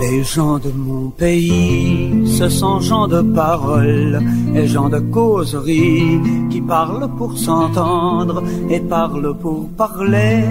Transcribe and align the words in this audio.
Les 0.00 0.24
gens 0.24 0.58
de 0.58 0.70
mon 0.70 1.10
pays, 1.10 2.26
ce 2.26 2.48
sont 2.48 2.80
gens 2.80 3.06
de 3.06 3.20
parole 3.20 4.22
et 4.54 4.66
gens 4.66 4.88
de 4.88 4.98
causerie 4.98 6.18
qui 6.48 6.62
parlent 6.62 7.08
pour 7.18 7.36
s'entendre 7.36 8.42
et 8.70 8.80
parlent 8.80 9.36
pour 9.36 9.68
parler. 9.76 10.42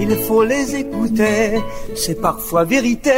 Il 0.00 0.10
faut 0.26 0.42
les 0.42 0.74
écouter, 0.74 1.60
c'est 1.94 2.20
parfois 2.20 2.64
vérité 2.64 3.12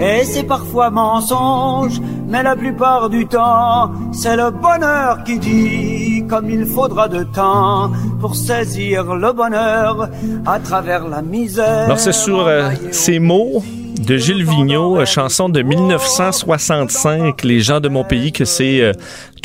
et 0.00 0.24
c'est 0.24 0.44
parfois 0.44 0.88
mensonge, 0.88 2.00
mais 2.28 2.42
la 2.42 2.56
plupart 2.56 3.10
du 3.10 3.26
temps, 3.26 3.90
c'est 4.12 4.36
le 4.36 4.50
bonheur 4.50 5.24
qui 5.24 5.38
dit 5.38 6.24
comme 6.26 6.48
il 6.48 6.64
faudra 6.64 7.08
de 7.08 7.22
temps 7.24 7.90
pour 8.18 8.34
saisir 8.34 9.14
le 9.14 9.30
bonheur 9.32 10.08
à 10.46 10.58
travers 10.58 11.06
la 11.06 11.20
misère. 11.20 11.84
Alors 11.84 11.98
c'est 11.98 12.12
sur 12.12 12.46
euh, 12.46 12.70
ces 12.90 13.18
mots 13.18 13.62
de 14.02 14.16
Gilles 14.16 14.44
Vigneault, 14.44 15.00
euh, 15.00 15.04
chanson 15.04 15.48
de 15.48 15.62
1965, 15.62 17.42
Les 17.44 17.60
gens 17.60 17.80
de 17.80 17.88
mon 17.88 18.04
pays, 18.04 18.32
que 18.32 18.44
c'est 18.44 18.80
euh, 18.80 18.92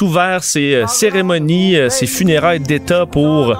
ouvert 0.02 0.44
ces 0.44 0.76
euh, 0.76 0.88
cérémonies, 0.88 1.76
euh, 1.76 1.90
ces 1.90 2.08
funérailles 2.08 2.60
d'État 2.60 3.06
pour 3.06 3.56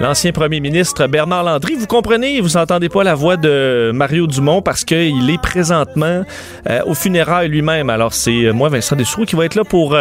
l'ancien 0.00 0.32
premier 0.32 0.60
ministre 0.60 1.06
Bernard 1.06 1.44
Landry. 1.44 1.74
Vous 1.74 1.86
comprenez, 1.86 2.40
vous 2.40 2.56
entendez 2.56 2.88
pas 2.88 3.02
la 3.04 3.14
voix 3.14 3.36
de 3.36 3.90
Mario 3.94 4.26
Dumont 4.26 4.62
parce 4.62 4.84
qu'il 4.84 5.28
est 5.30 5.40
présentement 5.42 6.22
euh, 6.68 6.80
au 6.86 6.94
funérailles 6.94 7.48
lui-même. 7.48 7.90
Alors 7.90 8.14
c'est 8.14 8.52
moi, 8.52 8.68
Vincent 8.68 8.96
Dessous, 8.96 9.24
qui 9.24 9.36
va 9.36 9.44
être 9.44 9.54
là 9.54 9.64
pour 9.64 9.96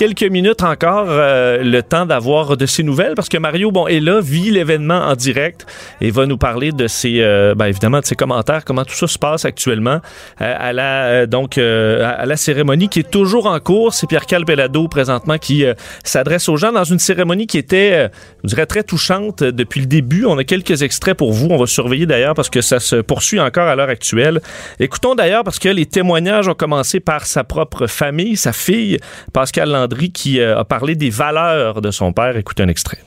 quelques 0.00 0.22
minutes 0.22 0.62
encore, 0.62 1.08
euh, 1.10 1.62
le 1.62 1.82
temps 1.82 2.06
d'avoir 2.06 2.56
de 2.56 2.64
ses 2.64 2.82
nouvelles 2.82 3.12
parce 3.14 3.28
que 3.28 3.36
Mario, 3.36 3.70
bon, 3.70 3.86
est 3.86 4.00
là, 4.00 4.22
vit 4.22 4.50
l'événement 4.50 4.94
en 4.94 5.14
direct 5.14 5.66
et 6.00 6.10
va 6.10 6.24
nous 6.24 6.38
parler 6.38 6.72
de 6.72 6.86
ses, 6.86 7.20
euh, 7.20 7.54
ben, 7.54 7.66
évidemment, 7.66 8.00
de 8.00 8.06
ses 8.06 8.14
commentaires, 8.14 8.64
comment 8.64 8.86
tout 8.86 8.94
ça 8.94 9.06
se 9.06 9.18
passe 9.18 9.44
actuellement 9.44 10.00
euh, 10.40 10.56
à 10.58 10.72
la, 10.72 11.04
euh, 11.04 11.26
donc, 11.26 11.58
euh, 11.58 12.14
à 12.16 12.24
la 12.24 12.38
cérémonie 12.38 12.88
qui 12.88 13.00
est 13.00 13.10
toujours 13.10 13.44
en 13.44 13.60
cours. 13.60 13.92
C'est 13.92 14.06
Pierre 14.06 14.24
Calpelado 14.24 14.88
présentement 14.88 15.36
qui 15.36 15.66
s'adresse 16.02 16.48
aux 16.48 16.56
gens 16.56 16.72
dans 16.72 16.84
une 16.84 16.98
cérémonie 16.98 17.46
qui 17.46 17.58
était, 17.58 18.08
je 18.42 18.48
dirais, 18.48 18.64
très 18.64 18.84
touchante 18.84 19.42
depuis 19.42 19.80
le 19.80 19.86
début. 19.86 20.24
On 20.24 20.38
a 20.38 20.44
quelques 20.44 20.80
extraits 20.80 21.14
pour 21.14 21.32
vous. 21.32 21.48
On 21.50 21.58
va 21.58 21.66
surveiller 21.66 22.06
d'ailleurs 22.06 22.32
parce 22.32 22.48
que 22.48 22.62
ça 22.62 22.80
se 22.80 22.96
poursuit 22.96 23.38
encore 23.38 23.68
à 23.68 23.76
l'heure 23.76 23.90
actuelle. 23.90 24.40
Écoutons 24.78 25.14
d'ailleurs 25.14 25.44
parce 25.44 25.58
que 25.58 25.68
les 25.68 25.84
témoignages 25.84 26.48
ont 26.48 26.54
commencé 26.54 27.00
par 27.00 27.26
sa 27.26 27.44
propre 27.44 27.86
famille, 27.86 28.38
sa 28.38 28.54
fille, 28.54 28.96
Pascal 29.34 29.68
Landry, 29.68 29.89
qui 29.96 30.40
euh, 30.40 30.58
a 30.58 30.64
parlé 30.64 30.94
des 30.94 31.10
valeurs 31.10 31.80
de 31.80 31.90
son 31.90 32.12
père. 32.12 32.36
Écoutez 32.36 32.62
un 32.62 32.68
extrait. 32.68 32.98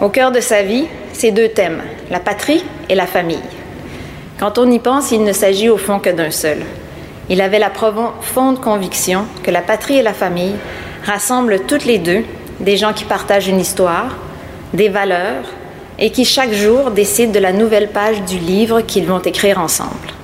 Au 0.00 0.08
cœur 0.08 0.32
de 0.32 0.40
sa 0.40 0.62
vie, 0.62 0.86
ces 1.12 1.32
deux 1.32 1.48
thèmes, 1.48 1.82
la 2.10 2.20
patrie 2.20 2.62
et 2.88 2.94
la 2.94 3.06
famille. 3.06 3.42
Quand 4.38 4.58
on 4.58 4.70
y 4.70 4.78
pense, 4.78 5.12
il 5.12 5.24
ne 5.24 5.32
s'agit 5.32 5.70
au 5.70 5.78
fond 5.78 5.98
que 5.98 6.10
d'un 6.10 6.30
seul. 6.30 6.58
Il 7.30 7.40
avait 7.40 7.58
la 7.58 7.70
profonde 7.70 8.60
conviction 8.60 9.24
que 9.42 9.50
la 9.50 9.62
patrie 9.62 9.96
et 9.96 10.02
la 10.02 10.12
famille 10.12 10.54
rassemblent 11.04 11.60
toutes 11.66 11.84
les 11.84 11.98
deux 11.98 12.24
des 12.60 12.76
gens 12.76 12.92
qui 12.92 13.04
partagent 13.04 13.48
une 13.48 13.60
histoire, 13.60 14.16
des 14.74 14.88
valeurs 14.88 15.44
et 15.98 16.10
qui 16.10 16.24
chaque 16.24 16.52
jour 16.52 16.90
décident 16.90 17.32
de 17.32 17.38
la 17.38 17.52
nouvelle 17.52 17.88
page 17.88 18.22
du 18.24 18.38
livre 18.38 18.82
qu'ils 18.82 19.06
vont 19.06 19.20
écrire 19.20 19.58
ensemble. 19.58 20.15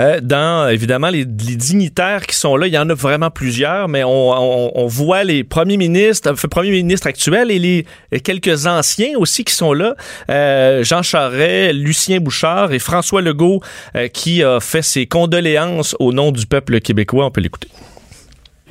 Euh, 0.00 0.20
dans 0.22 0.68
évidemment 0.68 1.10
les, 1.10 1.24
dignitaires 1.24 2.26
qui 2.26 2.34
sont 2.34 2.56
là, 2.56 2.66
il 2.66 2.72
y 2.72 2.78
en 2.78 2.88
a 2.88 2.94
vraiment 2.94 3.30
plusieurs, 3.30 3.88
mais 3.88 4.02
on, 4.04 4.86
voit 4.86 5.24
les 5.24 5.44
premiers 5.44 5.76
ministres, 5.76 6.30
enfin, 6.32 6.48
premiers 6.48 6.70
ministres 6.70 7.06
actuels 7.06 7.50
et 7.50 7.58
les 7.58 8.20
quelques 8.20 8.66
anciens 8.66 9.18
aussi 9.18 9.44
qui 9.44 9.54
sont 9.54 9.72
là. 9.72 9.94
Euh, 10.30 10.82
Jean 10.82 11.02
Charest, 11.02 11.74
Lucien 11.74 12.18
Bouchard 12.18 12.72
et 12.72 12.78
François 12.78 13.20
Legault 13.20 13.60
euh, 13.94 14.08
qui 14.08 14.42
a 14.42 14.58
fait 14.60 14.82
ses 14.82 15.06
condoléances 15.06 15.94
au 15.98 16.12
nom 16.12 16.32
du 16.32 16.46
peuple 16.46 16.80
québécois. 16.80 17.26
On 17.26 17.30
peut 17.30 17.40
l'écouter. 17.40 17.68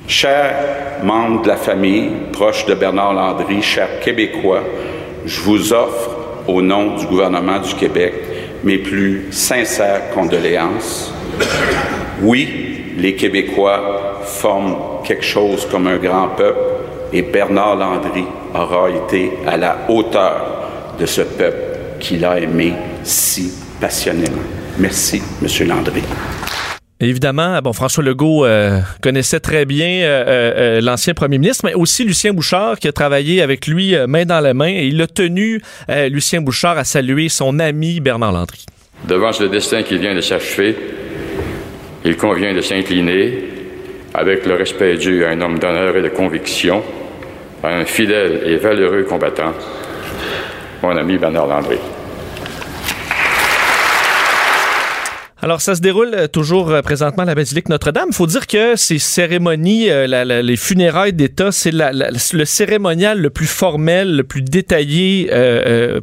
Chers 0.08 0.54
membres 1.04 1.42
de 1.42 1.48
la 1.48 1.56
famille, 1.56 2.10
proches 2.32 2.66
de 2.66 2.74
Bernard 2.74 3.12
Landry, 3.14 3.62
chers 3.62 4.00
Québécois, 4.00 4.64
je 5.24 5.40
vous 5.42 5.72
offre, 5.72 6.10
au 6.48 6.62
nom 6.62 6.96
du 6.96 7.06
gouvernement 7.06 7.60
du 7.60 7.74
Québec, 7.74 8.14
mes 8.64 8.78
plus 8.78 9.26
sincères 9.30 10.10
condoléances. 10.14 11.12
Oui, 12.22 12.94
les 12.96 13.14
Québécois 13.14 14.20
forment 14.24 14.76
quelque 15.04 15.24
chose 15.24 15.66
comme 15.70 15.86
un 15.86 15.96
grand 15.96 16.28
peuple 16.28 16.58
et 17.12 17.22
Bernard 17.22 17.76
Landry 17.76 18.24
aura 18.54 18.90
été 18.90 19.32
à 19.46 19.56
la 19.56 19.78
hauteur 19.88 20.94
de 20.98 21.06
ce 21.06 21.22
peuple 21.22 21.98
qu'il 21.98 22.24
a 22.24 22.38
aimé 22.38 22.74
si 23.02 23.52
passionnément. 23.80 24.42
Merci, 24.78 25.22
Monsieur 25.40 25.66
Landry. 25.66 26.02
Évidemment, 27.02 27.58
bon, 27.62 27.72
François 27.72 28.04
Legault 28.04 28.44
euh, 28.44 28.80
connaissait 29.02 29.40
très 29.40 29.64
bien 29.64 30.02
euh, 30.02 30.24
euh, 30.28 30.80
l'ancien 30.82 31.14
premier 31.14 31.38
ministre, 31.38 31.64
mais 31.64 31.72
aussi 31.72 32.04
Lucien 32.04 32.34
Bouchard 32.34 32.78
qui 32.78 32.88
a 32.88 32.92
travaillé 32.92 33.40
avec 33.40 33.66
lui 33.66 33.94
main 34.06 34.26
dans 34.26 34.40
la 34.40 34.52
main 34.52 34.68
et 34.68 34.86
il 34.86 35.00
a 35.00 35.06
tenu, 35.06 35.62
Lucien 35.88 36.42
Bouchard, 36.42 36.76
à 36.76 36.84
saluer 36.84 37.30
son 37.30 37.58
ami 37.58 38.00
Bernard 38.00 38.32
Landry. 38.32 38.66
Devant 39.08 39.32
ce 39.32 39.44
destin 39.44 39.82
qui 39.82 39.96
vient 39.96 40.14
de 40.14 40.20
s'achever, 40.20 40.76
il 42.04 42.16
convient 42.18 42.52
de 42.52 42.60
s'incliner 42.60 43.44
avec 44.12 44.44
le 44.44 44.56
respect 44.56 44.96
dû 44.96 45.24
à 45.24 45.30
un 45.30 45.40
homme 45.40 45.58
d'honneur 45.58 45.96
et 45.96 46.02
de 46.02 46.08
conviction, 46.08 46.82
à 47.62 47.68
un 47.68 47.84
fidèle 47.86 48.42
et 48.44 48.56
valeureux 48.56 49.04
combattant, 49.04 49.54
mon 50.82 50.94
ami 50.96 51.16
Bernard 51.16 51.46
Landry. 51.46 51.78
Alors, 55.42 55.62
ça 55.62 55.74
se 55.74 55.80
déroule 55.80 56.12
euh, 56.14 56.26
toujours 56.26 56.70
euh, 56.70 56.82
présentement 56.82 57.22
à 57.22 57.26
la 57.26 57.34
basilique 57.34 57.70
Notre-Dame. 57.70 58.12
Faut 58.12 58.26
dire 58.26 58.46
que 58.46 58.76
ces 58.76 58.98
cérémonies, 58.98 59.88
euh, 59.88 60.42
les 60.42 60.56
funérailles 60.56 61.14
d'État, 61.14 61.50
c'est 61.50 61.72
le 61.72 62.44
cérémonial 62.44 63.18
le 63.18 63.30
plus 63.30 63.46
formel, 63.46 64.16
le 64.16 64.24
plus 64.24 64.42
détaillé 64.42 65.30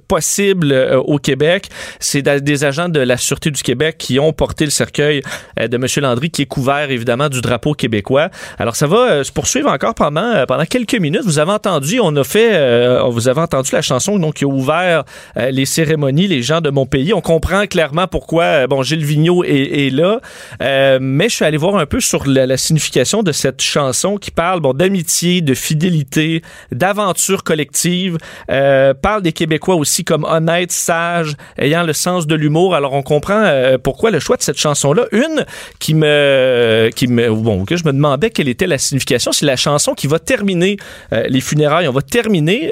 possible 0.08 0.74
au 1.06 1.18
Québec. 1.18 1.68
C'est 2.00 2.22
des 2.22 2.64
agents 2.64 2.90
de 2.90 3.00
la 3.00 3.18
Sûreté 3.18 3.52
du 3.52 3.62
Québec 3.62 3.98
qui 3.98 4.20
ont 4.20 4.34
porté 4.34 4.66
le 4.66 4.72
cercueil 4.72 5.22
de 5.60 5.76
M. 5.76 5.86
Landry, 5.98 6.30
qui 6.30 6.44
est 6.44 6.48
couvert 6.48 6.90
évidemment 6.90 7.30
du 7.30 7.42
drapeau 7.42 7.74
québécois. 7.74 8.30
Alors, 8.58 8.76
ça 8.76 8.88
va 8.88 9.24
se 9.24 9.32
poursuivre 9.32 9.70
encore 9.70 9.96
pendant, 9.96 10.46
pendant 10.48 10.66
quelques 10.66 11.00
minutes. 11.00 11.24
Vous 11.26 11.40
avez 11.40 11.52
entendu, 11.52 12.00
on 12.02 12.16
a 12.16 12.24
fait, 12.24 12.52
euh, 12.54 13.04
vous 13.10 13.28
avez 13.28 13.42
entendu 13.42 13.72
la 13.74 13.82
chanson 13.82 14.18
donc, 14.20 14.36
qui 14.36 14.46
a 14.46 14.48
ouvert 14.48 15.04
les 15.36 15.66
cérémonies, 15.66 16.28
les 16.28 16.42
gens 16.42 16.62
de 16.62 16.70
mon 16.70 16.86
pays. 16.86 17.14
On 17.14 17.22
comprend 17.22 17.66
clairement 17.68 18.08
pourquoi, 18.08 18.68
bon, 18.68 18.84
Gilles 18.84 19.06
Vigneault 19.06 19.27
est, 19.46 19.94
là. 19.94 20.20
Euh, 20.62 21.00
mais 21.02 21.30
je 21.30 21.36
suis 21.36 21.46
allé 21.46 21.58
voir 21.58 21.76
un 21.78 21.86
peu 21.86 22.00
sur 22.00 22.26
la, 22.28 22.58
signification 22.58 23.24
de 23.24 23.32
cette 23.32 23.62
chanson 23.62 24.18
qui 24.18 24.32
parle 24.32 24.60
bon, 24.60 24.74
d'amitié, 24.74 25.42
de 25.42 25.54
fidélité, 25.54 26.42
d'aventure 26.72 27.44
collective. 27.44 28.18
Euh, 28.50 28.94
parle 28.94 29.22
des 29.22 29.32
Québécois 29.32 29.76
aussi 29.76 30.04
comme 30.04 30.24
honnêtes, 30.24 30.72
sages, 30.72 31.36
ayant 31.58 31.84
le 31.84 31.94
sens 31.94 32.28
de 32.28 32.36
l'humour. 32.36 32.76
Alors 32.76 32.94
on 32.94 33.04
comprend 33.04 33.42
euh, 33.44 33.78
pourquoi 33.78 34.12
le 34.12 34.20
choix 34.20 34.38
de 34.38 34.42
cette 34.42 34.60
chanson-là. 34.60 35.06
Une 35.12 35.46
qui 35.80 35.94
me, 35.94 36.90
qui 36.96 37.08
me, 37.08 37.30
bon, 37.32 37.66
que 37.66 37.78
je 37.78 37.86
me 37.86 37.94
demandais 37.94 38.30
quelle 38.30 38.50
était 38.50 38.68
la 38.68 38.78
signification. 38.78 39.32
C'est 39.32 39.46
la 39.46 39.56
chanson 39.56 39.94
qui 39.94 40.08
va 40.08 40.20
terminer 40.20 40.78
les 41.12 41.42
funérailles. 41.42 41.88
On 41.88 41.94
va 41.94 42.02
terminer 42.02 42.72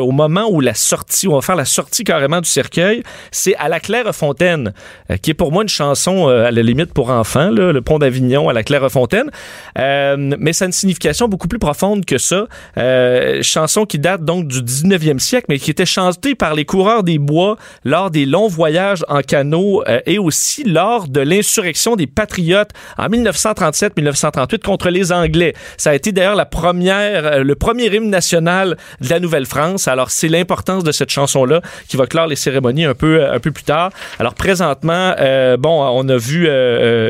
au 0.00 0.12
moment 0.12 0.48
où 0.50 0.60
la 0.60 0.74
sortie, 0.74 1.28
on 1.28 1.34
va 1.34 1.40
faire 1.40 1.56
la 1.56 1.64
sortie 1.64 2.04
carrément 2.04 2.40
du 2.40 2.48
cercueil. 2.48 3.02
C'est 3.30 3.54
à 3.56 3.68
la 3.68 3.80
Claire-Fontaine, 3.80 4.72
euh, 5.10 5.16
qui 5.16 5.30
est 5.30 5.34
pour 5.34 5.52
moi 5.52 5.62
une 5.62 5.68
chanson 5.68 5.93
euh, 6.08 6.46
à 6.46 6.50
la 6.50 6.62
limite 6.62 6.92
pour 6.92 7.10
enfants, 7.10 7.50
le 7.50 7.80
pont 7.80 7.98
d'Avignon 7.98 8.48
à 8.48 8.52
la 8.52 8.62
Claire-Fontaine. 8.62 9.30
Euh, 9.78 10.16
mais 10.38 10.52
ça 10.52 10.64
a 10.64 10.66
une 10.66 10.72
signification 10.72 11.28
beaucoup 11.28 11.48
plus 11.48 11.58
profonde 11.58 12.04
que 12.04 12.18
ça. 12.18 12.46
Euh, 12.78 13.42
chanson 13.42 13.86
qui 13.86 13.98
date 13.98 14.24
donc 14.24 14.46
du 14.46 14.60
19e 14.62 15.18
siècle, 15.18 15.46
mais 15.48 15.58
qui 15.58 15.70
était 15.70 15.86
chantée 15.86 16.34
par 16.34 16.54
les 16.54 16.64
coureurs 16.64 17.02
des 17.02 17.18
bois 17.18 17.56
lors 17.84 18.10
des 18.10 18.26
longs 18.26 18.48
voyages 18.48 19.04
en 19.08 19.20
canot 19.20 19.82
et 20.06 20.18
aussi 20.18 20.64
lors 20.64 21.08
de 21.08 21.20
l'insurrection 21.20 21.96
des 21.96 22.06
patriotes 22.06 22.70
en 22.98 23.08
1937-1938 23.08 24.62
contre 24.62 24.90
les 24.90 25.12
Anglais. 25.12 25.54
Ça 25.76 25.90
a 25.90 25.94
été 25.94 26.12
d'ailleurs 26.12 26.34
la 26.34 26.46
première, 26.46 27.44
le 27.44 27.54
premier 27.54 27.86
hymne 27.94 28.10
national 28.10 28.76
de 29.00 29.08
la 29.08 29.20
Nouvelle-France. 29.20 29.88
Alors 29.88 30.10
c'est 30.10 30.28
l'importance 30.28 30.84
de 30.84 30.92
cette 30.92 31.10
chanson-là 31.10 31.60
qui 31.88 31.96
va 31.96 32.06
clore 32.06 32.26
les 32.26 32.36
cérémonies 32.36 32.84
un 32.84 32.94
peu, 32.94 33.26
un 33.30 33.40
peu 33.40 33.50
plus 33.50 33.64
tard. 33.64 33.90
Alors 34.18 34.34
présentement, 34.34 35.14
euh, 35.18 35.56
bon, 35.56 35.83
on 35.92 36.08
a 36.08 36.16
vu 36.16 36.48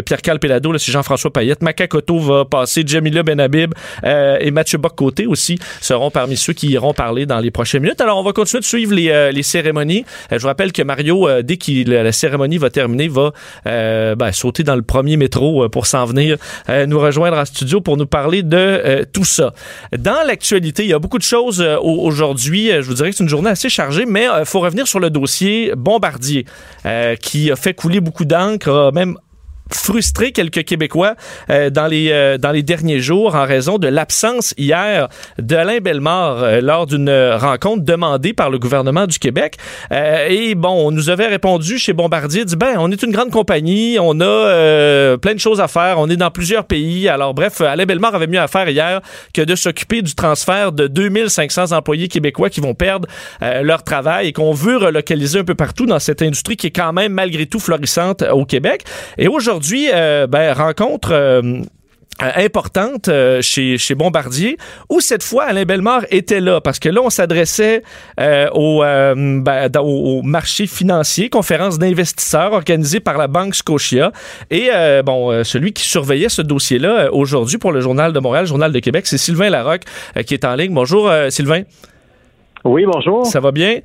Pierre-Carl 0.05 0.39
Pellado, 0.39 0.77
c'est 0.79 0.93
Jean-François 0.93 1.33
Payette, 1.33 1.63
Macacoto 1.63 2.19
va 2.19 2.45
passer, 2.45 2.83
Jamila 2.87 3.23
Benhabib 3.23 3.75
et 4.05 4.51
Mathieu 4.51 4.79
Bock-Côté 4.79 5.27
aussi 5.27 5.59
seront 5.81 6.11
parmi 6.11 6.37
ceux 6.37 6.53
qui 6.53 6.69
iront 6.69 6.95
parler 6.95 7.27
dans 7.27 7.39
les 7.39 7.51
prochaines 7.51 7.83
minutes. 7.83 8.01
Alors, 8.01 8.19
on 8.19 8.23
va 8.23 8.33
continuer 8.33 8.61
de 8.61 8.67
suivre 8.67 8.95
les, 8.95 9.33
les 9.33 9.43
cérémonies. 9.43 10.05
je 10.31 10.39
vous 10.39 10.47
rappelle 10.47 10.73
que 10.73 10.83
Mario, 10.83 11.43
dès 11.43 11.57
que 11.57 11.89
la 11.89 12.13
cérémonie 12.13 12.59
va 12.59 12.71
terminer, 12.71 13.09
va 13.09 13.33
ben, 13.65 14.33
sauter 14.33 14.63
dans 14.63 14.77
le 14.77 14.83
premier 14.83 15.17
métro 15.17 15.69
pour 15.69 15.87
s'en 15.87 16.05
venir 16.05 16.37
nous 16.87 16.99
rejoindre 16.99 17.39
en 17.39 17.45
studio 17.45 17.81
pour 17.81 17.97
nous 17.97 18.07
parler 18.07 18.43
de 18.43 19.07
tout 19.13 19.25
ça. 19.25 19.53
Dans 19.97 20.27
l'actualité, 20.27 20.85
il 20.85 20.89
y 20.91 20.95
a 20.95 20.99
beaucoup 20.99 21.19
de 21.19 21.25
choses 21.25 21.65
aujourd'hui. 21.81 22.71
Je 22.71 22.87
vous 22.87 22.95
dirais 22.95 23.11
que 23.11 23.17
c'est 23.17 23.25
une 23.25 23.29
journée 23.29 23.51
assez 23.51 23.69
chargée, 23.69 24.07
mais 24.07 24.27
il 24.39 24.47
faut 24.47 24.61
revenir 24.61 24.87
sur 24.87 25.01
le 25.01 25.11
dossier 25.11 25.73
Bombardier, 25.77 26.47
qui 27.21 27.51
a 27.51 27.57
fait 27.57 27.75
couler 27.75 28.01
beaucoup 28.01 28.25
d'encre, 28.25 28.64
même 28.93 29.17
frustré 29.73 30.33
quelques 30.33 30.65
Québécois 30.65 31.15
euh, 31.51 31.71
dans 31.71 31.87
les 31.87 32.11
euh, 32.11 32.39
dans 32.39 32.51
les 32.51 32.63
derniers 32.63 33.01
jours 33.01 33.35
en 33.35 33.45
raison 33.45 33.79
de 33.79 33.89
l'absence 33.89 34.55
hier 34.59 35.09
d'Alain 35.39 35.79
Bellemare 35.79 36.43
euh, 36.43 36.61
lors 36.61 36.87
d'une 36.87 37.11
rencontre 37.11 37.83
demandée 37.83 38.33
par 38.35 38.51
le 38.51 38.59
gouvernement 38.59 39.07
du 39.07 39.19
Québec. 39.19 39.57
et 39.91 40.55
bon, 40.55 40.87
on 40.87 40.91
nous 40.91 41.11
avait 41.11 41.27
répondu 41.27 41.79
chez 41.79 41.93
Bombardier, 41.93 42.45
dit 42.45 42.57
ben 42.57 42.77
on 42.79 42.91
est 42.91 43.03
une 43.03 43.11
grande 43.11 43.31
compagnie, 43.31 43.97
on 44.01 44.21
a 44.21 45.17
plein 45.19 45.35
de 45.35 45.39
choses 45.39 45.61
à 45.61 45.69
faire, 45.69 45.99
on 45.99 46.09
est 46.09 46.17
dans 46.17 46.31
plusieurs 46.31 46.65
pays. 46.65 47.09
Alors 47.09 47.35
bref, 47.35 47.61
Alain 47.61 47.85
Bellemare 47.85 48.15
avait 48.15 48.27
mieux 48.27 48.41
à 48.41 48.49
faire 48.49 48.69
hier 48.69 49.01
que 49.33 49.43
de 49.43 49.55
s'occuper 49.55 50.03
du 50.03 50.15
transfert 50.15 50.73
de 50.73 50.87
2500 50.87 51.73
employés 51.73 52.09
québécois 52.09 52.51
qui 52.51 52.61
vont 52.61 52.75
perdre 52.75 53.09
leur 53.41 53.83
travail 53.83 54.29
et 54.29 54.33
qu'on 54.33 54.53
veut 54.53 54.77
relocaliser 54.77 55.41
un 55.41 55.45
peu 55.45 55.55
partout 55.55 55.87
dans 55.87 55.99
cette 55.99 56.23
industrie 56.23 56.57
qui 56.57 56.69
est 56.69 56.75
quand 56.75 56.93
même 56.93 57.13
malgré 57.13 57.47
tout 57.47 57.61
florissante 57.61 58.23
au 58.23 58.45
Québec. 58.45 58.85
Et 59.19 59.29
aujourd'hui 59.29 59.54
aujourd'hui, 59.55 59.89
euh, 59.95 60.27
ben, 60.27 60.53
rencontre 60.53 61.13
euh, 61.13 61.61
importante 62.21 63.07
euh, 63.07 63.41
chez, 63.41 63.79
chez 63.79 63.95
Bombardier, 63.95 64.57
où 64.91 65.01
cette 65.01 65.23
fois 65.23 65.45
Alain 65.45 65.63
Bellemare 65.63 66.03
était 66.11 66.41
là, 66.41 66.61
parce 66.61 66.81
que 66.81 66.89
là, 66.89 67.01
on 67.05 67.09
s'adressait 67.09 67.85
au, 68.53 68.81
ben, 68.81 69.71
au, 69.79 70.23
marché 70.23 70.67
financier, 70.67 71.31
conférence 71.31 71.79
d'investisseurs 71.79 72.53
organisée 72.53 72.99
par 72.99 73.17
la 73.17 73.29
Banque 73.29 73.55
Scotia. 73.55 74.11
Et 74.51 74.71
bon, 75.05 75.45
celui 75.45 75.73
qui 75.73 75.85
surveillait 75.85 76.29
ce 76.29 76.43
dossier-là 76.43 77.13
aujourd'hui 77.13 77.59
pour 77.59 77.71
le 77.71 77.81
Journal 77.81 78.13
de 78.13 78.19
Montréal, 78.19 78.47
Journal 78.47 78.73
de 78.73 78.79
Québec, 78.81 79.07
c'est 79.07 79.19
Sylvain 79.19 79.51
Larocque 79.51 79.85
qui 80.27 80.35
est 80.35 80.45
en 80.45 80.57
ligne. 80.57 80.75
Bonjour 80.75 81.11
Sylvain. 81.29 81.63
Oui, 82.65 82.85
bonjour. 82.87 83.25
Ça 83.27 83.41
va 83.41 83.53
bien? 83.53 83.81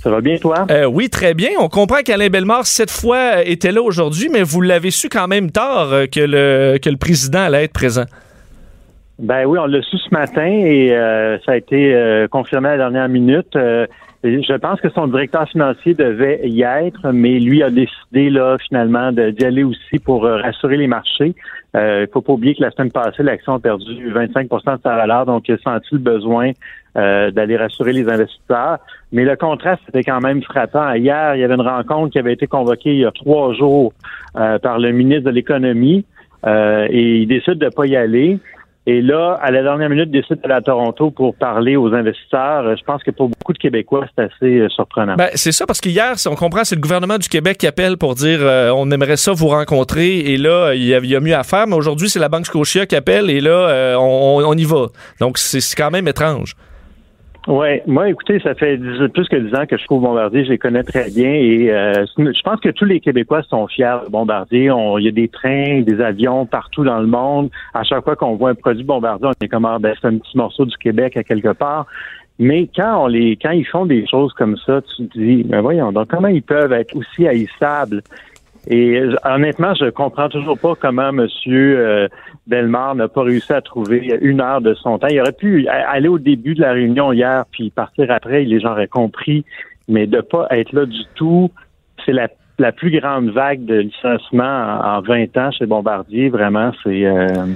Ça 0.00 0.10
va 0.10 0.20
bien, 0.20 0.36
toi? 0.36 0.64
Euh, 0.70 0.84
oui, 0.84 1.10
très 1.10 1.34
bien. 1.34 1.50
On 1.58 1.68
comprend 1.68 2.02
qu'Alain 2.04 2.28
Bellemare, 2.28 2.66
cette 2.66 2.90
fois, 2.90 3.42
était 3.44 3.72
là 3.72 3.82
aujourd'hui, 3.82 4.28
mais 4.32 4.44
vous 4.44 4.60
l'avez 4.60 4.92
su 4.92 5.08
quand 5.08 5.26
même 5.26 5.50
tard 5.50 5.92
euh, 5.92 6.06
que 6.06 6.20
le, 6.20 6.78
que 6.78 6.88
le 6.88 6.96
président 6.96 7.40
allait 7.40 7.64
être 7.64 7.72
présent. 7.72 8.04
Ben 9.18 9.44
oui, 9.44 9.58
on 9.58 9.66
l'a 9.66 9.82
su 9.82 9.98
ce 9.98 10.10
matin 10.12 10.46
et 10.46 10.92
euh, 10.92 11.36
ça 11.40 11.52
a 11.52 11.56
été 11.56 12.26
confirmé 12.30 12.68
à 12.68 12.76
la 12.76 12.78
dernière 12.78 13.08
minute. 13.08 13.48
je 14.22 14.56
pense 14.58 14.80
que 14.80 14.88
son 14.90 15.08
directeur 15.08 15.48
financier 15.48 15.94
devait 15.94 16.42
y 16.44 16.62
être, 16.62 17.10
mais 17.12 17.40
lui 17.40 17.64
a 17.64 17.70
décidé 17.70 18.30
là 18.30 18.56
finalement 18.68 19.10
d'y 19.10 19.44
aller 19.44 19.64
aussi 19.64 19.98
pour 19.98 20.22
rassurer 20.22 20.76
les 20.76 20.86
marchés. 20.86 21.34
Il 21.74 21.80
ne 21.80 22.06
faut 22.12 22.22
pas 22.22 22.32
oublier 22.32 22.54
que 22.54 22.62
la 22.62 22.70
semaine 22.70 22.90
passée, 22.90 23.22
l'action 23.22 23.54
a 23.54 23.58
perdu 23.58 24.10
25% 24.12 24.76
de 24.76 24.82
sa 24.82 24.96
valeur, 24.96 25.26
donc 25.26 25.48
il 25.48 25.54
a 25.54 25.58
senti 25.58 25.88
le 25.92 25.98
besoin 25.98 26.52
euh, 26.96 27.30
d'aller 27.30 27.56
rassurer 27.56 27.92
les 27.92 28.08
investisseurs. 28.08 28.78
Mais 29.12 29.24
le 29.24 29.36
contraste 29.36 29.82
était 29.88 30.02
quand 30.02 30.20
même 30.20 30.42
frappant. 30.42 30.94
Hier, 30.94 31.36
il 31.36 31.40
y 31.40 31.44
avait 31.44 31.54
une 31.54 31.60
rencontre 31.60 32.10
qui 32.10 32.18
avait 32.18 32.32
été 32.32 32.46
convoquée 32.46 32.94
il 32.94 33.00
y 33.00 33.04
a 33.04 33.12
trois 33.12 33.52
jours 33.54 33.92
euh, 34.36 34.58
par 34.58 34.78
le 34.78 34.90
ministre 34.90 35.24
de 35.24 35.30
l'Économie 35.30 36.04
euh, 36.46 36.88
et 36.90 37.18
il 37.18 37.28
décide 37.28 37.58
de 37.58 37.66
ne 37.66 37.70
pas 37.70 37.86
y 37.86 37.94
aller. 37.94 38.38
Et 38.90 39.02
là, 39.02 39.38
à 39.42 39.50
la 39.50 39.62
dernière 39.62 39.90
minute, 39.90 40.10
décide 40.10 40.40
d'aller 40.40 40.54
à 40.54 40.62
Toronto 40.62 41.10
pour 41.10 41.34
parler 41.34 41.76
aux 41.76 41.92
investisseurs. 41.92 42.74
Je 42.74 42.82
pense 42.84 43.02
que 43.02 43.10
pour 43.10 43.28
beaucoup 43.28 43.52
de 43.52 43.58
Québécois, 43.58 44.06
c'est 44.16 44.24
assez 44.24 44.66
surprenant. 44.70 45.14
Ben, 45.14 45.28
c'est 45.34 45.52
ça, 45.52 45.66
parce 45.66 45.78
qu'hier, 45.82 46.18
si 46.18 46.26
on 46.26 46.34
comprend, 46.34 46.64
c'est 46.64 46.74
le 46.74 46.80
gouvernement 46.80 47.18
du 47.18 47.28
Québec 47.28 47.58
qui 47.58 47.66
appelle 47.66 47.98
pour 47.98 48.14
dire 48.14 48.40
on 48.74 48.90
aimerait 48.90 49.18
ça 49.18 49.32
vous 49.32 49.48
rencontrer 49.48 50.20
et 50.20 50.38
là, 50.38 50.72
il 50.72 50.84
y 50.84 50.94
a, 50.94 51.20
mieux 51.20 51.34
à 51.34 51.42
faire. 51.42 51.66
Mais 51.66 51.76
aujourd'hui, 51.76 52.08
c'est 52.08 52.18
la 52.18 52.30
Banque 52.30 52.46
Scotia 52.46 52.86
qui 52.86 52.96
appelle 52.96 53.28
et 53.28 53.42
là, 53.42 53.94
on, 53.98 54.42
on, 54.42 54.54
y 54.54 54.64
va. 54.64 54.86
Donc, 55.20 55.36
c'est 55.36 55.60
quand 55.76 55.90
même 55.90 56.08
étrange. 56.08 56.54
Oui, 57.48 57.80
moi, 57.86 58.10
écoutez, 58.10 58.40
ça 58.40 58.54
fait 58.54 58.76
plus 58.76 59.26
que 59.26 59.36
dix 59.36 59.54
ans 59.54 59.64
que 59.64 59.78
je 59.78 59.84
trouve 59.86 60.02
Bombardier, 60.02 60.44
je 60.44 60.50
les 60.50 60.58
connais 60.58 60.82
très 60.82 61.08
bien 61.08 61.32
et 61.32 61.72
euh, 61.72 62.04
je 62.18 62.42
pense 62.42 62.60
que 62.60 62.68
tous 62.68 62.84
les 62.84 63.00
Québécois 63.00 63.42
sont 63.44 63.66
fiers 63.68 63.96
de 64.04 64.10
Bombardier. 64.10 64.70
il 64.98 65.02
y 65.02 65.08
a 65.08 65.10
des 65.10 65.28
trains, 65.28 65.80
des 65.80 65.98
avions 66.02 66.44
partout 66.44 66.84
dans 66.84 66.98
le 66.98 67.06
monde. 67.06 67.48
À 67.72 67.84
chaque 67.84 68.04
fois 68.04 68.16
qu'on 68.16 68.36
voit 68.36 68.50
un 68.50 68.54
produit 68.54 68.84
Bombardier, 68.84 69.28
on 69.28 69.44
est 69.44 69.48
comme 69.48 69.64
ah, 69.64 69.78
ben, 69.80 69.94
c'est 69.98 70.08
un 70.08 70.18
petit 70.18 70.36
morceau 70.36 70.66
du 70.66 70.76
Québec 70.76 71.16
à 71.16 71.24
quelque 71.24 71.54
part. 71.54 71.86
Mais 72.38 72.68
quand 72.76 73.04
on 73.04 73.06
les, 73.06 73.38
quand 73.40 73.52
ils 73.52 73.66
font 73.66 73.86
des 73.86 74.06
choses 74.06 74.34
comme 74.34 74.58
ça, 74.66 74.82
tu 74.82 75.08
te 75.08 75.18
dis, 75.18 75.42
ben 75.42 75.62
voyons, 75.62 75.90
donc 75.90 76.08
comment 76.08 76.28
ils 76.28 76.42
peuvent 76.42 76.74
être 76.74 76.94
aussi 76.94 77.26
haïssables 77.26 78.02
et 78.70 79.02
honnêtement, 79.24 79.72
je 79.74 79.88
comprends 79.88 80.28
toujours 80.28 80.58
pas 80.58 80.74
comment 80.74 81.10
Monsieur 81.10 81.78
euh, 81.78 82.08
n'a 82.46 83.08
pas 83.08 83.22
réussi 83.22 83.52
à 83.52 83.62
trouver 83.62 84.18
une 84.20 84.42
heure 84.42 84.60
de 84.60 84.74
son 84.74 84.98
temps. 84.98 85.06
Il 85.08 85.18
aurait 85.20 85.32
pu 85.32 85.66
aller 85.68 86.08
au 86.08 86.18
début 86.18 86.54
de 86.54 86.60
la 86.60 86.72
réunion 86.72 87.12
hier, 87.12 87.44
puis 87.50 87.70
partir 87.70 88.10
après, 88.10 88.44
les 88.44 88.60
gens 88.60 88.72
auraient 88.72 88.86
compris, 88.86 89.46
mais 89.88 90.06
de 90.06 90.20
pas 90.20 90.48
être 90.50 90.72
là 90.72 90.84
du 90.84 91.00
tout, 91.14 91.50
c'est 92.04 92.12
la, 92.12 92.28
la 92.58 92.72
plus 92.72 92.90
grande 92.90 93.30
vague 93.30 93.64
de 93.64 93.76
licenciement 93.76 94.80
en, 94.84 95.00
20 95.00 95.36
ans 95.38 95.50
chez 95.50 95.64
Bombardier. 95.64 96.28
Vraiment, 96.28 96.72
c'est 96.84 97.06
euh, 97.06 97.46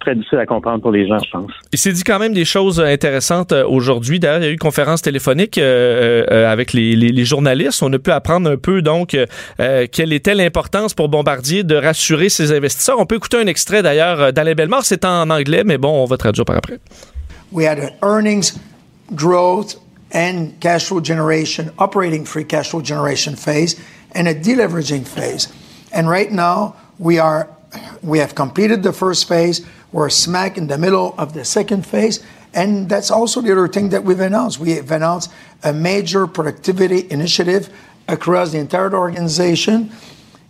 très 0.00 0.14
difficile 0.14 0.38
à 0.38 0.46
comprendre 0.46 0.80
pour 0.80 0.90
les 0.90 1.06
gens, 1.06 1.18
je 1.18 1.30
pense. 1.30 1.50
Il 1.72 1.78
s'est 1.78 1.92
dit 1.92 2.02
quand 2.02 2.18
même 2.18 2.32
des 2.32 2.44
choses 2.44 2.80
intéressantes 2.80 3.52
euh, 3.52 3.64
aujourd'hui. 3.66 4.18
D'ailleurs, 4.18 4.38
il 4.38 4.44
y 4.44 4.46
a 4.46 4.50
eu 4.50 4.54
une 4.54 4.58
conférence 4.58 5.02
téléphonique 5.02 5.58
euh, 5.58 6.24
euh, 6.30 6.50
avec 6.50 6.72
les, 6.72 6.96
les, 6.96 7.24
journalistes. 7.24 7.82
On 7.82 7.92
a 7.92 7.98
pu 7.98 8.10
apprendre 8.10 8.50
un 8.50 8.56
peu 8.56 8.82
donc 8.82 9.16
quelle 9.92 10.12
était 10.12 10.34
l'importance 10.34 10.94
pour 10.94 11.08
Bombardier 11.08 11.62
de 11.64 11.76
rassurer 11.76 12.28
ses 12.28 12.52
investisseurs. 12.52 12.98
On 12.98 13.06
peut 13.06 13.16
écouter 13.16 13.36
un 13.36 13.46
extrait 13.46 13.82
d'ailleurs 13.82 14.32
d'Alain 14.32 14.54
Bellemare. 14.54 14.84
C'est 14.84 15.04
en 15.04 15.28
anglais, 15.30 15.62
mais 15.64 15.78
bon, 15.78 16.02
on 16.02 16.06
va 16.06 16.16
traduire 16.16 16.44
par 16.44 16.56
après. 16.56 16.78
We 17.52 17.66
had 17.66 17.78
an 17.78 17.90
earnings 18.02 18.58
growth 19.14 19.76
and 20.14 20.52
cash 20.60 20.86
flow 20.86 21.00
generation, 21.02 21.70
operating 21.78 22.24
free 22.24 22.44
cash 22.44 22.70
flow 22.70 22.82
generation 22.82 23.36
phase, 23.36 23.76
and 24.14 24.26
a 24.26 24.34
deleveraging 24.34 25.04
phase. 25.04 25.48
And 25.92 26.08
right 26.08 26.30
now, 26.30 26.74
we 26.98 27.18
are 27.18 27.48
we 28.02 28.18
have 28.18 28.34
completed 28.34 28.82
the 28.82 28.92
first 28.92 29.28
phase. 29.28 29.62
We're 29.92 30.10
smack 30.10 30.56
in 30.56 30.68
the 30.68 30.78
middle 30.78 31.14
of 31.18 31.34
the 31.34 31.44
second 31.44 31.86
phase. 31.86 32.24
And 32.52 32.88
that's 32.88 33.10
also 33.10 33.40
the 33.40 33.52
other 33.52 33.68
thing 33.68 33.90
that 33.90 34.04
we've 34.04 34.20
announced. 34.20 34.58
We've 34.58 34.90
announced 34.90 35.32
a 35.62 35.72
major 35.72 36.26
productivity 36.26 37.10
initiative 37.10 37.70
across 38.08 38.52
the 38.52 38.58
entire 38.58 38.92
organization. 38.94 39.92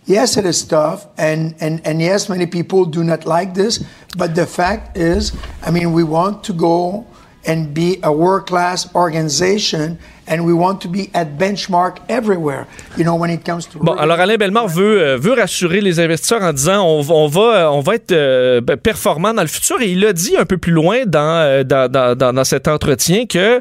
Yes, 0.06 0.37
it 0.37 0.47
is 0.47 0.64
tough, 0.64 1.06
and, 1.18 1.54
and, 1.61 1.87
and 1.87 2.00
yes, 2.00 2.28
many 2.28 2.47
people 2.47 2.85
do 2.85 3.04
not 3.04 3.26
like 3.26 3.54
this, 3.54 3.85
but 4.16 4.35
the 4.35 4.47
fact 4.47 4.97
is, 4.97 5.37
I 5.62 5.70
mean, 5.70 5.92
we 5.92 6.02
want 6.02 6.42
to 6.44 6.52
go 6.52 7.06
and 7.47 7.73
be 7.73 8.00
a 8.02 8.11
world 8.11 8.47
class 8.47 8.92
organization 8.94 9.99
and 10.31 10.41
we 10.43 10.53
want 10.53 10.79
to 10.81 10.89
be 10.89 11.11
at 11.13 11.37
benchmark 11.37 11.99
everywhere. 12.09 12.67
You 12.97 13.05
know, 13.05 13.17
when 13.17 13.31
it 13.31 13.45
comes 13.45 13.67
to 13.69 13.79
Bon, 13.81 13.95
alors 13.95 14.19
Alain 14.21 14.37
Bellemare 14.37 14.69
veut 14.69 15.03
euh, 15.03 15.17
veut 15.17 15.33
rassurer 15.33 15.81
les 15.81 16.01
investisseurs 16.01 16.43
en 16.43 16.53
disant 16.53 16.87
on, 16.87 17.27
euh, 17.37 17.81
va 17.83 17.95
être 17.95 18.13
euh, 18.13 18.61
ben, 18.61 18.77
performant 18.77 19.35
dans 19.35 19.43
le 19.43 19.49
futur 19.49 19.83
et 19.83 19.91
il 19.91 20.05
a 20.07 20.13
dit 20.13 20.37
un 20.37 20.45
peu 20.45 20.57
plus 20.57 20.73
loin 20.73 21.05
dans 21.07 22.45
cet 22.45 22.69
entretien 22.69 23.27
que 23.27 23.61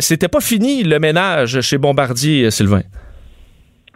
c'était 0.00 0.28
pas 0.28 0.40
fini 0.40 0.84
le 0.84 0.98
ménage 0.98 1.60
chez 1.60 1.78
Bombardier 1.78 2.50
Sylvain. 2.50 2.82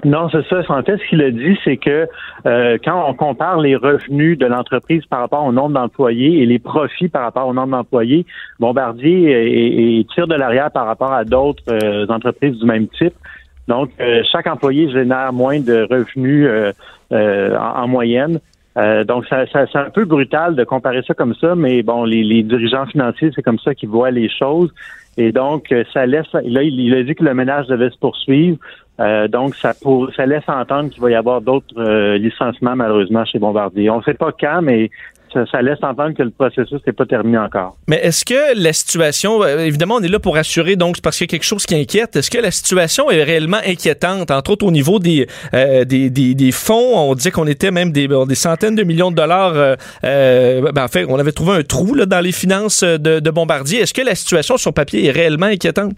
Non, 0.05 0.29
c'est 0.31 0.47
ça. 0.49 0.63
En 0.69 0.83
fait, 0.83 0.97
ce 0.97 1.09
qu'il 1.09 1.23
a 1.23 1.31
dit, 1.31 1.59
c'est 1.65 1.77
que 1.77 2.09
euh, 2.47 2.79
quand 2.83 3.09
on 3.09 3.15
compare 3.15 3.61
les 3.61 3.77
revenus 3.77 4.39
de 4.39 4.47
l'entreprise 4.47 5.05
par 5.07 5.21
rapport 5.21 5.45
au 5.45 5.53
nombre 5.53 5.75
d'employés 5.75 6.43
et 6.43 6.47
les 6.47 6.59
profits 6.59 7.09
par 7.09 7.23
rapport 7.23 7.47
au 7.47 7.53
nombre 7.53 7.71
d'employés, 7.77 8.25
Bombardier 8.59 10.07
tire 10.15 10.27
de 10.27 10.35
l'arrière 10.35 10.71
par 10.71 10.87
rapport 10.87 11.13
à 11.13 11.25
d'autres 11.25 11.63
euh, 11.71 12.07
entreprises 12.09 12.59
du 12.59 12.65
même 12.65 12.89
type. 12.89 13.15
Donc, 13.69 13.91
euh, 14.01 14.23
chaque 14.31 14.47
employé 14.47 14.91
génère 14.91 15.33
moins 15.33 15.61
de 15.61 15.87
revenus 15.91 16.49
en, 17.13 17.89
moyenne. 17.89 18.41
donc, 19.07 19.27
ça, 19.27 19.45
c'est 19.53 19.79
un 19.79 19.91
peu 19.91 20.05
brutal 20.05 20.57
de 20.57 20.65
comparer 20.65 21.03
ça 21.07 21.15
comme 21.15 21.35
ça, 21.35 21.55
mais 21.55 21.83
bon, 21.83 22.05
les, 22.05 22.25
les 22.25 22.43
dirigeants 22.43 22.87
financiers, 22.87 23.31
c'est 23.35 23.43
comme 23.43 23.59
ça 23.59 23.75
qu'ils 23.75 23.89
voient 23.89 24.11
les 24.11 24.29
choses. 24.31 24.73
Et 25.17 25.33
donc, 25.33 25.75
ça 25.93 26.07
laisse. 26.07 26.33
Là, 26.33 26.63
il 26.63 26.95
a 26.95 27.03
dit 27.03 27.15
que 27.15 27.25
le 27.25 27.35
ménage 27.35 27.67
devait 27.67 27.91
se 27.91 27.99
poursuivre. 27.99 28.59
Euh, 29.01 29.29
donc, 29.29 29.55
ça, 29.57 29.73
pour, 29.81 30.13
ça 30.15 30.27
laisse 30.27 30.49
entendre 30.49 30.91
qu'il 30.91 31.03
va 31.03 31.11
y 31.11 31.15
avoir 31.15 31.41
d'autres 31.41 31.79
euh, 31.79 32.19
licenciements, 32.19 32.77
malheureusement, 32.77 33.25
chez 33.25 33.39
Bombardier. 33.39 33.91
On 33.91 33.99
ne 33.99 34.03
sait 34.03 34.15
pas 34.15 34.33
quand, 34.39 34.61
mais 34.63 34.91
ça, 35.33 35.63
laisse 35.63 35.79
entendre 35.83 36.15
que 36.15 36.23
le 36.23 36.31
processus 36.31 36.81
n'est 36.87 36.93
pas 36.93 37.07
terminé 37.07 37.39
encore. 37.39 37.77
Mais 37.89 37.97
est-ce 38.03 38.25
que 38.25 38.61
la 38.61 38.73
situation, 38.73 39.43
euh, 39.43 39.59
évidemment, 39.59 39.97
on 39.97 40.03
est 40.03 40.09
là 40.09 40.19
pour 40.19 40.37
assurer, 40.37 40.77
donc 40.77 40.97
c'est 40.97 41.05
parce 41.05 41.17
qu'il 41.17 41.27
y 41.27 41.31
a 41.31 41.33
quelque 41.33 41.45
chose 41.45 41.67
qui 41.67 41.75
inquiète. 41.75 42.17
Est-ce 42.17 42.31
que 42.31 42.39
la 42.39 42.51
situation 42.51 43.11
est 43.11 43.23
réellement 43.23 43.61
inquiétante, 43.65 44.31
entre 44.31 44.53
autres 44.53 44.67
au 44.67 44.71
niveau 44.71 44.99
des, 44.99 45.27
euh, 45.55 45.85
des, 45.85 46.11
des, 46.11 46.53
fonds? 46.53 46.99
On 46.99 47.15
disait 47.15 47.31
qu'on 47.31 47.47
était 47.47 47.71
même 47.71 47.93
des, 47.93 48.09
des 48.09 48.35
centaines 48.35 48.75
de 48.75 48.83
millions 48.83 49.11
de 49.11 49.17
dollars. 49.17 49.77
Euh, 50.05 50.73
ben, 50.73 50.85
en 50.85 50.89
fait, 50.89 51.07
on 51.09 51.19
avait 51.19 51.33
trouvé 51.33 51.57
un 51.57 51.63
trou 51.63 51.95
là, 51.95 52.07
dans 52.07 52.21
les 52.21 52.33
finances 52.33 52.83
de, 52.83 53.21
de 53.21 53.31
Bombardier. 53.31 53.81
Est-ce 53.81 53.95
que 53.95 54.03
la 54.03 54.15
situation 54.15 54.57
sur 54.57 54.73
papier 54.73 55.07
est 55.07 55.11
réellement 55.11 55.47
inquiétante? 55.47 55.95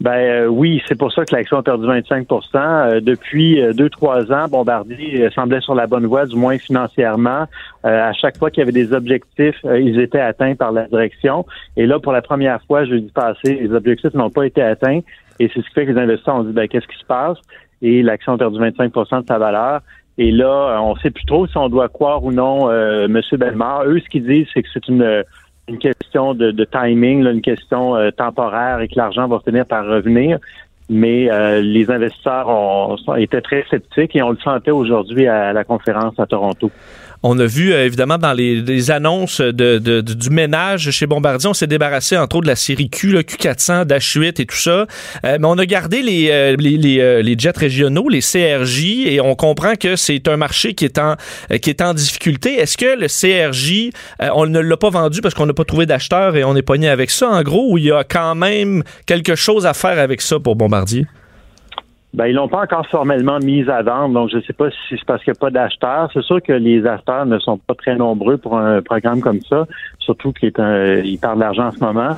Ben 0.00 0.10
euh, 0.12 0.46
oui, 0.46 0.82
c'est 0.88 0.98
pour 0.98 1.12
ça 1.12 1.24
que 1.24 1.34
l'action 1.34 1.58
a 1.58 1.62
perdu 1.62 1.86
25% 1.86 2.26
euh, 2.56 3.00
Depuis 3.00 3.60
euh, 3.60 3.72
deux, 3.72 3.88
trois 3.88 4.32
ans, 4.32 4.48
Bombardier 4.48 5.28
semblait 5.32 5.60
sur 5.60 5.76
la 5.76 5.86
bonne 5.86 6.06
voie, 6.06 6.26
du 6.26 6.34
moins 6.34 6.58
financièrement. 6.58 7.46
à 7.84 8.12
chaque 8.12 8.36
fois 8.36 8.50
qu'il 8.50 8.60
y 8.60 8.62
avait 8.62 8.72
des 8.72 8.92
objectifs, 8.92 9.56
ils 9.64 10.00
étaient 10.00 10.20
atteints 10.20 10.56
par 10.56 10.72
la 10.72 10.86
direction. 10.88 11.46
Et 11.76 11.86
là, 11.86 12.00
pour 12.00 12.12
la 12.12 12.22
première 12.22 12.60
fois, 12.64 12.84
je 12.84 12.96
dis 12.96 13.12
passé, 13.12 13.54
les 13.62 13.72
objectifs 13.72 14.14
n'ont 14.14 14.30
pas 14.30 14.44
été 14.44 14.60
atteints. 14.60 15.00
Et 15.38 15.48
c'est 15.54 15.60
ce 15.60 15.68
qui 15.68 15.74
fait 15.74 15.86
que 15.86 15.92
les 15.92 16.00
investisseurs 16.00 16.36
ont 16.36 16.44
dit, 16.44 16.52
ben, 16.52 16.66
qu'est-ce 16.66 16.86
qui 16.86 16.98
se 16.98 17.06
passe? 17.06 17.38
Et 17.80 18.02
l'action 18.02 18.32
a 18.32 18.38
perdu 18.38 18.58
25% 18.58 19.22
de 19.22 19.26
sa 19.26 19.38
valeur. 19.38 19.82
Et 20.18 20.30
là, 20.30 20.80
on 20.82 20.94
ne 20.94 20.98
sait 21.00 21.10
plus 21.10 21.24
trop 21.24 21.46
si 21.46 21.56
on 21.56 21.68
doit 21.68 21.88
croire 21.88 22.22
ou 22.22 22.32
non 22.32 22.68
euh, 22.68 23.06
M. 23.06 23.20
Bellemare. 23.32 23.84
Eux, 23.86 24.00
ce 24.00 24.08
qu'ils 24.08 24.26
disent, 24.26 24.46
c'est 24.52 24.62
que 24.62 24.68
c'est 24.72 24.86
une 24.88 25.24
une 25.68 25.78
question 25.78 26.34
de, 26.34 26.64
timing, 26.64 27.26
une 27.26 27.40
question 27.40 27.96
euh, 27.96 28.10
temporaire 28.10 28.80
et 28.80 28.88
que 28.88 28.96
l'argent 28.96 29.28
va 29.28 29.40
finir 29.40 29.66
par 29.66 29.86
revenir. 29.86 30.38
Mais 30.90 31.30
euh, 31.30 31.60
les 31.60 31.90
investisseurs 31.90 32.48
ont, 32.48 32.96
étaient 33.16 33.40
très 33.40 33.64
sceptiques 33.70 34.14
et 34.16 34.22
on 34.22 34.30
le 34.30 34.38
sentait 34.38 34.72
aujourd'hui 34.72 35.26
à 35.26 35.52
la 35.52 35.64
conférence 35.64 36.18
à 36.18 36.26
Toronto. 36.26 36.70
On 37.24 37.38
a 37.38 37.46
vu, 37.46 37.72
euh, 37.72 37.86
évidemment, 37.86 38.18
dans 38.18 38.32
les, 38.32 38.90
annonces 38.90 39.40
de, 39.40 39.78
du 40.00 40.30
ménage 40.30 40.90
chez 40.90 41.06
Bombardier, 41.06 41.48
on 41.48 41.54
s'est 41.54 41.68
débarrassé, 41.68 42.16
entre 42.16 42.36
autres, 42.36 42.44
de 42.44 42.48
la 42.48 42.56
série 42.56 42.90
Q, 42.90 43.12
le 43.12 43.22
Q400, 43.22 43.84
Dash 43.84 44.14
8 44.14 44.40
et 44.40 44.46
tout 44.46 44.56
ça. 44.56 44.86
Euh, 45.24 45.38
mais 45.40 45.46
on 45.46 45.56
a 45.56 45.66
gardé 45.66 46.02
les, 46.02 46.30
euh, 46.30 46.56
les, 46.56 47.38
jets 47.38 47.52
régionaux, 47.56 48.08
les 48.08 48.20
CRJ, 48.20 49.06
et 49.06 49.20
on 49.20 49.36
comprend 49.36 49.76
que 49.76 49.94
c'est 49.94 50.26
un 50.26 50.36
marché 50.36 50.74
qui 50.74 50.84
est 50.84 50.98
en, 50.98 51.16
qui 51.60 51.70
est 51.70 51.80
en 51.80 51.94
difficulté. 51.94 52.58
Est-ce 52.58 52.76
que 52.76 52.98
le 52.98 53.06
CRJ, 53.06 53.90
on 54.34 54.46
ne 54.46 54.58
l'a 54.58 54.76
pas 54.76 54.90
vendu 54.90 55.20
parce 55.20 55.34
qu'on 55.34 55.46
n'a 55.46 55.54
pas 55.54 55.64
trouvé 55.64 55.86
d'acheteur 55.86 56.36
et 56.36 56.42
on 56.42 56.56
est 56.56 56.62
pogné 56.62 56.88
avec 56.88 57.10
ça, 57.10 57.28
en 57.28 57.42
gros, 57.42 57.72
ou 57.72 57.78
il 57.78 57.84
y 57.84 57.92
a 57.92 58.02
quand 58.02 58.34
même 58.34 58.82
quelque 59.06 59.36
chose 59.36 59.64
à 59.64 59.74
faire 59.74 59.98
avec 59.98 60.20
ça 60.20 60.40
pour 60.40 60.56
Bombardier? 60.56 61.06
Ben, 62.14 62.26
ils 62.26 62.34
l'ont 62.34 62.48
pas 62.48 62.60
encore 62.60 62.86
formellement 62.88 63.38
mis 63.38 63.68
à 63.70 63.82
vendre, 63.82 64.12
donc 64.12 64.30
je 64.30 64.36
ne 64.36 64.42
sais 64.42 64.52
pas 64.52 64.70
si 64.70 64.76
c'est 64.90 65.04
parce 65.06 65.24
qu'il 65.24 65.32
n'y 65.32 65.38
a 65.38 65.40
pas 65.40 65.50
d'acheteurs. 65.50 66.10
C'est 66.12 66.22
sûr 66.22 66.42
que 66.42 66.52
les 66.52 66.86
acheteurs 66.86 67.24
ne 67.24 67.38
sont 67.38 67.56
pas 67.56 67.74
très 67.74 67.96
nombreux 67.96 68.36
pour 68.36 68.58
un 68.58 68.82
programme 68.82 69.22
comme 69.22 69.40
ça, 69.40 69.66
surtout 69.98 70.32
qu'il 70.32 70.48
est 70.48 70.60
un, 70.60 71.36
d'argent 71.36 71.68
en 71.68 71.72
ce 71.72 71.80
moment. 71.80 72.16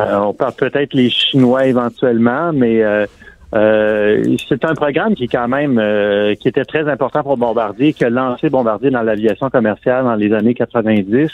Euh, 0.00 0.16
on 0.16 0.34
parle 0.34 0.54
peut-être 0.54 0.92
les 0.92 1.08
Chinois 1.08 1.66
éventuellement, 1.66 2.52
mais 2.52 2.82
euh, 2.82 3.06
euh, 3.54 4.36
c'est 4.46 4.62
un 4.64 4.74
programme 4.74 5.14
qui 5.14 5.24
est 5.24 5.28
quand 5.28 5.48
même 5.48 5.78
euh, 5.78 6.34
qui 6.34 6.48
était 6.48 6.64
très 6.64 6.88
important 6.88 7.22
pour 7.22 7.38
Bombardier, 7.38 7.94
qui 7.94 8.04
a 8.04 8.10
lancé 8.10 8.50
Bombardier 8.50 8.90
dans 8.90 9.02
l'aviation 9.02 9.48
commerciale 9.48 10.04
dans 10.04 10.16
les 10.16 10.32
années 10.34 10.54
90. 10.54 11.30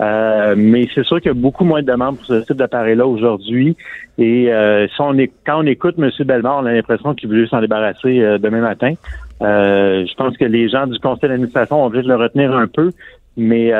Euh, 0.00 0.54
mais 0.56 0.86
c'est 0.94 1.04
sûr 1.04 1.20
qu'il 1.20 1.28
y 1.28 1.30
a 1.30 1.34
beaucoup 1.34 1.64
moins 1.64 1.82
de 1.82 1.86
demandes 1.86 2.18
pour 2.18 2.26
ce 2.26 2.44
type 2.44 2.56
d'appareil-là 2.56 3.06
aujourd'hui. 3.06 3.76
Et 4.18 4.50
si 4.94 5.00
on 5.00 5.18
est, 5.18 5.30
quand 5.44 5.62
on 5.62 5.66
écoute 5.66 5.96
M. 5.98 6.10
Belmar, 6.24 6.58
on 6.62 6.66
a 6.66 6.72
l'impression 6.72 7.14
qu'il 7.14 7.28
veut 7.28 7.46
s'en 7.46 7.60
débarrasser 7.60 8.38
demain 8.38 8.60
matin. 8.60 8.94
je 9.40 10.14
pense 10.14 10.36
que 10.36 10.44
les 10.44 10.68
gens 10.68 10.86
du 10.86 10.98
conseil 11.00 11.28
d'administration 11.28 11.82
ont 11.82 11.86
obligé 11.86 12.04
de 12.04 12.08
le 12.08 12.16
retenir 12.16 12.54
un 12.56 12.66
peu. 12.66 12.92
Mais 13.36 13.72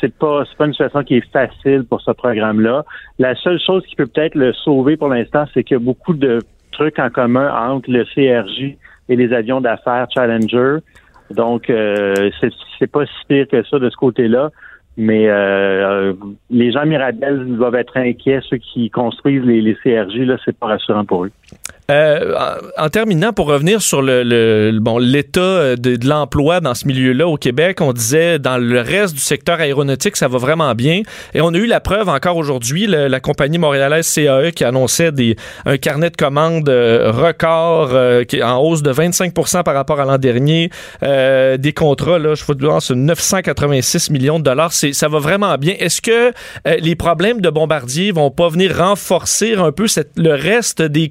c'est 0.00 0.12
pas 0.14 0.44
c'est 0.44 0.58
pas 0.58 0.66
une 0.66 0.72
situation 0.72 1.02
qui 1.02 1.16
est 1.16 1.32
facile 1.32 1.84
pour 1.88 2.02
ce 2.02 2.10
programme-là. 2.10 2.84
La 3.18 3.34
seule 3.36 3.58
chose 3.58 3.82
qui 3.86 3.96
peut 3.96 4.06
peut-être 4.06 4.34
le 4.34 4.52
sauver 4.52 4.98
pour 4.98 5.08
l'instant, 5.08 5.44
c'est 5.54 5.64
qu'il 5.64 5.76
y 5.76 5.80
a 5.80 5.82
beaucoup 5.82 6.12
de 6.12 6.40
truc 6.72 6.98
en 6.98 7.10
commun 7.10 7.52
entre 7.52 7.90
le 7.90 8.04
CRJ 8.04 8.76
et 9.08 9.16
les 9.16 9.32
avions 9.32 9.60
d'affaires 9.60 10.06
Challenger. 10.14 10.78
Donc, 11.30 11.70
euh, 11.70 12.30
c'est 12.78 12.90
pas 12.90 13.06
si 13.06 13.26
pire 13.28 13.46
que 13.48 13.62
ça 13.64 13.78
de 13.78 13.90
ce 13.90 13.96
côté-là. 13.96 14.50
Mais 14.96 15.28
euh, 15.28 16.12
les 16.50 16.72
gens 16.72 16.84
Mirabel 16.84 17.56
doivent 17.56 17.76
être 17.76 17.96
inquiets, 17.96 18.40
ceux 18.48 18.58
qui 18.58 18.90
construisent 18.90 19.44
les, 19.44 19.60
les 19.60 19.74
CRJ, 19.74 20.26
là, 20.26 20.36
c'est 20.44 20.58
pas 20.58 20.66
rassurant 20.66 21.04
pour 21.04 21.24
eux. 21.24 21.30
Euh, 21.90 22.34
en, 22.76 22.88
terminant, 22.88 23.32
pour 23.32 23.46
revenir 23.46 23.82
sur 23.82 24.00
le, 24.00 24.78
bon 24.80 24.98
l'état 24.98 25.40
euh, 25.40 25.76
de, 25.76 25.98
l'emploi 26.06 26.60
dans 26.60 26.74
ce 26.74 26.86
milieu-là 26.86 27.26
au 27.26 27.36
Québec, 27.36 27.80
on 27.80 27.92
disait 27.92 28.38
dans 28.38 28.58
le 28.58 28.80
reste 28.80 29.14
du 29.14 29.20
secteur 29.20 29.58
aéronautique, 29.58 30.16
ça 30.16 30.28
va 30.28 30.38
vraiment 30.38 30.74
bien. 30.74 31.02
Et 31.34 31.40
on 31.40 31.52
a 31.52 31.56
eu 31.56 31.66
la 31.66 31.80
preuve 31.80 32.08
encore 32.08 32.36
aujourd'hui, 32.36 32.86
la 32.86 33.20
compagnie 33.20 33.58
montréalaise 33.58 34.12
CAE 34.12 34.52
qui 34.52 34.64
annonçait 34.64 35.10
des, 35.10 35.36
un 35.66 35.78
carnet 35.78 36.10
de 36.10 36.16
commandes 36.16 36.68
euh, 36.68 37.10
record 37.10 37.90
qui 38.26 38.36
est 38.36 38.42
en 38.42 38.58
hausse 38.58 38.82
de 38.82 38.90
25 38.90 39.34
par 39.64 39.74
rapport 39.74 40.00
à 40.00 40.04
l'an 40.04 40.18
dernier. 40.18 40.70
des 41.02 41.72
contrats, 41.74 42.18
là, 42.18 42.34
je 42.34 42.44
vous 42.44 42.54
dire, 42.54 42.78
986 42.94 44.10
millions 44.10 44.38
de 44.38 44.44
dollars. 44.44 44.72
Ça 44.72 45.08
va 45.08 45.18
vraiment 45.18 45.56
bien. 45.56 45.74
Est-ce 45.78 46.00
que 46.00 46.32
les 46.80 46.94
problèmes 46.94 47.40
de 47.40 47.50
Bombardier 47.50 48.12
vont 48.12 48.30
pas 48.30 48.48
venir 48.48 48.76
renforcer 48.76 49.54
un 49.54 49.72
peu 49.72 49.86
le 50.16 50.34
reste 50.34 50.82
des, 50.82 51.08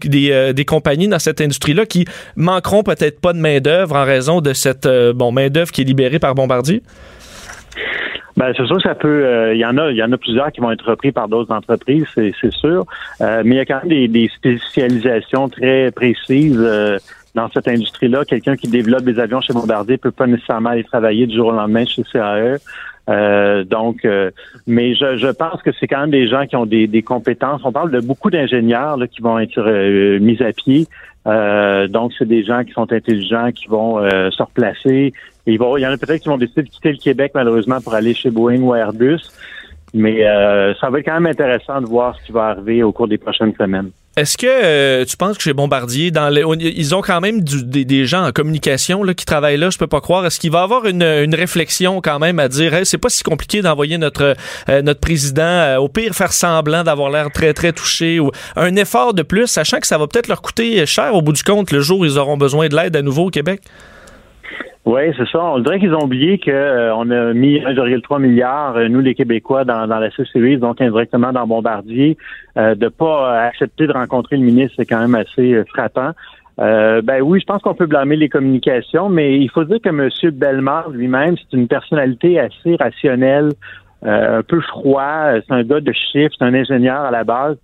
des 0.53 0.65
compagnies 0.65 1.07
dans 1.07 1.19
cette 1.19 1.41
industrie-là 1.41 1.86
qui 1.86 2.05
manqueront 2.36 2.83
peut-être 2.83 3.19
pas 3.21 3.33
de 3.33 3.39
main-d'œuvre 3.39 3.95
en 3.95 4.05
raison 4.05 4.41
de 4.41 4.53
cette 4.53 4.86
euh, 4.86 5.13
main-d'œuvre 5.13 5.71
qui 5.71 5.81
est 5.81 5.86
libérée 5.86 6.19
par 6.19 6.36
Bombardier? 6.36 6.81
Ben, 8.38 8.53
c'est 8.55 8.65
sûr 8.65 8.81
ça. 8.81 8.95
Euh, 9.03 9.53
il 9.53 9.59
y 9.59 9.65
en 9.65 9.77
a, 9.77 10.17
plusieurs 10.17 10.51
qui 10.51 10.62
vont 10.62 10.71
être 10.71 10.89
repris 10.89 11.12
par 11.12 11.27
d'autres 11.27 11.53
entreprises, 11.53 12.05
c'est, 12.15 12.51
sûr. 12.51 12.86
Euh, 13.19 13.41
mais 13.43 13.55
il 13.55 13.57
y 13.57 13.59
a 13.59 13.65
quand 13.65 13.81
même 13.83 14.07
des, 14.07 14.29
spécialisations 14.33 15.50
très 15.50 15.91
précises 15.91 16.57
dans 17.36 17.50
cette 17.51 17.67
industrie-là. 17.67 18.25
Quelqu'un 18.25 18.55
qui 18.55 18.67
développe 18.67 19.03
des 19.03 19.19
avions 19.19 19.41
chez 19.41 19.53
Bombardier 19.53 19.98
peut 19.98 20.12
pas 20.12 20.27
nécessairement 20.27 20.69
aller 20.69 20.83
travailler 20.83 21.27
du 21.27 21.36
jour 21.36 21.48
au 21.48 21.51
lendemain 21.51 21.86
chez 21.86 22.03
CAE. 22.03 22.57
Euh, 23.09 23.63
donc, 23.63 24.05
euh, 24.05 24.29
mais 24.67 24.93
je, 24.93 25.17
je, 25.17 25.27
pense 25.27 25.62
que 25.63 25.71
c'est 25.79 25.88
quand 25.88 26.01
même 26.01 26.12
des 26.12 26.27
gens 26.27 26.45
qui 26.45 26.55
ont 26.55 26.65
des, 26.65 26.86
des 26.88 27.01
compétences. 27.01 27.62
On 27.63 27.71
parle 27.71 27.91
de 27.91 28.00
beaucoup 28.01 28.29
d'ingénieurs 28.29 28.98
qui 29.09 29.21
vont 29.21 29.39
être 29.39 29.59
euh, 29.59 30.19
mis 30.19 30.41
à 30.43 30.53
pied. 30.53 30.88
donc, 31.25 32.13
c'est 32.17 32.27
des 32.27 32.43
gens 32.43 32.63
qui 32.63 32.71
sont 32.74 32.91
intelligents, 32.91 33.51
qui 33.51 33.67
vont 33.67 34.00
se 34.09 34.43
replacer. 34.43 35.13
il 35.48 35.53
y 35.53 35.59
en 35.59 35.91
a 35.91 35.98
peut-être 35.98 36.21
qui 36.21 36.29
vont 36.29 36.38
décider 36.38 36.63
de 36.63 36.69
quitter 36.69 36.91
le 36.91 36.98
Québec, 36.98 37.31
malheureusement, 37.36 37.81
pour 37.81 37.93
aller 37.93 38.13
chez 38.13 38.29
Boeing 38.29 38.62
ou 38.62 38.75
Airbus. 38.75 39.21
Mais 39.93 40.24
ça 40.79 40.89
va 40.89 41.00
être 41.00 41.05
quand 41.05 41.19
même 41.19 41.27
intéressant 41.27 41.81
de 41.81 41.88
voir 41.88 42.15
ce 42.17 42.25
qui 42.25 42.31
va 42.31 42.48
arriver 42.48 42.83
au 42.83 42.91
cours 42.91 43.07
des 43.07 43.17
prochaines 43.17 43.53
semaines. 43.55 43.91
Est-ce 44.19 44.38
que 44.38 44.47
euh, 44.47 45.05
tu 45.05 45.15
penses 45.15 45.38
que 45.38 45.43
chez 45.43 45.53
Bombardier, 45.53 46.11
dans 46.11 46.29
ils 46.59 46.93
ont 46.93 47.01
quand 47.01 47.21
même 47.21 47.39
des, 47.41 48.05
gens 48.05 48.25
en 48.27 48.33
communication 48.33 49.01
qui 49.13 49.23
travaillent 49.23 49.55
là, 49.55 49.69
je 49.69 49.77
peux 49.77 49.88
pas 49.88 50.01
croire. 50.01 50.25
Est-ce 50.25 50.41
qu'il 50.41 50.51
va 50.51 50.61
avoir 50.61 50.85
une, 50.85 51.33
réflexion 51.33 52.01
quand 52.01 52.19
même 52.19 52.38
à 52.38 52.49
dire 52.49 52.73
c'est 52.83 52.97
pas 52.97 53.07
si 53.07 53.23
compliqué 53.23 53.61
d'envoyer 53.61 53.97
notre 53.97 54.35
euh, 54.67 54.81
notre 54.81 54.99
président 54.99 55.43
euh, 55.43 55.77
au 55.77 55.88
pire 55.88 56.13
faire 56.13 56.33
semblant 56.33 56.83
d'avoir 56.83 57.11
l'air 57.11 57.31
très 57.31 57.53
très 57.53 57.71
touché 57.71 58.19
ou 58.19 58.31
un 58.57 58.75
effort 58.75 59.13
de 59.13 59.21
plus, 59.21 59.47
sachant 59.47 59.79
que 59.79 59.88
ça 59.88 59.97
va 59.97 60.05
peut-être 60.05 60.27
leur 60.27 60.41
coûter 60.41 60.85
cher 60.85 61.15
au 61.15 61.21
bout 61.21 61.31
du 61.31 61.43
compte 61.43 61.71
le 61.71 61.79
jour 61.79 61.99
où 61.99 62.05
ils 62.05 62.17
auront 62.17 62.35
besoin 62.35 62.67
de 62.67 62.75
l'aide 62.75 62.97
à 62.97 63.01
nouveau 63.01 63.27
au 63.27 63.29
Québec? 63.29 63.61
Oui, 64.86 65.01
c'est 65.17 65.27
ça. 65.27 65.43
On 65.43 65.59
dirait 65.59 65.79
qu'ils 65.79 65.93
ont 65.93 66.05
oublié 66.05 66.39
qu'on 66.39 66.51
euh, 66.51 67.29
a 67.29 67.33
mis 67.33 67.59
1,3 67.59 68.21
milliard, 68.21 68.77
euh, 68.77 68.88
nous 68.88 69.01
les 69.01 69.13
Québécois, 69.13 69.65
dans, 69.65 69.88
dans 69.88 70.00
la 70.00 70.09
C-Series, 70.12 70.57
donc 70.57 70.81
indirectement 70.81 71.33
dans 71.33 71.45
Bombardier. 71.45 72.17
Euh, 72.57 72.75
de 72.75 72.88
pas 72.88 73.43
accepter 73.43 73.88
de 73.88 73.93
rencontrer 73.93 74.38
le 74.38 74.43
ministre, 74.43 74.75
c'est 74.79 74.86
quand 74.86 75.00
même 75.00 75.15
assez 75.15 75.53
euh, 75.53 75.65
frappant. 75.65 76.12
ben 76.57 77.21
oui, 77.21 77.39
je 77.41 77.45
pense 77.45 77.62
qu'on 77.62 77.75
peut 77.75 77.88
blâmer 77.88 78.15
les 78.15 78.29
communications, 78.29 79.09
mais 79.09 79.38
il 79.38 79.50
faut 79.50 79.65
dire 79.65 79.79
que 79.81 79.89
M. 79.89 80.09
Bellemare 80.33 80.89
lui-même, 80.89 81.36
c'est 81.38 81.57
une 81.57 81.67
personnalité 81.67 82.39
assez 82.39 82.75
rationnelle, 82.77 83.51
un 84.03 84.43
peu 84.43 84.62
froid. 84.62 85.33
C'est 85.45 85.53
un 85.53 85.63
gars 85.63 85.81
de 85.81 85.91
chiffres, 85.91 86.33
c'est 86.38 86.45
un 86.45 86.53
ingénieur 86.53 87.01
à 87.01 87.12
la 87.12 87.24
base. 87.24 87.57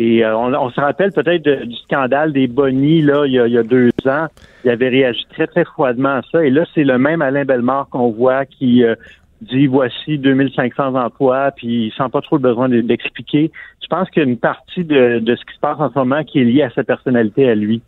Et 0.00 0.24
euh, 0.24 0.36
on, 0.36 0.70
se 0.70 0.80
rappelle 0.80 1.10
peut-être 1.10 1.42
du 1.42 1.74
scandale 1.74 2.32
des 2.32 2.46
bonnies 2.46 3.02
là, 3.02 3.26
il 3.26 3.32
y, 3.32 3.58
a, 3.58 3.62
deux 3.64 3.90
ans. 4.06 4.28
Il 4.64 4.70
avait 4.70 4.90
réagi 4.90 5.26
très, 5.34 5.48
très 5.48 5.64
froidement 5.64 6.18
à 6.18 6.22
ça. 6.30 6.44
Et 6.44 6.50
là, 6.50 6.64
c'est 6.72 6.84
le 6.84 6.98
même 6.98 7.20
Alain 7.20 7.44
Bellemare 7.44 7.88
qu'on 7.90 8.12
voit 8.12 8.46
qui 8.46 8.84
euh, 8.84 8.94
dit 9.42 9.66
voici 9.66 10.16
2500 10.16 10.94
emplois, 10.94 11.50
puis 11.50 11.86
il 11.86 11.92
sent 11.98 12.08
pas 12.12 12.20
trop 12.20 12.36
le 12.36 12.42
besoin 12.42 12.68
d'expliquer. 12.68 13.50
Je 13.82 13.88
pense 13.88 14.08
qu'il 14.10 14.22
y 14.22 14.26
a 14.26 14.28
une 14.28 14.38
partie 14.38 14.84
de, 14.84 15.20
ce 15.26 15.44
qui 15.44 15.54
se 15.56 15.60
passe 15.60 15.80
en 15.80 15.90
ce 15.90 15.98
moment 15.98 16.22
qui 16.22 16.38
est 16.38 16.44
liée 16.44 16.62
à 16.62 16.70
sa 16.70 16.84
personnalité 16.84 17.50
à 17.50 17.56
lui. 17.56 17.82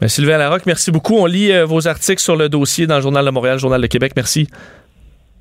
Ben, 0.00 0.08
Sylvain 0.08 0.38
Larocque, 0.38 0.66
merci 0.66 0.90
beaucoup. 0.90 1.14
On 1.14 1.26
lit 1.26 1.52
euh, 1.52 1.66
vos 1.66 1.86
articles 1.86 2.20
sur 2.20 2.34
le 2.34 2.48
dossier 2.48 2.88
dans 2.88 2.96
le 2.96 3.02
Journal 3.02 3.24
de 3.24 3.30
Montréal, 3.30 3.60
Journal 3.60 3.80
de 3.80 3.86
Québec. 3.86 4.14
Merci. 4.16 4.48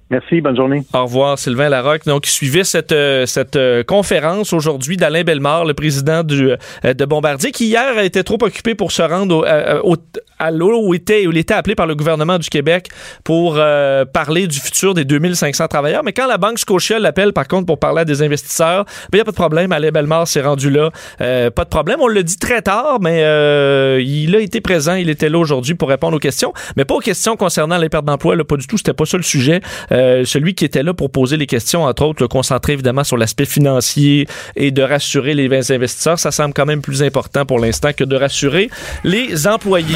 Merci, 0.09 0.39
bonne 0.39 0.55
journée. 0.55 0.83
Au 0.93 1.03
revoir, 1.03 1.37
Sylvain 1.37 1.67
Larocque. 1.67 2.05
Donc, 2.05 2.25
suivait 2.27 2.63
cette, 2.63 2.93
euh, 2.93 3.25
cette 3.25 3.57
euh, 3.57 3.83
conférence 3.83 4.53
aujourd'hui 4.53 4.95
d'Alain 4.95 5.23
Bellemare, 5.23 5.65
le 5.65 5.73
président 5.73 6.23
du, 6.23 6.51
euh, 6.51 6.93
de 6.93 7.05
Bombardier, 7.05 7.51
qui 7.51 7.65
hier 7.65 7.99
été 7.99 8.23
trop 8.23 8.37
occupé 8.41 8.73
pour 8.73 8.93
se 8.93 9.01
rendre 9.01 9.45
au, 9.83 9.97
à 10.39 10.51
l'eau 10.51 10.81
où, 10.83 10.93
était, 10.93 11.25
où 11.27 11.31
il 11.31 11.37
était 11.37 11.53
appelé 11.53 11.75
par 11.75 11.87
le 11.87 11.95
gouvernement 11.95 12.37
du 12.37 12.49
Québec 12.49 12.89
pour 13.23 13.55
euh, 13.57 14.05
parler 14.05 14.47
du 14.47 14.59
futur 14.59 14.93
des 14.93 15.05
2500 15.05 15.67
travailleurs. 15.67 16.03
Mais 16.03 16.13
quand 16.13 16.27
la 16.27 16.37
Banque 16.37 16.59
Scotia 16.59 16.99
l'appelle, 16.99 17.33
par 17.33 17.47
contre, 17.47 17.65
pour 17.65 17.79
parler 17.79 18.01
à 18.01 18.05
des 18.05 18.21
investisseurs, 18.21 18.85
il 19.11 19.15
n'y 19.15 19.21
a 19.21 19.25
pas 19.25 19.31
de 19.31 19.35
problème. 19.35 19.71
Alain 19.71 19.91
Bellemare 19.91 20.27
s'est 20.27 20.41
rendu 20.41 20.69
là. 20.69 20.91
Euh, 21.21 21.49
pas 21.49 21.63
de 21.63 21.69
problème. 21.69 21.99
On 22.01 22.07
l'a 22.07 22.23
dit 22.23 22.37
très 22.37 22.61
tard, 22.61 22.99
mais 23.01 23.23
euh, 23.23 24.01
il 24.03 24.35
a 24.35 24.39
été 24.39 24.61
présent. 24.61 24.95
Il 24.95 25.09
était 25.09 25.29
là 25.29 25.39
aujourd'hui 25.39 25.75
pour 25.75 25.89
répondre 25.89 26.15
aux 26.15 26.19
questions. 26.19 26.53
Mais 26.75 26.85
pas 26.85 26.95
aux 26.95 26.99
questions 26.99 27.35
concernant 27.35 27.77
les 27.77 27.89
pertes 27.89 28.05
d'emploi. 28.05 28.35
Pas 28.47 28.57
du 28.57 28.67
tout. 28.67 28.77
C'était 28.77 28.93
pas 28.93 29.05
ça 29.05 29.17
le 29.17 29.23
sujet. 29.23 29.61
celui 29.89 30.53
qui 30.53 30.65
était 30.65 30.83
là 30.83 30.93
pour 30.93 31.11
poser 31.11 31.37
les 31.37 31.47
questions, 31.47 31.83
entre 31.83 32.05
autres, 32.05 32.21
le 32.21 32.27
concentrer 32.27 32.73
évidemment 32.73 33.03
sur 33.03 33.17
l'aspect 33.17 33.45
financier 33.45 34.27
et 34.55 34.71
de 34.71 34.81
rassurer 34.81 35.33
les 35.33 35.71
investisseurs. 35.71 36.19
Ça 36.19 36.31
semble 36.31 36.53
quand 36.53 36.65
même 36.65 36.81
plus 36.81 37.03
important 37.03 37.45
pour 37.45 37.59
l'instant 37.59 37.91
que 37.93 38.03
de 38.03 38.15
rassurer 38.15 38.69
les 39.03 39.47
employés. 39.47 39.95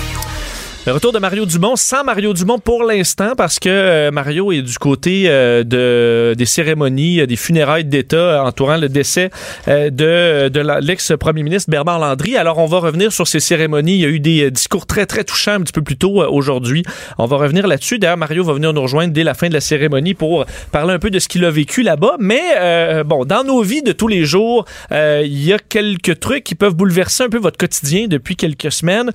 Le 0.87 0.93
retour 0.93 1.11
de 1.11 1.19
Mario 1.19 1.45
Dumont 1.45 1.75
sans 1.75 2.03
Mario 2.03 2.33
Dumont 2.33 2.57
pour 2.57 2.83
l'instant 2.83 3.33
parce 3.37 3.59
que 3.59 3.69
euh, 3.69 4.09
Mario 4.09 4.51
est 4.51 4.63
du 4.63 4.79
côté 4.79 5.25
euh, 5.27 5.63
de, 5.63 6.33
des 6.35 6.47
cérémonies, 6.47 7.19
euh, 7.19 7.27
des 7.27 7.35
funérailles 7.35 7.85
d'État 7.85 8.43
entourant 8.43 8.77
le 8.77 8.89
décès 8.89 9.29
de, 9.67 10.49
de 10.49 10.79
l'ex-premier 10.81 11.43
ministre 11.43 11.69
Bernard 11.69 11.99
Landry. 11.99 12.35
Alors 12.35 12.57
on 12.57 12.65
va 12.65 12.79
revenir 12.79 13.13
sur 13.13 13.27
ces 13.27 13.39
cérémonies. 13.39 13.93
Il 13.93 13.99
y 13.99 14.05
a 14.05 14.07
eu 14.07 14.19
des 14.19 14.49
discours 14.49 14.87
très 14.87 15.05
très 15.05 15.23
touchants 15.23 15.51
un 15.51 15.59
petit 15.59 15.71
peu 15.71 15.83
plus 15.83 15.97
tôt 15.97 16.23
aujourd'hui. 16.23 16.81
On 17.19 17.27
va 17.27 17.37
revenir 17.37 17.67
là-dessus. 17.67 17.99
D'ailleurs 17.99 18.17
Mario 18.17 18.43
va 18.43 18.53
venir 18.53 18.73
nous 18.73 18.81
rejoindre 18.81 19.13
dès 19.13 19.23
la 19.23 19.35
fin 19.35 19.49
de 19.49 19.53
la 19.53 19.61
cérémonie 19.61 20.15
pour 20.15 20.47
parler 20.71 20.93
un 20.93 20.99
peu 20.99 21.11
de 21.11 21.19
ce 21.19 21.27
qu'il 21.27 21.45
a 21.45 21.51
vécu 21.51 21.83
là-bas. 21.83 22.15
Mais 22.17 23.03
bon, 23.05 23.23
dans 23.23 23.43
nos 23.43 23.61
vies 23.61 23.83
de 23.83 23.91
tous 23.91 24.07
les 24.07 24.25
jours, 24.25 24.65
il 24.91 25.43
y 25.43 25.53
a 25.53 25.59
quelques 25.59 26.19
trucs 26.19 26.43
qui 26.43 26.55
peuvent 26.55 26.75
bouleverser 26.75 27.25
un 27.25 27.29
peu 27.29 27.37
votre 27.37 27.57
quotidien 27.57 28.07
depuis 28.07 28.35
quelques 28.35 28.71
semaines 28.71 29.11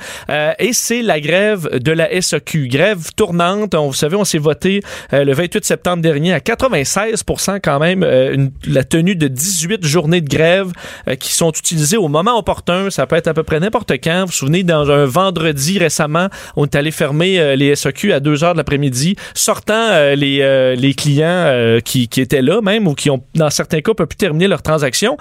et 0.61 0.73
c'est 0.73 1.03
la 1.03 1.21
grève 1.21 1.56
de 1.57 1.93
la 1.93 2.21
SAQ. 2.21 2.69
Grève 2.69 3.13
tournante. 3.17 3.75
On, 3.75 3.89
vous 3.89 3.95
savez, 3.95 4.17
on 4.17 4.25
s'est 4.25 4.39
voté 4.39 4.83
euh, 5.13 5.25
le 5.25 5.33
28 5.33 5.65
septembre 5.65 6.03
dernier 6.03 6.33
à 6.33 6.39
96% 6.39 7.61
quand 7.63 7.79
même 7.79 8.03
euh, 8.03 8.49
la 8.67 8.85
tenue 8.85 9.17
de 9.17 9.29
18 9.29 9.85
journées 9.85 10.21
de 10.21 10.29
grève 10.29 10.73
euh, 11.09 11.15
qui 11.15 11.33
sont 11.33 11.51
utilisées 11.51 11.97
au 11.97 12.09
moment 12.09 12.39
opportun. 12.39 12.91
Ça 12.91 13.07
peut 13.07 13.17
être 13.17 13.29
à 13.29 13.35
peu 13.35 13.43
près 13.43 13.61
n'importe 13.61 13.93
quand. 14.03 14.21
Vous 14.21 14.27
vous 14.27 14.33
souvenez, 14.33 14.63
dans 14.63 14.91
un 14.91 15.05
vendredi 15.05 15.79
récemment, 15.79 16.29
on 16.57 16.65
est 16.65 16.75
allé 16.75 16.91
fermer 16.91 17.57
les 17.57 17.75
SAQ 17.75 18.13
à 18.13 18.21
2 18.21 18.45
heures 18.45 18.53
de 18.53 18.59
l'après-midi, 18.59 19.17
sortant 19.35 20.15
les, 20.15 20.77
les 20.77 20.95
clients 20.95 21.79
qui, 21.85 22.09
qui, 22.09 22.21
étaient 22.21 22.43
là 22.43 22.61
même 22.61 22.87
ou 22.87 22.95
qui 22.95 23.11
ont, 23.11 23.23
dans 23.35 23.51
certains 23.51 23.81
cas, 23.81 23.95
pu 23.95 24.17
terminer 24.17 24.49
leur 24.49 24.63
transaction. 24.63 25.17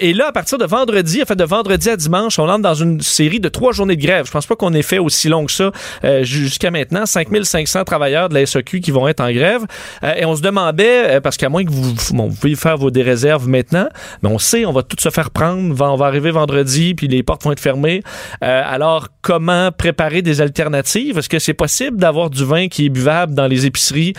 et 0.00 0.12
là, 0.12 0.28
à 0.28 0.32
partir 0.32 0.58
de 0.58 0.64
vendredi, 0.64 1.22
en 1.22 1.26
fait, 1.26 1.36
de 1.36 1.44
vendredi 1.44 1.88
à 1.88 1.96
dimanche, 1.96 2.38
on 2.38 2.48
entre 2.48 2.62
dans 2.62 2.74
une 2.74 3.00
série 3.00 3.40
de 3.40 3.48
trois 3.48 3.72
journées 3.72 3.96
de 3.96 4.02
grève. 4.02 4.26
Je 4.26 4.30
pense 4.30 4.46
pas 4.46 4.56
qu'on 4.56 4.72
ait 4.74 4.82
fait 4.82 4.98
aussi 4.98 5.28
long 5.28 5.46
que 5.46 5.52
ça 5.52 5.71
euh, 6.04 6.22
jusqu'à 6.24 6.70
maintenant. 6.70 7.06
5500 7.06 7.84
travailleurs 7.84 8.28
de 8.28 8.34
la 8.34 8.46
SEQ 8.46 8.80
qui 8.80 8.90
vont 8.90 9.08
être 9.08 9.20
en 9.20 9.30
grève. 9.30 9.62
Euh, 10.02 10.14
et 10.16 10.24
on 10.24 10.36
se 10.36 10.42
demandait, 10.42 11.16
euh, 11.16 11.20
parce 11.20 11.36
qu'à 11.36 11.48
moins 11.48 11.64
que 11.64 11.70
vous, 11.70 11.94
bon, 12.12 12.28
vous 12.28 12.36
pouvez 12.36 12.54
faire 12.54 12.76
vos 12.76 12.90
déréserves 12.90 13.48
maintenant, 13.48 13.88
mais 14.22 14.28
on 14.28 14.38
sait, 14.38 14.64
on 14.64 14.72
va 14.72 14.82
tout 14.82 14.96
se 14.98 15.10
faire 15.10 15.30
prendre. 15.30 15.80
On 15.80 15.96
va 15.96 16.06
arriver 16.06 16.30
vendredi, 16.30 16.94
puis 16.94 17.08
les 17.08 17.22
portes 17.22 17.44
vont 17.44 17.52
être 17.52 17.60
fermées. 17.60 18.02
alors, 18.40 19.08
comment 19.20 19.70
préparer 19.72 20.22
des 20.22 20.40
alternatives? 20.40 21.18
Est-ce 21.18 21.28
que 21.28 21.38
c'est 21.38 21.54
possible 21.54 21.96
d'avoir 21.96 22.30
du 22.30 22.44
vin 22.44 22.68
qui 22.68 22.86
est 22.86 22.88
buvable 22.88 23.34
dans 23.34 23.46
les 23.46 23.66
épiceries 23.66 24.14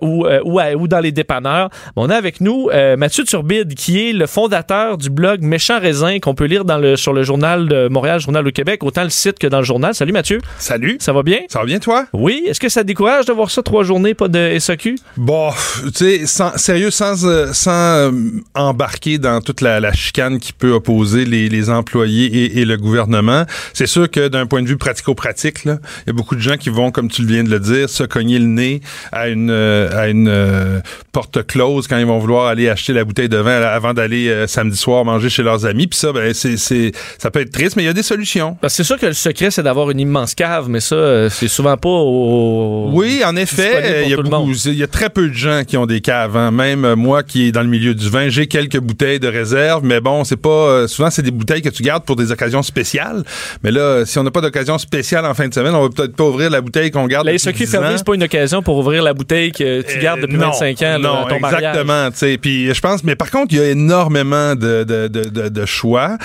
ou, 0.00 0.26
ou, 0.44 0.60
ou, 0.60 0.88
dans 0.88 1.00
les 1.00 1.12
dépanneurs? 1.12 1.70
on 1.96 2.10
a 2.10 2.16
avec 2.16 2.40
nous 2.40 2.70
Mathieu 2.96 3.24
Turbide, 3.24 3.74
qui 3.74 4.08
est 4.08 4.12
le 4.12 4.26
fondateur 4.26 4.98
du 4.98 5.10
blog 5.10 5.42
Méchant 5.42 5.80
Raisin, 5.80 6.18
qu'on 6.18 6.34
peut 6.34 6.44
lire 6.44 6.64
dans 6.64 6.78
le, 6.78 6.96
sur 6.96 7.12
le 7.12 7.22
journal 7.22 7.68
de 7.68 7.88
Montréal, 7.88 8.20
Journal 8.20 8.46
au 8.46 8.50
Québec, 8.50 8.82
autant 8.84 9.04
le 9.04 9.10
site 9.10 9.38
que 9.38 9.46
dans 9.46 9.58
le 9.58 9.64
journal. 9.64 9.94
Salut 9.94 10.12
Mathieu. 10.12 10.40
Ça 10.98 11.12
va 11.12 11.22
bien? 11.22 11.40
Ça 11.48 11.60
va 11.60 11.64
bien, 11.64 11.78
toi? 11.78 12.06
Oui. 12.12 12.44
Est-ce 12.46 12.60
que 12.60 12.68
ça 12.68 12.82
te 12.82 12.86
décourage 12.86 13.26
de 13.26 13.32
voir 13.32 13.50
ça 13.50 13.62
trois 13.62 13.84
journées, 13.84 14.14
pas 14.14 14.28
de 14.28 14.58
SAQ? 14.58 14.96
Bon, 15.16 15.50
tu 15.96 16.26
sais, 16.26 16.50
sérieux, 16.56 16.90
sans, 16.90 17.24
euh, 17.24 17.52
sans 17.52 17.70
euh, 17.70 18.10
embarquer 18.54 19.18
dans 19.18 19.40
toute 19.40 19.60
la, 19.60 19.92
chicane 19.92 20.38
qui 20.38 20.52
peut 20.52 20.72
opposer 20.72 21.24
les, 21.24 21.70
employés 21.70 22.58
et, 22.58 22.64
le 22.64 22.76
gouvernement, 22.76 23.44
c'est 23.72 23.86
sûr 23.86 24.10
que 24.10 24.28
d'un 24.28 24.46
point 24.46 24.62
de 24.62 24.68
vue 24.68 24.76
pratico-pratique, 24.76 25.64
il 25.64 25.78
y 26.06 26.10
a 26.10 26.12
beaucoup 26.12 26.34
de 26.34 26.40
gens 26.40 26.56
qui 26.56 26.70
vont, 26.70 26.90
comme 26.90 27.08
tu 27.08 27.24
viens 27.24 27.44
de 27.44 27.50
le 27.50 27.60
dire, 27.60 27.88
se 27.88 28.04
cogner 28.04 28.38
le 28.38 28.46
nez 28.46 28.80
à 29.12 29.28
une, 29.28 29.50
euh, 29.50 29.90
à 29.96 30.08
une 30.08 30.82
porte 31.12 31.46
close 31.46 31.86
quand 31.86 31.98
ils 31.98 32.06
vont 32.06 32.18
vouloir 32.18 32.46
aller 32.46 32.68
acheter 32.68 32.92
la 32.92 33.04
bouteille 33.04 33.28
de 33.28 33.36
vin 33.36 33.60
avant 33.62 33.94
d'aller 33.94 34.46
samedi 34.46 34.76
soir 34.76 35.04
manger 35.04 35.28
chez 35.28 35.42
leurs 35.42 35.66
amis. 35.66 35.86
Puis 35.86 35.98
ça, 35.98 36.12
ben, 36.12 36.32
c'est, 36.34 36.56
ça 36.56 37.30
peut 37.30 37.40
être 37.40 37.52
triste, 37.52 37.76
mais 37.76 37.82
il 37.82 37.86
y 37.86 37.90
a 37.90 37.92
des 37.92 38.02
solutions. 38.02 38.56
c'est 38.68 38.84
sûr 38.84 38.98
que 38.98 39.06
le 39.06 39.12
secret, 39.12 39.50
c'est 39.50 39.62
d'avoir 39.62 39.90
une 39.90 40.00
immense 40.00 40.34
cave, 40.34 40.68
mais 40.72 40.80
ça, 40.80 40.94
euh, 40.94 41.28
c'est 41.28 41.48
souvent 41.48 41.76
pas 41.76 41.88
au. 41.88 42.90
Oui, 42.92 43.22
en 43.24 43.36
effet, 43.36 44.04
il 44.04 44.10
y, 44.10 44.14
a 44.14 44.16
il 44.16 44.78
y 44.78 44.82
a 44.82 44.86
très 44.86 45.10
peu 45.10 45.28
de 45.28 45.34
gens 45.34 45.62
qui 45.66 45.76
ont 45.76 45.84
des 45.84 46.00
caves. 46.00 46.36
Hein. 46.36 46.50
Même 46.50 46.84
euh, 46.84 46.96
moi 46.96 47.22
qui 47.22 47.48
est 47.48 47.52
dans 47.52 47.60
le 47.60 47.68
milieu 47.68 47.94
du 47.94 48.08
vin, 48.08 48.28
j'ai 48.30 48.46
quelques 48.46 48.78
bouteilles 48.78 49.20
de 49.20 49.28
réserve, 49.28 49.84
mais 49.84 50.00
bon, 50.00 50.24
c'est 50.24 50.36
pas. 50.36 50.48
Euh, 50.48 50.88
souvent, 50.88 51.10
c'est 51.10 51.22
des 51.22 51.30
bouteilles 51.30 51.60
que 51.60 51.68
tu 51.68 51.82
gardes 51.82 52.04
pour 52.04 52.16
des 52.16 52.32
occasions 52.32 52.62
spéciales. 52.62 53.22
Mais 53.62 53.70
là, 53.70 54.04
si 54.06 54.18
on 54.18 54.22
n'a 54.22 54.30
pas 54.30 54.40
d'occasion 54.40 54.78
spéciale 54.78 55.26
en 55.26 55.34
fin 55.34 55.46
de 55.46 55.54
semaine, 55.54 55.74
on 55.74 55.82
va 55.82 55.88
peut-être 55.90 56.16
pas 56.16 56.24
ouvrir 56.24 56.50
la 56.50 56.62
bouteille 56.62 56.90
qu'on 56.90 57.06
garde. 57.06 57.26
La 57.26 57.36
SQ 57.38 57.66
fermée, 57.66 57.94
c'est 57.96 58.06
pas 58.06 58.14
une 58.14 58.24
occasion 58.24 58.62
pour 58.62 58.78
ouvrir 58.78 59.02
la 59.02 59.12
bouteille 59.12 59.52
que 59.52 59.82
tu 59.82 59.98
gardes 59.98 60.20
depuis 60.20 60.36
25 60.36 60.82
ans. 60.82 60.98
non, 60.98 61.26
ton 61.28 61.36
exactement. 61.36 62.08
Puis 62.40 62.74
je 62.74 62.80
pense, 62.80 63.04
mais 63.04 63.14
par 63.14 63.30
contre, 63.30 63.52
il 63.52 63.58
y 63.58 63.60
a 63.60 63.68
énormément 63.68 64.54
de, 64.54 64.84
de, 64.84 65.08
de, 65.08 65.48
de 65.48 65.66
choix 65.66 66.16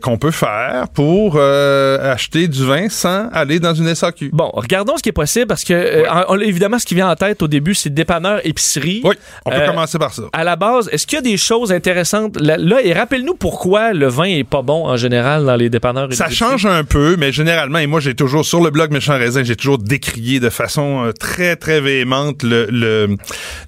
qu'on 0.00 0.16
peut 0.16 0.30
faire 0.30 0.86
pour 0.94 1.38
acheter 1.38 2.48
du 2.48 2.64
vin 2.64 2.88
sans 2.88 3.28
aller 3.32 3.60
dans 3.60 3.74
une 3.74 3.81
SAQ. 3.94 4.30
Bon, 4.32 4.50
regardons 4.54 4.96
ce 4.96 5.02
qui 5.02 5.08
est 5.08 5.12
possible 5.12 5.46
parce 5.46 5.64
que, 5.64 5.72
euh, 5.72 6.38
évidemment, 6.40 6.78
ce 6.78 6.86
qui 6.86 6.94
vient 6.94 7.10
en 7.10 7.16
tête 7.16 7.42
au 7.42 7.48
début, 7.48 7.74
c'est 7.74 7.90
dépanneur, 7.90 8.40
épicerie. 8.44 9.02
Oui, 9.04 9.14
on 9.44 9.50
peut 9.50 9.56
euh, 9.56 9.66
commencer 9.66 9.98
par 9.98 10.12
ça. 10.12 10.22
À 10.32 10.44
la 10.44 10.56
base, 10.56 10.88
est-ce 10.92 11.06
qu'il 11.06 11.16
y 11.16 11.18
a 11.18 11.22
des 11.22 11.36
choses 11.36 11.72
intéressantes? 11.72 12.40
Là, 12.40 12.82
et 12.82 12.92
rappelle-nous 12.92 13.34
pourquoi 13.34 13.92
le 13.92 14.06
vin 14.08 14.24
est 14.24 14.44
pas 14.44 14.62
bon 14.62 14.86
en 14.86 14.96
général 14.96 15.44
dans 15.44 15.56
les 15.56 15.70
dépanneurs 15.70 16.10
et 16.10 16.14
Ça 16.14 16.28
change 16.30 16.66
un 16.66 16.84
peu, 16.84 17.16
mais 17.16 17.32
généralement, 17.32 17.78
et 17.78 17.86
moi, 17.86 18.00
j'ai 18.00 18.14
toujours, 18.14 18.44
sur 18.44 18.62
le 18.62 18.70
blog 18.70 18.90
Méchant 18.92 19.18
Raisin, 19.18 19.42
j'ai 19.44 19.56
toujours 19.56 19.78
décrié 19.78 20.40
de 20.40 20.50
façon 20.50 21.04
euh, 21.04 21.12
très, 21.12 21.56
très 21.56 21.80
véhémente 21.80 22.42
le, 22.42 22.66
le, 22.70 23.16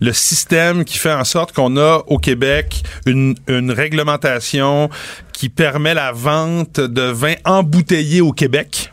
le 0.00 0.12
système 0.12 0.85
qui 0.85 0.98
fait 0.98 1.12
en 1.12 1.24
sorte 1.24 1.53
qu'on 1.53 1.77
a 1.77 2.03
au 2.07 2.18
Québec 2.18 2.83
une, 3.07 3.35
une 3.48 3.70
réglementation 3.70 4.88
qui 5.33 5.48
permet 5.48 5.94
la 5.94 6.12
vente 6.12 6.81
de 6.81 7.03
vin 7.03 7.35
embouteillé 7.44 8.20
au 8.20 8.33
Québec 8.33 8.92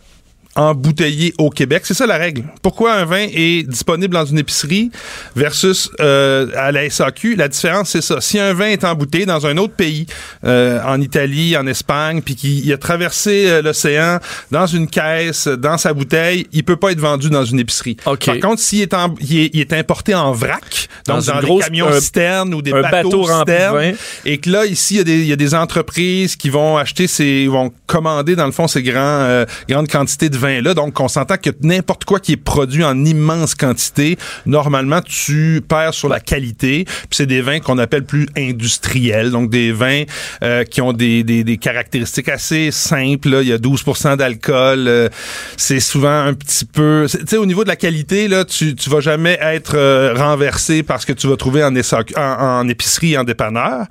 embouteillé 0.55 1.33
au 1.37 1.49
Québec. 1.49 1.83
C'est 1.85 1.93
ça 1.93 2.05
la 2.05 2.17
règle. 2.17 2.43
Pourquoi 2.61 2.93
un 2.93 3.05
vin 3.05 3.25
est 3.33 3.63
disponible 3.67 4.13
dans 4.13 4.25
une 4.25 4.37
épicerie 4.37 4.91
versus 5.35 5.89
euh, 5.99 6.47
à 6.57 6.71
la 6.71 6.89
SAQ? 6.89 7.35
La 7.35 7.47
différence, 7.47 7.89
c'est 7.89 8.01
ça. 8.01 8.19
Si 8.19 8.37
un 8.37 8.53
vin 8.53 8.67
est 8.67 8.83
embouteillé 8.83 9.25
dans 9.25 9.45
un 9.45 9.57
autre 9.57 9.73
pays, 9.73 10.05
euh, 10.43 10.79
en 10.85 10.99
Italie, 10.99 11.55
en 11.55 11.67
Espagne, 11.67 12.21
puis 12.21 12.35
qu'il 12.35 12.71
a 12.73 12.77
traversé 12.77 13.45
euh, 13.47 13.61
l'océan 13.61 14.19
dans 14.51 14.65
une 14.65 14.87
caisse, 14.87 15.47
dans 15.47 15.77
sa 15.77 15.93
bouteille, 15.93 16.47
il 16.51 16.63
peut 16.63 16.75
pas 16.75 16.91
être 16.91 16.99
vendu 16.99 17.29
dans 17.29 17.45
une 17.45 17.59
épicerie. 17.59 17.95
Par 17.95 18.17
contre, 18.17 18.59
s'il 18.59 18.81
est, 18.81 18.95
il 19.21 19.59
est, 19.59 19.73
importé 19.73 20.13
en 20.13 20.33
vrac, 20.33 20.89
dans, 21.07 21.19
dans 21.19 21.39
des 21.39 21.63
camions 21.63 21.91
citernes 21.99 22.53
ou 22.53 22.61
des 22.61 22.71
bateaux 22.71 23.25
citernes, 23.25 23.95
et 24.25 24.37
que 24.37 24.49
là, 24.49 24.65
ici, 24.65 24.95
il 24.95 24.97
y, 24.97 25.01
a 25.01 25.03
des, 25.05 25.19
il 25.19 25.27
y 25.27 25.33
a 25.33 25.37
des 25.37 25.55
entreprises 25.55 26.35
qui 26.35 26.49
vont 26.49 26.77
acheter 26.77 27.07
ces, 27.07 27.47
vont 27.47 27.71
commander, 27.87 28.35
dans 28.35 28.45
le 28.45 28.51
fond, 28.51 28.67
ces 28.67 28.83
grands, 28.83 29.45
grandes 29.69 29.87
quantités 29.87 30.29
de 30.29 30.37
Donc, 30.73 30.99
on 30.99 31.07
s'entend 31.07 31.37
que 31.37 31.49
n'importe 31.61 32.05
quoi 32.05 32.19
qui 32.19 32.33
est 32.33 32.37
produit 32.37 32.83
en 32.83 33.05
immense 33.05 33.55
quantité, 33.55 34.17
normalement, 34.45 35.01
tu 35.01 35.61
perds 35.67 35.93
sur 35.93 36.09
la 36.09 36.19
qualité. 36.19 36.85
Puis 36.85 37.09
c'est 37.11 37.25
des 37.25 37.41
vins 37.41 37.59
qu'on 37.59 37.77
appelle 37.77 38.03
plus 38.03 38.27
industriels. 38.37 39.31
Donc, 39.31 39.49
des 39.49 39.71
vins 39.71 40.03
euh, 40.43 40.63
qui 40.63 40.81
ont 40.81 40.93
des, 40.93 41.23
des, 41.23 41.43
des, 41.43 41.57
caractéristiques 41.57 42.29
assez 42.29 42.71
simples. 42.71 43.39
Il 43.41 43.47
y 43.47 43.53
a 43.53 43.57
12% 43.57 44.17
d'alcool. 44.17 44.87
Euh, 44.87 45.09
c'est 45.57 45.79
souvent 45.79 46.25
un 46.25 46.33
petit 46.33 46.65
peu... 46.65 47.05
Tu 47.09 47.17
sais, 47.27 47.37
au 47.37 47.45
niveau 47.45 47.63
de 47.63 47.69
la 47.69 47.75
qualité, 47.75 48.27
là, 48.27 48.45
tu, 48.45 48.75
tu 48.75 48.89
vas 48.89 48.99
jamais 48.99 49.37
être 49.41 49.75
euh, 49.75 50.13
renversé 50.15 50.83
parce 50.83 51.05
que 51.05 51.13
tu 51.13 51.27
vas 51.27 51.37
trouver 51.37 51.63
en, 51.63 51.75
en, 51.75 52.59
en 52.61 52.67
épicerie, 52.67 53.17
en 53.17 53.23
dépanneur. 53.23 53.85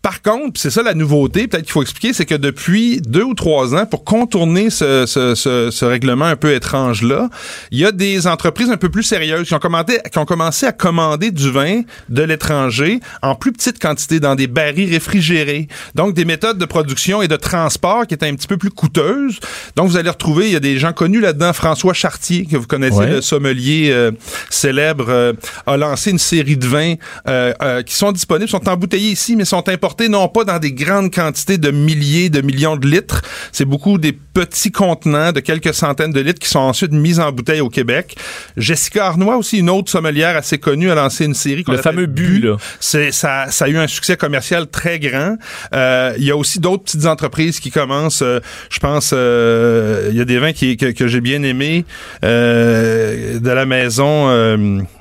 Par 0.00 0.22
contre, 0.22 0.60
c'est 0.60 0.70
ça 0.70 0.82
la 0.82 0.94
nouveauté, 0.94 1.48
peut-être 1.48 1.64
qu'il 1.64 1.72
faut 1.72 1.82
expliquer, 1.82 2.12
c'est 2.12 2.24
que 2.24 2.36
depuis 2.36 3.00
deux 3.00 3.24
ou 3.24 3.34
trois 3.34 3.74
ans, 3.74 3.84
pour 3.84 4.04
contourner 4.04 4.70
ce, 4.70 5.06
ce, 5.06 5.34
ce, 5.34 5.70
ce 5.72 5.84
règlement 5.84 6.26
un 6.26 6.36
peu 6.36 6.54
étrange-là, 6.54 7.28
il 7.72 7.80
y 7.80 7.84
a 7.84 7.90
des 7.90 8.26
entreprises 8.28 8.70
un 8.70 8.76
peu 8.76 8.88
plus 8.90 9.02
sérieuses 9.02 9.48
qui 9.48 9.54
ont, 9.54 9.58
commandé, 9.58 9.98
qui 10.10 10.18
ont 10.18 10.24
commencé 10.24 10.66
à 10.66 10.72
commander 10.72 11.30
du 11.32 11.50
vin 11.50 11.82
de 12.08 12.22
l'étranger 12.22 13.00
en 13.22 13.34
plus 13.34 13.52
petite 13.52 13.80
quantité 13.80 14.20
dans 14.20 14.36
des 14.36 14.46
barils 14.46 14.88
réfrigérés. 14.90 15.66
Donc, 15.96 16.14
des 16.14 16.24
méthodes 16.24 16.58
de 16.58 16.64
production 16.64 17.20
et 17.20 17.28
de 17.28 17.36
transport 17.36 18.06
qui 18.06 18.14
étaient 18.14 18.28
un 18.28 18.34
petit 18.36 18.46
peu 18.48 18.56
plus 18.56 18.70
coûteuses. 18.70 19.40
Donc, 19.74 19.88
vous 19.88 19.96
allez 19.96 20.10
retrouver, 20.10 20.46
il 20.46 20.52
y 20.52 20.56
a 20.56 20.60
des 20.60 20.78
gens 20.78 20.92
connus 20.92 21.20
là-dedans. 21.20 21.52
François 21.52 21.92
Chartier, 21.92 22.46
que 22.46 22.56
vous 22.56 22.66
connaissez, 22.66 22.96
Ouais. 22.98 23.10
le 23.10 23.20
sommelier 23.20 23.90
euh, 23.90 24.12
célèbre, 24.48 25.06
euh, 25.08 25.32
a 25.66 25.76
lancé 25.76 26.10
une 26.12 26.18
série 26.18 26.56
de 26.56 26.66
vins 26.66 26.94
euh, 27.28 27.52
euh, 27.62 27.82
qui 27.82 27.94
sont 27.94 28.12
disponibles, 28.12 28.48
sont 28.48 28.68
embouteillés 28.68 29.10
ici, 29.10 29.36
mais 29.36 29.44
sont 29.44 29.68
non 30.08 30.28
pas 30.28 30.44
dans 30.44 30.58
des 30.58 30.72
grandes 30.72 31.12
quantités 31.12 31.58
de 31.58 31.70
milliers, 31.70 32.30
de 32.30 32.40
millions 32.40 32.76
de 32.76 32.86
litres. 32.86 33.22
C'est 33.52 33.64
beaucoup 33.64 33.98
des 33.98 34.12
petits 34.12 34.70
contenants 34.72 35.32
de 35.32 35.40
quelques 35.40 35.74
centaines 35.74 36.12
de 36.12 36.20
litres 36.20 36.38
qui 36.40 36.48
sont 36.48 36.58
ensuite 36.60 36.92
mis 36.92 37.18
en 37.20 37.32
bouteille 37.32 37.60
au 37.60 37.68
Québec. 37.68 38.16
Jessica 38.56 39.06
Arnois 39.06 39.36
aussi, 39.36 39.58
une 39.58 39.70
autre 39.70 39.90
sommelière 39.90 40.36
assez 40.36 40.58
connue, 40.58 40.90
a 40.90 40.94
lancé 40.94 41.24
une 41.24 41.34
série 41.34 41.64
Le 41.66 41.76
fameux 41.78 42.06
bu, 42.06 42.38
là. 42.40 42.56
c'est 42.80 43.10
ça, 43.12 43.46
ça 43.50 43.64
a 43.64 43.68
eu 43.68 43.76
un 43.78 43.86
succès 43.86 44.16
commercial 44.16 44.66
très 44.68 44.98
grand. 44.98 45.36
Euh, 45.74 46.12
Il 46.18 46.24
y 46.24 46.30
a 46.30 46.36
aussi 46.36 46.60
d'autres 46.60 46.84
petites 46.84 47.06
entreprises 47.06 47.60
qui 47.60 47.70
commencent. 47.70 48.22
euh, 48.22 48.40
je 48.70 48.78
pense, 48.78 49.10
euh, 49.12 50.08
il 50.10 50.16
y 50.16 50.20
a 50.20 50.24
des 50.24 50.38
vins 50.38 50.52
qui, 50.52 50.76
que, 50.76 50.86
que 50.92 51.06
j'ai 51.08 51.20
bien 51.20 51.42
aimés 51.42 51.84
de 52.22 53.50
la 53.50 53.66
maison. 53.66 54.28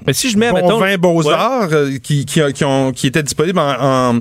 Mais 0.06 0.14
si 0.14 0.30
je 0.30 0.38
mets, 0.38 0.50
Bon 0.52 0.56
mettons- 0.56 0.80
vin 0.80 0.98
Beaux-Arts 0.98 1.70
qui, 2.04 2.26
qui, 2.26 2.42
qui, 2.54 2.64
ont, 2.64 2.92
qui 2.92 3.08
étaient 3.08 3.24
disponibles 3.24 3.60
en, 3.60 4.16
en, 4.16 4.20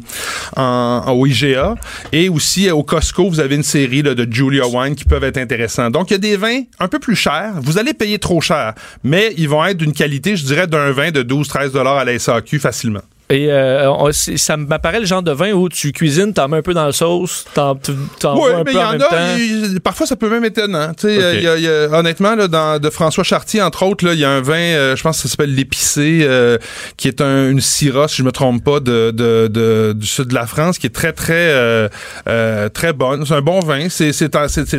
en- 0.56 1.24
IGA 1.26 1.74
et 2.12 2.28
aussi 2.28 2.68
euh, 2.68 2.74
au 2.74 2.82
Costco, 2.82 3.28
vous 3.28 3.40
avez 3.40 3.54
une 3.56 3.62
série 3.62 4.02
de 4.02 4.26
Julia 4.30 4.66
Wine 4.66 4.94
qui 4.94 5.04
peuvent 5.04 5.24
être 5.24 5.38
intéressants. 5.38 5.90
Donc, 5.90 6.10
il 6.10 6.14
y 6.14 6.16
a 6.16 6.18
des 6.18 6.36
vins 6.36 6.62
un 6.78 6.88
peu 6.88 6.98
plus 6.98 7.16
chers. 7.16 7.52
Vous 7.60 7.78
allez 7.78 7.94
payer 7.94 8.18
trop 8.18 8.40
cher, 8.40 8.74
mais 9.04 9.32
ils 9.36 9.48
vont 9.48 9.64
être 9.64 9.76
d'une 9.78 9.92
qualité, 9.92 10.36
je 10.36 10.44
dirais, 10.44 10.66
d'un 10.66 10.90
vin 10.92 11.10
de 11.10 11.22
12-13 11.22 11.72
dollars 11.72 11.96
à 11.98 12.04
la 12.04 12.18
SAQ 12.18 12.58
facilement. 12.58 13.00
Et 13.28 13.50
euh, 13.50 13.90
on- 13.90 14.12
ça 14.12 14.56
m'apparaît 14.56 15.00
le 15.00 15.04
genre 15.06 15.22
de 15.22 15.32
vin 15.32 15.50
où 15.50 15.68
tu 15.68 15.90
cuisines, 15.90 16.32
t'en 16.32 16.46
mets 16.46 16.58
un 16.58 16.62
peu 16.62 16.74
dans 16.74 16.86
la 16.86 16.92
sauce, 16.92 17.44
t'en 17.54 17.72
Oui, 17.74 17.80
bois 18.22 18.54
un 18.54 18.58
mais 18.58 18.64
peu 18.64 18.70
il 18.70 18.76
y 18.76 18.78
en 18.78 19.00
a. 19.00 19.80
parfois, 19.82 20.06
ça 20.06 20.14
peut 20.14 20.30
même 20.30 20.44
être 20.44 20.58
étonnant. 20.58 20.94
Tu 20.94 21.08
sais, 21.08 21.16
Ok. 21.18 21.34
il 21.34 21.42
y 21.42 21.48
a- 21.48 21.56
y 21.58 21.66
a- 21.66 21.88
honnêtement, 21.98 22.36
là, 22.36 22.46
dans, 22.46 22.80
de 22.80 22.88
François 22.88 23.24
Chartier, 23.24 23.60
entre 23.62 23.82
autres, 23.84 24.04
là, 24.06 24.12
il 24.12 24.20
y 24.20 24.24
a 24.24 24.30
un 24.30 24.42
vin, 24.42 24.54
euh, 24.54 24.94
je 24.94 25.02
pense 25.02 25.16
que 25.16 25.22
ça 25.24 25.28
s'appelle 25.28 25.52
l'épicé, 25.56 26.20
euh, 26.22 26.56
qui 26.96 27.08
est 27.08 27.20
un, 27.20 27.50
une 27.50 27.60
syrah, 27.60 28.06
si 28.06 28.18
je 28.18 28.22
me 28.22 28.30
trompe 28.30 28.62
pas, 28.62 28.78
de, 28.78 29.10
de, 29.10 29.48
de- 29.48 29.92
du 29.96 30.06
sud 30.06 30.28
de 30.28 30.34
la 30.34 30.46
France, 30.46 30.78
qui 30.78 30.86
est 30.86 30.94
très, 30.94 31.12
très, 31.12 31.34
euh, 31.34 31.88
euh, 32.28 32.68
très 32.68 32.92
bonne. 32.92 33.26
C'est 33.26 33.34
un 33.34 33.40
bon 33.42 33.58
vin. 33.58 33.88
C'est, 33.88 34.12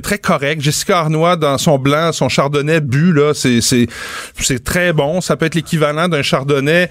très 0.02 0.20
correct. 0.20 0.62
Jessica 0.62 1.00
Arnois, 1.00 1.36
dans 1.36 1.58
son 1.58 1.78
blanc, 1.78 2.14
son 2.14 2.30
chardonnay 2.30 2.80
bu, 2.80 3.12
là, 3.12 3.34
c'est, 3.34 3.60
c'est, 3.60 3.88
c'est 4.40 4.64
très 4.64 4.94
bon. 4.94 5.20
Ça 5.20 5.36
peut 5.36 5.48
être 5.48 5.56
l'équivalent 5.56 6.08
d'un 6.08 6.22
chardonnay 6.22 6.90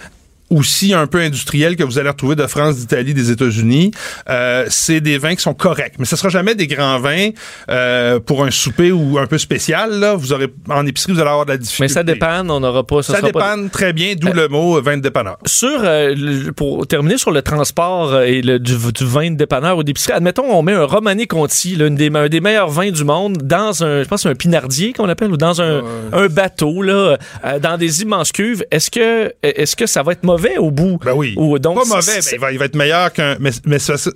aussi 0.50 0.94
un 0.94 1.06
peu 1.06 1.18
industriel 1.20 1.76
que 1.76 1.82
vous 1.84 1.98
allez 1.98 2.08
retrouver 2.08 2.36
de 2.36 2.46
France, 2.46 2.76
d'Italie, 2.76 3.14
des 3.14 3.30
États-Unis. 3.30 3.90
Euh, 4.28 4.64
c'est 4.68 5.00
des 5.00 5.18
vins 5.18 5.34
qui 5.34 5.42
sont 5.42 5.54
corrects, 5.54 5.94
mais 5.98 6.04
ce 6.04 6.14
sera 6.16 6.28
jamais 6.28 6.54
des 6.54 6.66
grands 6.66 6.98
vins 7.00 7.30
euh, 7.68 8.20
pour 8.20 8.44
un 8.44 8.50
souper 8.50 8.92
ou 8.92 9.18
un 9.18 9.26
peu 9.26 9.38
spécial. 9.38 9.98
Là, 9.98 10.14
vous 10.14 10.32
aurez 10.32 10.48
en 10.68 10.86
épicerie, 10.86 11.12
vous 11.12 11.20
allez 11.20 11.30
avoir 11.30 11.46
de 11.46 11.50
la 11.52 11.56
difficulté. 11.58 11.82
Mais 11.84 11.88
ça 11.88 12.02
dépend, 12.04 12.48
on 12.48 12.60
n'aura 12.60 12.86
pas. 12.86 13.02
Ça 13.02 13.16
sera 13.16 13.30
pas- 13.30 13.56
dépend 13.56 13.68
très 13.68 13.92
bien, 13.92 14.14
d'où 14.16 14.32
le 14.32 14.46
mot 14.48 14.76
euh, 14.78 14.80
vin 14.80 14.96
de 14.96 15.02
dépanneur. 15.02 15.38
Sur, 15.46 15.80
euh, 15.82 16.14
le- 16.16 16.52
pour 16.52 16.86
terminer 16.86 17.18
sur 17.18 17.32
le 17.32 17.42
transport 17.42 18.12
euh, 18.14 18.22
et 18.22 18.40
le, 18.42 18.58
du, 18.60 18.74
du 18.76 19.04
vin 19.04 19.30
de 19.32 19.36
dépanneur 19.36 19.76
ou 19.78 19.82
d'épicerie, 19.82 20.12
admettons, 20.12 20.44
on 20.48 20.62
met 20.62 20.74
un 20.74 20.84
Romanée 20.84 21.26
Conti, 21.26 21.74
là, 21.76 21.86
une 21.88 21.96
des, 21.96 22.10
un 22.14 22.28
des 22.28 22.40
meilleurs 22.40 22.70
vins 22.70 22.90
du 22.92 23.02
monde, 23.04 23.38
dans 23.42 23.82
un, 23.82 24.02
je 24.04 24.08
pense, 24.08 24.24
un 24.26 24.34
pinardier 24.36 24.92
qu'on 24.92 25.08
appelle, 25.08 25.32
ou 25.32 25.36
dans 25.36 25.60
un, 25.60 25.82
un 26.12 26.26
bateau, 26.28 26.82
là, 26.82 27.16
euh, 27.44 27.58
dans 27.58 27.76
des 27.78 28.02
immenses 28.02 28.30
cuves. 28.30 28.64
Est-ce 28.70 28.90
que, 28.92 29.32
est-ce 29.42 29.74
que 29.74 29.86
ça 29.86 30.02
va 30.04 30.12
être 30.12 30.22
mauvais 30.22 30.35
au 30.58 30.70
bout? 30.70 30.98
Ben 31.04 31.12
oui. 31.14 31.34
Ou, 31.36 31.58
donc, 31.58 31.76
pas 31.78 31.84
mauvais, 31.84 32.12
mais 32.16 32.30
il 32.32 32.38
va, 32.38 32.52
il 32.52 32.58
va 32.58 32.64
être 32.66 32.76
meilleur 32.76 33.12
qu'un. 33.12 33.36
Mais, 33.40 33.50
mais 33.64 33.78
ça, 33.78 33.96
ça- 33.96 34.10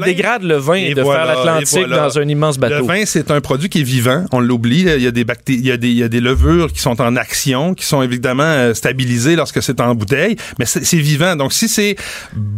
dégrade 0.00 0.42
le 0.42 0.56
vin 0.56 0.92
de 0.94 1.02
voilà, 1.02 1.34
faire 1.34 1.44
l'Atlantique 1.44 1.78
voilà. 1.86 1.96
dans 2.08 2.18
un 2.18 2.28
immense 2.28 2.58
bateau. 2.58 2.76
Le 2.76 2.82
vin, 2.82 3.02
c'est 3.06 3.30
un 3.30 3.40
produit 3.40 3.68
qui 3.68 3.80
est 3.80 3.84
vivant. 3.84 4.24
On 4.32 4.40
l'oublie. 4.40 4.80
Il 4.82 5.02
y 5.02 5.06
a 5.06 5.10
des 5.10 5.24
bacté- 5.24 5.54
il 5.54 5.66
y 5.66 5.70
a 5.72 5.76
des, 5.76 5.88
il 5.88 5.96
y 5.98 6.02
a 6.02 6.08
des 6.08 6.20
levures 6.20 6.72
qui 6.72 6.80
sont 6.80 7.00
en 7.00 7.16
action, 7.16 7.74
qui 7.74 7.84
sont 7.84 8.02
évidemment 8.02 8.42
euh, 8.44 8.74
stabilisées 8.74 9.36
lorsque 9.36 9.62
c'est 9.62 9.80
en 9.80 9.94
bouteille. 9.94 10.36
Mais 10.58 10.64
c'est 10.66 10.96
vivant. 10.98 11.36
Donc, 11.36 11.52
si 11.52 11.68
c'est 11.68 11.96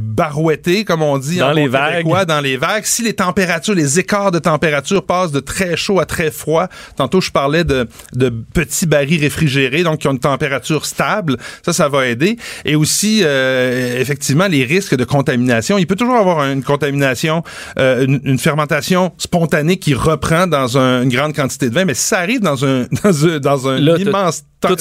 barouetté, 0.06 0.84
comme 0.84 1.02
on 1.02 1.18
dit 1.18 1.38
Dans 1.38 1.48
en 1.50 1.52
les 1.52 1.68
vagues. 1.68 1.98
québécois, 1.98 2.24
dans 2.24 2.40
les 2.40 2.56
vagues, 2.56 2.84
si 2.84 3.02
les 3.02 3.14
températures, 3.14 3.74
les 3.74 3.98
écarts 3.98 4.30
de 4.30 4.38
température 4.38 5.04
passent 5.04 5.32
de 5.32 5.40
très 5.40 5.76
chaud 5.76 6.00
à 6.00 6.06
très 6.06 6.30
froid. 6.30 6.68
Tantôt, 6.96 7.20
je 7.20 7.30
parlais 7.30 7.64
de, 7.64 7.88
de 8.14 8.28
petits 8.28 8.86
barils 8.86 9.20
réfrigérés, 9.20 9.82
donc 9.82 10.00
qui 10.00 10.08
ont 10.08 10.12
une 10.12 10.18
température 10.18 10.86
stable. 10.86 11.36
Ça, 11.64 11.72
ça 11.72 11.88
va 11.88 12.06
aider. 12.06 12.36
Et 12.64 12.76
aussi, 12.76 13.01
euh, 13.22 14.00
effectivement, 14.00 14.46
les 14.46 14.64
risques 14.64 14.94
de 14.96 15.04
contamination. 15.04 15.78
Il 15.78 15.86
peut 15.86 15.96
toujours 15.96 16.16
avoir 16.16 16.44
une 16.50 16.62
contamination, 16.62 17.42
euh, 17.78 18.04
une, 18.06 18.20
une 18.24 18.38
fermentation 18.38 19.12
spontanée 19.18 19.76
qui 19.78 19.94
reprend 19.94 20.46
dans 20.46 20.78
un- 20.78 21.02
une 21.02 21.08
grande 21.08 21.34
quantité 21.34 21.68
de 21.70 21.74
vin. 21.74 21.84
Mais 21.84 21.94
si 21.94 22.02
ça 22.06 22.18
arrive 22.18 22.40
dans 22.40 22.64
un, 22.64 22.86
dans 23.04 23.26
un, 23.26 23.38
dans 23.38 23.68
un 23.68 23.78
Là, 23.78 23.96
immense 23.98 24.42
tout 24.60 24.76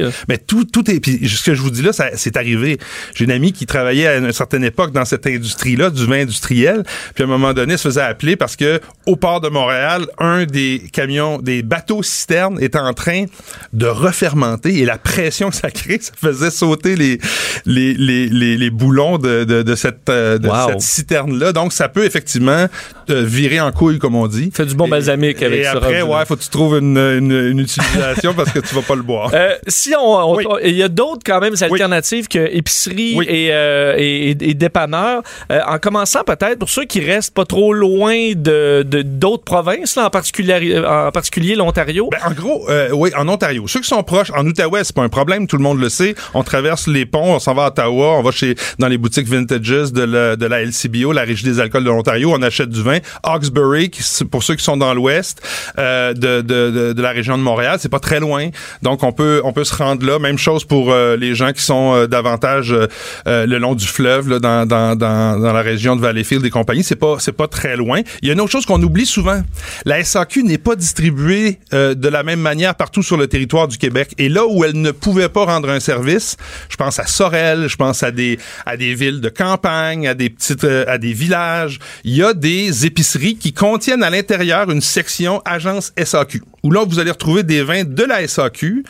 là. 0.00 0.08
mais 0.28 0.38
tout, 0.38 0.64
tout 0.64 0.90
est. 0.90 0.98
Puis 0.98 1.28
ce 1.28 1.42
que 1.42 1.54
je 1.54 1.60
vous 1.60 1.70
dis 1.70 1.82
là, 1.82 1.92
ça- 1.92 2.10
c'est 2.14 2.36
arrivé. 2.38 2.78
J'ai 3.14 3.24
une 3.24 3.30
amie 3.30 3.52
qui 3.52 3.66
travaillait 3.66 4.06
à 4.06 4.16
une 4.16 4.32
certaine 4.32 4.64
époque 4.64 4.92
dans 4.92 5.04
cette 5.04 5.26
industrie-là, 5.26 5.90
du 5.90 6.06
vin 6.06 6.22
industriel. 6.22 6.84
Puis 7.14 7.22
à 7.22 7.26
un 7.26 7.28
moment 7.28 7.52
donné, 7.52 7.74
elle 7.74 7.78
se 7.78 7.86
faisait 7.88 8.00
appeler 8.00 8.36
parce 8.36 8.56
que 8.56 8.80
au 9.04 9.16
port 9.16 9.40
de 9.42 9.48
Montréal, 9.48 10.06
un 10.18 10.46
des 10.46 10.82
camions, 10.92 11.38
des 11.38 11.62
bateaux 11.62 12.02
cisternes 12.02 12.58
était 12.62 12.78
en 12.78 12.94
train 12.94 13.26
de 13.74 13.86
refermenter 13.86 14.78
et 14.78 14.84
la 14.86 14.96
pression 14.96 15.50
que 15.50 15.56
ça 15.56 15.70
crée, 15.70 15.98
ça 16.00 16.12
faisait 16.18 16.50
sauter 16.50 16.96
les 16.96 17.18
les, 17.66 17.94
les, 17.94 18.28
les, 18.28 18.56
les 18.56 18.70
boulons 18.70 19.18
de, 19.18 19.44
de, 19.44 19.62
de 19.62 19.74
cette, 19.74 20.08
euh, 20.08 20.38
de 20.38 20.48
Wow. 20.48 20.68
cette 20.70 20.80
citerne-là. 20.80 21.52
Donc 21.52 21.72
ça 21.72 21.88
peut 21.88 22.04
effectivement 22.04 22.66
euh, 23.10 23.22
virer 23.24 23.60
en 23.60 23.72
couille, 23.72 23.98
comme 23.98 24.14
on 24.14 24.26
dit. 24.28 24.50
Fait 24.54 24.64
du 24.66 24.74
bon 24.74 24.86
Et- 24.86 24.90
balsamique 24.90 25.42
avec 25.42 25.60
et 25.60 25.64
ça. 25.64 25.72
après, 25.72 26.00
rendu 26.00 26.10
là. 26.10 26.18
ouais, 26.18 26.24
faut 26.26 26.36
que 26.36 26.42
tu 26.42 26.48
trouves 26.50 26.78
une, 26.78 26.96
une, 26.96 27.32
une 27.32 27.58
utilisation 27.60 28.34
parce 28.34 28.50
que 28.52 28.60
tu 28.60 28.74
vas 28.74 28.82
pas 28.82 28.94
le 28.94 29.02
boire. 29.02 29.30
Euh, 29.34 29.50
si 29.66 29.92
on, 30.00 30.34
Oui. 30.36 30.44
il 30.64 30.74
y 30.76 30.82
a 30.82 30.88
d'autres 30.88 31.22
quand 31.26 31.40
même 31.40 31.54
alternatives 31.60 32.28
que 32.28 32.38
épicerie 32.56 33.14
Oui. 33.16 33.26
et, 33.28 33.48
euh, 33.52 33.94
et, 33.98 34.30
et- 34.30 34.50
et 34.50 34.54
dépanneurs. 34.54 35.22
Euh, 35.50 35.60
en 35.66 35.78
commençant 35.78 36.22
peut-être 36.24 36.58
pour 36.58 36.70
ceux 36.70 36.84
qui 36.84 37.00
restent 37.00 37.34
pas 37.34 37.44
trop 37.44 37.72
loin 37.72 38.32
de 38.34 38.82
de- 38.82 39.02
d'autres 39.02 39.44
provinces, 39.44 39.96
là, 39.96 40.06
en 40.06 40.10
particulier 40.10 40.78
en 40.78 41.10
particulier 41.10 41.54
l'Ontario. 41.56 42.08
Ben, 42.12 42.18
en 42.30 42.32
gros, 42.32 42.66
oui, 42.92 43.10
en 43.16 43.28
Ontario. 43.28 43.66
Ceux 43.66 43.80
qui 43.80 43.88
sont 43.88 44.02
proches, 44.02 44.30
en 44.36 44.46
Outaouais, 44.46 44.84
c'est 44.84 44.94
pas 44.94 45.02
un 45.02 45.08
problème, 45.08 45.46
tout 45.46 45.56
le 45.56 45.62
monde 45.62 45.80
le 45.80 45.88
sait. 45.88 46.14
On 46.34 46.42
traverse 46.44 46.86
les 46.86 47.06
ponts, 47.06 47.34
on 47.34 47.38
s'en 47.38 47.54
va 47.56 47.64
à 47.64 47.68
Ottawa, 47.68 48.18
on 48.18 48.22
va 48.22 48.30
chez 48.30 48.54
dans 48.78 48.86
les 48.86 48.98
boutiques 48.98 49.26
vintages 49.26 49.92
de 49.92 50.02
la, 50.02 50.36
de 50.36 50.46
la 50.46 50.62
LCBO, 50.62 51.12
la 51.12 51.22
Régie 51.22 51.44
des 51.44 51.58
alcools 51.58 51.82
de 51.82 51.88
l'Ontario, 51.90 52.32
on 52.32 52.42
achète 52.42 52.68
du 52.68 52.82
vin. 52.82 52.98
Hawkesbury, 53.24 53.90
pour 54.30 54.44
ceux 54.44 54.54
qui 54.54 54.62
sont 54.62 54.76
dans 54.76 54.94
l'ouest 54.94 55.42
euh, 55.78 56.12
de, 56.14 56.40
de, 56.42 56.70
de, 56.70 56.92
de 56.92 57.02
la 57.02 57.10
région 57.10 57.36
de 57.36 57.42
Montréal, 57.42 57.78
c'est 57.80 57.88
pas 57.88 57.98
très 57.98 58.20
loin. 58.20 58.50
Donc 58.82 59.02
on 59.02 59.12
peut 59.12 59.40
on 59.44 59.52
peut 59.52 59.64
se 59.64 59.74
rendre 59.74 60.06
là. 60.06 60.18
Même 60.18 60.38
chose 60.38 60.64
pour 60.64 60.92
euh, 60.92 61.16
les 61.16 61.34
gens 61.34 61.52
qui 61.52 61.62
sont 61.62 61.94
euh, 61.94 62.06
davantage 62.06 62.72
euh, 62.72 62.86
euh, 63.26 63.46
le 63.46 63.58
long 63.58 63.74
du 63.74 63.86
fleuve, 63.86 64.28
là, 64.28 64.38
dans, 64.38 64.66
dans, 64.66 64.96
dans, 64.96 65.40
dans 65.40 65.52
la 65.52 65.62
région 65.62 65.96
de 65.96 66.00
Valleyfield 66.00 66.44
et 66.44 66.50
compagnie. 66.50 66.84
C'est 66.84 66.96
pas 66.96 67.16
c'est 67.18 67.32
pas 67.32 67.48
très 67.48 67.76
loin. 67.76 68.00
Il 68.22 68.28
y 68.28 68.30
a 68.30 68.34
une 68.34 68.40
autre 68.40 68.52
chose 68.52 68.66
qu'on 68.66 68.82
oublie 68.82 69.06
souvent. 69.06 69.40
La 69.84 70.02
SAQ 70.04 70.42
n'est 70.42 70.58
pas 70.58 70.76
distribuée 70.76 71.58
euh, 71.72 71.94
de 71.94 72.08
la 72.08 72.22
même 72.22 72.40
manière 72.40 72.74
partout 72.74 73.02
sur 73.02 73.16
le 73.16 73.26
territoire 73.26 73.68
du 73.68 73.78
Québec. 73.78 74.12
Et 74.18 74.28
là 74.28 74.46
où 74.46 74.64
elle 74.64 74.80
ne 74.80 74.90
pouvait 74.90 75.28
pas 75.28 75.44
rendre 75.44 75.70
un 75.70 75.80
service, 75.80 76.36
je 76.68 76.76
pense 76.76 76.98
à 76.98 77.06
Sorel, 77.06 77.45
je 77.54 77.76
pense 77.76 78.02
à 78.02 78.10
des 78.10 78.38
à 78.64 78.76
des 78.76 78.94
villes 78.94 79.20
de 79.20 79.28
campagne, 79.28 80.06
à 80.08 80.14
des 80.14 80.30
petites 80.30 80.64
euh, 80.64 80.84
à 80.88 80.98
des 80.98 81.12
villages. 81.12 81.78
Il 82.04 82.14
y 82.16 82.22
a 82.22 82.32
des 82.34 82.86
épiceries 82.86 83.36
qui 83.36 83.52
contiennent 83.52 84.02
à 84.02 84.10
l'intérieur 84.10 84.70
une 84.70 84.80
section 84.80 85.40
agence 85.44 85.92
SAQ. 86.02 86.42
Où 86.62 86.72
là 86.72 86.84
vous 86.88 86.98
allez 86.98 87.12
retrouver 87.12 87.42
des 87.44 87.62
vins 87.62 87.84
de 87.84 88.02
la 88.02 88.26
SAQ 88.26 88.84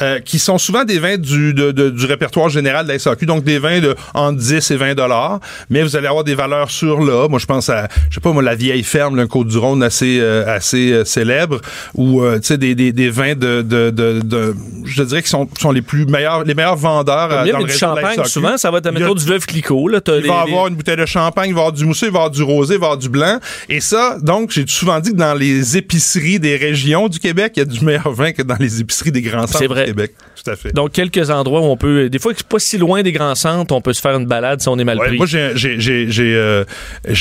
euh, 0.00 0.20
qui 0.20 0.38
sont 0.38 0.58
souvent 0.58 0.84
des 0.84 0.98
vins 0.98 1.16
du 1.16 1.54
de- 1.54 1.72
de- 1.72 1.88
du 1.90 2.04
répertoire 2.04 2.50
général 2.50 2.84
de 2.86 2.92
la 2.92 2.98
SAQ, 2.98 3.24
donc 3.26 3.42
des 3.44 3.58
vins 3.58 3.80
de 3.80 3.94
entre 4.12 4.38
10 4.38 4.70
et 4.70 4.76
20 4.76 4.94
dollars. 4.94 5.40
Mais 5.70 5.82
vous 5.82 5.96
allez 5.96 6.06
avoir 6.08 6.24
des 6.24 6.34
valeurs 6.34 6.70
sur 6.70 7.00
là. 7.00 7.28
Moi 7.28 7.38
je 7.38 7.46
pense 7.46 7.70
à 7.70 7.88
je 8.10 8.14
sais 8.16 8.20
pas 8.20 8.32
moi 8.32 8.42
la 8.42 8.54
vieille 8.54 8.82
ferme, 8.82 9.16
le 9.16 9.26
Côte 9.26 9.48
du 9.48 9.56
Rhône 9.58 9.82
assez 9.82 10.18
euh, 10.20 10.44
assez 10.46 10.92
euh, 10.92 11.04
célèbre 11.06 11.60
ou 11.94 12.22
euh, 12.22 12.38
tu 12.38 12.48
sais 12.48 12.58
des, 12.58 12.74
des, 12.74 12.92
des 12.92 13.08
vins 13.08 13.34
de, 13.34 13.62
de, 13.62 13.90
de, 13.90 14.20
de- 14.22 14.54
je 14.84 15.02
dirais 15.02 15.22
qu'ils 15.22 15.30
sont 15.30 15.48
sont 15.58 15.72
les 15.72 15.80
plus 15.82 16.04
meilleurs 16.06 16.44
les 16.44 16.54
meilleurs 16.54 16.76
vendeurs 16.76 17.30
dans 17.52 17.58
le 17.60 17.64
réseau 17.66 17.78
de 17.96 18.00
la 18.01 18.01
champagne, 18.10 18.24
souvent, 18.26 18.56
ça 18.56 18.70
va 18.70 18.78
être, 18.78 18.90
mettons, 18.90 19.14
du 19.14 19.24
veuve 19.24 19.46
Clicquot. 19.46 19.88
Là, 19.88 20.00
il 20.06 20.12
les- 20.14 20.28
va 20.28 20.40
avoir 20.42 20.66
une 20.68 20.74
bouteille 20.74 20.96
de 20.96 21.06
champagne, 21.06 21.48
il 21.50 21.54
va 21.54 21.60
avoir 21.60 21.72
du 21.72 21.84
mousseux, 21.84 22.06
il 22.06 22.12
va 22.12 22.20
avoir 22.20 22.30
du 22.30 22.42
rosé, 22.42 22.74
il 22.74 22.80
va 22.80 22.86
avoir 22.86 22.98
du 22.98 23.08
blanc. 23.08 23.38
Et 23.68 23.80
ça, 23.80 24.16
donc, 24.20 24.50
j'ai 24.50 24.64
souvent 24.66 25.00
dit 25.00 25.10
que 25.12 25.16
dans 25.16 25.34
les 25.34 25.76
épiceries 25.76 26.38
des 26.38 26.56
régions 26.56 27.08
du 27.08 27.18
Québec, 27.18 27.52
il 27.56 27.60
y 27.60 27.62
a 27.62 27.64
du 27.66 27.84
meilleur 27.84 28.10
vin 28.12 28.32
que 28.32 28.42
dans 28.42 28.56
les 28.58 28.80
épiceries 28.80 29.12
des 29.12 29.22
grands 29.22 29.46
C'est 29.46 29.66
vrai. 29.66 29.84
Québec, 29.86 30.12
tout 30.42 30.50
à 30.50 30.56
fait. 30.56 30.72
Donc, 30.72 30.92
quelques 30.92 31.30
endroits 31.30 31.60
où 31.60 31.64
on 31.64 31.76
peut. 31.76 32.08
Des 32.08 32.18
fois, 32.18 32.32
c'est 32.36 32.46
pas 32.46 32.58
si 32.58 32.78
loin 32.78 33.02
des 33.02 33.12
grands 33.12 33.34
centres, 33.34 33.74
on 33.74 33.80
peut 33.80 33.92
se 33.92 34.00
faire 34.00 34.16
une 34.18 34.26
balade 34.26 34.60
si 34.60 34.68
on 34.68 34.78
est 34.78 34.84
mal 34.84 34.98
Ouais, 34.98 35.08
pris. 35.08 35.16
moi, 35.16 35.26
j'ai 35.26 35.52
j'ai- 35.54 35.78
j'ai- 35.80 36.10
j'ai, 36.10 36.34
euh, 36.34 36.64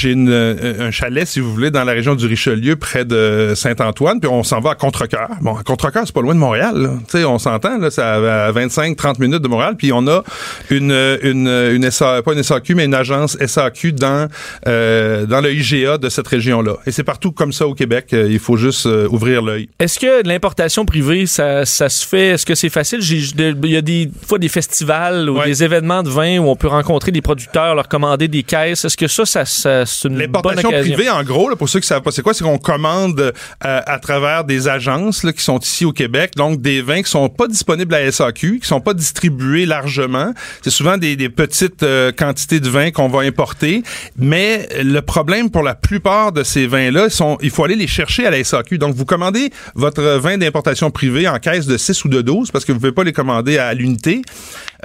euh, 0.06 0.88
un 0.88 0.92
chalet, 0.92 1.28
si 1.28 1.40
vous 1.40 1.54
voulez, 1.54 1.72
dans 1.72 1.84
la 1.84 1.94
région 1.94 2.16
du 2.16 2.26
Richelieu, 2.26 2.76
près 2.76 3.06
de 3.06 3.54
Saint-Antoine, 3.56 4.20
puis 4.20 4.30
on 4.30 4.44
s'en 4.44 4.60
va 4.60 4.72
à 4.72 4.76
Contrecoeur. 4.76 5.30
Bon, 5.42 5.56
à 5.56 5.64
Contrecoeur, 5.64 6.04
c'est 6.06 6.14
pas 6.14 6.22
loin 6.22 6.34
de 6.36 6.40
Montréal. 6.40 6.76
là. 6.76 6.90
Tu 7.10 7.20
sais, 7.20 7.26
on 7.26 7.40
s'entend, 7.40 7.78
là, 7.78 7.90
c'est 7.92 8.02
à 8.02 8.52
25-30 8.52 9.20
minutes 9.20 9.42
de 9.42 9.48
Montréal, 9.48 9.76
puis 9.78 9.92
on 9.94 10.06
a 10.08 10.24
une, 10.70 10.92
une, 11.24 11.48
une 11.48 11.92
SA, 11.92 12.22
pas 12.24 12.34
une 12.34 12.44
SAQ, 12.44 12.76
mais 12.76 12.86
une 12.86 12.94
agence 12.94 13.38
SAQ 13.46 13.94
dans, 13.94 14.28
euh, 14.68 15.26
dans 15.26 15.42
le 15.42 15.52
IGA 15.54 15.98
de 15.98 16.10
cette 16.10 16.28
région-là. 16.28 16.78
Et 16.86 16.92
c'est 16.92 17.04
partout 17.04 17.32
comme 17.32 17.52
ça 17.54 17.68
au 17.68 17.74
Québec. 17.74 18.08
Euh, 18.14 18.28
Il 18.32 18.40
faut 18.40 18.58
juste 18.58 18.86
euh, 18.86 19.08
ouvrir 19.10 19.42
l'œil. 19.42 19.70
Est-ce 19.80 20.00
que 20.00 20.26
l'importation 20.28 20.86
privée, 20.86 21.26
ça, 21.26 21.66
ça 21.66 21.90
se 21.90 22.06
fait? 22.06 22.28
Est-ce 22.30 22.46
que 22.46 22.56
c'est 22.56 22.70
facile? 22.70 23.00
Il 23.02 23.70
y 23.72 23.78
a 23.78 23.82
des 23.82 24.10
fois 24.28 24.38
des 24.38 24.50
festivals 24.50 25.30
ou 25.30 25.38
Ouais. 25.40 25.46
des 25.48 25.64
événements 25.64 26.04
de 26.04 26.10
vin 26.10 26.38
où 26.40 26.48
on 26.50 26.56
peut 26.56 26.68
rencontrer 26.68 27.12
des 27.12 27.22
producteurs, 27.22 27.74
leur 27.76 27.88
commander 27.88 28.28
des 28.28 28.44
caisses. 28.44 28.86
Est-ce 28.86 28.98
que 28.98 29.08
ça, 29.08 29.26
ça, 29.26 29.46
ça 29.46 29.86
c'est 29.86 30.08
une 30.08 30.16
bonne 30.16 30.22
L'importation 30.24 30.70
occasion? 30.70 30.94
privée, 30.94 31.10
en 31.10 31.24
gros, 31.24 31.50
là, 31.50 31.56
pour 31.56 31.70
ceux 31.70 31.80
qui 31.80 31.88
savent 31.88 32.02
pas 32.02 32.12
c'est 32.12 32.22
quoi, 32.22 32.34
c'est 32.34 32.44
qu'on 32.44 32.58
commande 32.58 33.20
euh, 33.20 33.32
à 33.62 33.98
travers 34.00 34.44
des 34.44 34.68
agences 34.68 35.24
là, 35.24 35.34
qui 35.34 35.42
sont 35.44 35.60
ici 35.60 35.86
au 35.86 35.92
Québec, 35.94 36.32
donc 36.36 36.62
des 36.62 36.82
vins 36.82 37.02
qui 37.02 37.10
sont 37.10 37.30
pas 37.30 37.48
disponibles 37.48 37.94
à 37.96 38.12
SAQ, 38.12 38.60
qui 38.60 38.68
sont 38.68 38.82
pas 38.82 38.94
distribués 38.94 39.66
largement. 39.66 40.34
C'est 40.62 40.70
souvent 40.70 40.98
des, 40.98 41.16
des 41.16 41.30
petites 41.30 41.84
euh, 41.84 42.12
quantités 42.12 42.60
de 42.60 42.70
vins 42.70 42.92
qu'on 42.92 43.08
va 43.08 43.22
importer, 43.22 43.84
mais 44.18 44.68
le 44.82 45.02
problème 45.02 45.50
pour 45.50 45.64
la 45.64 45.76
plupart 45.76 46.32
de 46.32 46.44
ces 46.44 46.68
vins-là, 46.68 47.10
sont, 47.10 47.38
il 47.42 47.50
faut 47.50 47.64
aller 47.64 47.76
les 47.76 47.88
chercher 47.88 48.26
à 48.26 48.32
la 48.32 48.44
SAQ. 48.44 48.78
Donc, 48.78 48.96
vous 48.96 49.06
commandez 49.06 49.52
votre 49.76 50.02
vin 50.18 50.38
d'importation 50.38 50.92
privée 50.92 51.28
en 51.28 51.38
caisse 51.40 51.66
de 51.66 51.78
6 51.78 52.06
ou 52.06 52.10
de 52.10 52.22
12 52.22 52.52
parce 52.52 52.66
que 52.66 52.72
vous 52.72 52.80
pouvez 52.80 52.92
pas 52.92 53.04
les 53.04 53.14
commander 53.14 53.58
à 53.58 53.74
l'unité. 53.74 54.22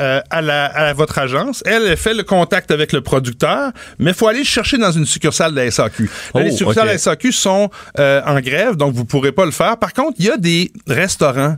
Euh, 0.00 0.20
à, 0.30 0.42
la, 0.42 0.66
à 0.66 0.92
votre 0.92 1.18
agence. 1.18 1.62
Elle, 1.66 1.82
elle 1.84 1.96
fait 1.96 2.14
le 2.14 2.22
contact 2.22 2.70
avec 2.70 2.92
le 2.92 3.00
producteur, 3.00 3.72
mais 3.98 4.10
il 4.10 4.14
faut 4.16 4.28
aller 4.28 4.40
le 4.40 4.44
chercher 4.44 4.78
dans 4.78 4.90
une 4.92 5.06
succursale 5.06 5.52
de 5.52 5.56
la 5.60 5.70
SAQ. 5.70 6.10
Là, 6.34 6.42
les 6.42 6.50
Oh, 6.52 6.56
succursales 6.56 6.84
ok. 6.84 6.88
de 6.88 6.92
la 6.92 6.98
SAQ 6.98 7.32
sont 7.32 7.70
euh, 7.98 8.20
en 8.26 8.38
grève, 8.40 8.76
donc 8.76 8.94
vous 8.94 9.04
pourrez 9.04 9.32
pas 9.32 9.44
le 9.44 9.50
faire. 9.50 9.76
Par 9.78 9.92
contre, 9.92 10.14
il 10.18 10.26
y 10.26 10.30
a 10.30 10.36
des 10.36 10.70
restaurants, 10.86 11.56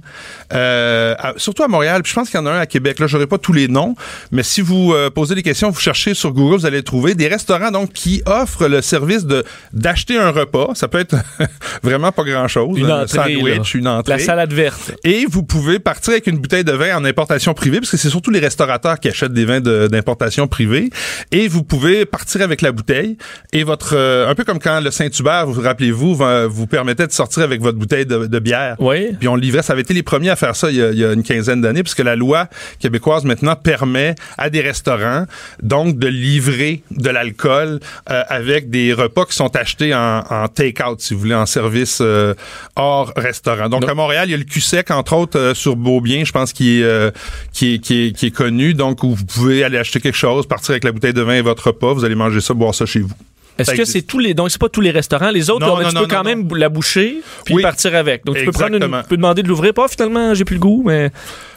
euh, 0.52 1.14
à- 1.18 1.32
surtout 1.36 1.62
à 1.62 1.68
Montréal, 1.68 2.02
puis 2.02 2.10
je 2.10 2.14
pense 2.14 2.30
qu'il 2.30 2.38
y 2.38 2.42
en 2.42 2.46
a 2.46 2.50
un 2.52 2.60
à 2.60 2.66
Québec. 2.66 2.98
Là, 2.98 3.06
j'aurai 3.06 3.26
pas 3.26 3.38
tous 3.38 3.52
les 3.52 3.68
noms, 3.68 3.94
mais 4.32 4.42
si 4.42 4.60
vous 4.60 4.92
euh, 4.92 5.10
posez 5.10 5.34
des 5.34 5.42
questions, 5.42 5.70
vous 5.70 5.80
cherchez 5.80 6.14
sur 6.14 6.32
Google, 6.32 6.56
vous 6.58 6.66
allez 6.66 6.82
trouver 6.82 7.14
des 7.14 7.28
restaurants 7.28 7.70
donc 7.70 7.92
qui 7.92 8.22
offrent 8.26 8.66
le 8.68 8.82
service 8.82 9.24
de 9.24 9.44
d'acheter 9.72 10.16
un 10.18 10.30
repas. 10.30 10.70
Ça 10.74 10.88
peut 10.88 10.98
être 10.98 11.16
vraiment 11.82 12.12
pas 12.12 12.24
grand 12.24 12.48
chose, 12.48 12.78
Une 12.78 12.86
un 12.90 13.02
entrée, 13.02 13.34
sandwich, 13.34 13.74
là. 13.74 13.80
une 13.80 13.88
entrée. 13.88 14.12
La 14.14 14.18
salade 14.18 14.52
verte. 14.52 14.92
Et 15.04 15.26
vous 15.28 15.42
pouvez 15.42 15.78
partir 15.78 16.12
avec 16.12 16.26
une 16.26 16.38
bouteille 16.38 16.64
de 16.64 16.72
vin 16.72 16.96
en 16.96 17.04
importation 17.04 17.54
privée, 17.54 17.78
parce 17.80 17.90
que 17.90 17.96
c'est 17.96 18.10
surtout 18.10 18.27
les 18.30 18.40
restaurateurs 18.40 19.00
qui 19.00 19.08
achètent 19.08 19.32
des 19.32 19.44
vins 19.44 19.60
de- 19.60 19.86
d'importation 19.88 20.46
privée. 20.48 20.90
Et 21.32 21.48
vous 21.48 21.62
pouvez 21.64 22.04
partir 22.06 22.42
avec 22.42 22.62
la 22.62 22.72
bouteille. 22.72 23.16
Et 23.52 23.64
votre, 23.64 23.94
euh, 23.96 24.28
un 24.28 24.34
peu 24.34 24.44
comme 24.44 24.58
quand 24.58 24.80
le 24.80 24.90
Saint-Hubert, 24.90 25.46
vous 25.46 25.54
vous 25.54 25.60
rappelez-vous, 25.62 26.18
vous 26.48 26.66
permettait 26.66 27.06
de 27.06 27.12
sortir 27.12 27.42
avec 27.42 27.60
votre 27.60 27.78
bouteille 27.78 28.06
de, 28.06 28.26
de 28.26 28.38
bière. 28.38 28.76
Oui. 28.78 29.16
Puis 29.18 29.28
on 29.28 29.36
livrait. 29.36 29.62
Ça 29.62 29.72
avait 29.72 29.82
été 29.82 29.94
les 29.94 30.02
premiers 30.02 30.30
à 30.30 30.36
faire 30.36 30.54
ça 30.56 30.70
il 30.70 30.76
y 30.76 30.82
a, 30.82 30.90
il 30.90 30.98
y 30.98 31.04
a 31.04 31.12
une 31.12 31.22
quinzaine 31.22 31.60
d'années, 31.60 31.82
puisque 31.82 32.00
la 32.00 32.16
loi 32.16 32.48
québécoise 32.78 33.24
maintenant 33.24 33.56
permet 33.56 34.14
à 34.36 34.50
des 34.50 34.60
restaurants 34.60 35.24
donc 35.62 35.98
de 35.98 36.06
livrer 36.06 36.82
de 36.90 37.10
l'alcool 37.10 37.80
euh, 38.10 38.22
avec 38.28 38.70
des 38.70 38.92
repas 38.92 39.24
qui 39.24 39.34
sont 39.36 39.54
achetés 39.56 39.94
en, 39.94 40.22
en 40.28 40.48
take-out, 40.48 41.00
si 41.00 41.14
vous 41.14 41.20
voulez, 41.20 41.34
en 41.34 41.46
service 41.46 41.98
euh, 42.00 42.34
hors 42.76 43.12
restaurant. 43.16 43.68
Donc, 43.68 43.88
à 43.88 43.94
Montréal, 43.94 44.28
il 44.28 44.32
y 44.32 44.34
a 44.34 44.38
le 44.38 44.44
QSEC, 44.44 44.90
entre 44.90 45.14
autres, 45.14 45.38
euh, 45.38 45.54
sur 45.54 45.76
Beaubien, 45.76 46.24
je 46.24 46.32
pense, 46.32 46.52
qui 46.52 46.80
est, 46.80 46.84
euh, 46.84 47.10
qui, 47.52 47.74
est, 47.74 47.78
qui, 47.78 48.06
est, 48.08 48.12
qui 48.18 48.26
est 48.26 48.30
connu. 48.30 48.74
Donc, 48.74 49.02
où 49.04 49.14
vous 49.14 49.24
pouvez 49.24 49.64
aller 49.64 49.78
acheter 49.78 50.00
quelque 50.00 50.16
chose, 50.16 50.46
partir 50.46 50.72
avec 50.72 50.84
la 50.84 50.92
bouteille 50.92 51.14
de 51.14 51.22
vin 51.22 51.34
et 51.34 51.40
votre 51.42 51.68
repas. 51.68 51.92
Vous 51.94 52.04
allez 52.04 52.14
manger 52.14 52.40
ça, 52.40 52.52
boire 52.52 52.74
ça 52.74 52.84
chez 52.84 53.00
vous. 53.00 53.14
Est-ce 53.56 53.72
que 53.72 53.84
c'est 53.84 54.02
tous 54.02 54.20
les 54.20 54.34
donc 54.34 54.50
c'est 54.52 54.60
pas 54.60 54.68
tous 54.68 54.80
les 54.80 54.92
restaurants 54.92 55.30
les 55.30 55.50
autres 55.50 55.66
Non, 55.66 55.76
là, 55.78 55.82
non, 55.84 55.88
tu 55.88 55.94
non, 55.96 56.00
peux 56.02 56.06
quand 56.06 56.22
même 56.22 56.48
la 56.54 56.68
boucher 56.68 57.20
puis 57.44 57.54
Oui. 57.56 57.62
partir 57.62 57.92
avec 57.96 58.24
donc 58.24 58.36
tu 58.36 58.44
peux 58.44 58.52
prendre 58.52 58.76
une, 58.76 58.82
tu 59.02 59.08
peux 59.08 59.16
demander 59.16 59.42
de 59.42 59.48
l'ouvrir 59.48 59.74
pas 59.74 59.88
finalement 59.88 60.32
j'ai 60.32 60.44
plus 60.44 60.54
le 60.54 60.60
goût 60.60 60.84
mais 60.86 61.10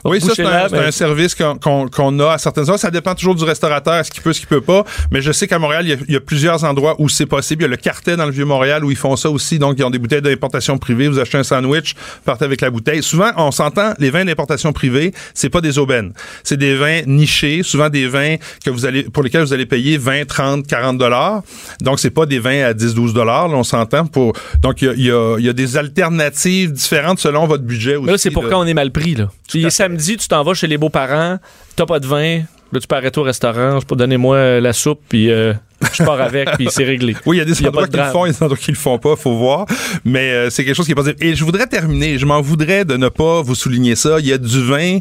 Oui, 0.03 0.19
ça, 0.21 0.31
c'est 0.35 0.43
un, 0.43 0.67
c'est 0.69 0.75
mais- 0.79 0.85
un 0.87 0.91
service 0.91 1.35
qu'on 1.35 1.57
qu'on- 1.57 1.87
qu'on 1.87 2.19
a 2.19 2.33
à 2.33 2.37
certaines 2.37 2.69
heures. 2.69 2.79
Ça 2.79 2.89
dépend 2.91 3.13
toujours 3.15 3.35
du 3.35 3.43
restaurateur, 3.43 3.95
est-ce 3.95 4.09
qu'il 4.11 4.21
peut, 4.23 4.33
ce 4.33 4.39
qu'il 4.39 4.47
peut 4.49 4.61
pas. 4.61 4.83
Mais 5.11 5.21
je 5.21 5.31
sais 5.31 5.47
qu'à 5.47 5.59
Montréal, 5.59 5.85
il 5.85 5.89
y, 5.89 5.93
a, 5.93 5.97
il 6.07 6.13
y 6.13 6.17
a 6.17 6.19
plusieurs 6.21 6.63
endroits 6.63 6.95
où 6.99 7.07
c'est 7.09 7.25
possible. 7.25 7.61
Il 7.61 7.65
y 7.65 7.67
a 7.67 7.69
le 7.69 7.77
Cartet 7.77 8.15
dans 8.15 8.25
le 8.25 8.31
Vieux-Montréal 8.31 8.83
où 8.83 8.91
ils 8.91 8.97
font 8.97 9.15
ça 9.15 9.29
aussi. 9.29 9.59
Donc, 9.59 9.75
ils 9.77 9.83
ont 9.83 9.89
des 9.89 9.99
bouteilles 9.99 10.21
d'importation 10.21 10.77
privée. 10.77 11.07
Vous 11.07 11.19
achetez 11.19 11.37
un 11.37 11.43
sandwich, 11.43 11.95
partez 12.25 12.45
avec 12.45 12.61
la 12.61 12.69
bouteille. 12.69 13.03
Souvent, 13.03 13.31
on 13.37 13.51
s'entend, 13.51 13.93
les 13.99 14.09
vins 14.09 14.25
d'importation 14.25 14.73
privée, 14.73 15.13
c'est 15.33 15.49
pas 15.49 15.61
des 15.61 15.77
aubaines. 15.77 16.13
C'est 16.43 16.57
des 16.57 16.75
vins 16.75 17.01
nichés, 17.05 17.61
souvent 17.63 17.89
des 17.89 18.07
vins 18.07 18.35
que 18.65 18.69
vous 18.69 18.85
allez, 18.85 19.03
pour 19.03 19.23
lesquels 19.23 19.41
vous 19.43 19.53
allez 19.53 19.65
payer 19.65 19.97
20, 19.97 20.25
30, 20.27 20.65
40 20.67 20.97
dollars. 20.97 21.41
Donc, 21.81 21.99
c'est 21.99 22.09
pas 22.11 22.25
des 22.25 22.39
vins 22.39 22.63
à 22.65 22.73
10, 22.73 22.93
12 22.95 23.13
dollars, 23.13 23.49
on 23.51 23.63
s'entend. 23.63 24.05
Pour... 24.07 24.33
Donc, 24.61 24.81
il 24.81 24.85
y 24.85 24.89
a, 24.89 24.93
il 24.93 25.05
y, 25.05 25.11
a, 25.11 25.37
y 25.39 25.49
a 25.49 25.53
des 25.53 25.77
alternatives 25.77 26.71
différentes 26.71 27.19
selon 27.19 27.45
votre 27.45 27.63
budget 27.63 27.95
aussi. 27.95 28.05
Mais 28.05 28.11
là 28.13 28.17
c'est 28.17 28.31
pour 28.31 28.43
de- 28.43 28.49
quand 28.49 28.59
on 28.61 28.65
est 28.67 28.73
mal 28.73 28.91
pris 28.91 29.15
là 29.15 29.29
il 29.53 29.65
est 29.65 29.69
tu 29.97 30.27
t'en 30.27 30.43
vas 30.43 30.53
chez 30.53 30.67
les 30.67 30.77
beaux-parents 30.77 31.37
t'as 31.75 31.85
pas 31.85 31.99
de 31.99 32.07
vin 32.07 32.43
là 32.71 32.79
tu 32.79 32.87
peux 32.87 32.95
arrêter 32.95 33.19
au 33.19 33.23
restaurant 33.23 33.79
je 33.79 33.85
peux 33.85 33.95
donner-moi 33.95 34.35
euh, 34.35 34.61
la 34.61 34.73
soupe 34.73 35.01
puis 35.09 35.31
euh, 35.31 35.53
je 35.93 36.03
pars 36.03 36.19
avec 36.21 36.49
puis 36.57 36.67
c'est 36.71 36.83
réglé 36.83 37.15
Oui, 37.25 37.37
il 37.37 37.39
y 37.39 37.41
a 37.41 37.45
des 37.45 37.53
endroits 37.67 37.87
qui 37.87 37.97
le 37.97 38.11
font, 38.11 38.25
il 38.25 38.29
y 38.29 38.31
a 38.31 38.33
des 38.37 38.43
endroits 38.43 38.57
qui 38.57 38.71
le 38.71 38.77
font 38.77 38.97
pas, 38.99 39.15
faut 39.15 39.35
voir. 39.35 39.65
Mais 40.05 40.31
euh, 40.31 40.49
c'est 40.49 40.63
quelque 40.65 40.75
chose 40.75 40.85
qui 40.85 40.91
est 40.91 40.95
possible. 40.95 41.17
Et 41.21 41.35
je 41.35 41.43
voudrais 41.43 41.67
terminer, 41.67 42.17
je 42.17 42.25
m'en 42.25 42.41
voudrais 42.41 42.85
de 42.85 42.97
ne 42.97 43.09
pas 43.09 43.41
vous 43.41 43.55
souligner 43.55 43.95
ça. 43.95 44.17
Il 44.19 44.25
y 44.27 44.33
a 44.33 44.37
du 44.37 44.61
vin 44.63 44.99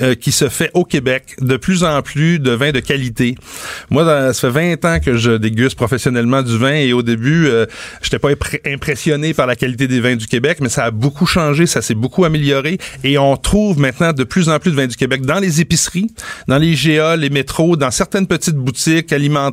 euh, 0.00 0.14
qui 0.14 0.32
se 0.32 0.48
fait 0.48 0.70
au 0.74 0.84
Québec, 0.84 1.36
de 1.40 1.56
plus 1.56 1.84
en 1.84 2.02
plus 2.02 2.38
de 2.38 2.50
vin 2.52 2.72
de 2.72 2.80
qualité. 2.80 3.34
Moi, 3.90 4.04
dans- 4.04 4.32
ça 4.32 4.50
fait 4.52 4.76
20 4.76 4.84
ans 4.84 4.98
que 5.00 5.16
je 5.16 5.32
déguste 5.32 5.76
professionnellement 5.76 6.42
du 6.42 6.56
vin 6.58 6.74
et 6.74 6.92
au 6.92 7.02
début, 7.02 7.46
euh, 7.46 7.66
j'étais 8.02 8.18
pas 8.18 8.30
impressionné 8.66 9.34
par 9.34 9.46
la 9.46 9.56
qualité 9.56 9.86
des 9.88 10.00
vins 10.00 10.16
du 10.16 10.26
Québec, 10.26 10.58
mais 10.60 10.68
ça 10.68 10.84
a 10.84 10.90
beaucoup 10.90 11.26
changé, 11.26 11.66
ça 11.66 11.82
s'est 11.82 11.94
beaucoup 11.94 12.24
amélioré 12.24 12.78
et 13.04 13.18
on 13.18 13.36
trouve 13.36 13.78
maintenant 13.78 14.12
de 14.12 14.24
plus 14.24 14.48
en 14.48 14.58
plus 14.58 14.70
de 14.70 14.76
vins 14.76 14.86
du 14.86 14.96
Québec 14.96 15.22
dans 15.22 15.38
les 15.40 15.60
épiceries, 15.60 16.08
dans 16.48 16.58
les 16.58 16.74
GA, 16.74 17.16
les 17.16 17.30
métros, 17.30 17.76
dans 17.76 17.90
certaines 17.90 18.26
petites 18.26 18.56
boutiques 18.56 19.12
aliment- 19.12 19.50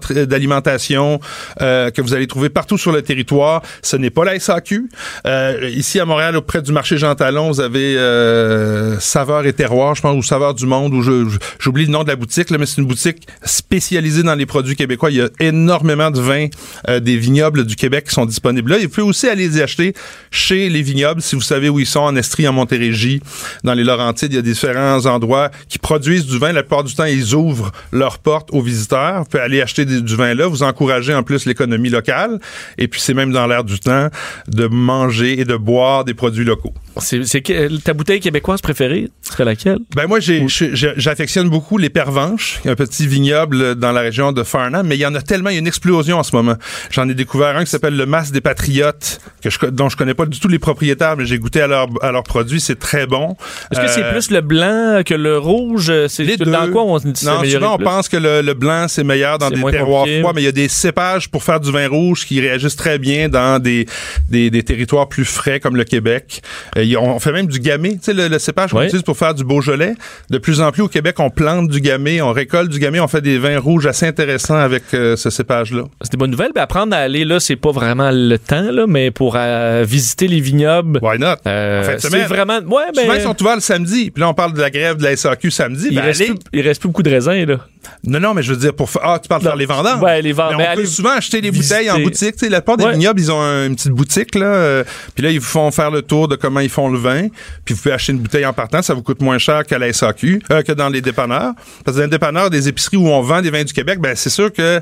euh, 1.61 1.91
que 1.91 2.01
vous 2.01 2.13
allez 2.13 2.27
trouver 2.27 2.49
partout 2.49 2.77
sur 2.77 2.91
le 2.91 3.01
territoire. 3.01 3.61
Ce 3.81 3.97
n'est 3.97 4.09
pas 4.09 4.25
la 4.25 4.39
SAQ. 4.39 4.89
Euh, 5.25 5.69
ici 5.73 5.99
à 5.99 6.05
Montréal, 6.05 6.35
auprès 6.35 6.61
du 6.61 6.71
marché 6.71 6.97
Jean 6.97 7.15
Talon, 7.15 7.51
vous 7.51 7.61
avez 7.61 7.97
euh, 7.97 8.99
Saveur 8.99 9.45
et 9.45 9.53
Terroir, 9.53 9.95
je 9.95 10.01
pense, 10.01 10.15
ou 10.15 10.23
Saveur 10.23 10.53
du 10.53 10.65
Monde, 10.65 10.93
ou 10.93 11.01
j'oublie 11.01 11.85
le 11.85 11.91
nom 11.91 12.03
de 12.03 12.09
la 12.09 12.15
boutique, 12.15 12.51
mais 12.51 12.65
c'est 12.65 12.81
une 12.81 12.87
boutique 12.87 13.27
spécialisée 13.43 14.23
dans 14.23 14.35
les 14.35 14.45
produits 14.45 14.75
québécois. 14.75 15.11
Il 15.11 15.17
y 15.17 15.21
a 15.21 15.29
énormément 15.39 16.11
de 16.11 16.19
vins 16.19 16.47
euh, 16.87 16.99
des 16.99 17.17
vignobles 17.17 17.65
du 17.65 17.75
Québec 17.75 18.05
qui 18.07 18.13
sont 18.13 18.25
disponibles 18.25 18.71
là. 18.71 18.77
Et 18.77 18.83
vous 18.83 18.89
pouvez 18.89 19.07
aussi 19.07 19.27
aller 19.27 19.47
les 19.47 19.61
acheter 19.61 19.93
chez 20.31 20.69
les 20.69 20.81
vignobles, 20.81 21.21
si 21.21 21.35
vous 21.35 21.41
savez 21.41 21.69
où 21.69 21.79
ils 21.79 21.85
sont, 21.85 22.01
en 22.01 22.15
Estrie, 22.15 22.47
en 22.47 22.53
Montérégie, 22.53 23.21
dans 23.63 23.73
les 23.73 23.83
Laurentides. 23.83 24.31
Il 24.31 24.35
y 24.35 24.39
a 24.39 24.41
différents 24.41 25.05
endroits 25.05 25.51
qui 25.67 25.79
produisent 25.79 26.25
du 26.25 26.37
vin. 26.37 26.51
La 26.51 26.63
plupart 26.63 26.83
du 26.83 26.93
temps, 26.93 27.05
ils 27.05 27.33
ouvrent 27.35 27.71
leurs 27.91 28.19
portes 28.19 28.49
aux 28.51 28.61
visiteurs. 28.61 29.19
Vous 29.19 29.25
pouvez 29.25 29.43
aller 29.43 29.61
acheter 29.61 29.85
du 29.85 30.15
vin 30.15 30.33
là. 30.33 30.47
Vous 30.47 30.58
encouragez 30.63 31.13
en 31.13 31.23
plus 31.23 31.45
l'économie 31.45 31.89
locale. 31.89 32.39
Et 32.77 32.87
puis, 32.87 33.01
c'est 33.01 33.13
même 33.13 33.31
dans 33.31 33.47
l'air 33.47 33.63
du 33.63 33.79
temps 33.79 34.09
de 34.47 34.67
manger 34.67 35.39
et 35.39 35.45
de 35.45 35.55
boire 35.55 36.05
des 36.05 36.13
produits 36.13 36.45
locaux. 36.45 36.73
c'est 36.99 37.41
que- 37.41 37.77
ta 37.81 37.93
bouteille 37.93 38.19
québécoise 38.19 38.61
préférée 38.61 39.09
serait 39.21 39.45
laquelle? 39.45 39.79
Ben 39.95 40.05
moi, 40.07 40.19
j'affectionne 40.19 41.49
beaucoup 41.49 41.77
les 41.77 41.89
Pervenches, 41.89 42.59
un 42.65 42.75
petit 42.75 43.07
vignoble 43.07 43.75
dans 43.75 43.91
la 43.91 44.01
région 44.01 44.31
de 44.31 44.43
Farnham, 44.43 44.85
mais 44.87 44.95
il 44.95 44.99
y 45.01 45.05
en 45.05 45.15
a 45.15 45.21
tellement, 45.21 45.49
il 45.49 45.53
y 45.53 45.55
a 45.57 45.59
une 45.59 45.67
explosion 45.67 46.17
en 46.19 46.23
ce 46.23 46.35
moment. 46.35 46.55
J'en 46.91 47.07
ai 47.09 47.13
découvert 47.13 47.55
un 47.57 47.63
qui 47.63 47.69
s'appelle 47.71 47.95
le 47.95 48.05
Mas 48.05 48.31
des 48.31 48.41
Patriotes, 48.41 49.19
que 49.41 49.49
je, 49.49 49.57
dont 49.67 49.89
je 49.89 49.97
connais 49.97 50.13
pas 50.13 50.25
du 50.25 50.39
tout 50.39 50.47
les 50.47 50.59
propriétaires, 50.59 51.15
mais 51.17 51.25
j'ai 51.25 51.39
goûté 51.39 51.61
à, 51.61 51.67
leur, 51.67 51.87
à 52.01 52.11
leurs 52.11 52.23
produits, 52.23 52.59
c'est 52.59 52.77
très 52.79 53.07
bon. 53.07 53.35
est-ce 53.71 53.79
que 53.81 53.87
c'est 53.87 54.03
Euh, 54.03 54.11
plus 54.11 54.31
le 54.31 54.41
blanc 54.41 55.01
que 55.05 55.13
le 55.13 55.37
rouge? 55.37 55.91
C'est 56.07 56.25
dans 56.37 56.71
quoi 56.71 56.83
on 56.83 56.99
se 56.99 57.07
dit 57.07 57.25
Non, 57.25 57.43
souvent 57.43 57.73
on 57.73 57.77
plus? 57.77 57.83
pense 57.85 58.09
que 58.09 58.17
le, 58.17 58.41
le 58.41 58.53
blanc 58.53 58.85
c'est 58.87 59.03
meilleur 59.03 59.37
dans 59.37 59.49
des 59.49 59.61
terroirs 59.71 60.01
compliqué. 60.03 60.19
froids, 60.21 60.33
mais 60.33 60.41
il 60.41 60.45
y 60.45 60.47
a 60.47 60.48
des 60.51 60.67
cépages 60.67 61.29
pour 61.29 61.43
faire 61.43 61.59
du 61.59 61.71
vin 61.71 61.87
rouge 61.87 62.25
qui 62.25 62.39
réagissent 62.41 62.75
très 62.75 62.99
bien 62.99 63.29
dans 63.29 63.59
des, 63.61 63.85
des, 64.29 64.49
des 64.49 64.63
territoires 64.63 65.07
plus 65.07 65.25
frais 65.25 65.59
comme 65.59 65.75
le 65.75 65.83
Québec. 65.83 66.41
Euh, 66.77 66.85
on 66.99 67.19
fait 67.19 67.31
même 67.31 67.47
du 67.47 67.59
gamay, 67.59 67.93
tu 67.93 67.99
sais 68.03 68.13
le, 68.13 68.27
le 68.27 68.39
cépage 68.39 68.71
qu'on 68.71 68.81
utilise 68.81 69.03
pour 69.03 69.17
faire 69.17 69.33
du 69.33 69.43
Beaujolais. 69.43 69.93
De 70.29 70.37
plus 70.37 70.61
en 70.61 70.71
plus 70.71 70.81
au 70.83 70.87
Québec, 70.87 71.15
on 71.19 71.29
plante 71.29 71.69
du 71.69 71.81
gamay, 71.81 72.21
on 72.21 72.31
récolte 72.31 72.69
du 72.69 72.79
gamay, 72.79 72.99
on 72.99 73.07
fait 73.07 73.21
des 73.21 73.37
vins 73.37 73.59
rouges 73.59 73.85
assez 73.85 74.05
intéressants 74.05 74.55
avec 74.59 74.83
euh, 74.93 75.15
ce 75.15 75.29
cépage-là. 75.29 75.83
C'est 76.01 76.11
des 76.11 76.17
bonnes 76.17 76.31
nouvelles. 76.31 76.51
Ben, 76.53 76.61
apprendre 76.61 76.95
à 76.95 76.99
aller 76.99 77.25
là, 77.25 77.39
c'est 77.39 77.55
pas 77.55 77.71
vraiment 77.71 78.11
le 78.11 78.37
temps, 78.37 78.71
là, 78.71 78.85
mais 78.87 79.11
pour 79.11 79.35
euh, 79.37 79.83
visiter 79.87 80.27
les 80.27 80.39
vignobles. 80.41 80.99
Why 81.01 81.17
not? 81.19 81.27
En 81.45 81.83
fin 81.83 81.95
c'est 81.97 82.09
vraiment. 82.25 82.59
Ouais, 82.59 82.83
ben. 82.95 83.01
Souvent, 83.03 83.13
ils 83.15 83.21
sont 83.21 83.41
ouverts 83.41 83.55
le 83.55 83.61
samedi. 83.61 84.11
Puis 84.11 84.21
là, 84.21 84.29
on 84.29 84.33
parle 84.33 84.53
de 84.53 84.61
la 84.61 84.69
grève 84.69 84.97
de 84.97 85.03
la 85.03 85.15
SAQ 85.15 85.51
samedi. 85.51 85.87
il, 85.91 85.95
Ben, 85.95 86.01
reste 86.01 86.25
plus, 86.25 86.35
il 86.53 86.61
reste 86.61 86.81
plus 86.81 86.87
beaucoup 86.89 87.03
de 87.03 87.09
raisins, 87.09 87.45
là. 87.45 87.59
Non, 88.03 88.19
non, 88.19 88.33
mais 88.33 88.43
je 88.43 88.53
veux 88.53 88.59
dire, 88.59 88.73
pour. 88.75 88.89
Ah, 89.01 89.19
tu 89.21 89.27
parles 89.27 89.41
de 89.41 89.47
faire 89.47 89.55
les 89.55 89.65
vendanges? 89.65 90.01
Ouais, 90.01 90.21
les 90.21 90.33
vendanges. 90.33 90.57
Mais 90.57 90.69
on 90.73 90.75
peut 90.75 90.85
souvent 90.85 91.11
acheter 91.11 91.41
des 91.41 91.51
bouteilles 91.51 91.89
en 91.89 91.99
boutique. 91.99 92.33
Tu 92.35 92.45
sais, 92.45 92.49
la 92.49 92.61
plupart 92.61 92.77
des 92.77 92.91
vignobles, 92.91 93.19
ils 93.19 93.31
ont 93.31 93.41
une 93.41 93.75
petite 93.75 93.91
boutique, 93.91 94.35
là. 94.35 94.45
euh, 94.45 94.83
puis 95.15 95.23
là, 95.23 95.31
ils 95.31 95.39
vous 95.39 95.45
font 95.45 95.71
faire 95.71 95.89
le 95.91 96.01
tour 96.01 96.27
de 96.27 96.35
comment 96.35 96.59
ils 96.59 96.69
font 96.69 96.89
le 96.89 96.99
vin. 96.99 97.27
Puis 97.65 97.73
vous 97.73 97.81
pouvez 97.81 97.93
acheter 97.93 98.11
une 98.11 98.19
bouteille 98.19 98.45
en 98.45 98.53
partant. 98.53 98.81
Ça 98.81 98.93
vous 98.93 99.01
coûte 99.03 99.21
moins 99.21 99.37
cher 99.37 99.65
qu'à 99.65 99.79
la 99.79 99.91
SAQ, 99.93 100.41
euh, 100.51 100.61
que 100.61 100.71
dans 100.73 100.89
les 100.89 101.01
dépanneurs. 101.01 101.53
Parce 101.85 101.95
que 101.95 102.01
dans 102.01 102.05
les 102.07 102.11
dépanneurs, 102.11 102.49
des 102.49 102.67
épiceries 102.67 102.97
où 102.97 103.07
on 103.07 103.21
vend 103.21 103.41
des 103.41 103.49
vins 103.49 103.63
du 103.63 103.73
Québec, 103.73 103.99
ben, 103.99 104.15
c'est 104.15 104.29
sûr 104.29 104.51
que 104.51 104.81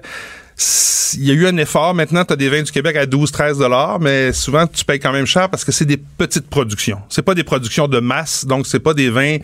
il 1.18 1.24
y 1.26 1.32
a 1.32 1.34
eu 1.34 1.46
un 1.48 1.56
effort. 1.58 1.94
Maintenant, 1.94 2.26
tu 2.26 2.34
as 2.34 2.36
des 2.36 2.50
vins 2.50 2.62
du 2.64 2.72
Québec 2.72 2.96
à 2.96 3.06
12-13 3.06 3.60
dollars, 3.60 4.00
mais 4.00 4.34
souvent, 4.34 4.66
tu 4.68 4.84
payes 4.84 5.00
quand 5.00 5.12
même 5.12 5.26
cher 5.28 5.50
parce 5.50 5.64
que 5.64 5.72
c'est 5.72 5.86
des 5.86 5.98
petites 5.98 6.50
productions. 6.50 6.98
C'est 7.10 7.22
pas 7.22 7.36
des 7.36 7.44
productions 7.44 7.88
de 7.88 8.00
masse, 8.00 8.46
donc 8.46 8.66
c'est 8.68 8.80
pas 8.80 8.94
des 8.94 9.10
vins 9.10 9.38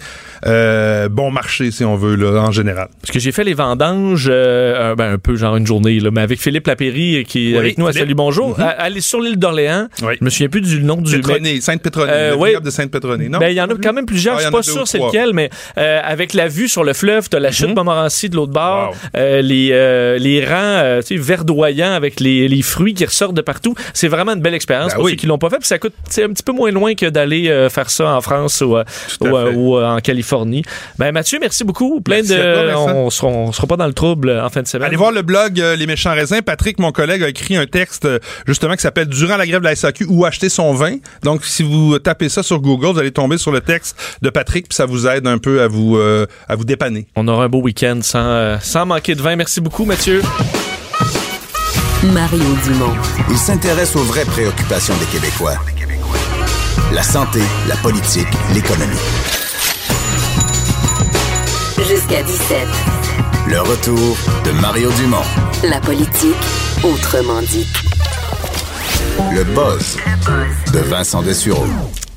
euh, 0.45 1.07
bon 1.09 1.31
marché, 1.31 1.71
si 1.71 1.83
on 1.85 1.95
veut, 1.95 2.15
là, 2.15 2.41
en 2.41 2.51
général. 2.51 2.87
Parce 3.01 3.11
que 3.11 3.19
j'ai 3.19 3.31
fait 3.31 3.43
les 3.43 3.53
vendanges, 3.53 4.27
euh, 4.29 4.95
ben, 4.95 5.13
un 5.13 5.17
peu 5.17 5.35
genre 5.35 5.55
une 5.55 5.67
journée, 5.67 5.99
là, 5.99 6.09
mais 6.11 6.21
avec 6.21 6.39
Philippe 6.41 6.67
Lapéry, 6.67 7.23
qui 7.27 7.49
est 7.49 7.53
Oui, 7.53 7.57
avec 7.59 7.77
nous 7.77 7.87
à. 7.87 7.93
Salut 7.93 8.15
Bonjour, 8.15 8.59
à- 8.59 8.69
aller 8.69 9.01
sur 9.01 9.21
l'île 9.21 9.37
d'Orléans. 9.37 9.87
Oui. 10.01 10.15
Je 10.19 10.25
me 10.25 10.29
souviens 10.29 10.49
plus 10.49 10.61
du 10.61 10.81
nom 10.83 10.97
du... 10.97 11.15
Pétroné, 11.17 11.61
Sainte-Pétronée, 11.61 12.11
Euh, 12.13 12.35
oui. 12.37 12.55
de 12.61 12.69
Sainte-Pétronée, 12.69 13.29
non? 13.29 13.39
Ben, 13.39 13.49
il 13.49 13.55
y 13.55 13.61
en 13.61 13.67
a 13.69 13.73
quand 13.81 13.93
même 13.93 14.05
plusieurs, 14.05 14.35
Ah, 14.35 14.39
je 14.39 14.43
suis 14.45 14.51
pas 14.51 14.63
sûr 14.63 14.87
c'est 14.87 14.97
lequel, 14.99 15.31
mais 15.33 15.49
euh, 15.77 15.99
avec 16.03 16.33
la 16.33 16.47
vue 16.47 16.67
sur 16.67 16.83
le 16.83 16.93
fleuve, 16.93 17.29
t'as 17.29 17.39
la 17.39 17.51
chute 17.51 17.69
Mhm. 17.69 17.75
Montmorency 17.75 18.29
de 18.29 18.35
l'autre 18.35 18.51
bord, 18.51 18.89
Wow. 18.89 18.95
euh, 19.17 19.41
les, 19.41 19.69
euh, 19.71 20.17
les 20.17 20.43
rangs 20.45 20.53
euh, 20.83 21.01
tu 21.01 21.02
sais, 21.07 21.15
verdoyants 21.17 21.93
avec 21.93 22.19
les, 22.19 22.47
les 22.47 22.61
fruits 22.61 22.93
qui 22.93 23.05
ressortent 23.05 23.35
de 23.35 23.41
partout. 23.41 23.75
C'est 23.93 24.07
vraiment 24.07 24.33
une 24.33 24.41
belle 24.41 24.53
expérience 24.53 24.91
Ben 24.91 24.95
pour 24.95 25.05
oui. 25.05 25.11
ceux 25.11 25.17
qui 25.17 25.27
l'ont 25.27 25.37
pas 25.37 25.49
fait. 25.49 25.57
Puis 25.57 25.67
ça 25.67 25.79
coûte 25.79 25.93
un 26.17 26.29
petit 26.29 26.43
peu 26.43 26.51
moins 26.51 26.71
loin 26.71 26.95
que 26.95 27.05
d'aller 27.07 27.49
euh, 27.49 27.69
faire 27.69 27.89
ça 27.89 28.15
en 28.15 28.21
France 28.21 28.61
ou, 28.61 28.77
euh, 28.77 28.83
ou, 29.21 29.27
euh, 29.27 29.53
ou, 29.53 29.77
euh, 29.77 29.85
en 29.85 29.99
Californie. 29.99 30.63
Ben 30.97 31.11
Mathieu, 31.11 31.39
merci 31.39 31.63
beaucoup. 31.63 32.01
Plein 32.01 32.17
Merci 32.17 32.35
de, 32.35 32.71
toi, 32.71 32.93
on, 32.93 33.09
sera, 33.09 33.27
on 33.27 33.51
sera 33.51 33.67
pas 33.67 33.77
dans 33.77 33.87
le 33.87 33.93
trouble 33.93 34.29
en 34.29 34.49
fin 34.49 34.61
de 34.61 34.67
semaine. 34.67 34.87
Allez 34.87 34.97
voir 34.97 35.11
le 35.11 35.21
blog 35.21 35.57
Les 35.77 35.87
Méchants 35.87 36.13
Raisins. 36.13 36.41
Patrick, 36.41 36.79
mon 36.79 36.91
collègue, 36.91 37.23
a 37.23 37.29
écrit 37.29 37.55
un 37.55 37.65
texte 37.65 38.07
justement 38.47 38.75
qui 38.75 38.81
s'appelle 38.81 39.07
Durant 39.07 39.37
la 39.37 39.45
grève 39.47 39.61
de 39.61 39.65
la 39.65 39.75
SAQ 39.75 40.05
ou 40.09 40.25
acheter 40.25 40.49
son 40.49 40.73
vin. 40.73 40.97
Donc, 41.23 41.45
si 41.45 41.63
vous 41.63 41.97
tapez 41.99 42.29
ça 42.29 42.43
sur 42.43 42.59
Google, 42.59 42.93
vous 42.93 42.99
allez 42.99 43.11
tomber 43.11 43.37
sur 43.37 43.51
le 43.51 43.61
texte 43.61 43.97
de 44.21 44.29
Patrick, 44.29 44.67
puis 44.69 44.75
ça 44.75 44.85
vous 44.85 45.07
aide 45.07 45.27
un 45.27 45.37
peu 45.37 45.61
à 45.61 45.67
vous 45.67 45.97
euh, 45.97 46.25
à 46.47 46.55
vous 46.55 46.65
dépanner. 46.65 47.07
On 47.15 47.27
aura 47.27 47.45
un 47.45 47.49
beau 47.49 47.61
week-end 47.61 47.99
sans, 48.01 48.19
euh, 48.19 48.57
sans 48.61 48.85
manquer 48.85 49.15
de 49.15 49.21
vin. 49.21 49.35
Merci 49.35 49.61
beaucoup, 49.61 49.85
Mathieu. 49.85 50.21
Mario 52.11 52.43
Dumont. 52.65 52.93
Il 53.29 53.37
s'intéresse 53.37 53.95
aux 53.95 54.03
vraies 54.03 54.25
préoccupations 54.25 54.93
des 54.97 55.05
Québécois. 55.05 55.55
La 56.91 57.01
santé, 57.01 57.39
la 57.67 57.75
politique, 57.77 58.27
l'économie. 58.53 58.97
Jusqu'à 61.77 62.23
17. 62.23 62.67
Le 63.47 63.61
retour 63.61 64.17
de 64.45 64.51
Mario 64.51 64.91
Dumont. 64.91 65.23
La 65.63 65.79
politique, 65.79 66.35
autrement 66.83 67.41
dit. 67.41 67.67
Le 69.33 69.43
buzz 69.43 69.97
de 70.73 70.79
Vincent 70.79 71.21
Dessureau. 71.21 71.67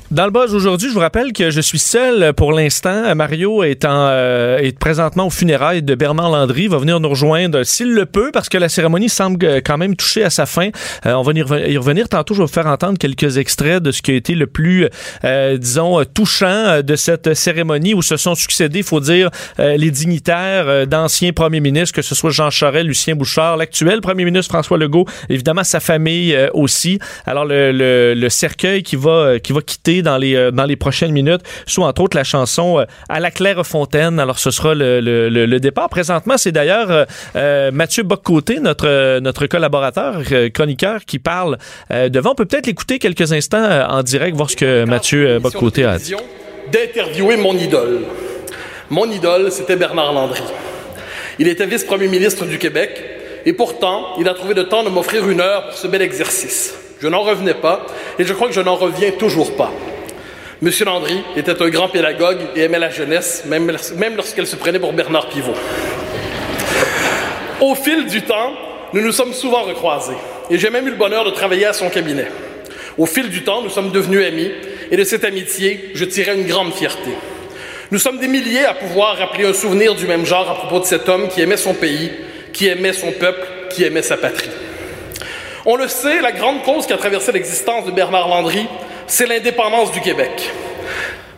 Dans 0.09 0.23
le 0.23 0.31
buzz 0.31 0.55
aujourd'hui, 0.55 0.87
je 0.87 0.93
vous 0.93 1.01
rappelle 1.01 1.33
que 1.33 1.51
je 1.51 1.59
suis 1.59 1.79
seul 1.79 2.33
pour 2.33 2.53
l'instant. 2.53 3.13
Mario 3.13 3.61
est, 3.63 3.83
en, 3.83 4.07
euh, 4.07 4.57
est 4.57 4.79
présentement 4.79 5.27
aux 5.27 5.29
funérailles 5.29 5.83
de 5.83 5.95
Bernard 5.95 6.31
Landry. 6.31 6.63
Il 6.63 6.69
va 6.69 6.77
venir 6.77 7.01
nous 7.01 7.09
rejoindre 7.09 7.63
s'il 7.63 7.93
le 7.93 8.05
peut 8.05 8.31
parce 8.31 8.47
que 8.47 8.57
la 8.57 8.69
cérémonie 8.69 9.09
semble 9.09 9.45
euh, 9.45 9.59
quand 9.61 9.77
même 9.77 9.97
toucher 9.97 10.23
à 10.23 10.29
sa 10.29 10.45
fin. 10.45 10.69
Euh, 11.05 11.11
on 11.15 11.23
va 11.23 11.33
y 11.33 11.41
reven- 11.41 11.69
y 11.69 11.77
revenir 11.77 12.07
tantôt. 12.07 12.33
Je 12.33 12.39
vais 12.39 12.45
vous 12.45 12.53
faire 12.53 12.67
entendre 12.67 12.97
quelques 12.97 13.35
extraits 13.37 13.83
de 13.83 13.91
ce 13.91 14.01
qui 14.01 14.11
a 14.11 14.13
été 14.13 14.33
le 14.33 14.47
plus, 14.47 14.87
euh, 15.25 15.57
disons, 15.57 15.99
euh, 15.99 16.05
touchant 16.05 16.81
de 16.81 16.95
cette 16.95 17.33
cérémonie 17.33 17.93
où 17.93 18.01
se 18.01 18.15
sont 18.15 18.33
succédés, 18.35 18.79
il 18.79 18.85
faut 18.85 19.01
dire, 19.01 19.29
les 19.59 19.91
dignitaires 19.91 20.87
d'anciens 20.87 21.33
premiers 21.33 21.59
ministres, 21.59 21.93
que 21.93 22.01
ce 22.01 22.15
soit 22.15 22.29
Jean 22.29 22.49
Charest, 22.49 22.85
Lucien 22.85 23.15
Bouchard, 23.15 23.57
l'actuel 23.57 23.99
premier 23.99 24.23
ministre 24.23 24.53
François 24.53 24.77
Legault, 24.77 25.05
évidemment 25.27 25.65
sa 25.65 25.81
famille 25.81 26.37
aussi. 26.53 26.97
Alors 27.25 27.43
le, 27.43 27.73
le, 27.73 28.13
le 28.13 28.29
cercueil 28.29 28.83
qui 28.83 28.95
va 28.95 29.39
qui 29.39 29.51
va 29.51 29.61
quitter 29.61 29.96
dans 30.01 30.17
les 30.17 30.35
euh, 30.35 30.51
dans 30.51 30.65
les 30.65 30.75
prochaines 30.75 31.11
minutes, 31.11 31.41
soit 31.65 31.85
entre 31.87 32.01
autres 32.01 32.17
la 32.17 32.23
chanson 32.23 32.79
euh, 32.79 32.85
à 33.09 33.19
la 33.19 33.31
Claire 33.31 33.65
Fontaine. 33.65 34.19
Alors 34.19 34.39
ce 34.39 34.51
sera 34.51 34.73
le, 34.75 34.99
le, 35.01 35.29
le- 35.29 35.45
le 35.45 35.59
départ. 35.59 35.89
Présentement, 35.89 36.37
c'est 36.37 36.51
d'ailleurs 36.51 36.91
euh, 36.91 37.05
euh, 37.35 37.71
Mathieu 37.71 38.03
Boccoté, 38.03 38.59
notre 38.59 39.19
notre 39.19 39.47
collaborateur 39.47 40.21
euh, 40.31 40.49
chroniqueur, 40.49 41.05
qui 41.05 41.19
parle 41.19 41.57
euh, 41.91 42.09
devant. 42.09 42.31
On 42.31 42.35
peut 42.35 42.45
peut-être 42.45 42.67
l'écouter 42.67 42.99
quelques 42.99 43.31
instants 43.33 43.63
euh, 43.63 43.85
en 43.87 44.03
direct, 44.03 44.35
voir 44.35 44.49
ce 44.49 44.55
que 44.55 44.85
Mathieu 44.85 45.39
Boccoté 45.39 45.85
a 45.85 45.97
dit. 45.97 46.13
d'interviewer 46.71 47.37
mon 47.37 47.53
idole. 47.57 47.99
Mon 48.89 49.09
idole, 49.11 49.51
c'était 49.51 49.75
Bernard 49.75 50.13
Landry. 50.13 50.41
Il 51.39 51.47
était 51.47 51.65
vice-premier 51.65 52.07
ministre 52.07 52.45
du 52.45 52.57
Québec 52.57 53.03
et 53.45 53.53
pourtant, 53.53 54.15
il 54.19 54.27
a 54.27 54.33
trouvé 54.33 54.53
le 54.53 54.65
temps 54.67 54.83
de 54.83 54.89
m'offrir 54.89 55.27
une 55.29 55.39
heure 55.41 55.65
pour 55.69 55.77
ce 55.77 55.87
bel 55.87 56.01
exercice. 56.01 56.73
Je 57.01 57.07
n'en 57.07 57.21
revenais 57.21 57.53
pas 57.53 57.85
et 58.17 58.25
je 58.25 58.33
crois 58.33 58.47
que 58.47 58.53
je 58.53 58.61
n'en 58.61 58.75
reviens 58.75 59.11
toujours 59.11 59.55
pas. 59.55 59.71
Monsieur 60.61 60.85
Landry 60.85 61.21
était 61.35 61.61
un 61.61 61.69
grand 61.69 61.87
pédagogue 61.87 62.39
et 62.55 62.61
aimait 62.61 62.79
la 62.79 62.89
jeunesse, 62.89 63.43
même, 63.45 63.71
même 63.97 64.15
lorsqu'elle 64.15 64.47
se 64.47 64.55
prenait 64.55 64.79
pour 64.79 64.93
Bernard 64.93 65.29
Pivot. 65.29 65.53
Au 67.61 67.75
fil 67.75 68.07
du 68.07 68.23
temps, 68.23 68.53
nous 68.93 69.01
nous 69.01 69.11
sommes 69.11 69.33
souvent 69.33 69.63
recroisés 69.63 70.17
et 70.49 70.57
j'ai 70.57 70.71
même 70.71 70.87
eu 70.87 70.91
le 70.91 70.95
bonheur 70.95 71.25
de 71.25 71.29
travailler 71.31 71.65
à 71.65 71.73
son 71.73 71.89
cabinet. 71.89 72.27
Au 72.97 73.05
fil 73.05 73.29
du 73.29 73.43
temps, 73.43 73.61
nous 73.61 73.69
sommes 73.69 73.91
devenus 73.91 74.25
amis 74.25 74.51
et 74.89 74.97
de 74.97 75.03
cette 75.03 75.23
amitié, 75.23 75.91
je 75.93 76.05
tirais 76.05 76.35
une 76.35 76.47
grande 76.47 76.73
fierté. 76.73 77.11
Nous 77.91 77.99
sommes 77.99 78.17
des 78.17 78.27
milliers 78.27 78.65
à 78.65 78.73
pouvoir 78.73 79.17
rappeler 79.17 79.45
un 79.45 79.53
souvenir 79.53 79.93
du 79.93 80.07
même 80.07 80.25
genre 80.25 80.49
à 80.49 80.55
propos 80.55 80.79
de 80.79 80.85
cet 80.85 81.07
homme 81.07 81.27
qui 81.29 81.41
aimait 81.41 81.57
son 81.57 81.73
pays, 81.73 82.11
qui 82.51 82.67
aimait 82.67 82.93
son 82.93 83.11
peuple, 83.11 83.47
qui 83.69 83.83
aimait 83.83 84.01
sa 84.01 84.17
patrie. 84.17 84.49
On 85.69 85.75
le 85.75 85.89
sait, 85.89 86.21
la 86.21 86.31
grande 86.31 86.63
cause 86.63 86.87
qui 86.87 86.93
a 86.93 86.97
traversé 86.97 87.33
l'existence 87.33 87.83
de 87.83 87.91
Bernard 87.91 88.29
Landry, 88.29 88.65
c'est 89.05 89.25
l'indépendance 89.25 89.91
du 89.91 89.99
Québec. 89.99 90.49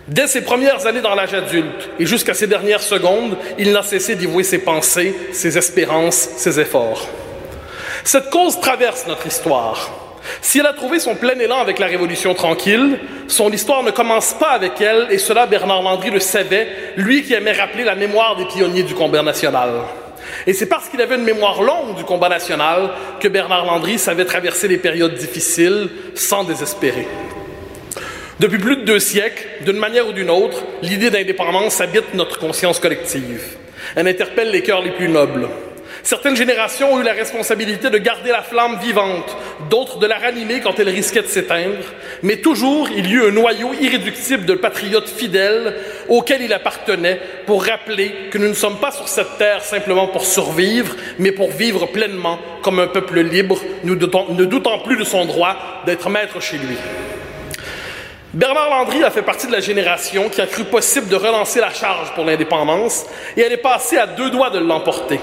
Dès 0.08 0.28
ses 0.28 0.42
premières 0.42 0.86
années 0.86 1.02
dans 1.02 1.16
l'âge 1.16 1.34
adulte 1.34 1.90
et 2.00 2.06
jusqu'à 2.06 2.36
ses 2.36 2.46
dernières 2.46 2.84
secondes, 2.84 3.38
il 3.58 3.72
n'a 3.72 3.82
cessé 3.82 4.16
d'y 4.16 4.28
vouer 4.28 4.44
ses 4.44 4.60
pensées, 4.60 5.16
ses 5.32 5.58
espérances, 5.58 6.30
ses 6.38 6.60
efforts. 6.60 7.08
Cette 8.04 8.30
cause 8.30 8.60
traverse 8.60 9.08
notre 9.08 9.26
histoire. 9.26 9.90
Si 10.44 10.60
elle 10.60 10.68
a 10.68 10.74
trouvé 10.74 11.00
son 11.00 11.16
plein 11.16 11.40
élan 11.40 11.58
avec 11.58 11.80
la 11.80 11.88
Révolution 11.88 12.36
tranquille, 12.36 13.00
son 13.28 13.52
histoire 13.52 13.82
ne 13.82 13.90
commence 13.90 14.36
pas 14.36 14.52
avec 14.52 14.80
elle, 14.80 15.08
et 15.10 15.18
cela 15.18 15.48
Bernard 15.48 15.82
Landry 15.82 16.12
le 16.12 16.20
savait, 16.20 16.68
lui 16.98 17.24
qui 17.24 17.34
aimait 17.34 17.54
rappeler 17.54 17.84
la 17.84 17.96
mémoire 17.96 18.36
des 18.36 18.46
pionniers 18.46 18.84
du 18.84 18.94
combat 18.94 19.24
national. 19.24 19.72
Et 20.48 20.54
c'est 20.54 20.66
parce 20.66 20.90
qu'il 20.90 21.02
avait 21.02 21.16
une 21.16 21.24
mémoire 21.24 21.62
longue 21.62 21.96
du 21.96 22.04
combat 22.04 22.30
national 22.30 22.92
que 23.20 23.28
Bernard 23.28 23.66
Landry 23.66 23.98
savait 23.98 24.26
traverser 24.26 24.68
les 24.68 24.78
périodes 24.78 25.16
difficiles 25.16 25.90
sans 26.16 26.44
désespérer. 26.44 27.08
Depuis 28.40 28.58
plus 28.58 28.78
de 28.78 28.84
deux 28.84 29.00
siècles, 29.00 29.46
d'une 29.66 29.78
manière 29.78 30.08
ou 30.08 30.14
d'une 30.14 30.30
autre, 30.30 30.64
l'idée 30.82 31.10
d'indépendance 31.10 31.82
habite 31.82 32.14
notre 32.14 32.40
conscience 32.40 32.80
collective. 32.80 33.44
Elle 33.96 34.08
interpelle 34.08 34.52
les 34.52 34.64
cœurs 34.64 34.82
les 34.82 34.92
plus 34.92 35.10
nobles. 35.10 35.50
Certaines 36.04 36.36
générations 36.36 36.94
ont 36.94 37.00
eu 37.00 37.04
la 37.04 37.14
responsabilité 37.14 37.90
de 37.90 37.98
garder 37.98 38.32
la 38.32 38.42
flamme 38.42 38.78
vivante, 38.80 39.36
d'autres 39.70 40.00
de 40.00 40.08
la 40.08 40.18
ranimer 40.18 40.62
quand 40.62 40.80
elle 40.80 40.90
risquait 40.90 41.22
de 41.22 41.28
s'éteindre, 41.28 41.86
mais 42.24 42.38
toujours 42.38 42.90
il 42.90 43.08
y 43.08 43.14
eut 43.14 43.28
un 43.28 43.32
noyau 43.32 43.72
irréductible 43.80 44.46
de 44.46 44.56
patriotes 44.56 45.10
fidèles 45.10 45.76
auxquels 46.08 46.42
il 46.42 46.54
appartenait 46.54 47.20
pour 47.46 47.66
rappeler 47.66 48.14
que 48.32 48.38
nous 48.38 48.48
ne 48.48 48.54
sommes 48.54 48.80
pas 48.80 48.92
sur 48.92 49.08
cette 49.08 49.38
terre 49.38 49.64
simplement 49.64 50.08
pour 50.08 50.26
survivre, 50.26 50.96
mais 51.18 51.32
pour 51.32 51.52
vivre 51.52 51.86
pleinement 51.88 52.40
comme 52.62 52.80
un 52.80 52.88
peuple 52.88 53.20
libre, 53.22 53.60
ne 53.84 53.94
doutant, 53.96 54.28
ne 54.30 54.46
doutant 54.46 54.80
plus 54.80 54.98
de 54.98 55.04
son 55.04 55.26
droit 55.26 55.56
d'être 55.86 56.10
maître 56.10 56.42
chez 56.42 56.58
lui. 56.58 56.78
Bernard 58.34 58.70
Landry 58.70 59.04
a 59.04 59.10
fait 59.10 59.24
partie 59.24 59.48
de 59.48 59.52
la 59.52 59.60
génération 59.60 60.30
qui 60.30 60.40
a 60.40 60.46
cru 60.46 60.64
possible 60.64 61.08
de 61.08 61.16
relancer 61.16 61.60
la 61.60 61.74
charge 61.74 62.14
pour 62.14 62.26
l'indépendance 62.26 63.06
et 63.36 63.42
elle 63.42 63.52
est 63.52 63.58
passée 63.58 63.98
à 63.98 64.06
deux 64.06 64.30
doigts 64.30 64.52
de 64.52 64.60
l'emporter. 64.60 65.20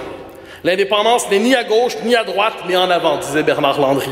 L'indépendance 0.65 1.31
n'est 1.31 1.39
ni 1.39 1.55
à 1.55 1.65
gauche 1.65 1.97
ni 2.05 2.17
à 2.17 2.25
droite, 2.25 2.55
mais 2.67 2.77
en 2.77 2.91
avant, 2.91 3.19
disait 3.19 3.43
Bernard 3.43 3.81
Landry. 3.81 4.11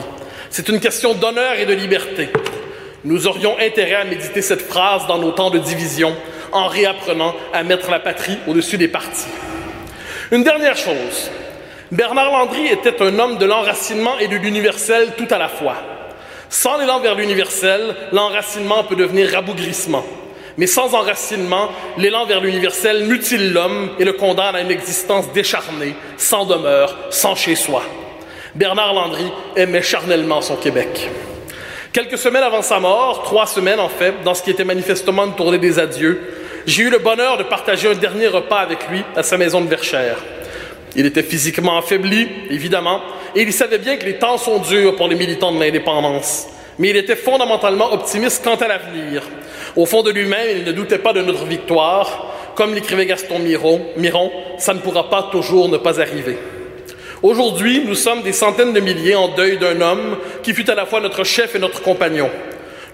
C'est 0.51 0.69
une 0.69 0.81
question 0.81 1.15
d'honneur 1.15 1.55
et 1.59 1.67
de 1.67 1.73
liberté. 1.73 2.29
Nous 3.05 3.27
aurions 3.27 3.57
intérêt 3.59 3.97
à 3.97 4.05
méditer 4.05 4.41
cette 4.41 4.63
phrase 4.63 5.07
dans 5.07 5.19
nos 5.19 5.33
temps 5.33 5.51
de 5.51 5.59
division 5.59 6.15
en 6.53 6.69
réapprenant 6.69 7.35
à 7.53 7.63
mettre 7.63 7.91
la 7.91 7.99
patrie 7.99 8.39
au-dessus 8.47 8.79
des 8.79 8.89
partis. 8.89 9.27
Une 10.31 10.45
dernière 10.45 10.77
chose. 10.77 11.31
Bernard 11.91 12.31
Landry 12.31 12.67
était 12.69 13.03
un 13.03 13.19
homme 13.19 13.39
de 13.39 13.45
l'enracinement 13.45 14.19
et 14.19 14.29
de 14.29 14.37
l'universel 14.37 15.13
tout 15.17 15.27
à 15.31 15.39
la 15.39 15.49
fois. 15.49 15.77
Sans 16.49 16.79
l'élan 16.79 17.01
vers 17.01 17.15
l'universel, 17.15 17.95
l'enracinement 18.13 18.85
peut 18.85 18.97
devenir 18.97 19.31
rabougrissement. 19.33 20.05
Mais 20.57 20.67
sans 20.67 20.95
enracinement, 20.95 21.71
l'élan 21.99 22.27
vers 22.27 22.41
l'universel 22.41 23.05
mutile 23.05 23.53
l'homme 23.53 23.91
et 23.99 24.05
le 24.05 24.13
condamne 24.13 24.55
à 24.55 24.61
une 24.61 24.71
existence 24.71 25.33
décharnée, 25.33 25.95
sans 26.17 26.47
demeure, 26.47 26.97
sans 27.11 27.35
chez-soi. 27.35 27.83
Bernard 28.55 28.95
Landry 28.95 29.33
aimait 29.57 29.83
charnellement 29.83 30.41
son 30.41 30.57
Québec. 30.57 31.11
Quelques 31.93 32.19
semaines 32.19 32.45
avant 32.45 32.63
sa 32.63 32.79
mort, 32.79 33.23
trois 33.25 33.47
semaines 33.47 33.81
en 33.81 33.89
fait, 33.89 34.15
dans 34.25 34.35
ce 34.35 34.43
qui 34.43 34.51
était 34.51 34.65
manifestement 34.65 35.25
une 35.25 35.35
tournée 35.35 35.59
des 35.59 35.79
adieux, 35.79 36.21
j'ai 36.67 36.85
eu 36.85 36.91
le 36.91 36.99
bonheur 36.99 37.37
de 37.37 37.43
partager 37.43 37.89
un 37.89 37.95
dernier 37.95 38.29
repas 38.29 38.59
avec 38.59 38.89
lui 38.89 39.03
à 39.17 39.23
sa 39.23 39.37
maison 39.37 39.61
de 39.61 39.69
Verchères. 39.69 40.19
Il 40.97 41.07
était 41.07 41.23
physiquement 41.23 41.79
affaibli, 41.79 42.29
évidemment, 42.51 43.01
et 43.35 43.43
il 43.43 43.53
savait 43.53 43.79
bien 43.79 43.97
que 43.97 44.05
les 44.05 44.19
temps 44.19 44.39
sont 44.39 44.59
durs 44.61 44.95
pour 44.97 45.09
les 45.09 45.17
militants 45.17 45.53
de 45.53 45.59
l'indépendance. 45.59 46.47
Mais 46.79 46.91
il 46.91 46.97
était 46.97 47.17
fondamentalement 47.17 47.93
optimiste 47.93 48.43
quant 48.45 48.55
à 48.55 48.69
l'avenir. 48.69 49.23
Au 49.77 49.87
fond 49.87 50.03
de 50.03 50.11
lui-même, 50.11 50.59
il 50.59 50.65
ne 50.65 50.73
doutait 50.73 50.99
pas 50.99 51.13
de 51.13 51.21
notre 51.21 51.45
victoire. 51.45 52.31
Comme 52.55 52.75
l'écrivait 52.75 53.07
Gaston 53.07 53.41
Miron, 53.41 53.81
Miron, 53.97 54.31
ça 54.59 54.73
ne 54.73 54.79
pourra 54.79 55.11
pas 55.11 55.29
toujours 55.33 55.69
ne 55.69 55.77
pas 55.77 56.01
arriver. 56.01 56.39
Aujourd'hui, 57.23 57.83
nous 57.85 57.97
sommes 57.97 58.23
des 58.23 58.33
centaines 58.33 58.73
de 58.73 58.81
milliers 58.81 59.17
en 59.17 59.29
deuil 59.29 59.59
d'un 59.59 59.81
homme 59.81 60.19
qui 60.43 60.55
fut 60.55 60.71
à 60.71 60.75
la 60.75 60.87
fois 60.87 61.01
notre 61.01 61.25
chef 61.25 61.57
et 61.57 61.59
notre 61.59 61.83
compagnon. 61.83 62.31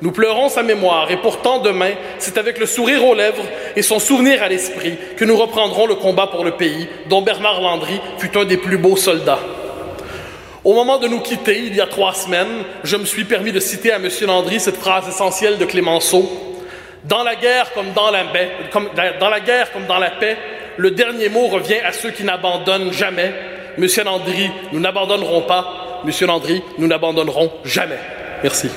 Nous 0.00 0.12
pleurons 0.12 0.48
sa 0.48 0.62
mémoire 0.62 1.10
et 1.10 1.18
pourtant 1.18 1.58
demain, 1.58 1.90
c'est 2.18 2.38
avec 2.38 2.58
le 2.58 2.64
sourire 2.64 3.04
aux 3.04 3.14
lèvres 3.14 3.44
et 3.76 3.82
son 3.82 3.98
souvenir 3.98 4.42
à 4.42 4.48
l'esprit 4.48 4.94
que 5.18 5.26
nous 5.26 5.36
reprendrons 5.36 5.86
le 5.86 5.96
combat 5.96 6.28
pour 6.28 6.44
le 6.44 6.52
pays 6.52 6.88
dont 7.10 7.20
Bernard 7.20 7.60
Landry 7.60 8.00
fut 8.16 8.38
un 8.38 8.46
des 8.46 8.56
plus 8.56 8.78
beaux 8.78 8.96
soldats. 8.96 9.40
Au 10.64 10.72
moment 10.74 10.98
de 10.98 11.08
nous 11.08 11.20
quitter, 11.20 11.58
il 11.66 11.74
y 11.74 11.80
a 11.80 11.86
trois 11.86 12.14
semaines, 12.14 12.64
je 12.84 12.96
me 12.96 13.04
suis 13.04 13.24
permis 13.24 13.52
de 13.52 13.60
citer 13.60 13.92
à 13.92 13.96
M. 13.96 14.08
Landry 14.26 14.60
cette 14.60 14.76
phrase 14.76 15.08
essentielle 15.08 15.58
de 15.58 15.64
Clémenceau. 15.66 16.49
Dans 17.04 17.22
la 17.22 17.36
guerre 17.36 17.72
comme 17.72 17.92
dans 17.92 18.10
la, 18.10 18.24
paix, 18.24 18.50
comme, 18.72 18.88
dans 19.18 19.30
la 19.30 19.40
guerre 19.40 19.72
comme 19.72 19.86
dans 19.86 19.98
la 19.98 20.10
paix, 20.10 20.36
le 20.76 20.90
dernier 20.90 21.28
mot 21.28 21.46
revient 21.46 21.80
à 21.84 21.92
ceux 21.92 22.10
qui 22.10 22.24
n'abandonnent 22.24 22.92
jamais. 22.92 23.32
Monsieur 23.78 24.04
Landry, 24.04 24.50
nous 24.72 24.80
n'abandonnerons 24.80 25.42
pas. 25.42 26.00
Monsieur 26.04 26.26
Landry, 26.26 26.62
nous 26.78 26.86
n'abandonnerons 26.86 27.50
jamais. 27.64 27.98
Merci. 28.42 28.70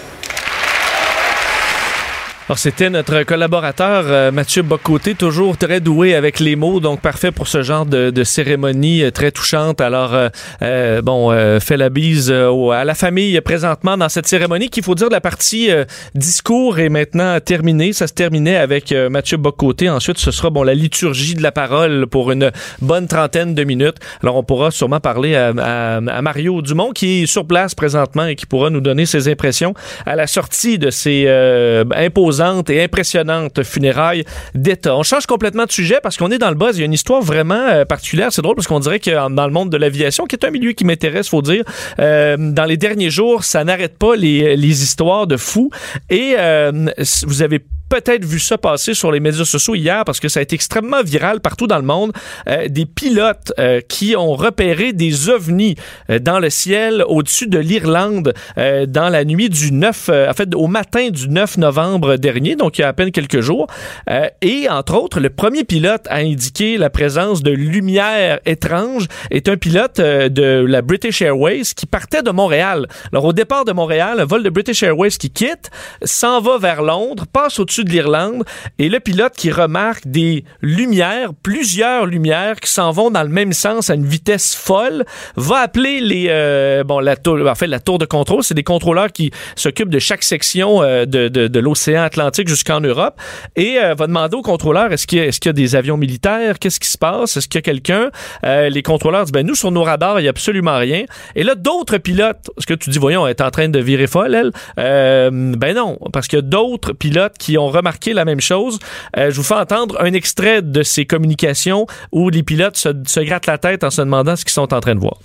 Alors, 2.49 2.59
c'était 2.59 2.89
notre 2.89 3.23
collaborateur 3.23 4.03
euh, 4.05 4.29
Mathieu 4.29 4.63
Bocoté, 4.63 5.15
toujours 5.15 5.55
très 5.55 5.79
doué 5.79 6.13
avec 6.13 6.41
les 6.41 6.57
mots, 6.57 6.81
donc 6.81 6.99
parfait 6.99 7.31
pour 7.31 7.47
ce 7.47 7.63
genre 7.63 7.85
de, 7.85 8.09
de 8.09 8.23
cérémonie 8.25 9.01
euh, 9.01 9.11
très 9.11 9.31
touchante. 9.31 9.79
Alors, 9.79 10.13
euh, 10.13 10.27
euh 10.61 11.01
bon, 11.01 11.31
fait 11.61 11.77
la 11.77 11.89
bise 11.89 12.31
à 12.31 12.83
la 12.83 12.95
famille 12.95 13.39
présentement 13.39 13.95
dans 13.95 14.09
cette 14.09 14.27
cérémonie 14.27 14.67
qu'il 14.67 14.83
faut 14.83 14.93
dire 14.93 15.07
la 15.09 15.21
partie 15.21 15.69
discours 16.15 16.79
est 16.79 16.89
maintenant 16.89 17.39
terminée. 17.39 17.93
Ça 17.93 18.07
se 18.07 18.13
terminait 18.13 18.57
avec 18.57 18.93
Mathieu 19.09 19.37
Bocoté. 19.37 19.89
Ensuite, 19.89 20.17
ce 20.17 20.31
sera 20.31 20.49
bon 20.49 20.63
la 20.63 20.73
liturgie 20.73 21.35
de 21.35 21.41
la 21.41 21.51
parole 21.51 22.07
pour 22.07 22.31
une 22.31 22.51
bonne 22.81 23.07
trentaine 23.07 23.55
de 23.55 23.63
minutes. 23.63 23.97
Alors, 24.21 24.35
on 24.35 24.43
pourra 24.43 24.71
sûrement 24.71 24.99
parler 24.99 25.35
à, 25.35 25.53
à, 25.57 25.95
à 25.97 26.21
Mario 26.21 26.61
Dumont 26.61 26.91
qui 26.91 27.23
est 27.23 27.25
sur 27.25 27.45
place 27.45 27.73
présentement 27.75 28.25
et 28.25 28.35
qui 28.35 28.45
pourra 28.45 28.69
nous 28.69 28.81
donner 28.81 29.05
ses 29.05 29.29
impressions 29.29 29.73
à 30.05 30.15
la 30.15 30.27
sortie 30.27 30.77
de 30.77 30.89
ces 30.89 31.27
imposants 31.95 32.32
et 32.69 32.83
impressionnante 32.83 33.63
funérailles 33.63 34.23
d'État. 34.55 34.95
On 34.95 35.03
change 35.03 35.25
complètement 35.25 35.65
de 35.65 35.71
sujet 35.71 35.99
parce 36.01 36.17
qu'on 36.17 36.31
est 36.31 36.37
dans 36.37 36.49
le 36.49 36.55
buzz. 36.55 36.77
Il 36.77 36.79
y 36.79 36.83
a 36.83 36.85
une 36.85 36.93
histoire 36.93 37.21
vraiment 37.21 37.55
euh, 37.55 37.85
particulière. 37.85 38.31
C'est 38.31 38.41
drôle 38.41 38.55
parce 38.55 38.67
qu'on 38.67 38.79
dirait 38.79 38.99
que 38.99 39.29
dans 39.29 39.47
le 39.47 39.53
monde 39.53 39.69
de 39.69 39.77
l'aviation, 39.77 40.25
qui 40.25 40.35
est 40.35 40.45
un 40.45 40.51
milieu 40.51 40.71
qui 40.71 40.85
m'intéresse, 40.85 41.29
faut 41.29 41.41
dire, 41.41 41.63
euh, 41.99 42.37
dans 42.37 42.65
les 42.65 42.77
derniers 42.77 43.09
jours, 43.09 43.43
ça 43.43 43.63
n'arrête 43.63 43.97
pas 43.97 44.15
les, 44.15 44.55
les 44.55 44.83
histoires 44.83 45.27
de 45.27 45.37
fous. 45.37 45.69
Et 46.09 46.35
euh, 46.37 46.71
vous 47.25 47.41
avez 47.41 47.61
peut-être 47.89 48.25
vu 48.25 48.39
ça 48.39 48.57
passer 48.57 48.93
sur 48.93 49.11
les 49.11 49.19
médias 49.19 49.45
sociaux 49.45 49.75
hier 49.75 50.03
parce 50.05 50.19
que 50.19 50.29
ça 50.29 50.39
a 50.39 50.43
été 50.43 50.55
extrêmement 50.55 51.03
viral 51.03 51.39
partout 51.41 51.67
dans 51.67 51.77
le 51.77 51.83
monde. 51.83 52.11
Euh, 52.47 52.67
des 52.67 52.85
pilotes 52.85 53.53
euh, 53.59 53.81
qui 53.81 54.15
ont 54.15 54.33
repéré 54.33 54.93
des 54.93 55.29
ovnis 55.29 55.75
euh, 56.09 56.19
dans 56.19 56.39
le 56.39 56.49
ciel 56.49 57.03
au-dessus 57.07 57.47
de 57.47 57.59
l'Irlande 57.59 58.33
euh, 58.57 58.85
dans 58.85 59.09
la 59.09 59.25
nuit 59.25 59.49
du 59.49 59.71
9, 59.71 60.09
euh, 60.09 60.29
en 60.29 60.33
fait, 60.33 60.53
au 60.55 60.67
matin 60.67 61.09
du 61.09 61.29
9 61.29 61.57
novembre 61.57 62.15
dernier, 62.15 62.55
donc 62.55 62.77
il 62.77 62.81
y 62.81 62.83
a 62.83 62.87
à 62.87 62.93
peine 62.93 63.11
quelques 63.11 63.41
jours. 63.41 63.67
Euh, 64.09 64.27
et 64.41 64.69
entre 64.69 64.95
autres, 64.95 65.19
le 65.19 65.29
premier 65.29 65.63
pilote 65.63 66.05
à 66.09 66.17
indiquer 66.17 66.77
la 66.77 66.89
présence 66.89 67.43
de 67.43 67.51
lumière 67.51 68.39
étrange 68.45 69.07
est 69.31 69.47
un 69.49 69.57
pilote 69.57 69.99
de 69.99 70.65
la 70.67 70.81
British 70.81 71.21
Airways 71.21 71.63
qui 71.75 71.85
partait 71.85 72.23
de 72.23 72.31
Montréal. 72.31 72.87
Alors 73.11 73.25
au 73.25 73.33
départ 73.33 73.65
de 73.65 73.71
Montréal, 73.71 74.19
un 74.19 74.25
vol 74.25 74.43
de 74.43 74.49
British 74.49 74.83
Airways 74.83 75.11
qui 75.11 75.29
quitte, 75.29 75.69
s'en 76.03 76.41
va 76.41 76.57
vers 76.57 76.81
Londres, 76.81 77.25
passe 77.31 77.59
au-dessus 77.59 77.82
de 77.83 77.89
l'Irlande. 77.89 78.43
Et 78.79 78.89
le 78.89 78.99
pilote 78.99 79.33
qui 79.35 79.51
remarque 79.51 80.07
des 80.07 80.43
lumières, 80.61 81.31
plusieurs 81.41 82.05
lumières 82.05 82.59
qui 82.59 82.69
s'en 82.69 82.91
vont 82.91 83.11
dans 83.11 83.23
le 83.23 83.29
même 83.29 83.53
sens 83.53 83.89
à 83.89 83.95
une 83.95 84.05
vitesse 84.05 84.55
folle, 84.55 85.05
va 85.35 85.57
appeler 85.57 85.99
les 85.99 86.27
euh, 86.29 86.83
bon 86.83 86.99
la 86.99 87.15
tour 87.15 87.39
en 87.47 87.55
fait 87.55 87.67
la 87.67 87.79
tour 87.79 87.97
de 87.97 88.05
contrôle, 88.05 88.43
c'est 88.43 88.53
des 88.53 88.63
contrôleurs 88.63 89.11
qui 89.11 89.31
s'occupent 89.55 89.89
de 89.89 89.99
chaque 89.99 90.23
section 90.23 90.81
euh, 90.81 91.05
de, 91.05 91.27
de, 91.27 91.59
l'océan 91.59 92.03
Atlantique 92.03 92.47
jusqu'en 92.47 92.81
Europe. 92.81 93.15
Et 93.55 93.77
euh, 93.79 93.95
va 93.95 94.07
demander 94.07 94.35
aux 94.35 94.41
contrôleurs 94.41 94.91
est-ce 94.91 95.07
qu'il 95.07 95.19
y, 95.19 95.21
est-ce 95.21 95.39
qu'il 95.39 95.49
y 95.49 95.51
a 95.51 95.53
des 95.53 95.75
avions 95.75 95.97
militaires, 95.97 96.59
qu'est-ce 96.59 96.79
qui 96.79 96.89
se 96.89 96.97
passe, 96.97 97.37
est-ce 97.37 97.47
qu'il 97.47 97.57
y 97.57 97.59
a 97.59 97.61
quelqu'un? 97.61 98.09
Les 98.43 98.83
contrôleurs 98.83 99.23
disent 99.25 99.31
ben 99.31 99.45
nous 99.45 99.55
sur 99.55 99.71
nos 99.71 99.83
radars, 99.83 100.19
il 100.19 100.23
y 100.23 100.27
a 100.27 100.29
absolument 100.29 100.77
rien. 100.77 101.05
Et 101.35 101.43
là 101.43 101.55
d'autres 101.55 101.97
pilotes, 101.97 102.49
ce 102.57 102.65
que 102.65 102.73
tu 102.73 102.89
dis 102.89 102.97
voyons, 102.97 103.25
elle 103.25 103.31
est 103.31 103.41
en 103.41 103.51
train 103.51 103.69
de 103.69 103.79
virer 103.79 104.07
folle 104.07 104.35
elle. 104.35 104.51
Ben 104.77 105.75
non, 105.75 105.97
parce 106.11 106.27
qu'il 106.27 106.37
y 106.37 106.41
a 106.41 106.43
d'autres 106.43 106.93
pilotes 106.93 107.37
qui 107.37 107.57
ont 107.57 107.62
remarqué 107.69 108.13
la 108.13 108.25
même 108.25 108.41
chose. 108.41 108.79
Euh, 109.17 109.29
je 109.31 109.37
vous 109.37 109.43
fais 109.43 109.55
entendre 109.55 109.99
un 110.01 110.13
extrait 110.13 110.61
de 110.61 110.83
ces 110.83 111.05
communications 111.05 111.85
où 112.11 112.29
les 112.29 112.43
pilotes 112.43 112.77
se, 112.77 112.89
se 113.05 113.19
grattent 113.19 113.47
la 113.47 113.57
tête 113.57 113.83
en 113.83 113.89
se 113.89 114.01
demandant 114.01 114.35
ce 114.35 114.43
qu'ils 114.45 114.53
sont 114.53 114.73
en 114.73 114.79
train 114.79 114.95
de 114.95 114.99
voir. 114.99 115.17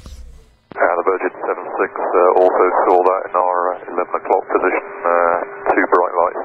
Uh, 0.77 0.81
the 0.81 1.05
Virgin 1.09 1.33
76 1.33 1.91
uh, 1.91 2.43
also 2.45 2.65
saw 2.87 2.99
that 3.03 3.23
in 3.29 3.35
our 3.35 3.59
uh, 3.73 4.05
11 4.05 4.21
o'clock 4.21 4.45
position, 4.53 4.85
uh, 5.01 5.39
two 5.73 5.85
bright 5.91 6.15
lights. 6.15 6.45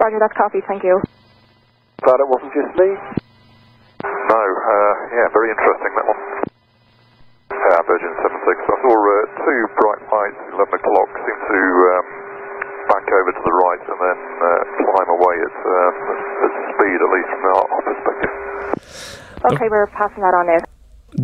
Roger, 0.00 0.18
that's 0.18 0.36
copy. 0.36 0.60
Thank 0.66 0.82
you. 0.82 1.00
Glad 2.02 2.18
it 2.20 2.28
wasn't 2.28 2.52
just 2.52 2.74
me? 2.76 2.90
No, 4.04 4.42
uh, 4.42 4.94
yeah, 5.14 5.26
very 5.32 5.48
interesting 5.54 5.92
that 5.96 6.04
one. 6.04 6.20
Uh, 7.54 7.80
Virgin 7.86 8.12
76, 8.20 8.44
I 8.44 8.76
saw 8.84 8.92
uh, 8.92 9.14
two 9.40 9.60
bright 9.78 10.02
lights, 10.12 10.42
11 10.52 10.68
o'clock, 10.74 11.10
seem 11.24 11.38
to 11.48 11.62
um, 11.62 11.93
Okay, 19.52 19.68
we're 19.70 19.86
passing 19.88 20.22
that 20.22 20.34
on 20.34 20.46
now. 20.46 20.63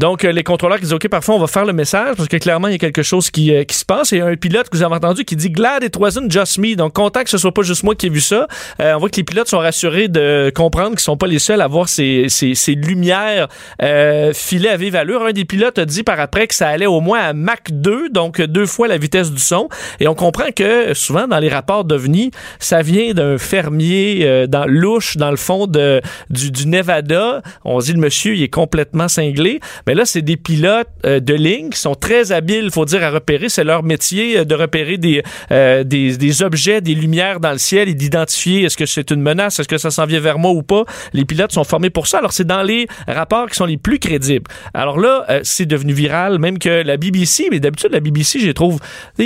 Donc, 0.00 0.24
euh, 0.24 0.32
les 0.32 0.42
contrôleurs 0.42 0.78
qui 0.78 0.84
disent, 0.84 0.94
OK, 0.94 1.06
parfois, 1.08 1.34
on 1.34 1.38
va 1.38 1.46
faire 1.46 1.66
le 1.66 1.74
message 1.74 2.16
parce 2.16 2.26
que 2.26 2.38
clairement, 2.38 2.68
il 2.68 2.72
y 2.72 2.74
a 2.76 2.78
quelque 2.78 3.02
chose 3.02 3.30
qui, 3.30 3.54
euh, 3.54 3.64
qui 3.64 3.76
se 3.76 3.84
passe. 3.84 4.14
Et 4.14 4.16
il 4.16 4.18
y 4.20 4.22
a 4.22 4.26
un 4.26 4.34
pilote 4.34 4.70
que 4.70 4.76
vous 4.78 4.82
avez 4.82 4.94
entendu 4.94 5.26
qui 5.26 5.36
dit 5.36 5.50
Glad 5.50 5.84
it 5.84 5.94
wasn't 5.98 6.30
just 6.30 6.56
me. 6.56 6.74
Donc, 6.74 6.94
content 6.94 7.22
que 7.22 7.28
ce 7.28 7.36
soit 7.36 7.52
pas 7.52 7.60
juste 7.60 7.82
moi 7.82 7.94
qui 7.94 8.06
ai 8.06 8.08
vu 8.08 8.22
ça. 8.22 8.48
Euh, 8.80 8.94
on 8.94 8.98
voit 8.98 9.10
que 9.10 9.16
les 9.16 9.24
pilotes 9.24 9.48
sont 9.48 9.58
rassurés 9.58 10.08
de 10.08 10.50
comprendre 10.54 10.92
qu'ils 10.92 11.00
sont 11.00 11.18
pas 11.18 11.26
les 11.26 11.38
seuls 11.38 11.60
à 11.60 11.66
voir 11.66 11.86
ces, 11.90 12.30
ces, 12.30 12.54
ces 12.54 12.72
lumières 12.72 13.48
euh, 13.82 14.32
filer 14.32 14.70
à 14.70 14.78
vive 14.78 14.96
allure. 14.96 15.22
Un 15.22 15.32
des 15.32 15.44
pilotes 15.44 15.78
a 15.78 15.84
dit 15.84 16.02
par 16.02 16.18
après 16.18 16.46
que 16.46 16.54
ça 16.54 16.68
allait 16.68 16.86
au 16.86 17.02
moins 17.02 17.20
à 17.20 17.34
Mach 17.34 17.70
2, 17.70 18.08
donc 18.08 18.40
deux 18.40 18.64
fois 18.64 18.88
la 18.88 18.96
vitesse 18.96 19.30
du 19.30 19.38
son. 19.38 19.68
Et 20.00 20.08
on 20.08 20.14
comprend 20.14 20.50
que 20.56 20.94
souvent, 20.94 21.28
dans 21.28 21.40
les 21.40 21.50
rapports 21.50 21.84
d'OVNI, 21.84 22.30
ça 22.58 22.80
vient 22.80 23.12
d'un 23.12 23.36
fermier 23.36 24.20
euh, 24.22 24.46
dans 24.46 24.64
louche, 24.64 25.18
dans 25.18 25.30
le 25.30 25.36
fond 25.36 25.66
de, 25.66 26.00
du, 26.30 26.50
du 26.50 26.66
Nevada. 26.68 27.42
On 27.66 27.80
dit 27.80 27.92
le 27.92 28.00
monsieur, 28.00 28.34
il 28.34 28.42
est 28.42 28.48
complètement 28.48 29.06
cinglé. 29.08 29.60
Là, 29.94 30.04
c'est 30.04 30.22
des 30.22 30.36
pilotes 30.36 30.88
euh, 31.06 31.20
de 31.20 31.34
ligne 31.34 31.70
qui 31.70 31.78
sont 31.78 31.94
très 31.94 32.32
habiles, 32.32 32.70
faut 32.70 32.84
dire, 32.84 33.02
à 33.02 33.10
repérer. 33.10 33.48
C'est 33.48 33.64
leur 33.64 33.82
métier 33.82 34.38
euh, 34.38 34.44
de 34.44 34.54
repérer 34.54 34.98
des, 34.98 35.22
euh, 35.50 35.84
des, 35.84 36.16
des, 36.16 36.42
objets, 36.42 36.80
des 36.80 36.94
lumières 36.94 37.40
dans 37.40 37.52
le 37.52 37.58
ciel 37.58 37.88
et 37.88 37.94
d'identifier 37.94 38.64
est-ce 38.64 38.76
que 38.76 38.86
c'est 38.86 39.10
une 39.10 39.22
menace, 39.22 39.58
est-ce 39.58 39.68
que 39.68 39.78
ça 39.78 39.90
s'en 39.90 40.06
vient 40.06 40.20
vers 40.20 40.38
moi 40.38 40.50
ou 40.52 40.62
pas. 40.62 40.84
Les 41.12 41.24
pilotes 41.24 41.52
sont 41.52 41.64
formés 41.64 41.90
pour 41.90 42.06
ça. 42.06 42.18
Alors, 42.18 42.32
c'est 42.32 42.46
dans 42.46 42.62
les 42.62 42.86
rapports 43.08 43.48
qui 43.48 43.56
sont 43.56 43.64
les 43.64 43.76
plus 43.76 43.98
crédibles. 43.98 44.50
Alors 44.74 44.98
là, 44.98 45.24
euh, 45.30 45.40
c'est 45.44 45.66
devenu 45.66 45.92
viral, 45.92 46.38
même 46.38 46.58
que 46.58 46.82
la 46.82 46.96
BBC, 46.96 47.48
mais 47.50 47.60
d'habitude, 47.60 47.92
la 47.92 48.00
BBC, 48.00 48.38
je 48.38 48.46
les 48.46 48.54
trouve 48.54 48.78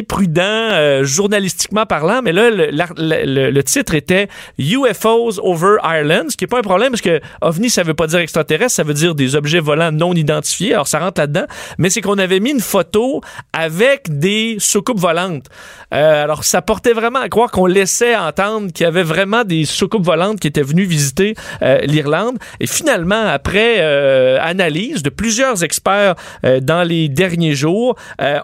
prudents, 0.08 1.02
journalistiquement 1.02 1.86
parlant, 1.86 2.20
mais 2.22 2.32
là, 2.32 2.50
le, 2.50 2.70
le, 2.70 3.50
le, 3.50 3.62
titre 3.62 3.94
était 3.94 4.28
UFOs 4.58 5.40
over 5.42 5.76
Ireland, 5.82 6.24
ce 6.28 6.36
qui 6.36 6.44
n'est 6.44 6.48
pas 6.48 6.58
un 6.58 6.62
problème 6.62 6.90
parce 6.90 7.00
que 7.00 7.20
OVNI, 7.40 7.70
ça 7.70 7.82
veut 7.82 7.94
pas 7.94 8.06
dire 8.06 8.18
extraterrestre, 8.18 8.72
ça 8.72 8.82
veut 8.82 8.94
dire 8.94 9.14
des 9.14 9.34
objets 9.34 9.60
volants 9.60 9.92
non 9.92 10.12
identifiés 10.12 10.53
alors 10.62 10.88
ça 10.88 10.98
rentre 10.98 11.20
là-dedans, 11.20 11.46
mais 11.78 11.90
c'est 11.90 12.00
qu'on 12.00 12.18
avait 12.18 12.40
mis 12.40 12.50
une 12.50 12.60
photo 12.60 13.20
avec 13.52 14.18
des 14.18 14.56
soucoupes 14.58 14.98
volantes. 14.98 15.46
Euh, 15.92 16.24
alors 16.24 16.44
ça 16.44 16.62
portait 16.62 16.92
vraiment 16.92 17.20
à 17.20 17.28
croire 17.28 17.50
qu'on 17.50 17.66
laissait 17.66 18.16
entendre 18.16 18.72
qu'il 18.72 18.84
y 18.84 18.86
avait 18.86 19.02
vraiment 19.02 19.44
des 19.44 19.64
soucoupes 19.64 20.04
volantes 20.04 20.40
qui 20.40 20.48
étaient 20.48 20.62
venues 20.62 20.84
visiter 20.84 21.34
euh, 21.62 21.78
l'Irlande. 21.84 22.38
Et 22.60 22.66
finalement, 22.66 23.26
après 23.26 23.76
euh, 23.78 24.38
analyse 24.40 25.02
de 25.02 25.10
plusieurs 25.10 25.62
experts 25.62 26.14
dans 26.62 26.82
les 26.82 27.08
derniers 27.08 27.54
jours, 27.54 27.96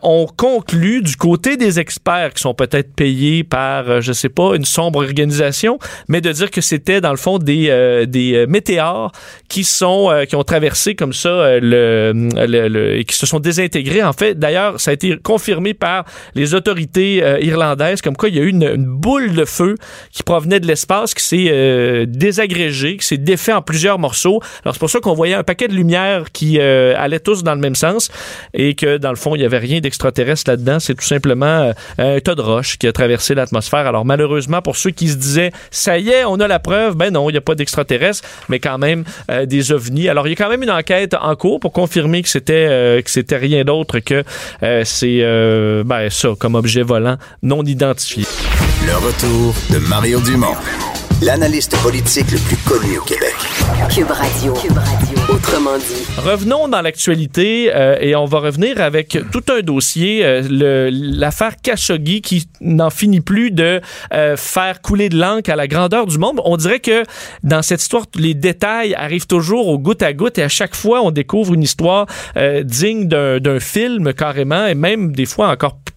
on 0.02 0.26
conclut 0.26 1.02
du 1.02 1.16
côté 1.16 1.56
des 1.56 1.80
experts 1.80 2.34
qui 2.34 2.42
sont 2.42 2.54
peut-être 2.54 2.94
payés 2.94 3.44
par, 3.44 4.00
je 4.00 4.12
sais 4.12 4.28
pas, 4.28 4.54
une 4.54 4.64
sombre 4.64 5.00
organisation, 5.00 5.78
mais 6.08 6.20
de 6.20 6.30
dire 6.32 6.50
que 6.50 6.60
c'était 6.60 7.00
dans 7.00 7.10
le 7.10 7.16
fond 7.16 7.38
des, 7.38 8.06
des 8.06 8.46
météores 8.46 9.12
qui 9.48 9.64
sont 9.64 10.24
qui 10.28 10.36
ont 10.36 10.44
traversé 10.44 10.94
comme 10.94 11.12
ça 11.12 11.58
le 11.58 11.99
euh, 12.00 12.96
et 12.96 13.04
qui 13.04 13.16
se 13.16 13.26
sont 13.26 13.40
désintégrés. 13.40 14.02
En 14.02 14.12
fait, 14.12 14.38
d'ailleurs, 14.38 14.80
ça 14.80 14.90
a 14.90 14.94
été 14.94 15.16
confirmé 15.22 15.74
par 15.74 16.04
les 16.34 16.54
autorités 16.54 17.22
euh, 17.22 17.38
irlandaises, 17.40 18.02
comme 18.02 18.16
quoi 18.16 18.28
il 18.28 18.36
y 18.36 18.38
a 18.38 18.42
eu 18.42 18.48
une, 18.48 18.84
boule 18.84 19.34
de 19.34 19.44
feu 19.44 19.76
qui 20.12 20.22
provenait 20.22 20.60
de 20.60 20.66
l'espace, 20.66 21.14
qui 21.14 21.24
s'est 21.24 21.48
euh, 21.50 22.06
désagrégée, 22.06 22.96
qui 22.96 23.06
s'est 23.06 23.16
défait 23.16 23.52
en 23.52 23.62
plusieurs 23.62 23.98
morceaux. 23.98 24.40
Alors 24.64 24.74
c'est 24.74 24.80
pour 24.80 24.90
ça 24.90 25.00
qu'on 25.00 25.14
voyait 25.14 25.34
un 25.34 25.42
paquet 25.42 25.68
de 25.68 25.74
lumière 25.74 26.32
qui 26.32 26.58
euh, 26.58 26.94
allaient 26.96 27.20
tous 27.20 27.42
dans 27.42 27.54
le 27.54 27.60
même 27.60 27.74
sens 27.74 28.10
et 28.54 28.74
que 28.74 28.98
dans 28.98 29.10
le 29.10 29.16
fond, 29.16 29.34
il 29.34 29.38
n'y 29.38 29.44
avait 29.44 29.58
rien 29.58 29.80
d'extraterrestre 29.80 30.50
là-dedans. 30.50 30.80
C'est 30.80 30.94
tout 30.94 31.04
simplement 31.04 31.72
un 31.98 32.20
tas 32.20 32.34
de 32.34 32.42
roches 32.42 32.78
qui 32.78 32.86
a 32.86 32.92
traversé 32.92 33.34
l'atmosphère. 33.34 33.86
Alors 33.86 34.04
malheureusement, 34.04 34.62
pour 34.62 34.76
ceux 34.76 34.90
qui 34.90 35.08
se 35.08 35.16
disaient, 35.16 35.52
ça 35.70 35.98
y 35.98 36.10
est, 36.10 36.24
on 36.24 36.40
a 36.40 36.48
la 36.48 36.58
preuve, 36.58 36.96
ben 36.96 37.12
non, 37.12 37.28
il 37.30 37.32
n'y 37.32 37.38
a 37.38 37.42
pas 37.42 37.54
d'extraterrestres, 37.54 38.26
mais 38.48 38.58
quand 38.58 38.78
même 38.78 39.04
des 39.46 39.72
ovnis. 39.72 40.08
Alors 40.08 40.26
il 40.26 40.30
y 40.30 40.32
a 40.32 40.36
quand 40.36 40.50
même 40.50 40.62
une 40.62 40.70
enquête 40.70 41.14
en 41.20 41.34
cours 41.36 41.60
pour 41.60 41.72
confirmer 41.72 41.89
que 41.90 42.28
c'était 42.28 42.66
euh, 42.68 43.02
que 43.02 43.10
c'était 43.10 43.36
rien 43.36 43.64
d'autre 43.64 43.98
que 43.98 44.24
euh, 44.62 44.82
c'est 44.84 45.18
euh, 45.20 45.82
ben 45.84 46.08
ça 46.10 46.30
comme 46.38 46.54
objet 46.54 46.82
volant 46.82 47.16
non 47.42 47.62
identifié. 47.62 48.24
Le 48.86 48.96
retour 48.96 49.54
de 49.70 49.78
Mario 49.88 50.20
Dumont, 50.20 50.56
l'analyste 51.22 51.76
politique 51.82 52.30
le 52.32 52.38
plus 52.38 52.56
connu 52.58 52.98
au 52.98 53.02
Québec. 53.02 53.34
Cube 53.94 54.10
Radio. 54.10 54.54
Cube 54.54 54.76
Radio. 54.76 55.18
Autrement 55.34 55.76
dit. 55.78 56.06
Revenons 56.18 56.66
dans 56.68 56.80
l'actualité 56.80 57.70
euh, 57.74 57.96
et 58.00 58.14
on 58.16 58.24
va 58.24 58.38
revenir 58.40 58.80
avec 58.80 59.18
tout 59.30 59.42
un 59.54 59.60
dossier, 59.60 60.24
euh, 60.24 60.42
le- 60.48 60.88
l'affaire 60.90 61.56
Khashoggi 61.62 62.22
qui 62.22 62.46
n'en 62.60 62.88
finit 62.90 63.20
plus 63.20 63.50
de 63.50 63.80
euh, 64.14 64.36
faire 64.36 64.80
couler 64.80 65.08
de 65.08 65.18
l'encre 65.18 65.50
à 65.50 65.56
la 65.56 65.68
grandeur 65.68 66.06
du 66.06 66.16
monde. 66.18 66.40
On 66.44 66.56
dirait 66.56 66.80
que 66.80 67.02
dans 67.42 67.62
cette 67.62 67.82
histoire, 67.82 68.04
les 68.16 68.34
détails 68.34 68.94
arrivent 68.94 69.26
toujours 69.26 69.68
au 69.68 69.78
goutte 69.78 70.02
à 70.02 70.12
goutte 70.14 70.38
et 70.38 70.42
à 70.42 70.48
chaque 70.48 70.74
fois, 70.74 71.02
on 71.02 71.10
découvre 71.10 71.52
une 71.54 71.62
histoire 71.62 72.06
euh, 72.36 72.62
digne 72.62 73.08
d'un 73.08 73.38
d'un 73.40 73.60
film 73.60 74.12
carrément 74.14 74.66
et 74.66 74.74
même 74.74 75.12
des 75.12 75.26
fois 75.26 75.48
encore 75.50 75.74
p- 75.74 75.89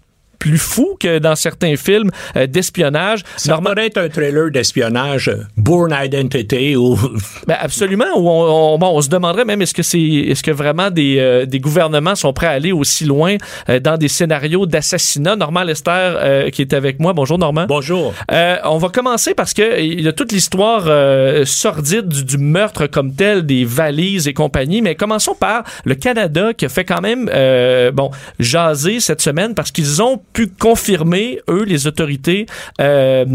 plus 0.43 0.57
fou 0.57 0.97
que 0.99 1.19
dans 1.19 1.37
certains 1.37 1.77
films 1.77 2.09
euh, 2.35 2.47
d'espionnage. 2.47 3.21
Ça 3.37 3.57
pourrait 3.59 3.85
être 3.87 3.97
un 3.97 4.09
trailer 4.09 4.51
d'espionnage, 4.51 5.29
euh, 5.29 5.37
Bourne 5.55 5.95
Identity 6.03 6.75
ou 6.75 6.97
Ben 7.47 7.55
absolument. 7.61 8.11
Où 8.17 8.27
on, 8.27 8.73
on- 8.73 8.77
bon, 8.77 8.87
on 8.97 9.01
se 9.01 9.07
demanderait 9.07 9.45
même 9.45 9.61
est-ce 9.61 9.73
que 9.73 9.83
c'est 9.83 10.01
est-ce 10.01 10.43
que 10.43 10.51
vraiment 10.51 10.91
des, 10.91 11.15
euh, 11.19 11.45
des 11.45 11.59
gouvernements 11.61 12.15
sont 12.15 12.33
prêts 12.33 12.47
à 12.47 12.51
aller 12.51 12.73
aussi 12.73 13.05
loin 13.05 13.37
euh, 13.69 13.79
dans 13.79 13.95
des 13.97 14.09
scénarios 14.09 14.65
d'assassinat? 14.65 15.37
Normand 15.37 15.63
Lester 15.63 15.91
euh, 15.93 16.49
qui 16.49 16.61
est 16.61 16.73
avec 16.73 16.99
moi. 16.99 17.13
Bonjour 17.13 17.37
Normand. 17.37 17.65
Bonjour. 17.65 18.13
Euh, 18.29 18.57
on 18.65 18.77
va 18.79 18.89
commencer 18.89 19.33
parce 19.35 19.53
que 19.53 19.81
il 19.81 20.01
y 20.01 20.07
a 20.09 20.11
toute 20.11 20.33
l'histoire 20.33 20.83
euh, 20.87 21.45
sordide 21.45 22.09
du, 22.09 22.25
du 22.25 22.37
meurtre 22.37 22.87
comme 22.87 23.13
tel, 23.15 23.45
des 23.45 23.63
valises 23.63 24.27
et 24.27 24.33
compagnie. 24.33 24.81
Mais 24.81 24.95
commençons 24.95 25.35
par 25.35 25.63
le 25.85 25.95
Canada 25.95 26.53
qui 26.53 26.65
a 26.65 26.69
fait 26.69 26.83
quand 26.83 26.99
même 27.01 27.29
euh, 27.33 27.91
bon 27.91 28.11
jaser 28.39 28.99
cette 28.99 29.21
semaine 29.21 29.53
parce 29.55 29.71
qu'ils 29.71 30.01
ont 30.01 30.21
pu 30.34 30.47
confirmer 30.47 31.39
eux 31.49 31.63
les 31.63 31.88
autorités 31.88 32.45
euh, 32.81 33.25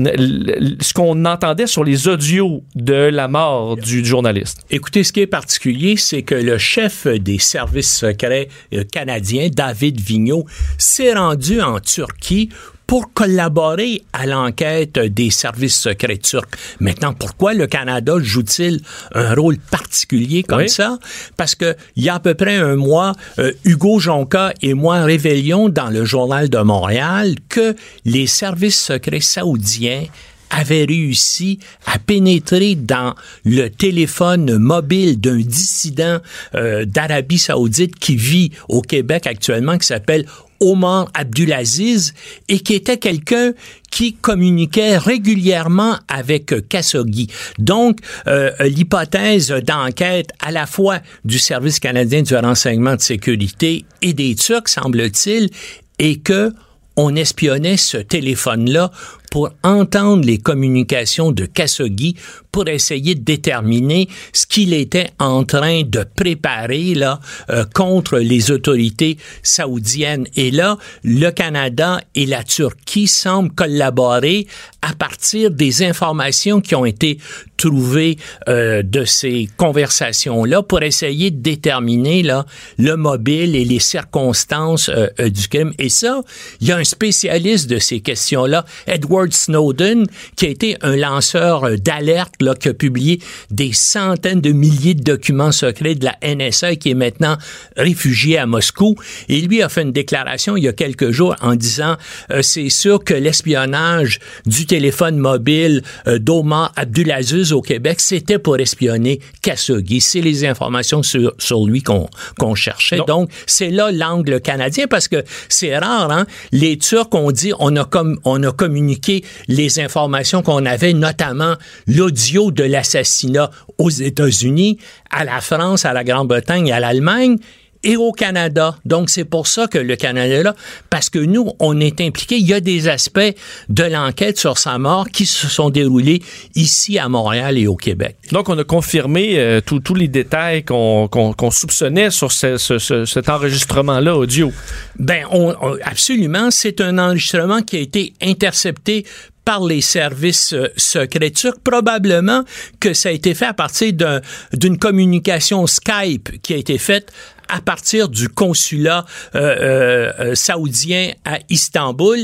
ce 0.81 0.93
qu'on 0.93 1.25
entendait 1.25 1.67
sur 1.67 1.85
les 1.85 2.09
audios 2.09 2.63
de 2.75 2.95
la 2.95 3.29
mort 3.29 3.77
du 3.77 4.05
journaliste. 4.05 4.63
Écoutez, 4.71 5.05
ce 5.05 5.13
qui 5.13 5.21
est 5.21 5.27
particulier, 5.27 5.97
c'est 5.97 6.23
que 6.23 6.35
le 6.35 6.59
chef 6.59 7.07
des 7.07 7.39
services 7.39 7.97
secrets 7.97 8.49
euh, 8.75 8.85
canadiens, 8.85 9.49
David 9.51 10.01
Vigneault, 10.01 10.45
s'est 10.77 11.15
rendu 11.15 11.61
en 11.61 11.81
Turquie 11.81 12.51
pour 12.89 13.13
collaborer 13.13 14.03
à 14.15 14.25
l'enquête 14.27 14.99
des 14.99 15.29
services 15.31 15.79
secrets 15.79 16.17
turcs. 16.17 16.49
Maintenant, 16.81 17.13
pourquoi 17.13 17.53
le 17.53 17.67
Canada 17.67 18.15
joue-t-il 18.19 18.81
un 19.15 19.35
rôle 19.35 19.59
particulier 19.59 20.43
comme 20.43 20.63
Oui. 20.63 20.71
ça? 20.71 20.99
Parce 21.37 21.55
que 21.55 21.77
il 21.97 22.05
y 22.05 22.09
a 22.09 22.15
à 22.15 22.19
peu 22.21 22.35
près 22.35 22.57
un 22.57 22.77
mois, 22.77 23.13
euh, 23.39 23.53
Hugo 23.65 24.01
Jonca 24.01 24.55
et 24.63 24.73
moi 24.73 25.05
révélions 25.05 25.69
dans 25.69 25.91
le 25.91 26.07
journal 26.07 26.49
de 26.49 26.59
Montréal 26.59 27.35
que 27.51 27.77
les 28.07 28.27
services 28.27 28.83
secrets 28.83 29.21
saoudiens 29.21 30.05
avaient 30.49 30.87
réussi 30.87 31.59
à 31.85 31.99
pénétrer 31.99 32.75
dans 32.75 33.15
le 33.45 33.69
téléphone 33.69 34.57
mobile 34.57 35.21
d'un 35.21 35.37
dissident 35.37 36.21
euh, 36.55 36.87
d'Arabie 36.87 37.39
saoudite 37.39 37.97
qui 37.99 38.17
vit 38.17 38.51
au 38.71 38.81
Québec 38.81 39.27
actuellement, 39.27 39.77
qui 39.77 39.87
s'appelle 39.87 40.25
Omar 40.61 41.11
Abdulaziz, 41.15 42.15
et 42.49 42.61
qui 42.61 42.75
était 42.75 42.99
quelqu'un 42.99 43.53
qui 43.91 44.15
communiquait 44.15 44.99
régulièrement 44.99 45.97
avec 46.09 46.69
Khashoggi. 46.69 47.29
Donc, 47.59 48.01
euh, 48.27 48.51
l'hypothèse 48.61 49.51
d'enquête 49.51 50.31
à 50.41 50.51
la 50.51 50.67
fois 50.67 51.01
du 51.25 51.39
Service 51.39 51.81
canadien 51.81 52.23
du 52.23 52.35
renseignement 52.35 52.97
de 52.97 53.01
sécurité 53.01 53.85
et 54.03 54.13
des 54.13 54.35
Turcs, 54.35 54.69
semble-t-il, 54.69 55.51
est 55.99 56.23
que 56.23 56.53
on 56.97 57.15
espionnait 57.15 57.77
ce 57.77 57.97
téléphone-là 57.97 58.91
pour 59.31 59.51
entendre 59.63 60.25
les 60.25 60.39
communications 60.39 61.33
de 61.33 61.47
Khashoggi 61.47 62.17
pour 62.53 62.69
essayer 62.69 63.15
de 63.15 63.23
déterminer 63.23 64.09
ce 64.33 64.47
qu'il 64.47 64.73
était 64.73 65.11
en 65.19 65.45
train 65.45 65.83
de 65.83 66.05
préparer 66.17 66.95
là 66.95 67.21
euh, 67.51 67.65
contre 67.75 68.19
les 68.19 68.51
autorités 68.51 69.19
saoudiennes. 69.43 70.27
Et 70.37 70.51
là, 70.51 70.79
le 71.05 71.31
Canada 71.31 72.01
et 72.15 72.27
la 72.27 72.43
Turquie 72.43 73.07
semblent 73.07 73.53
collaborer 73.55 74.47
à 74.83 74.93
partir 74.95 75.51
des 75.51 75.83
informations 75.83 76.61
qui 76.61 76.75
ont 76.75 76.87
été 76.87 77.19
trouvées 77.57 78.17
euh, 78.49 78.83
de 78.83 79.05
ces 79.05 79.49
conversations-là 79.57 80.63
pour 80.63 80.83
essayer 80.83 81.31
de 81.31 81.41
déterminer 81.41 82.23
là 82.23 82.47
le 82.79 82.97
mobile 82.97 83.57
et 83.57 83.65
les 83.65 83.81
circonstances 83.81 84.89
euh, 84.89 85.09
euh, 85.21 85.29
du 85.29 85.49
crime. 85.49 85.73
Et 85.79 85.89
ça, 85.89 86.23
il 86.61 86.69
y 86.69 86.73
a 86.73 86.77
un 86.77 86.85
spécialiste 86.85 87.69
de 87.69 87.79
ces 87.79 88.01
questions-là, 88.01 88.65
Edward 88.87 89.18
Snowden, 89.31 90.07
qui 90.37 90.47
a 90.47 90.49
été 90.49 90.77
un 90.83 90.97
lanceur 90.97 91.65
euh, 91.65 91.77
d'alerte 91.77 92.35
là, 92.41 92.55
qui 92.55 92.69
a 92.69 92.75
publié 92.75 93.21
des 93.51 93.73
centaines 93.73 94.41
de 94.41 94.53
milliers 94.53 94.95
de 94.95 95.03
documents 95.03 95.53
secrets 95.53 95.95
de 95.95 96.05
la 96.05 96.17
NSA 96.23 96.77
qui 96.77 96.91
est 96.91 96.95
maintenant 96.95 97.37
réfugié 97.77 98.39
à 98.39 98.47
Moscou. 98.47 98.95
Et 99.29 99.41
lui 99.41 99.63
a 99.63 99.69
fait 99.69 99.83
une 99.83 99.93
déclaration 99.93 100.57
il 100.57 100.65
y 100.65 100.69
a 100.69 100.73
quelques 100.73 101.11
jours 101.11 101.35
en 101.41 101.55
disant 101.55 101.97
euh, 102.31 102.43
c'est 102.43 102.69
sûr 102.69 103.03
que 103.03 103.15
l'espionnage 103.15 104.19
du 104.47 104.67
téléphone 104.67 105.17
mobile 105.17 105.83
euh, 106.07 106.19
d'Omar 106.19 106.73
Abdulaziz 106.77 107.53
au 107.53 107.63
Québec, 107.63 108.01
c'était 108.01 108.39
pour 108.39 108.59
espionner 108.59 109.21
Khashoggi. 109.43 110.01
C'est 110.01 110.21
les 110.21 110.45
informations 110.45 111.03
sur, 111.03 111.35
sur 111.39 111.67
lui 111.67 111.83
qu'on 111.83 112.55
cherchait. 112.55 113.01
Donc, 113.07 113.31
c'est 113.47 113.71
là 113.71 113.91
l'angle 113.91 114.41
canadien 114.41 114.87
parce 114.87 115.09
que 115.09 115.25
c'est 115.49 115.77
rare, 115.77 116.11
hein? 116.11 116.27
Les 116.53 116.79
Turcs 116.79 117.09
ont 117.13 117.31
dit, 117.31 117.53
on 117.59 117.75
a, 117.77 117.85
comme, 117.85 118.19
on 118.25 118.43
a 118.43 118.53
communiqué 118.53 119.08
les 119.49 119.81
informations 119.81 120.43
qu'on 120.43 120.67
avait, 120.67 120.93
notamment 120.93 121.55
l'audio 121.87 122.51
de 122.51 122.65
l'assassinat 122.65 123.51
aux 123.79 123.91
États-Unis, 123.91 124.79
à 125.11 125.25
la 125.25 125.41
France, 125.41 125.85
à 125.85 125.93
la 125.93 126.05
Grande-Bretagne 126.05 126.69
et 126.69 126.73
à 126.73 126.81
l'Allemagne 126.81 127.37
et 127.85 127.97
au 127.97 128.13
Canada. 128.13 128.77
Donc, 128.85 129.11
c'est 129.11 129.25
pour 129.25 129.47
ça 129.47 129.67
que 129.67 129.79
le 129.79 129.97
Canada 129.97 130.35
est 130.35 130.43
là, 130.43 130.55
parce 130.91 131.11
que 131.11 131.19
nous, 131.19 131.53
on 131.61 131.81
est 131.81 132.01
impliqués. 132.01 132.37
Il 132.37 132.47
y 132.47 132.53
a 132.55 132.61
des 132.61 132.89
aspects 132.89 133.35
de 133.69 133.83
l'enquête 133.85 134.39
sur 134.39 134.59
sa 134.59 134.79
mort 134.79 135.09
qui 135.11 135.27
se 135.27 135.49
sont 135.49 135.71
déroulés 135.71 136.23
ici 136.55 136.99
à 136.99 137.09
Montréal 137.09 137.57
et 137.59 137.67
au 137.67 137.77
Québec. 137.77 138.17
Donc, 138.33 138.49
on 138.49 138.59
a 138.59 138.65
confirmé 138.65 139.39
euh, 139.39 139.61
tous 139.61 139.95
les 139.95 140.09
détails 140.09 140.65
qu'on 140.65 141.09
soupçonnait 141.51 142.11
sur 142.11 142.33
ce- 142.33 142.57
ce- 142.57 142.79
ce- 142.79 143.05
cet 143.05 143.29
enregistrement-là 143.29 144.17
audio. 144.17 144.53
Ben, 144.99 145.25
on, 145.31 145.55
on- 145.61 145.77
absolument. 145.83 146.51
C'est 146.51 146.81
un 146.81 146.99
enregistrement 146.99 147.63
qui 147.63 147.77
a 147.77 147.81
été 147.81 148.13
intercepté 148.23 149.05
par 149.49 149.65
les 149.65 149.81
services 149.81 150.53
euh, 150.53 150.69
secrets 150.77 151.31
turcs. 151.31 151.59
Probablement 151.65 152.43
que 152.81 152.93
ça 152.93 153.09
a 153.09 153.13
été 153.13 153.33
fait 153.35 153.47
à 153.47 153.55
partir 153.55 153.95
d'un- 153.95 154.21
d'une 154.53 154.77
communication 154.79 155.67
Skype 155.67 156.43
qui 156.43 156.53
a 156.53 156.59
été 156.59 156.77
faite 156.77 157.11
à 157.49 157.63
partir 157.63 158.11
du 158.11 158.29
consulat 158.29 159.07
euh, 159.35 160.13
euh, 160.21 160.35
saoudien 160.35 161.13
à 161.25 161.39
Istanbul. 161.49 162.19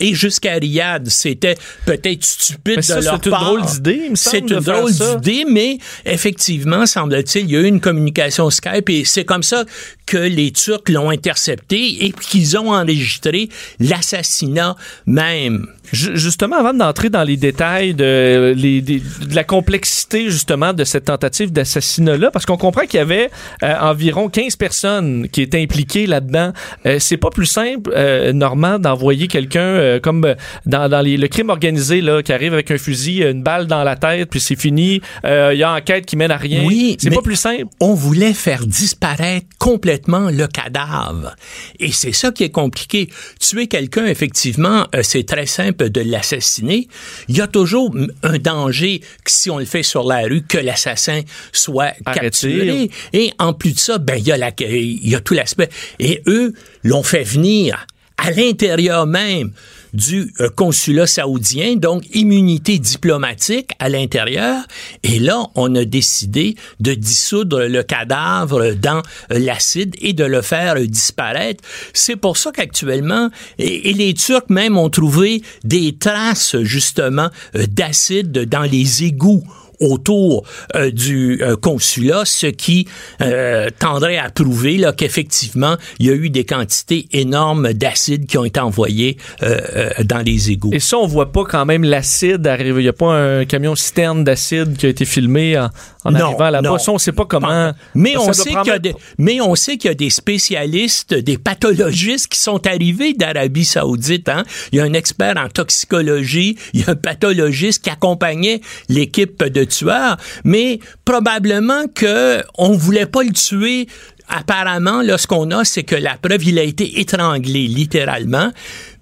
Et 0.00 0.14
jusqu'à 0.14 0.52
Riyad, 0.54 1.08
c'était 1.08 1.56
peut-être 1.84 2.22
stupide 2.24 2.82
ça, 2.82 3.00
de 3.00 3.04
leur 3.06 3.14
c'est 3.16 3.24
une 3.26 3.30
part. 3.32 3.44
drôle 3.44 3.64
d'idée, 3.66 4.10
C'est 4.14 4.38
une 4.38 4.60
drôle 4.60 4.92
d'idée, 4.92 5.44
mais 5.50 5.78
effectivement, 6.06 6.86
semble-t-il, 6.86 7.46
il 7.46 7.50
y 7.50 7.56
a 7.56 7.60
eu 7.62 7.66
une 7.66 7.80
communication 7.80 8.48
Skype 8.48 8.88
et 8.90 9.04
c'est 9.04 9.24
comme 9.24 9.42
ça 9.42 9.64
que 10.06 10.16
les 10.18 10.52
Turcs 10.52 10.88
l'ont 10.88 11.10
intercepté 11.10 12.04
et 12.04 12.12
qu'ils 12.12 12.56
ont 12.56 12.70
enregistré 12.72 13.48
l'assassinat 13.80 14.76
même. 15.06 15.66
Ju- 15.92 16.16
Justement, 16.16 16.56
avant 16.56 16.74
d'entrer 16.74 17.08
dans 17.10 17.22
les 17.22 17.36
détails 17.36 17.94
de, 17.94 18.54
les- 18.56 18.80
des- 18.80 19.00
de 19.00 19.34
la 19.34 19.44
complexité 19.44 20.30
justement 20.30 20.72
de 20.72 20.84
cette 20.84 21.04
tentative 21.06 21.52
d'assassinat-là, 21.52 22.30
parce 22.30 22.46
qu'on 22.46 22.56
comprend 22.56 22.82
qu'il 22.82 22.98
y 22.98 23.02
avait 23.02 23.30
euh, 23.62 23.74
environ 23.80 24.28
15 24.28 24.56
personnes 24.56 25.28
qui 25.28 25.42
étaient 25.42 25.60
impliquées 25.62 26.06
là-dedans. 26.06 26.52
Euh, 26.86 26.98
c'est 26.98 27.16
pas 27.16 27.30
plus 27.30 27.46
simple, 27.46 27.90
euh, 27.94 28.32
Normand, 28.32 28.78
d'envoyer 28.78 29.28
quelqu'un 29.28 29.60
euh, 29.60 30.00
comme 30.00 30.24
euh, 30.24 30.34
dans, 30.66 30.88
dans 30.88 31.00
les- 31.00 31.16
le 31.16 31.28
crime 31.28 31.50
organisé 31.50 32.00
là, 32.00 32.22
qui 32.22 32.32
arrive 32.32 32.52
avec 32.52 32.70
un 32.70 32.78
fusil, 32.78 33.22
une 33.22 33.42
balle 33.42 33.66
dans 33.66 33.84
la 33.84 33.96
tête, 33.96 34.28
puis 34.30 34.40
c'est 34.40 34.56
fini. 34.56 35.00
Il 35.24 35.56
y 35.56 35.62
a 35.62 35.72
enquête 35.74 36.06
qui 36.06 36.16
mène 36.16 36.30
à 36.30 36.36
rien. 36.36 36.62
Oui, 36.66 36.96
c'est 37.00 37.10
pas 37.10 37.22
plus 37.22 37.36
simple. 37.36 37.64
On 37.80 37.94
voulait 37.94 38.32
faire 38.34 38.66
disparaître 38.66 39.46
complètement 39.58 40.30
le 40.30 40.46
cadavre. 40.46 41.34
Et 41.78 41.92
c'est 41.92 42.12
ça 42.12 42.30
qui 42.32 42.44
est 42.44 42.50
compliqué. 42.50 43.08
Tuer 43.40 43.66
quelqu'un, 43.66 44.06
effectivement, 44.06 44.86
c'est 45.02 45.24
très 45.26 45.46
simple 45.46 45.77
de 45.84 46.00
l'assassiner. 46.00 46.88
Il 47.28 47.36
y 47.36 47.40
a 47.40 47.46
toujours 47.46 47.94
un 48.22 48.38
danger 48.38 49.00
que 49.24 49.30
si 49.30 49.50
on 49.50 49.58
le 49.58 49.64
fait 49.64 49.82
sur 49.82 50.04
la 50.04 50.22
rue, 50.22 50.42
que 50.42 50.58
l'assassin 50.58 51.22
soit 51.52 51.92
Arrêté. 52.04 52.20
capturé. 52.20 52.90
Et 53.12 53.32
en 53.38 53.52
plus 53.52 53.72
de 53.72 53.78
ça, 53.78 53.98
ben, 53.98 54.16
il 54.16 54.26
y 54.26 54.32
a 54.32 54.36
la, 54.36 54.50
il 54.58 55.08
y 55.08 55.14
a 55.14 55.20
tout 55.20 55.34
l'aspect. 55.34 55.68
Et 55.98 56.22
eux 56.26 56.52
l'ont 56.84 57.02
fait 57.02 57.24
venir 57.24 57.86
à 58.16 58.30
l'intérieur 58.32 59.06
même 59.06 59.52
du 59.92 60.32
euh, 60.40 60.48
consulat 60.50 61.06
saoudien, 61.06 61.76
donc 61.76 62.04
immunité 62.14 62.78
diplomatique 62.78 63.70
à 63.78 63.88
l'intérieur. 63.88 64.62
Et 65.02 65.18
là, 65.18 65.46
on 65.54 65.74
a 65.74 65.84
décidé 65.84 66.56
de 66.80 66.94
dissoudre 66.94 67.64
le 67.64 67.82
cadavre 67.82 68.72
dans 68.72 69.02
euh, 69.32 69.38
l'acide 69.38 69.94
et 70.00 70.12
de 70.12 70.24
le 70.24 70.42
faire 70.42 70.76
euh, 70.76 70.86
disparaître. 70.86 71.62
C'est 71.92 72.16
pour 72.16 72.36
ça 72.36 72.50
qu'actuellement, 72.52 73.30
et, 73.58 73.92
les 73.92 74.14
Turcs 74.14 74.48
même 74.48 74.76
ont 74.76 74.90
trouvé 74.90 75.42
des 75.64 75.96
traces 75.96 76.56
justement 76.62 77.28
d'acide 77.54 78.30
dans 78.48 78.62
les 78.62 79.04
égouts 79.04 79.42
autour 79.80 80.44
euh, 80.74 80.90
du 80.90 81.42
euh, 81.42 81.56
consulat, 81.56 82.22
ce 82.24 82.46
qui 82.46 82.88
euh, 83.20 83.68
tendrait 83.78 84.18
à 84.18 84.30
prouver 84.30 84.76
là, 84.76 84.92
qu'effectivement, 84.92 85.76
il 85.98 86.06
y 86.06 86.10
a 86.10 86.14
eu 86.14 86.30
des 86.30 86.44
quantités 86.44 87.08
énormes 87.12 87.72
d'acide 87.72 88.26
qui 88.26 88.38
ont 88.38 88.44
été 88.44 88.60
envoyées 88.60 89.16
euh, 89.42 89.90
dans 90.04 90.24
les 90.24 90.50
égouts. 90.50 90.70
Et 90.72 90.80
ça, 90.80 90.98
on 90.98 91.06
voit 91.06 91.32
pas 91.32 91.44
quand 91.44 91.64
même 91.64 91.84
l'acide 91.84 92.46
arriver. 92.46 92.82
Il 92.82 92.86
y 92.86 92.88
a 92.88 92.92
pas 92.92 93.12
un 93.12 93.44
camion 93.44 93.74
citerne 93.74 94.24
d'acide 94.24 94.76
qui 94.76 94.86
a 94.86 94.88
été 94.88 95.04
filmé 95.04 95.58
en, 95.58 95.70
en 96.08 96.18
Non, 96.18 96.26
arrivant 96.26 96.50
là-bas. 96.50 96.76
on 96.88 96.98
sait 96.98 97.12
pas 97.12 97.24
comment. 97.26 97.72
Mais 97.94 98.14
Ça 98.14 98.20
on, 98.20 98.24
doit 98.26 98.34
sait 98.34 98.50
prendre 98.50 98.62
qu'il 98.62 98.70
y 98.70 98.72
a 98.72 98.76
un- 98.76 98.78
des, 98.78 98.94
mais 99.18 99.40
on 99.40 99.54
sait 99.54 99.76
qu'il 99.76 99.88
y 99.88 99.92
a 99.92 99.94
des 99.94 100.10
spécialistes, 100.10 101.14
des 101.14 101.38
pathologistes 101.38 102.28
qui 102.28 102.38
sont 102.40 102.66
arrivés 102.66 103.12
d'Arabie 103.14 103.64
Saoudite. 103.64 104.28
Hein? 104.28 104.44
Il 104.72 104.78
y 104.78 104.80
a 104.80 104.84
un 104.84 104.92
expert 104.92 105.36
en 105.36 105.48
toxicologie, 105.48 106.56
il 106.72 106.80
y 106.80 106.84
a 106.84 106.90
un 106.90 106.96
pathologiste 106.96 107.84
qui 107.84 107.90
accompagnait 107.90 108.60
l'équipe 108.88 109.42
de 109.44 109.64
tueurs, 109.64 110.16
mais 110.44 110.80
probablement 111.04 111.84
que 111.94 112.42
on 112.56 112.72
voulait 112.72 113.06
pas 113.06 113.22
le 113.22 113.32
tuer 113.32 113.88
apparemment, 114.28 115.02
là, 115.02 115.18
ce 115.18 115.26
qu'on 115.26 115.50
a, 115.50 115.64
c'est 115.64 115.82
que 115.82 115.96
la 115.96 116.16
preuve, 116.16 116.44
il 116.44 116.58
a 116.58 116.62
été 116.62 117.00
étranglé, 117.00 117.66
littéralement. 117.66 118.52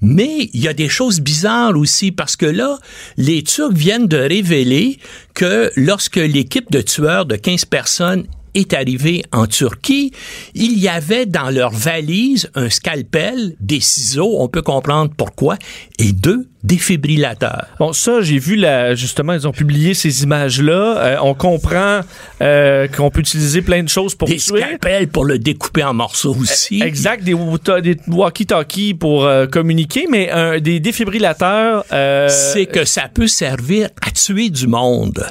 Mais 0.01 0.51
il 0.53 0.61
y 0.61 0.69
a 0.69 0.75
des 0.75 0.89
choses 0.89 1.21
bizarres 1.21 1.77
aussi, 1.77 2.13
parce 2.13 2.37
que 2.37 2.47
là, 2.47 2.79
les 3.17 3.43
Turcs 3.43 3.73
viennent 3.73 4.09
de 4.09 4.19
révéler 4.19 4.99
que 5.35 5.71
lorsque 5.77 6.17
l'équipe 6.17 6.71
de 6.71 6.81
tueurs 6.81 7.27
de 7.27 7.37
15 7.37 7.65
personnes 7.65 8.27
est 8.57 8.73
arrivée 8.75 9.23
en 9.33 9.47
Turquie, 9.47 10.13
il 10.55 10.79
y 10.79 10.89
avait 10.89 11.27
dans 11.27 11.51
leur 11.51 11.71
valise 11.71 12.51
un 12.55 12.69
scalpel, 12.71 13.55
des 13.61 13.81
ciseaux, 13.81 14.37
on 14.41 14.49
peut 14.49 14.63
comprendre 14.63 15.13
pourquoi, 15.17 15.57
et 15.99 16.13
deux 16.13 16.49
défibrillateurs. 16.65 17.67
Bon, 17.79 17.93
ça, 17.93 18.23
j'ai 18.23 18.39
vu, 18.39 18.57
la, 18.57 18.95
justement, 18.97 19.35
ils 19.35 19.47
ont 19.47 19.53
publié 19.53 19.95
ces 19.95 20.25
images-là. 20.25 20.99
Euh, 20.99 21.17
on 21.23 21.35
comprend 21.35 22.01
euh, 22.43 22.89
qu'on 22.89 23.11
peut 23.11 23.21
utiliser 23.21 23.63
plein 23.63 23.85
de 23.85 23.89
choses 23.89 24.17
pour 24.17 24.27
Des 24.27 24.39
tuer. 24.39 24.59
scalpels 24.59 25.07
pour 25.09 25.25
le 25.25 25.39
découper 25.39 25.85
en 25.85 25.95
morceaux 25.95 26.35
aussi. 26.35 26.83
Exact, 26.83 27.23
des, 27.23 27.35
des 27.83 27.97
walkie-talkies 28.09 28.95
pour 28.95 29.25
euh, 29.27 29.47
communiquer, 29.47 30.07
mais 30.11 30.31
euh, 30.35 30.59
des 30.59 30.81
défibrillateurs. 30.81 31.85
euh, 31.93 32.29
c'est 32.29 32.67
que 32.67 32.85
ça 32.85 33.09
peut 33.13 33.29
servir 33.29 33.89
à 34.05 34.11
tuer 34.11 34.51
du 34.51 34.67
monde. 34.67 35.25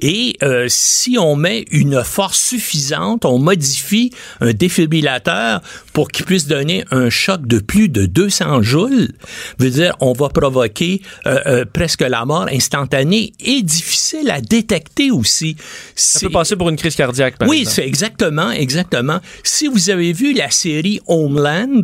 Et 0.00 0.36
euh, 0.42 0.66
si 0.68 1.16
on 1.18 1.36
met 1.36 1.64
une 1.70 2.02
force 2.04 2.38
suffisante, 2.38 3.24
on 3.24 3.38
modifie 3.38 4.10
un 4.40 4.52
défibrillateur 4.52 5.62
pour 5.92 6.08
qu'il 6.08 6.26
puisse 6.26 6.46
donner 6.46 6.84
un 6.90 7.08
choc 7.10 7.46
de 7.46 7.58
plus 7.58 7.88
de 7.88 8.06
200 8.06 8.62
joules, 8.62 9.08
veut 9.58 9.70
dire 9.70 9.96
on 10.00 10.12
va 10.12 10.28
provoquer 10.28 11.00
euh, 11.26 11.38
euh, 11.46 11.64
presque 11.64 12.02
la 12.02 12.24
mort 12.24 12.48
instantanée 12.52 13.32
et 13.40 13.62
difficile 13.62 14.30
à 14.30 14.40
détecter 14.40 15.10
aussi. 15.10 15.56
ça 15.94 16.20
peut 16.20 16.30
passer 16.30 16.56
pour 16.56 16.68
une 16.68 16.76
crise 16.76 16.96
cardiaque, 16.96 17.38
par 17.38 17.48
oui, 17.48 17.64
c'est 17.66 17.86
exactement, 17.86 18.50
exactement. 18.50 19.20
Si 19.42 19.66
vous 19.66 19.90
avez 19.90 20.12
vu 20.12 20.34
la 20.34 20.50
série 20.50 21.00
Homeland, 21.06 21.82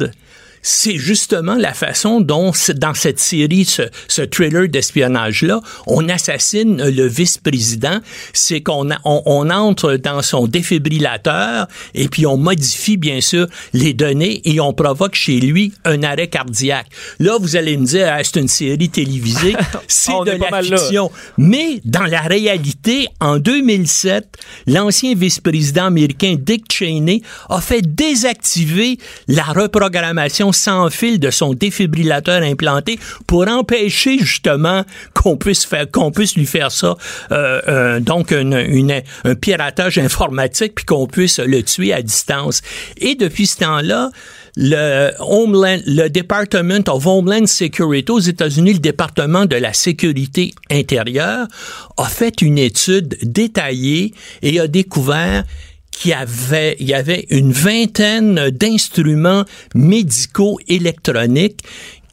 c'est 0.63 0.97
justement 0.97 1.55
la 1.57 1.75
façon 1.75 2.21
dont, 2.21 2.53
dans 2.77 2.95
cette 2.95 3.19
série, 3.19 3.65
ce, 3.65 3.83
ce 4.09 4.23
thriller 4.23 4.69
d'espionnage-là, 4.69 5.61
on 5.87 6.09
assassine 6.09 6.89
le 6.89 7.07
vice-président. 7.07 7.99
C'est 8.33 8.61
qu'on 8.61 8.91
a- 8.91 8.99
on, 9.05 9.23
on 9.27 9.51
entre 9.51 9.95
dans 9.97 10.23
son 10.23 10.47
défibrillateur 10.47 11.67
et 11.95 12.09
puis 12.09 12.27
on 12.27 12.37
modifie, 12.37 12.97
bien 12.97 13.21
sûr, 13.21 13.47
les 13.73 13.93
données 13.93 14.41
et 14.45 14.61
on 14.61 14.73
provoque 14.73 15.15
chez 15.15 15.41
lui 15.41 15.73
un 15.85 16.03
arrêt 16.03 16.29
cardiaque. 16.29 16.87
Là, 17.19 17.39
vous 17.41 17.57
allez 17.57 17.77
me 17.77 17.85
dire, 17.85 18.09
ah, 18.13 18.21
c'est 18.23 18.37
une 18.41 18.49
série 18.49 18.89
télévisée. 18.89 19.57
c'est 19.89 20.13
de 20.25 20.31
la 20.33 20.63
fiction. 20.63 21.11
Mais 21.39 21.81
dans 21.85 22.05
la 22.05 22.21
réalité, 22.21 23.09
en 23.21 23.39
2007, 23.39 24.27
l'ancien 24.67 25.15
vice-président 25.15 25.87
américain 25.87 26.37
Dick 26.39 26.71
Cheney 26.73 27.23
a 27.49 27.61
fait 27.61 27.83
désactiver 27.83 28.99
la 29.29 29.43
reprogrammation 29.45 30.52
sans 30.53 30.91
fil 30.91 31.19
de 31.19 31.31
son 31.31 31.55
défibrillateur 31.55 32.43
implanté 32.43 32.99
pour 33.27 33.49
empêcher 33.49 34.19
justement 34.19 34.85
qu'on 35.15 35.37
puisse 35.37 35.69
qu'on 35.93 36.11
puisse 36.11 36.37
lui 36.37 36.47
faire 36.47 36.71
ça 36.71 36.97
euh, 37.31 37.61
euh, 37.69 38.01
donc 38.01 38.33
un 38.33 39.35
piratage 39.35 39.99
informatique 39.99 40.75
puis 40.75 40.85
qu'on 40.85 41.07
puisse 41.07 41.39
le 41.39 41.63
tuer 41.63 41.93
à 41.93 42.03
distance. 42.03 42.63
Et 42.99 43.15
depuis 43.15 43.47
ce 43.47 43.59
temps-là, 43.59 44.11
le 44.57 45.11
Homeland, 45.19 45.79
le 45.87 46.09
Department 46.09 46.89
of 46.89 47.07
Homeland 47.07 47.47
Security 47.47 48.13
aux 48.13 48.19
États-Unis, 48.19 48.75
le 48.75 48.79
département 48.79 49.47
de 49.47 49.57
la 49.57 49.73
sécurité 49.73 50.53
intérieure, 50.71 51.47
a 51.97 52.05
fait 52.05 52.43
une 52.43 52.59
étude 52.59 53.17
détaillée 53.23 54.13
et 54.43 54.61
a 54.61 54.69
découvert 54.69 55.45
il 56.05 56.87
y 56.87 56.95
avait 56.95 57.27
une 57.31 57.53
vingtaine 57.53 58.51
d'instruments 58.51 59.45
médicaux 59.75 60.59
électroniques 60.69 61.61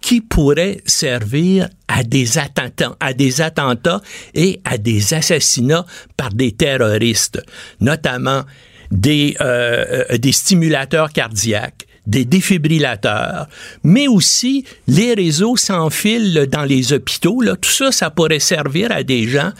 qui 0.01 0.21
pourraient 0.21 0.81
servir 0.85 1.69
à 1.87 2.03
des 2.03 2.37
attentats, 2.37 2.95
à 2.99 3.13
des 3.13 3.41
attentats 3.41 4.01
et 4.33 4.61
à 4.63 4.77
des 4.77 5.13
assassinats 5.13 5.85
par 6.15 6.29
des 6.29 6.51
terroristes, 6.51 7.41
notamment 7.81 8.43
des, 8.91 9.35
euh, 9.41 10.05
euh, 10.09 10.17
des 10.17 10.31
stimulateurs 10.31 11.11
cardiaques, 11.11 11.85
des 12.07 12.25
défibrillateurs, 12.25 13.47
mais 13.83 14.07
aussi 14.07 14.65
les 14.87 15.13
réseaux 15.13 15.57
sans 15.57 15.89
fil 15.89 16.47
dans 16.51 16.63
les 16.63 16.93
hôpitaux. 16.93 17.43
Tout 17.61 17.69
ça, 17.69 17.91
ça 17.91 18.09
pourrait 18.09 18.39
servir 18.39 18.91
à 18.91 19.03
des 19.03 19.27
gens 19.27 19.51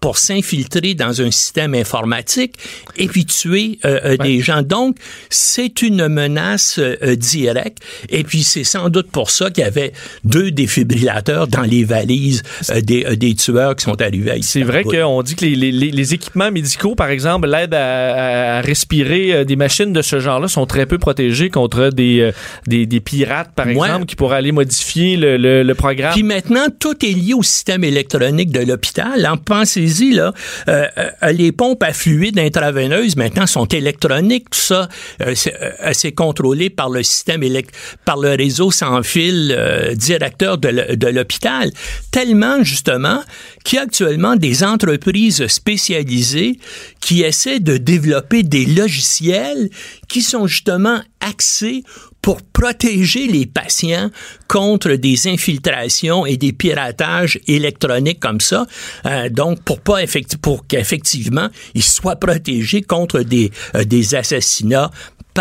pour 0.00 0.16
s'infiltrer 0.18 0.94
dans 0.94 1.20
un 1.22 1.30
système 1.30 1.74
informatique 1.74 2.54
et 2.96 3.08
puis 3.08 3.24
tuer 3.26 3.78
euh, 3.84 3.98
euh, 4.04 4.16
des 4.16 4.40
gens. 4.40 4.62
Donc, 4.62 4.96
c'est 5.28 5.82
une 5.82 6.06
menace 6.08 6.78
euh, 6.78 6.96
euh, 7.02 7.16
directe. 7.16 7.78
Et 8.08 8.22
puis, 8.22 8.42
c'est 8.44 8.62
sans 8.64 8.90
doute 8.90 9.10
pour 9.10 9.30
ça 9.30 9.50
qu'il 9.50 9.64
y 9.64 9.66
avait 9.66 9.92
deux 10.24 10.50
défibrillateurs 10.52 11.48
dans 11.48 11.62
les 11.62 11.84
valises 11.84 12.42
euh, 12.70 12.80
des, 12.80 13.16
des 13.16 13.34
tueurs 13.34 13.74
qui 13.76 13.84
sont 13.84 14.00
arrivés 14.00 14.30
à 14.30 14.36
C'est 14.42 14.62
vrai 14.62 14.84
qu'on 14.84 15.22
dit 15.22 15.34
que 15.34 15.44
les, 15.44 15.56
les- 15.56 15.72
les- 15.72 16.14
équipements 16.14 16.50
médicaux, 16.50 16.94
par 16.94 17.10
exemple, 17.10 17.48
l'aide 17.48 17.74
à, 17.74 18.58
à 18.58 18.60
respirer 18.62 19.44
des 19.44 19.56
machines 19.56 19.92
de 19.92 20.00
ce 20.00 20.20
genre-là 20.20 20.48
sont 20.48 20.64
très 20.64 20.86
peu 20.86 20.96
protégées 20.98 21.50
contre 21.50 21.90
des, 21.90 22.20
euh, 22.20 22.32
des, 22.66 22.86
des 22.86 23.00
pirates, 23.00 23.50
par 23.54 23.66
exemple, 23.88 24.06
qui 24.06 24.16
pourraient 24.16 24.38
aller 24.38 24.52
modifier 24.52 25.16
le, 25.16 25.36
le- 25.36 25.62
le 25.62 25.74
programme. 25.74 26.12
Puis 26.14 26.22
maintenant, 26.22 26.66
tout 26.78 27.04
est 27.04 27.10
lié 27.12 27.34
au 27.34 27.42
système 27.42 27.84
électronique 27.84 28.50
de 28.50 28.60
l'hôpital. 28.60 29.26
En 29.26 29.36
euh, 30.68 30.86
euh, 30.98 31.32
les 31.32 31.52
pompes 31.52 31.82
à 31.82 31.92
fluide 31.92 32.38
intraveineuses 32.38 33.16
maintenant 33.16 33.46
sont 33.46 33.66
électroniques. 33.66 34.50
Tout 34.50 34.58
ça, 34.58 34.88
euh, 35.22 35.34
c'est 35.92 36.12
contrôlé 36.12 36.70
par 36.70 36.90
le 36.90 37.02
système 37.02 37.42
par 38.04 38.18
le 38.18 38.30
réseau 38.30 38.70
sans 38.70 39.02
fil 39.02 39.56
directeur 39.94 40.58
de 40.58 41.08
l'hôpital. 41.08 41.70
Tellement 42.10 42.62
justement 42.62 43.22
qu'il 43.64 43.76
y 43.76 43.78
a 43.78 43.84
actuellement 43.84 44.36
des 44.36 44.64
entreprises 44.64 45.46
spécialisées 45.46 46.58
qui 47.00 47.22
essaient 47.22 47.60
de 47.60 47.76
développer 47.76 48.42
des 48.42 48.66
logiciels 48.66 49.70
qui 50.08 50.22
sont 50.22 50.46
justement 50.46 51.00
axés 51.20 51.84
pour 52.28 52.42
protéger 52.42 53.26
les 53.26 53.46
patients 53.46 54.10
contre 54.48 54.90
des 54.96 55.28
infiltrations 55.28 56.26
et 56.26 56.36
des 56.36 56.52
piratages 56.52 57.40
électroniques 57.46 58.20
comme 58.20 58.38
ça. 58.38 58.66
Euh, 59.06 59.30
donc, 59.30 59.62
pour 59.62 59.80
pas 59.80 60.02
effecti- 60.02 60.36
pour 60.36 60.66
qu'effectivement 60.66 61.48
ils 61.74 61.82
soient 61.82 62.16
protégés 62.16 62.82
contre 62.82 63.20
des, 63.20 63.50
euh, 63.76 63.84
des 63.84 64.14
assassinats 64.14 64.90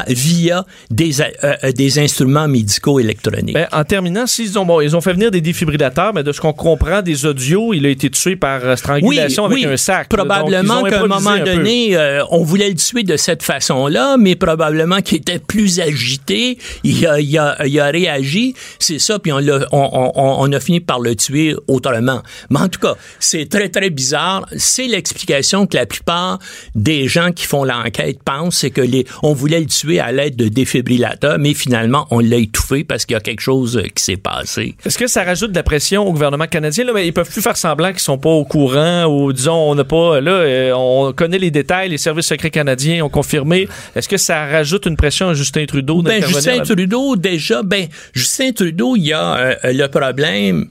via 0.07 0.65
des, 0.89 1.21
euh, 1.21 1.25
euh, 1.43 1.71
des 1.71 1.99
instruments 1.99 2.47
médicaux 2.47 2.99
électroniques. 2.99 3.53
Ben, 3.53 3.67
en 3.71 3.83
terminant, 3.83 4.27
s'ils 4.27 4.57
ont, 4.59 4.65
bon, 4.65 4.81
ils 4.81 4.95
ont 4.95 5.01
fait 5.01 5.13
venir 5.13 5.31
des 5.31 5.41
défibrillateurs, 5.41 6.13
mais 6.13 6.23
de 6.23 6.31
ce 6.31 6.41
qu'on 6.41 6.53
comprend 6.53 7.01
des 7.01 7.25
audios, 7.25 7.73
il 7.73 7.85
a 7.85 7.89
été 7.89 8.09
tué 8.09 8.35
par 8.35 8.63
euh, 8.63 8.75
strangulation 8.75 9.45
avec 9.45 9.63
un 9.65 9.77
sac. 9.77 10.09
Probablement 10.09 10.83
qu'à 10.83 11.01
un 11.01 11.07
moment 11.07 11.29
un 11.31 11.43
donné, 11.43 11.95
euh, 11.95 12.23
on 12.31 12.43
voulait 12.43 12.69
le 12.69 12.75
tuer 12.75 13.03
de 13.03 13.17
cette 13.17 13.43
façon-là, 13.43 14.17
mais 14.17 14.35
probablement 14.35 15.01
qu'il 15.01 15.17
était 15.17 15.39
plus 15.39 15.79
agité. 15.79 16.57
Il 16.83 17.05
a, 17.05 17.19
il 17.19 17.37
a, 17.37 17.65
il 17.65 17.79
a 17.79 17.85
réagi. 17.87 18.53
C'est 18.79 18.99
ça, 18.99 19.19
puis 19.19 19.31
on, 19.31 19.39
l'a- 19.39 19.67
on, 19.71 20.11
on, 20.15 20.35
on 20.39 20.51
a 20.51 20.59
fini 20.59 20.79
par 20.79 20.99
le 20.99 21.15
tuer 21.15 21.55
autrement. 21.67 22.21
Mais 22.49 22.59
en 22.59 22.67
tout 22.69 22.79
cas, 22.79 22.95
c'est 23.19 23.49
très, 23.49 23.69
très 23.69 23.89
bizarre. 23.89 24.45
C'est 24.57 24.87
l'explication 24.87 25.65
que 25.67 25.75
la 25.77 25.85
plupart 25.85 26.39
des 26.75 27.07
gens 27.07 27.31
qui 27.31 27.45
font 27.45 27.63
l'enquête 27.63 28.19
pensent, 28.23 28.57
c'est 28.57 28.69
que 28.71 28.81
les, 28.81 29.05
on 29.23 29.33
voulait 29.33 29.59
le 29.59 29.65
tuer 29.65 29.86
à 29.95 30.11
l'aide 30.11 30.35
de 30.35 30.47
défibrillateurs, 30.47 31.39
mais 31.39 31.53
finalement, 31.53 32.07
on 32.11 32.19
l'a 32.19 32.37
étouffé 32.37 32.83
parce 32.83 33.05
qu'il 33.05 33.13
y 33.13 33.17
a 33.17 33.21
quelque 33.21 33.41
chose 33.41 33.77
euh, 33.77 33.87
qui 33.93 34.03
s'est 34.03 34.17
passé. 34.17 34.75
Est-ce 34.85 34.97
que 34.97 35.07
ça 35.07 35.23
rajoute 35.23 35.51
de 35.51 35.55
la 35.55 35.63
pression 35.63 36.07
au 36.07 36.11
gouvernement 36.11 36.47
canadien? 36.47 36.85
Là, 36.85 36.91
mais 36.93 37.07
ils 37.07 37.13
peuvent 37.13 37.29
plus 37.29 37.41
faire 37.41 37.57
semblant 37.57 37.91
qu'ils 37.91 37.99
sont 37.99 38.17
pas 38.17 38.29
au 38.29 38.45
courant 38.45 39.05
ou 39.05 39.33
disons 39.33 39.71
on 39.71 39.75
n'a 39.75 39.83
pas 39.83 40.21
là 40.21 40.31
euh, 40.31 40.73
on 40.75 41.13
connaît 41.13 41.39
les 41.39 41.51
détails, 41.51 41.89
les 41.89 41.97
services 41.97 42.27
secrets 42.27 42.51
canadiens 42.51 43.03
ont 43.03 43.09
confirmé. 43.09 43.67
Est-ce 43.95 44.09
que 44.09 44.17
ça 44.17 44.45
rajoute 44.45 44.85
une 44.85 44.97
pression 44.97 45.29
à 45.29 45.33
Justin 45.33 45.65
Trudeau 45.65 46.01
Ben, 46.01 46.23
Justin 46.23 46.59
Trudeau, 46.63 47.15
déjà, 47.15 47.63
ben, 47.63 47.87
Justin 48.13 48.51
Trudeau, 48.51 48.95
il 48.95 49.05
y 49.05 49.13
a 49.13 49.37
euh, 49.37 49.55
le 49.65 49.87
problème 49.87 50.67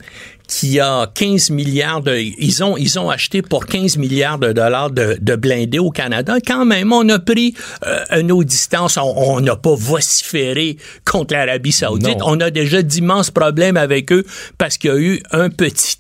qu'il 0.49 0.72
y 0.72 0.80
a 0.80 1.07
15 1.14 1.51
milliards 1.51 2.03
de, 2.03 2.16
ils 2.16 2.62
ont, 2.62 2.76
ils 2.76 2.99
ont 2.99 3.11
acheté 3.11 3.42
pour 3.42 3.66
15 3.66 3.97
milliards 3.97 4.38
de 4.38 4.53
dollars 4.53 4.90
de, 4.90 5.16
de 5.20 5.36
blindés 5.36 5.78
au 5.78 5.90
Canada. 5.90 6.36
Quand 6.47 6.64
même, 6.64 6.92
on 6.92 7.09
a 7.09 7.18
pris 7.18 7.55
euh, 7.86 8.05
une 8.20 8.30
autre 8.32 8.49
distance. 8.49 8.97
On- 8.97 9.14
On 9.16 9.40
n'a 9.40 9.57
pas 9.57 9.74
vociféré 9.74 10.76
contre 11.05 11.34
l'Arabie 11.34 11.72
Saoudite. 11.72 12.18
Non. 12.18 12.26
On 12.26 12.40
a 12.40 12.51
déjà 12.51 12.82
d'immenses 12.82 13.30
problèmes 13.30 13.76
avec 13.76 14.12
eux 14.12 14.24
parce 14.59 14.78
qu'il 14.78 14.90
y 14.90 14.92
a 14.92 14.97
eu 14.99 15.22
un 15.32 15.51
petit 15.51 15.97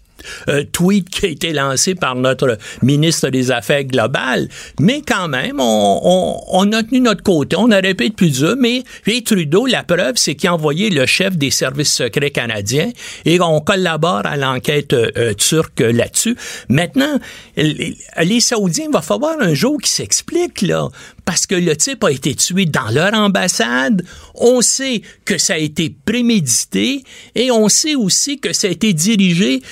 euh, 0.48 0.64
tweet 0.70 1.08
qui 1.08 1.26
a 1.26 1.28
été 1.28 1.52
lancé 1.52 1.94
par 1.94 2.14
notre 2.14 2.58
ministre 2.82 3.28
des 3.28 3.50
Affaires 3.50 3.84
globales. 3.84 4.48
Mais 4.80 5.02
quand 5.06 5.28
même, 5.28 5.60
on, 5.60 6.00
on, 6.02 6.40
on 6.50 6.72
a 6.72 6.82
tenu 6.82 7.00
notre 7.00 7.22
côté. 7.22 7.56
On 7.56 7.68
pu 7.68 8.06
être 8.06 8.16
plus 8.16 8.36
mais 8.58 8.82
et 9.06 9.22
Trudeau, 9.22 9.66
la 9.66 9.82
preuve, 9.82 10.16
c'est 10.16 10.34
qu'il 10.34 10.48
a 10.48 10.54
envoyé 10.54 10.90
le 10.90 11.06
chef 11.06 11.36
des 11.36 11.50
services 11.50 11.92
secrets 11.92 12.30
canadiens 12.30 12.90
et 13.24 13.40
on 13.40 13.60
collabore 13.60 14.26
à 14.26 14.36
l'enquête 14.36 14.92
euh, 14.92 15.10
euh, 15.16 15.34
turque 15.34 15.80
là-dessus. 15.80 16.36
Maintenant, 16.68 17.18
les, 17.56 17.96
les 18.22 18.40
Saoudiens, 18.40 18.86
il 18.88 18.92
va 18.92 19.00
falloir 19.00 19.36
un 19.40 19.54
jour 19.54 19.78
qu'ils 19.78 19.88
s'expliquent, 19.88 20.62
là. 20.62 20.88
Parce 21.24 21.46
que 21.46 21.54
le 21.54 21.76
type 21.76 22.04
a 22.04 22.10
été 22.10 22.34
tué 22.34 22.66
dans 22.66 22.88
leur 22.90 23.14
ambassade. 23.14 24.04
On 24.34 24.60
sait 24.60 25.02
que 25.24 25.38
ça 25.38 25.54
a 25.54 25.58
été 25.58 25.94
prémédité 26.04 27.02
et 27.34 27.50
on 27.50 27.68
sait 27.68 27.94
aussi 27.96 28.38
que 28.38 28.52
ça 28.52 28.68
a 28.68 28.70
été 28.70 28.92
dirigé 28.92 29.62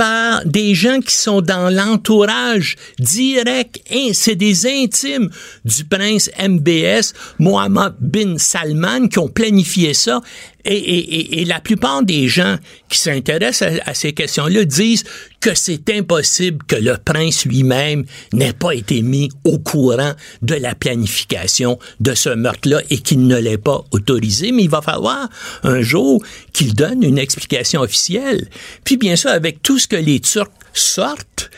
par 0.00 0.46
des 0.46 0.74
gens 0.74 1.00
qui 1.00 1.14
sont 1.14 1.42
dans 1.42 1.68
l'entourage 1.68 2.76
direct, 2.98 3.82
c'est 4.14 4.34
des 4.34 4.66
intimes 4.66 5.28
du 5.66 5.84
prince 5.84 6.30
MBS, 6.40 7.12
Mohammed 7.38 7.92
bin 8.00 8.38
Salman, 8.38 9.08
qui 9.08 9.18
ont 9.18 9.28
planifié 9.28 9.92
ça. 9.92 10.22
Et, 10.64 11.44
la 11.46 11.60
plupart 11.60 12.02
des 12.02 12.28
gens 12.28 12.56
qui 12.88 12.98
s'intéressent 12.98 13.62
à, 13.62 13.90
à 13.90 13.94
ces 13.94 14.12
questions-là 14.12 14.64
disent 14.64 15.04
que 15.40 15.54
c'est 15.54 15.88
impossible 15.90 16.64
que 16.66 16.76
le 16.76 16.96
prince 17.02 17.46
lui-même 17.46 18.04
n'ait 18.32 18.52
pas 18.52 18.72
été 18.72 19.02
mis 19.02 19.30
au 19.44 19.58
courant 19.58 20.12
de 20.42 20.54
la 20.54 20.74
planification 20.74 21.78
de 21.98 22.14
ce 22.14 22.28
meurtre-là 22.28 22.82
et 22.90 22.98
qu'il 22.98 23.26
ne 23.26 23.38
l'ait 23.38 23.58
pas 23.58 23.84
autorisé. 23.90 24.52
Mais 24.52 24.64
il 24.64 24.70
va 24.70 24.82
falloir 24.82 25.28
un 25.62 25.80
jour 25.80 26.22
qu'il 26.52 26.74
donne 26.74 27.02
une 27.02 27.18
explication 27.18 27.80
officielle. 27.80 28.48
Puis 28.84 28.96
bien 28.96 29.16
sûr, 29.16 29.30
avec 29.30 29.62
tout 29.62 29.78
ce 29.78 29.88
que 29.88 29.96
les 29.96 30.20
Turcs 30.20 30.50
sortent, 30.74 31.50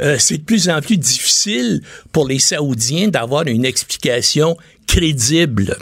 euh, 0.00 0.16
c'est 0.18 0.38
de 0.38 0.42
plus 0.42 0.68
en 0.68 0.80
plus 0.80 0.96
difficile 0.96 1.82
pour 2.12 2.28
les 2.28 2.38
Saoudiens 2.38 3.08
d'avoir 3.08 3.46
une 3.46 3.64
explication 3.64 4.56
crédible. 4.86 5.76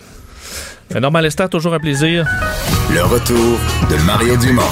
Normal 1.00 1.24
Lester, 1.24 1.46
toujours 1.50 1.74
un 1.74 1.78
plaisir. 1.80 2.26
Le 2.92 3.02
retour 3.04 3.58
de 3.90 3.96
Mario 4.04 4.36
Dumont. 4.36 4.62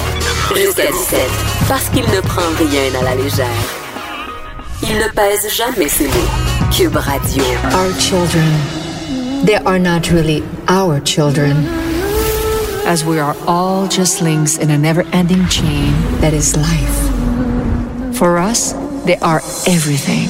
Jusqu'à 0.55 0.91
17. 0.91 1.19
Parce 1.67 1.89
qu'il 1.89 2.03
ne 2.03 2.21
prend 2.21 2.41
rien 2.59 2.99
à 2.99 3.03
la 3.03 3.15
légère. 3.15 3.47
Il 4.83 4.97
ne 4.97 5.07
pèse 5.09 5.47
jamais 5.55 5.87
ses 5.87 6.07
mots. 6.07 6.71
Cube 6.71 6.95
Radio. 6.95 7.43
Our 7.73 7.91
children, 7.99 8.45
they 9.45 9.55
are 9.65 9.79
not 9.79 10.09
really 10.11 10.43
our 10.67 10.99
children, 11.03 11.65
as 12.87 13.03
we 13.03 13.19
are 13.19 13.35
all 13.47 13.87
just 13.87 14.21
links 14.21 14.57
in 14.57 14.69
a 14.69 14.77
never 14.77 15.03
ending 15.11 15.47
chain 15.49 15.93
that 16.21 16.33
is 16.33 16.55
life. 16.55 18.15
For 18.17 18.37
us, 18.37 18.73
they 19.05 19.17
are 19.21 19.41
everything. 19.67 20.29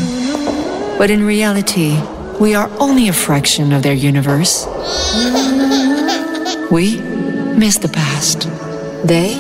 But 0.98 1.10
in 1.12 1.26
reality, 1.26 1.96
we 2.42 2.56
are 2.56 2.72
only 2.80 3.08
a 3.08 3.14
fraction 3.14 3.72
of 3.72 3.84
their 3.84 3.94
universe. 3.94 4.66
We 6.72 7.00
miss 7.56 7.78
the 7.78 7.90
past. 7.90 8.50
They 9.06 9.36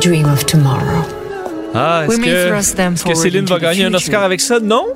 dream 0.00 0.24
of 0.24 0.46
tomorrow. 0.46 1.04
Ah, 1.74 2.04
We 2.06 2.18
est-ce 2.18 2.74
que, 2.74 2.90
est-ce 2.92 3.04
que 3.04 3.14
Céline 3.14 3.46
va 3.46 3.58
gagner 3.58 3.84
un. 3.84 3.94
Oscar 3.94 4.22
avec 4.22 4.40
ça? 4.40 4.60
Non. 4.60 4.86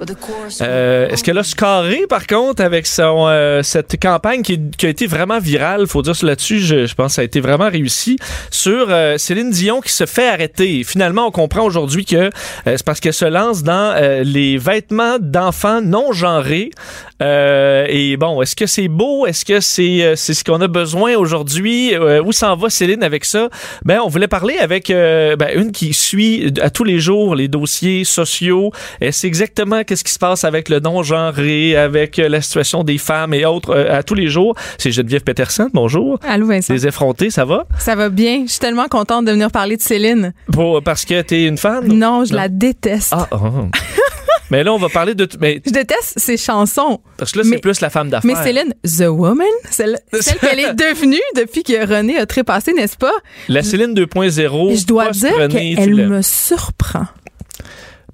Euh, 0.60 1.08
est-ce 1.08 1.24
qu'elle 1.24 1.38
a 1.38 1.42
scarré, 1.42 2.06
par 2.08 2.26
contre, 2.26 2.62
avec 2.62 2.86
son, 2.86 3.26
euh, 3.28 3.62
cette 3.62 3.98
campagne 4.00 4.42
qui, 4.42 4.60
qui 4.76 4.86
a 4.86 4.88
été 4.88 5.06
vraiment 5.06 5.38
virale, 5.38 5.86
faut 5.86 6.02
dire 6.02 6.14
là-dessus, 6.22 6.60
je, 6.60 6.86
je 6.86 6.94
pense 6.94 7.12
que 7.12 7.14
ça 7.14 7.22
a 7.22 7.24
été 7.24 7.40
vraiment 7.40 7.70
réussi, 7.70 8.18
sur 8.50 8.88
euh, 8.90 9.16
Céline 9.16 9.50
Dion 9.50 9.80
qui 9.80 9.92
se 9.92 10.04
fait 10.06 10.28
arrêter. 10.28 10.84
Finalement, 10.84 11.26
on 11.26 11.30
comprend 11.30 11.62
aujourd'hui 11.62 12.04
que 12.04 12.16
euh, 12.16 12.30
c'est 12.66 12.84
parce 12.84 13.00
qu'elle 13.00 13.14
se 13.14 13.24
lance 13.24 13.62
dans 13.62 13.94
euh, 13.96 14.22
les 14.22 14.58
vêtements 14.58 15.16
d'enfants 15.18 15.80
non 15.80 16.12
genrés. 16.12 16.70
Euh, 17.22 17.86
et 17.88 18.16
bon, 18.16 18.42
est-ce 18.42 18.54
que 18.54 18.66
c'est 18.66 18.88
beau? 18.88 19.26
Est-ce 19.26 19.44
que 19.44 19.60
c'est 19.60 20.02
euh, 20.02 20.16
c'est 20.16 20.34
ce 20.34 20.44
qu'on 20.44 20.60
a 20.60 20.68
besoin 20.68 21.16
aujourd'hui? 21.16 21.94
Euh, 21.94 22.22
où 22.22 22.32
s'en 22.32 22.56
va 22.56 22.68
Céline 22.68 23.02
avec 23.02 23.24
ça? 23.24 23.48
Ben, 23.84 24.00
on 24.04 24.08
voulait 24.08 24.28
parler 24.28 24.58
avec 24.58 24.90
euh, 24.90 25.34
ben, 25.36 25.48
une 25.54 25.72
qui 25.72 25.94
suit 25.94 26.52
à 26.60 26.68
tous 26.68 26.84
les 26.84 26.98
jours 26.98 27.34
les 27.34 27.48
dossiers 27.48 28.04
sociaux. 28.04 28.70
Elle 29.00 29.12
sait 29.12 29.26
exactement 29.28 29.82
qu'est-ce 29.82 30.04
qui 30.04 30.12
se 30.12 30.18
passe 30.18 30.44
avec 30.44 30.68
le 30.68 30.80
non-genré, 30.80 31.76
avec 31.76 32.18
euh, 32.18 32.28
la 32.28 32.42
situation 32.42 32.84
des 32.84 32.98
femmes 32.98 33.32
et 33.32 33.46
autres 33.46 33.70
euh, 33.70 33.98
à 33.98 34.02
tous 34.02 34.14
les 34.14 34.28
jours. 34.28 34.54
C'est 34.76 34.92
Geneviève 34.92 35.22
Peterson. 35.22 35.70
Bonjour. 35.72 36.18
Allô, 36.22 36.46
Vincent. 36.46 36.72
Les 36.72 36.86
effrontés, 36.86 37.30
ça 37.30 37.44
va? 37.44 37.66
Ça 37.78 37.94
va 37.94 38.10
bien. 38.10 38.42
Je 38.46 38.50
suis 38.50 38.60
tellement 38.60 38.88
contente 38.88 39.24
de 39.24 39.32
venir 39.32 39.50
parler 39.50 39.76
de 39.76 39.82
Céline. 39.82 40.34
Pour, 40.52 40.82
parce 40.82 41.04
que 41.04 41.22
t'es 41.22 41.44
une 41.44 41.56
fan? 41.56 41.86
Non, 41.86 42.24
je 42.24 42.34
la 42.34 42.48
déteste. 42.48 43.14
Ah, 43.16 43.28
oh. 43.32 43.68
Mais 44.50 44.64
là, 44.64 44.72
on 44.72 44.78
va 44.78 44.88
parler 44.88 45.14
de... 45.14 45.28
Mais, 45.40 45.60
Je 45.64 45.70
déteste 45.72 46.18
ses 46.18 46.36
chansons. 46.36 47.00
parce 47.16 47.32
que 47.32 47.38
là, 47.38 47.44
c'est 47.48 47.58
plus 47.58 47.80
la 47.80 47.90
femme 47.90 48.10
d'affaires. 48.10 48.30
Mais 48.36 48.42
Céline, 48.42 48.74
The 48.84 49.08
Woman, 49.08 49.46
celle, 49.70 49.98
celle 50.20 50.38
qu'elle 50.38 50.60
est 50.60 50.74
devenue 50.74 51.20
depuis 51.36 51.62
que 51.62 51.86
René 51.86 52.16
a 52.18 52.26
trépassé, 52.26 52.72
n'est-ce 52.72 52.96
pas? 52.96 53.14
La 53.48 53.62
Céline 53.62 53.94
2.0. 53.94 54.78
je 54.80 54.86
dois 54.86 55.10
dire 55.10 55.48
qu'elle 55.48 56.08
me 56.08 56.22
surprend. 56.22 57.06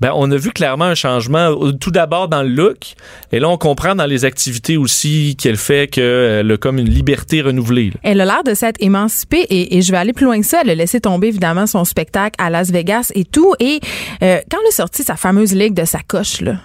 Ben, 0.03 0.11
on 0.17 0.31
a 0.33 0.37
vu 0.37 0.51
clairement 0.51 0.87
un 0.87 0.95
changement, 0.97 1.51
euh, 1.63 1.71
tout 1.73 1.93
d'abord 1.93 2.27
dans 2.29 2.43
le 2.43 2.49
look, 2.49 2.95
et 3.31 3.39
là, 3.39 3.49
on 3.49 3.57
comprend 3.57 3.95
dans 3.95 4.05
les 4.07 4.25
activités 4.25 4.77
aussi 4.77 5.37
qu'elle 5.41 5.57
fait 5.57 5.87
qu'elle 5.87 6.51
a 6.51 6.57
comme 6.57 6.79
une 6.79 6.91
liberté 6.91 7.41
renouvelée. 7.41 7.91
là. 7.91 8.01
Elle 8.03 8.21
a 8.21 8.25
l'air 8.25 8.43
de 8.45 8.53
s'être 8.55 8.79
émancipée 8.81 9.47
et, 9.49 9.77
et 9.79 9.83
je 9.83 9.93
vais 9.93 9.99
aller 9.99 10.13
plus 10.13 10.25
loin 10.27 10.41
que 10.41 10.47
ça. 10.47 10.59
Elle 10.63 10.71
a 10.71 10.75
laissé 10.75 11.01
tomber 11.01 11.29
évidemment 11.29 11.69
son 11.69 11.85
spectacle 11.85 12.35
à 12.39 12.51
Las 12.51 12.71
Vegas 12.73 13.13
et 13.15 13.25
tout. 13.25 13.55
Et 13.61 13.79
euh, 14.25 14.39
quand 14.51 14.59
elle 14.61 14.69
a 14.69 14.73
sorti 14.73 15.05
sa 15.05 15.15
fameuse 15.15 15.53
ligue 15.55 15.75
de 15.75 15.85
sacoches, 15.85 16.41
là, 16.41 16.57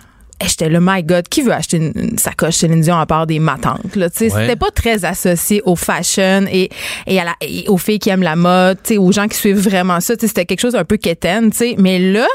eh, 0.41 0.47
J'étais 0.47 0.69
le 0.69 0.79
my 0.79 1.01
God, 1.03 1.27
qui 1.29 1.41
veut 1.41 1.51
acheter 1.51 1.77
une, 1.77 1.91
une 1.95 2.17
sacoche 2.19 2.55
Céline 2.57 2.81
Dion 2.81 2.97
à 2.97 3.05
part 3.07 3.25
des 3.27 3.39
matantes? 3.39 3.95
Là, 3.95 4.07
tu 4.09 4.17
sais, 4.17 4.33
Ouais. 4.33 4.41
C'était 4.41 4.55
pas 4.55 4.69
très 4.71 5.03
associé 5.03 5.61
au 5.65 5.75
fashion 5.75 6.45
et, 6.51 6.69
et, 7.07 7.19
à 7.19 7.23
la, 7.23 7.33
et 7.41 7.65
aux 7.67 7.77
filles 7.77 7.97
qui 7.99 8.09
aiment 8.09 8.21
la 8.23 8.35
mode, 8.35 8.77
tu 8.83 8.93
sais, 8.93 8.97
aux 8.97 9.11
gens 9.11 9.27
qui 9.27 9.35
suivent 9.38 9.57
vraiment 9.67 9.99
ça. 9.99 10.15
Tu 10.15 10.21
sais, 10.21 10.27
C'était 10.27 10.45
quelque 10.45 10.61
chose 10.61 10.75
un 10.75 10.85
peu 10.85 10.97
quétaine. 10.97 11.49
tu 11.51 11.57
sais. 11.57 11.75
Mais 11.79 11.97
là, 11.99 12.27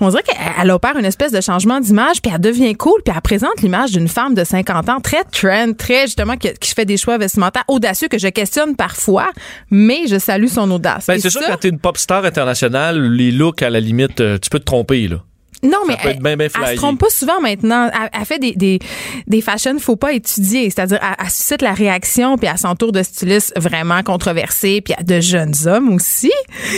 on 0.00 0.08
dirait 0.08 0.22
qu'elle 0.22 0.36
elle 0.62 0.70
opère 0.70 0.96
une 0.96 1.04
espèce 1.04 1.32
de 1.32 1.40
changement 1.40 1.80
d'image, 1.80 2.22
puis 2.22 2.32
elle 2.34 2.40
devient 2.40 2.74
cool, 2.74 3.00
puis 3.04 3.12
elle 3.14 3.22
présente 3.22 3.60
l'image 3.62 3.92
d'une 3.92 4.08
femme 4.08 4.34
de 4.34 4.44
50 4.44 4.88
ans 4.88 5.00
très 5.00 5.24
trend, 5.24 5.72
très 5.76 6.02
justement 6.02 6.36
qui, 6.36 6.52
qui 6.54 6.74
fait 6.74 6.84
des 6.84 6.96
choix 6.96 7.18
vestimentaires 7.18 7.64
audacieux 7.68 8.08
que 8.08 8.18
je 8.18 8.28
questionne 8.28 8.76
parfois, 8.76 9.30
mais 9.70 10.06
je 10.06 10.18
salue 10.18 10.46
son 10.46 10.70
audace. 10.70 11.06
Ben, 11.06 11.18
c'est 11.20 11.30
sûr, 11.30 11.42
quand 11.46 11.56
t'es 11.56 11.68
une 11.68 11.78
pop 11.78 11.96
star 11.98 12.24
internationale, 12.24 13.00
les 13.12 13.30
looks, 13.30 13.62
à 13.62 13.70
la 13.70 13.80
limite, 13.80 14.20
euh, 14.20 14.38
tu 14.38 14.50
peux 14.50 14.58
te 14.58 14.64
tromper, 14.64 15.08
là. 15.08 15.22
Non, 15.64 15.78
mais 15.88 15.94
Ça 15.94 16.00
peut 16.02 16.08
être 16.10 16.22
bien, 16.22 16.36
bien 16.36 16.48
elle, 16.54 16.66
se 16.68 16.76
trompe 16.76 17.00
pas 17.00 17.10
souvent 17.10 17.40
maintenant. 17.40 17.90
Elle, 17.92 18.10
elle 18.20 18.24
fait 18.26 18.38
des, 18.38 18.52
des, 18.52 18.78
des 19.26 19.40
fashions 19.40 19.78
faut 19.78 19.96
pas 19.96 20.12
étudier. 20.12 20.70
C'est-à-dire, 20.70 20.98
elle, 21.02 21.16
elle 21.24 21.30
suscite 21.30 21.62
la 21.62 21.72
réaction, 21.72 22.36
puis 22.38 22.48
elle 22.50 22.58
s'entoure 22.58 22.92
de 22.92 23.02
stylistes 23.02 23.52
vraiment 23.56 24.02
controversés, 24.02 24.80
puis 24.80 24.94
de 25.02 25.20
jeunes 25.20 25.54
hommes 25.66 25.92
aussi. 25.94 26.30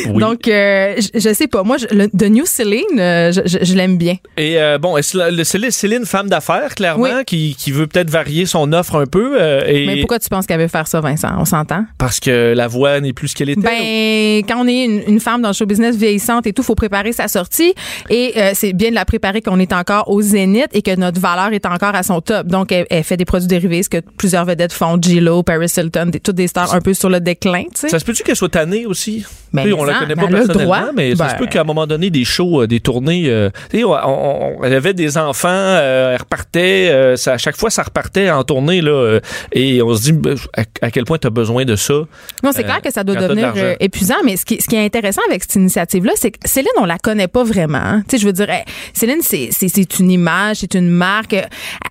Oui. 0.09 0.21
Donc, 0.21 0.49
euh, 0.49 0.95
je, 0.99 1.19
je 1.19 1.35
sais 1.35 1.47
pas. 1.47 1.63
Moi, 1.63 1.77
je, 1.79 1.87
le, 1.95 2.09
The 2.09 2.31
New 2.31 2.47
Céline, 2.47 2.83
euh, 2.99 3.33
je, 3.33 3.41
je- 3.45 3.65
je 3.65 3.75
l'aime 3.75 3.99
bien. 3.99 4.17
Et 4.37 4.61
euh, 4.61 4.79
bon, 4.79 4.97
le- 4.97 5.45
Céline, 5.45 5.71
Céline, 5.71 6.07
femme 6.07 6.29
d'affaires, 6.29 6.75
clairement, 6.75 7.23
qui, 7.27 7.55
qui 7.59 7.73
veut 7.73 7.87
peut-être 7.87 8.11
varier 8.11 8.47
son 8.47 8.73
offre 8.73 8.97
un 9.01 9.07
peu. 9.07 9.37
euh, 9.41 9.63
et 9.67 9.87
Mais 9.87 9.97
pourquoi 10.01 10.19
tu 10.19 10.29
penses 10.29 10.47
qu'elle 10.47 10.61
veut 10.61 10.69
faire 10.69 10.87
ça, 10.87 11.01
Vincent? 11.01 11.31
On 11.39 11.45
s'entend? 11.45 11.85
Parce 11.99 12.21
que 12.21 12.53
la 12.57 12.69
voix 12.69 13.01
n'est 13.01 13.13
plus 13.13 13.29
ce 13.29 13.35
qu'elle 13.35 13.51
était. 13.51 13.61
Ben, 13.61 14.43
quand 14.49 14.63
on 14.65 14.69
est 14.69 14.85
une, 14.85 15.03
une 15.07 15.21
femme 15.21 15.43
dans 15.43 15.49
le 15.49 15.55
show 15.55 15.67
business 15.67 15.97
vieillissante 15.97 16.47
et 16.47 16.53
tout, 16.53 16.63
faut 16.63 16.75
préparer 16.75 17.13
sa 17.13 17.29
sortie. 17.29 17.75
Et 18.11 18.35
c'est 18.55 18.73
bien 18.77 18.91
de 18.91 18.95
la 18.95 19.05
préparer 19.05 19.43
qu'on 19.43 19.59
est 19.59 19.73
encore 19.73 20.09
au 20.11 20.23
zénith 20.23 20.69
et 20.73 20.83
que 20.83 20.95
notre 20.97 21.21
valeur 21.21 21.53
est 21.53 21.67
encore 21.67 21.95
à 21.95 22.03
son 22.03 22.21
top. 22.21 22.47
Donc, 22.47 22.73
elle, 22.73 22.87
elle 22.91 23.05
fait 23.05 23.17
des 23.17 23.25
produits 23.25 23.49
dérivés, 23.49 23.83
ce 23.83 23.89
que 23.89 23.99
plusieurs 24.17 24.45
vedettes 24.45 24.73
font. 24.73 24.99
J-Lo, 25.01 25.43
Paris 25.43 25.73
Hilton, 25.77 26.07
des, 26.07 26.21
toutes 26.21 26.37
des 26.37 26.49
stars 26.49 26.75
un 26.75 26.81
peu 26.81 26.95
sur 26.95 27.09
le 27.09 27.21
déclin, 27.21 27.65
tu 27.65 27.81
sais. 27.81 27.89
Ça 27.89 27.99
se 27.99 28.05
peut-tu 28.05 28.23
qu'elle 28.23 28.37
soit 28.37 28.49
tannée 28.49 28.87
aussi? 28.87 29.25
Ben, 29.53 29.63
Tu 29.63 29.69
sais, 29.71 29.75
on 29.75 29.85
la 29.85 29.93
mais 29.93 29.99
connaît 30.01 30.15
ça, 30.15 30.21
pas 30.21 30.27
personnellement, 30.29 30.65
droit. 30.65 30.93
mais 30.95 31.15
ça 31.17 31.25
Ben. 31.25 31.31
se 31.31 31.37
peut 31.37 31.47
qu'à 31.47 31.61
un 31.61 31.65
moment 31.65 31.87
donné, 31.87 32.11
des 32.11 32.25
shows, 32.25 32.63
euh, 32.63 32.67
des 32.67 32.81
tournées, 32.81 33.25
euh, 33.29 33.49
tu 33.71 33.79
sais, 33.79 33.85
on, 33.85 33.93
on- 33.93 34.63
elle 34.65 34.75
avait 34.75 34.93
des 34.93 35.17
enfants, 35.17 35.49
euh, 35.51 36.13
elle 36.15 36.21
repartait, 36.21 36.89
euh, 36.91 37.17
ça, 37.17 37.33
à 37.35 37.39
chaque 37.39 37.57
fois, 37.57 37.71
ça 37.71 37.83
repartait 37.85 38.31
en 38.31 38.43
tournée, 38.45 38.81
là, 38.83 39.21
et 39.53 39.81
on 39.83 39.95
se 39.95 40.03
dit 40.03 40.13
ben, 40.13 40.37
à, 40.57 40.63
à 40.83 40.91
quel 40.91 41.05
point 41.05 41.19
tu 41.19 41.27
as 41.27 41.31
besoin 41.31 41.65
de 41.65 41.77
ça? 41.77 41.95
Non, 42.43 42.51
c'est 42.53 42.65
clair 42.65 42.83
que 42.83 42.93
ça 42.93 43.05
doit 43.05 43.15
de 43.17 43.21
devenir 43.27 43.53
épuisant, 43.81 44.17
mais 44.25 44.37
ce 44.37 44.45
qui, 44.45 44.61
ce 44.61 44.67
qui 44.69 44.77
est 44.77 44.85
intéressant 44.85 45.23
avec 45.29 45.43
cette 45.43 45.55
initiative-là, 45.55 46.13
c'est 46.17 46.33
que 46.33 46.39
Céline, 46.45 46.69
on 46.79 46.85
la 46.85 46.99
connaît 46.99 47.29
pas 47.29 47.45
vraiment. 47.45 47.79
hein. 47.79 48.03
Tu 48.09 48.17
sais, 48.17 48.23
je 48.23 48.27
veux 48.27 48.33
dire, 48.33 48.49
Céline, 48.93 49.21
c'est 49.23 49.49
c'est- 49.53 49.69
c'est 49.69 49.99
une 50.01 50.11
image, 50.11 50.57
c'est 50.59 50.75
une 50.75 50.89
marque. 50.91 51.35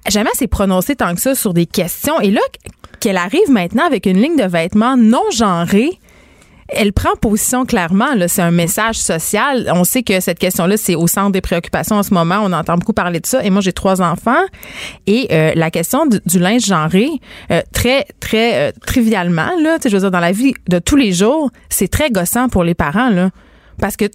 Jamais 0.09 0.29
elle 0.33 0.37
s'est 0.37 0.47
prononcée 0.47 0.95
tant 0.95 1.13
que 1.15 1.21
ça 1.21 1.35
sur 1.35 1.53
des 1.53 1.65
questions. 1.65 2.19
Et 2.21 2.31
là, 2.31 2.41
qu'elle 2.99 3.17
arrive 3.17 3.49
maintenant 3.49 3.85
avec 3.85 4.05
une 4.05 4.21
ligne 4.21 4.35
de 4.37 4.43
vêtements 4.47 4.97
non 4.97 5.23
genrée, 5.35 5.91
elle 6.68 6.93
prend 6.93 7.16
position 7.16 7.66
clairement. 7.66 8.07
C'est 8.28 8.41
un 8.41 8.51
message 8.51 8.97
social. 8.97 9.72
On 9.74 9.84
sait 9.84 10.03
que 10.03 10.20
cette 10.20 10.39
question-là, 10.39 10.78
c'est 10.78 10.95
au 10.95 11.07
centre 11.07 11.32
des 11.32 11.41
préoccupations 11.41 11.97
en 11.97 12.03
ce 12.03 12.13
moment. 12.13 12.39
On 12.43 12.51
entend 12.53 12.76
beaucoup 12.76 12.93
parler 12.93 13.20
de 13.20 13.26
ça. 13.26 13.43
Et 13.43 13.49
moi, 13.49 13.61
j'ai 13.61 13.74
trois 13.74 14.01
enfants. 14.01 14.43
Et 15.05 15.28
euh, 15.32 15.51
la 15.55 15.70
question 15.70 16.05
du, 16.07 16.39
linge 16.39 16.66
genré, 16.66 17.09
euh, 17.51 17.61
très, 17.72 18.05
très 18.20 18.70
euh, 18.70 18.72
trivialement, 18.86 19.49
là, 19.61 19.78
je 19.84 19.89
veux 19.89 19.99
dire, 19.99 20.11
dans 20.11 20.20
la 20.20 20.32
vie 20.32 20.53
de 20.68 20.80
tous 20.80 20.95
les 20.95 21.13
jours, 21.13 21.51
c'est 21.70 21.88
très 21.88 22.09
gossant 22.09 22.49
pour 22.49 22.63
les 22.63 22.74
parents. 22.74 23.09
Là. 23.09 23.30
Parce 23.80 23.97
que, 23.97 24.05
tu 24.05 24.11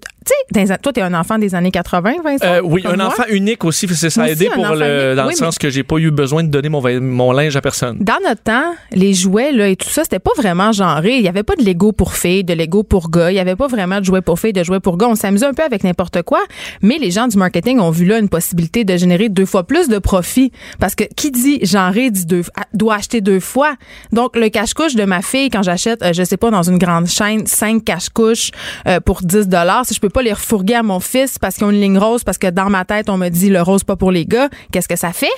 sais, 0.55 0.79
toi, 0.79 0.93
tu 0.93 1.01
es 1.01 1.03
un 1.03 1.15
enfant 1.15 1.39
des 1.39 1.55
années 1.55 1.71
80, 1.71 2.15
Vincent? 2.25 2.45
Euh, 2.45 2.61
oui, 2.65 2.83
un 2.85 2.97
moi. 2.97 3.07
enfant 3.07 3.25
unique 3.29 3.65
aussi, 3.65 3.87
ça 3.89 4.23
a 4.23 4.29
aidé 4.29 4.49
pour 4.55 4.67
le, 4.67 5.15
dans 5.15 5.27
Oui, 5.27 5.33
le 5.33 5.37
sens 5.37 5.59
que 5.59 5.69
j'ai 5.71 5.83
pas 5.83 5.97
eu 5.99 6.11
besoin 6.11 6.43
de 6.45 6.49
donner 6.49 6.69
mon, 6.69 6.83
mon 7.01 7.33
linge 7.33 7.57
à 7.57 7.61
personne. 7.61 7.99
Dans 8.01 8.19
notre 8.27 8.43
temps, 8.43 8.75
les 8.93 9.13
jouets 9.15 9.53
là, 9.53 9.69
et 9.69 9.77
tout 9.77 9.89
ça, 9.89 10.03
c'était 10.03 10.19
pas 10.19 10.31
vraiment 10.37 10.73
genré. 10.73 11.17
Il 11.17 11.23
y 11.23 11.29
avait 11.29 11.43
pas 11.43 11.57
de 11.57 11.63
Lego 11.65 11.93
pour 11.93 12.15
filles, 12.15 12.45
de 12.45 12.55
Lego 12.55 12.83
pour 12.83 13.11
gars. 13.11 13.31
Il 13.31 13.35
y 13.37 13.39
avait 13.41 13.57
pas 13.57 13.67
vraiment 13.67 14.01
de 14.01 14.05
jouets 14.05 14.21
pour 14.23 14.39
filles, 14.41 14.53
de 14.53 14.63
jouets 14.65 14.81
pour 14.81 14.97
gars. 14.97 15.09
On 15.09 15.15
s'amusait 15.15 15.47
un 15.47 15.55
peu 15.55 15.63
avec 15.63 15.85
n'importe 15.85 16.23
quoi. 16.23 16.41
Mais 16.83 16.99
les 16.99 17.11
gens 17.11 17.29
du 17.29 17.37
marketing 17.37 17.81
ont 17.81 17.91
vu 17.91 18.05
là 18.07 18.19
une 18.19 18.29
possibilité 18.29 18.85
de 18.85 18.97
générer 18.97 19.29
deux 19.29 19.47
fois 19.47 19.67
plus 19.67 19.89
de 19.89 19.99
profit. 19.99 20.53
Parce 20.79 20.95
que 20.95 21.05
qui 21.17 21.31
dit 21.31 21.59
genré 21.65 22.11
dit 22.11 22.27
deux, 22.27 22.43
a- 22.57 22.67
doit 22.73 22.95
acheter 22.97 23.21
deux 23.21 23.41
fois. 23.41 23.75
Donc, 24.13 24.37
le 24.37 24.49
cache-couche 24.49 24.95
de 24.95 25.05
ma 25.05 25.23
fille, 25.23 25.51
quand 25.51 25.63
j'achète, 25.63 26.03
euh, 26.03 26.13
je 26.13 26.23
sais 26.25 26.37
pas, 26.37 26.51
dans 26.51 26.63
une 26.63 26.79
grande 26.79 27.07
chaîne, 27.07 27.47
cinq 27.47 27.85
cache-couches 27.85 28.51
euh, 28.87 29.01
pour 29.01 29.21
10 29.23 29.49
si 29.85 29.95
je 29.95 30.01
peux 30.01 30.09
pas 30.09 30.23
les 30.23 30.33
refourguer 30.33 30.75
à 30.75 30.83
mon 30.83 31.01
fils 31.01 31.39
parce 31.39 31.57
qu'ils 31.57 31.65
ont 31.65 31.71
une 31.71 31.81
ligne 31.81 31.99
rose, 31.99 32.25
parce 32.25 32.39
que 32.39 32.49
dans 32.49 32.71
ma 32.71 32.85
tête, 32.85 33.09
on 33.09 33.17
me 33.17 33.29
dit 33.29 33.49
le 33.49 33.63
rose 33.63 33.85
pas 33.85 33.97
pour 33.97 34.11
les 34.11 34.27
gars, 34.27 34.49
qu'est-ce 34.73 34.89
que 34.89 34.97
ça 34.97 35.13
fait? 35.13 35.29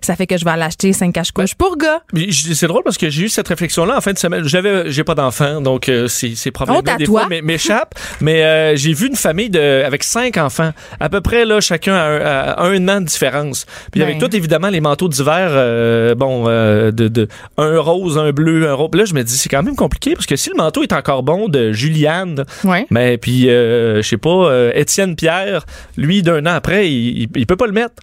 Ça 0.00 0.16
fait 0.16 0.26
que 0.26 0.36
je 0.36 0.44
vais 0.44 0.50
aller 0.50 0.62
acheter 0.62 0.92
cinq 0.92 1.12
cache-couches 1.12 1.54
pour 1.54 1.76
gars. 1.76 2.02
C'est 2.32 2.66
drôle 2.66 2.82
parce 2.84 2.98
que 2.98 3.10
j'ai 3.10 3.24
eu 3.24 3.28
cette 3.28 3.48
réflexion-là 3.48 3.96
en 3.96 4.00
fin 4.00 4.12
de 4.12 4.18
semaine. 4.18 4.44
J'avais, 4.44 4.90
j'ai 4.90 5.04
pas 5.04 5.14
d'enfants, 5.14 5.60
donc 5.60 5.88
euh, 5.88 6.06
ces, 6.08 6.34
ces 6.34 6.50
problèmes 6.50 6.78
Honte 6.78 6.88
à 6.88 6.96
des 6.96 7.04
toi. 7.04 7.20
fois 7.22 7.28
m'é- 7.28 7.42
m'échappent. 7.42 7.94
mais 8.20 8.44
euh, 8.44 8.76
j'ai 8.76 8.92
vu 8.92 9.08
une 9.08 9.16
famille 9.16 9.50
de, 9.50 9.82
avec 9.84 10.04
cinq 10.04 10.36
enfants, 10.36 10.72
à 11.00 11.08
peu 11.08 11.20
près 11.20 11.44
là, 11.44 11.60
chacun 11.60 11.94
à 11.94 12.04
un, 12.04 12.20
à 12.20 12.62
un 12.64 12.88
an 12.88 13.00
de 13.00 13.06
différence. 13.06 13.66
Puis 13.92 14.02
avec 14.02 14.18
Ben. 14.18 14.28
tout 14.28 14.36
évidemment 14.36 14.68
les 14.68 14.80
manteaux 14.80 15.08
d'hiver, 15.08 15.48
euh, 15.50 16.14
bon, 16.14 16.44
de, 16.46 16.90
de 16.90 17.28
un 17.56 17.78
rose, 17.78 18.18
un 18.18 18.30
bleu, 18.32 18.68
un 18.68 18.74
rose. 18.74 18.88
Puis 18.90 19.00
Là, 19.00 19.04
je 19.06 19.14
me 19.14 19.22
dis 19.22 19.36
c'est 19.36 19.48
quand 19.48 19.62
même 19.62 19.76
compliqué 19.76 20.14
parce 20.14 20.26
que 20.26 20.36
si 20.36 20.50
le 20.50 20.56
manteau 20.56 20.82
est 20.82 20.92
encore 20.92 21.22
bon 21.22 21.48
de 21.48 21.72
Juliane, 21.72 22.44
Ouais. 22.64 22.86
mais 22.90 23.18
puis 23.18 23.48
euh, 23.48 24.02
je 24.02 24.08
sais 24.08 24.16
pas, 24.16 24.50
Étienne 24.74 25.16
Pierre, 25.16 25.64
lui 25.96 26.22
d'un 26.22 26.44
an 26.46 26.54
après, 26.54 26.88
il, 26.90 27.22
il, 27.22 27.28
il 27.36 27.46
peut 27.46 27.56
pas 27.56 27.66
le 27.66 27.72
mettre. 27.72 27.94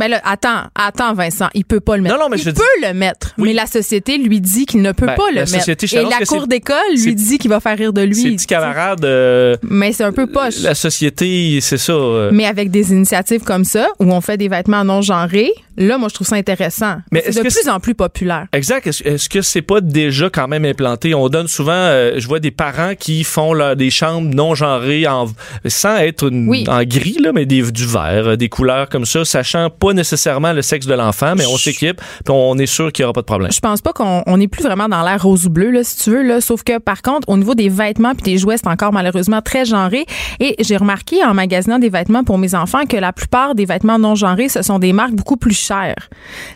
Mais 0.00 0.08
là, 0.08 0.20
attends, 0.24 0.62
attends, 0.74 1.12
Vincent, 1.12 1.48
il 1.52 1.64
peut 1.66 1.78
pas 1.80 1.96
le 1.98 2.02
mettre. 2.02 2.16
Non, 2.16 2.22
non, 2.24 2.28
mais 2.30 2.38
il 2.38 2.42
je 2.42 2.50
peut 2.50 2.62
le 2.82 2.94
mettre, 2.94 3.34
mais 3.36 3.52
la 3.52 3.66
société 3.66 4.16
lui 4.16 4.40
dit 4.40 4.64
qu'il 4.64 4.80
ne 4.80 4.92
peut 4.92 5.04
Ben, 5.04 5.14
pas 5.14 5.28
le 5.28 5.34
la 5.36 5.44
mettre. 5.44 5.68
Et 5.94 6.02
la 6.02 6.24
cour 6.26 6.46
d'école 6.46 6.76
lui 6.96 7.14
dit 7.14 7.36
qu'il 7.36 7.50
va 7.50 7.60
faire 7.60 7.76
rire 7.76 7.92
de 7.92 8.00
lui. 8.00 8.14
Ses 8.14 8.30
petits 8.32 8.46
camarades, 8.46 9.04
euh, 9.04 9.56
Mais 9.62 9.92
c'est 9.92 10.04
un 10.04 10.12
peu 10.12 10.26
poche. 10.26 10.60
la 10.62 10.74
société, 10.74 11.58
c'est 11.60 11.76
ça. 11.76 11.92
euh, 11.92 12.30
Mais 12.32 12.46
avec 12.46 12.70
des 12.70 12.92
initiatives 12.92 13.42
comme 13.42 13.64
ça, 13.64 13.88
où 13.98 14.04
on 14.10 14.22
fait 14.22 14.38
des 14.38 14.48
vêtements 14.48 14.84
non 14.84 15.02
genrés, 15.02 15.52
là, 15.86 15.98
moi, 15.98 16.08
je 16.08 16.14
trouve 16.14 16.26
ça 16.26 16.36
intéressant. 16.36 16.96
Mais 17.12 17.20
c'est 17.24 17.30
est-ce 17.30 17.38
de 17.42 17.48
plus 17.62 17.68
en 17.68 17.80
plus 17.80 17.94
populaire. 17.94 18.46
Exact. 18.52 18.86
Est-ce 18.86 19.02
est-ce 19.04 19.28
que 19.28 19.42
c'est 19.42 19.62
pas 19.62 19.80
déjà 19.80 20.30
quand 20.30 20.48
même 20.48 20.64
implanté? 20.64 21.14
On 21.14 21.28
donne 21.28 21.48
souvent, 21.48 21.72
euh, 21.72 22.14
je 22.18 22.26
vois 22.28 22.38
des 22.40 22.50
parents 22.50 22.94
qui 22.98 23.24
font 23.24 23.52
là, 23.54 23.74
des 23.74 23.90
chambres 23.90 24.32
non 24.34 24.54
genrées 24.54 25.06
en, 25.06 25.26
sans 25.66 25.96
être 25.96 26.28
une- 26.28 26.48
Oui. 26.48 26.64
en 26.68 26.82
gris, 26.84 27.16
là, 27.20 27.32
mais 27.32 27.46
des, 27.46 27.62
du 27.70 27.86
vert, 27.86 28.26
euh, 28.28 28.36
des 28.36 28.48
couleurs 28.48 28.88
comme 28.88 29.04
ça, 29.04 29.24
sachant 29.24 29.70
pas 29.70 29.92
nécessairement 29.92 30.52
le 30.52 30.62
sexe 30.62 30.86
de 30.86 30.94
l'enfant, 30.94 31.34
mais 31.36 31.46
on 31.46 31.56
s'équipe, 31.56 32.00
puis 32.24 32.34
on 32.34 32.56
est 32.58 32.66
sûr 32.66 32.92
qu'il 32.92 33.02
y 33.02 33.04
aura 33.04 33.12
pas 33.12 33.20
de 33.22 33.26
problème. 33.26 33.50
Je 33.52 33.60
pense 33.60 33.80
pas 33.80 33.92
qu'on 33.92 34.22
on 34.26 34.40
est 34.40 34.48
plus 34.48 34.62
vraiment 34.62 34.88
dans 34.88 35.02
l'air 35.02 35.22
rose 35.22 35.46
ou 35.46 35.50
bleu, 35.50 35.70
là, 35.70 35.82
si 35.84 35.96
tu 36.04 36.10
veux. 36.10 36.22
Là. 36.22 36.40
Sauf 36.40 36.62
que, 36.62 36.78
par 36.78 37.02
contre, 37.02 37.28
au 37.28 37.36
niveau 37.36 37.54
des 37.54 37.68
vêtements 37.68 38.14
puis 38.14 38.22
des 38.32 38.38
jouets, 38.38 38.56
c'est 38.56 38.68
encore 38.68 38.92
malheureusement 38.92 39.40
très 39.42 39.64
genré. 39.64 40.04
Et 40.40 40.56
j'ai 40.60 40.76
remarqué 40.76 41.24
en 41.24 41.34
magasinant 41.34 41.78
des 41.78 41.88
vêtements 41.90 42.24
pour 42.24 42.38
mes 42.38 42.54
enfants 42.54 42.84
que 42.86 42.96
la 42.96 43.12
plupart 43.12 43.54
des 43.54 43.64
vêtements 43.64 43.98
non 43.98 44.14
genrés, 44.14 44.48
ce 44.48 44.62
sont 44.62 44.78
des 44.78 44.92
marques 44.92 45.14
beaucoup 45.14 45.36
plus 45.36 45.54
chères. 45.70 46.08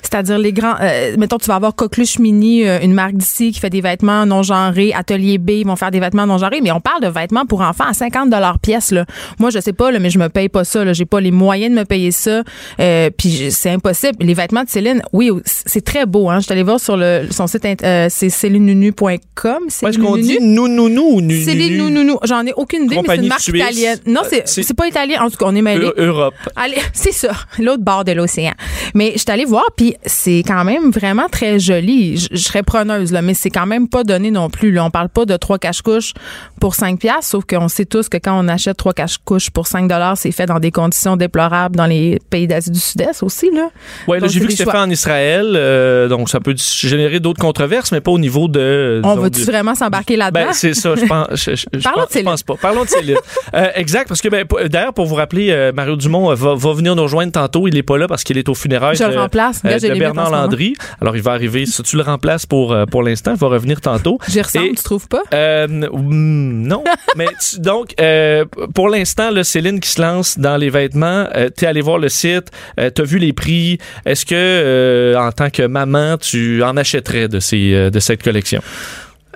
C'est-à-dire 0.02 0.38
les 0.38 0.52
grands... 0.52 0.74
euh, 0.80 1.14
mettons, 1.18 1.38
tu 1.38 1.46
vas 1.46 1.56
avoir 1.56 1.74
Coqueluche 1.74 2.18
Mini, 2.18 2.66
euh, 2.66 2.78
une 2.82 2.94
marque 2.94 3.14
d'ici 3.14 3.52
qui 3.52 3.60
fait 3.60 3.70
des 3.70 3.80
vêtements 3.80 4.26
non 4.26 4.42
genrés. 4.42 4.92
Atelier 4.94 5.38
B, 5.38 5.50
ils 5.50 5.66
vont 5.66 5.76
faire 5.76 5.90
des 5.90 6.00
vêtements 6.00 6.26
non 6.26 6.38
genrés. 6.38 6.60
Mais 6.62 6.70
on 6.72 6.80
parle 6.80 7.02
de 7.02 7.08
vêtements 7.08 7.46
pour 7.46 7.60
enfants 7.60 7.84
à 7.88 7.94
50 7.94 8.30
pièce. 8.62 8.90
Là. 8.90 9.04
Moi, 9.38 9.50
je 9.50 9.58
sais 9.60 9.72
pas, 9.72 9.90
là, 9.90 9.98
mais 9.98 10.10
je 10.10 10.18
me 10.18 10.28
paye 10.28 10.48
pas 10.48 10.64
ça. 10.64 10.84
Là. 10.84 10.92
J'ai 10.92 11.04
pas 11.04 11.20
les 11.20 11.30
moyens 11.30 11.72
de 11.74 11.78
me 11.78 11.84
payer 11.84 12.10
ça. 12.10 12.42
Euh, 12.80 13.10
puis 13.16 13.50
c'est 13.50 13.70
impossible. 13.70 14.16
Les 14.20 14.34
vêtements 14.34 14.64
de 14.64 14.68
Céline, 14.68 15.02
oui, 15.12 15.30
c'est 15.44 15.84
très 15.84 16.06
beau. 16.06 16.28
Hein. 16.30 16.38
Je 16.40 16.44
suis 16.44 16.52
allée 16.52 16.62
voir 16.62 16.80
sur 16.80 16.96
le, 16.96 17.26
son 17.30 17.46
site, 17.46 17.64
euh, 17.82 18.06
c'est 18.10 18.28
célinenunu.com. 18.30 19.64
Est-ce 19.68 19.98
qu'on 19.98 20.16
dit 20.16 20.38
nounounou 20.40 21.16
ou 21.16 21.20
nu? 21.20 21.42
Céline. 21.42 22.14
J'en 22.24 22.46
ai 22.46 22.52
aucune 22.56 22.84
idée, 22.84 22.96
mais 22.96 23.02
c'est 23.16 23.16
une 23.22 23.28
marque 23.28 23.48
italienne. 23.48 23.98
Non, 24.06 24.20
c'est 24.28 24.46
c'est- 24.48 24.62
c'est 24.62 24.74
pas 24.74 24.86
italien. 24.88 25.22
En 25.22 25.30
tout 25.30 25.36
cas, 25.36 25.46
on 25.48 25.54
est 25.54 25.62
mêlés. 25.62 25.86
Eu- 25.86 26.02
Europe. 26.04 26.34
Allez, 26.56 26.76
c'est 26.92 27.12
ça, 27.12 27.32
l'autre 27.58 27.82
bord 27.82 28.04
de 28.04 28.12
l'océan. 28.12 28.52
Mais 28.94 29.03
je 29.12 29.18
suis 29.18 29.30
allée 29.30 29.44
voir, 29.44 29.64
puis 29.76 29.94
c'est 30.06 30.42
quand 30.46 30.64
même 30.64 30.90
vraiment 30.90 31.28
très 31.30 31.58
joli. 31.58 32.16
Je, 32.16 32.28
je 32.32 32.36
serais 32.36 32.62
preneuse, 32.62 33.12
là, 33.12 33.22
mais 33.22 33.34
c'est 33.34 33.50
quand 33.50 33.66
même 33.66 33.88
pas 33.88 34.04
donné 34.04 34.30
non 34.30 34.48
plus. 34.50 34.72
Là. 34.72 34.84
On 34.84 34.90
parle 34.90 35.08
pas 35.08 35.24
de 35.24 35.36
trois 35.36 35.58
cache-couches 35.58 36.12
pour 36.60 36.74
5 36.74 36.98
piastres, 36.98 37.24
sauf 37.24 37.44
qu'on 37.44 37.68
sait 37.68 37.84
tous 37.84 38.08
que 38.08 38.16
quand 38.18 38.38
on 38.42 38.48
achète 38.48 38.76
trois 38.76 38.92
cache-couches 38.92 39.50
pour 39.50 39.66
5 39.66 39.88
dollars, 39.88 40.16
c'est 40.16 40.32
fait 40.32 40.46
dans 40.46 40.60
des 40.60 40.70
conditions 40.70 41.16
déplorables 41.16 41.76
dans 41.76 41.86
les 41.86 42.20
pays 42.30 42.46
d'Asie 42.46 42.70
du 42.70 42.78
Sud-Est 42.80 43.22
aussi. 43.22 43.50
Là. 43.52 43.68
Donc, 44.08 44.28
j'ai 44.30 44.40
vu 44.40 44.46
que 44.46 44.52
c'était 44.52 44.70
fait 44.70 44.76
en 44.78 44.90
Israël, 44.90 45.52
euh, 45.54 46.08
donc 46.08 46.28
ça 46.28 46.40
peut 46.40 46.54
générer 46.56 47.20
d'autres 47.20 47.40
controverses, 47.40 47.92
mais 47.92 48.00
pas 48.00 48.10
au 48.10 48.18
niveau 48.18 48.48
de. 48.48 49.00
On 49.04 49.28
du- 49.28 49.44
vraiment 49.44 49.74
s'embarquer 49.74 50.16
là-dedans? 50.16 50.46
Ben, 50.46 50.52
c'est 50.52 50.74
ça, 50.74 50.94
je 50.96 51.04
pense. 51.06 51.26
Je, 51.32 51.54
je- 51.54 51.66
je 51.72 51.82
Parlons 51.82 52.02
pense, 52.04 52.12
de 52.16 52.22
pense 52.22 52.42
pas. 52.42 52.54
Parlons 52.60 52.84
de 52.84 52.88
Céline. 52.88 53.16
Euh, 53.54 53.68
exact, 53.74 54.08
parce 54.08 54.20
que 54.20 54.28
ben, 54.28 54.44
d'ailleurs, 54.68 54.94
pour 54.94 55.06
vous 55.06 55.14
rappeler, 55.14 55.50
euh, 55.50 55.72
Mario 55.72 55.96
Dumont 55.96 56.32
va, 56.34 56.54
va 56.54 56.72
venir 56.72 56.94
nous 56.94 57.02
rejoindre 57.02 57.32
tantôt. 57.32 57.66
Il 57.68 57.76
est 57.76 57.82
pas 57.82 57.98
là 57.98 58.06
parce 58.06 58.24
qu'il 58.24 58.38
est 58.38 58.48
au 58.48 58.54
Je 58.92 59.04
le 59.04 59.12
de, 59.12 59.16
remplace. 59.18 59.62
Gars, 59.62 59.78
je 59.78 59.86
de 59.86 59.94
Bernard. 59.98 60.30
Landry. 60.30 60.74
Alors, 61.00 61.16
il 61.16 61.22
va 61.22 61.32
arriver. 61.32 61.64
Si 61.64 61.82
tu 61.82 61.96
le 61.96 62.02
remplaces 62.02 62.44
pour, 62.44 62.72
euh, 62.72 62.84
pour 62.84 63.02
l'instant, 63.02 63.30
il 63.32 63.38
va 63.38 63.46
revenir 63.46 63.80
tantôt. 63.80 64.18
J'y 64.28 64.42
ressemble, 64.42 64.66
Et- 64.66 64.74
tu 64.74 64.82
trouves 64.82 65.08
pas? 65.08 65.22
euh, 65.32 65.66
mm, 65.68 66.66
non, 66.66 66.84
mais 67.16 67.28
tu- 67.40 67.60
donc 67.60 67.94
euh, 68.00 68.44
pour 68.74 68.88
l'instant, 68.88 69.30
Céline 69.44 69.80
qui 69.80 69.88
se 69.88 70.02
lance 70.02 70.38
dans 70.38 70.56
les 70.56 70.68
vêtements, 70.70 71.28
euh, 71.36 71.48
t'es 71.48 71.66
allé 71.66 71.80
voir 71.80 71.98
le 71.98 72.08
site, 72.08 72.50
euh, 72.80 72.90
t'as 72.90 73.04
vu 73.04 73.18
les 73.18 73.32
prix. 73.32 73.78
Est-ce 74.04 74.26
que 74.26 74.34
euh, 74.34 75.16
en 75.18 75.30
tant 75.32 75.50
que 75.50 75.62
maman, 75.62 76.16
tu 76.18 76.62
en 76.64 76.76
achèterais 76.76 77.28
de 77.28 77.38
ces 77.40 77.72
euh, 77.72 77.90
de 77.90 78.00
cette 78.00 78.22
collection? 78.22 78.60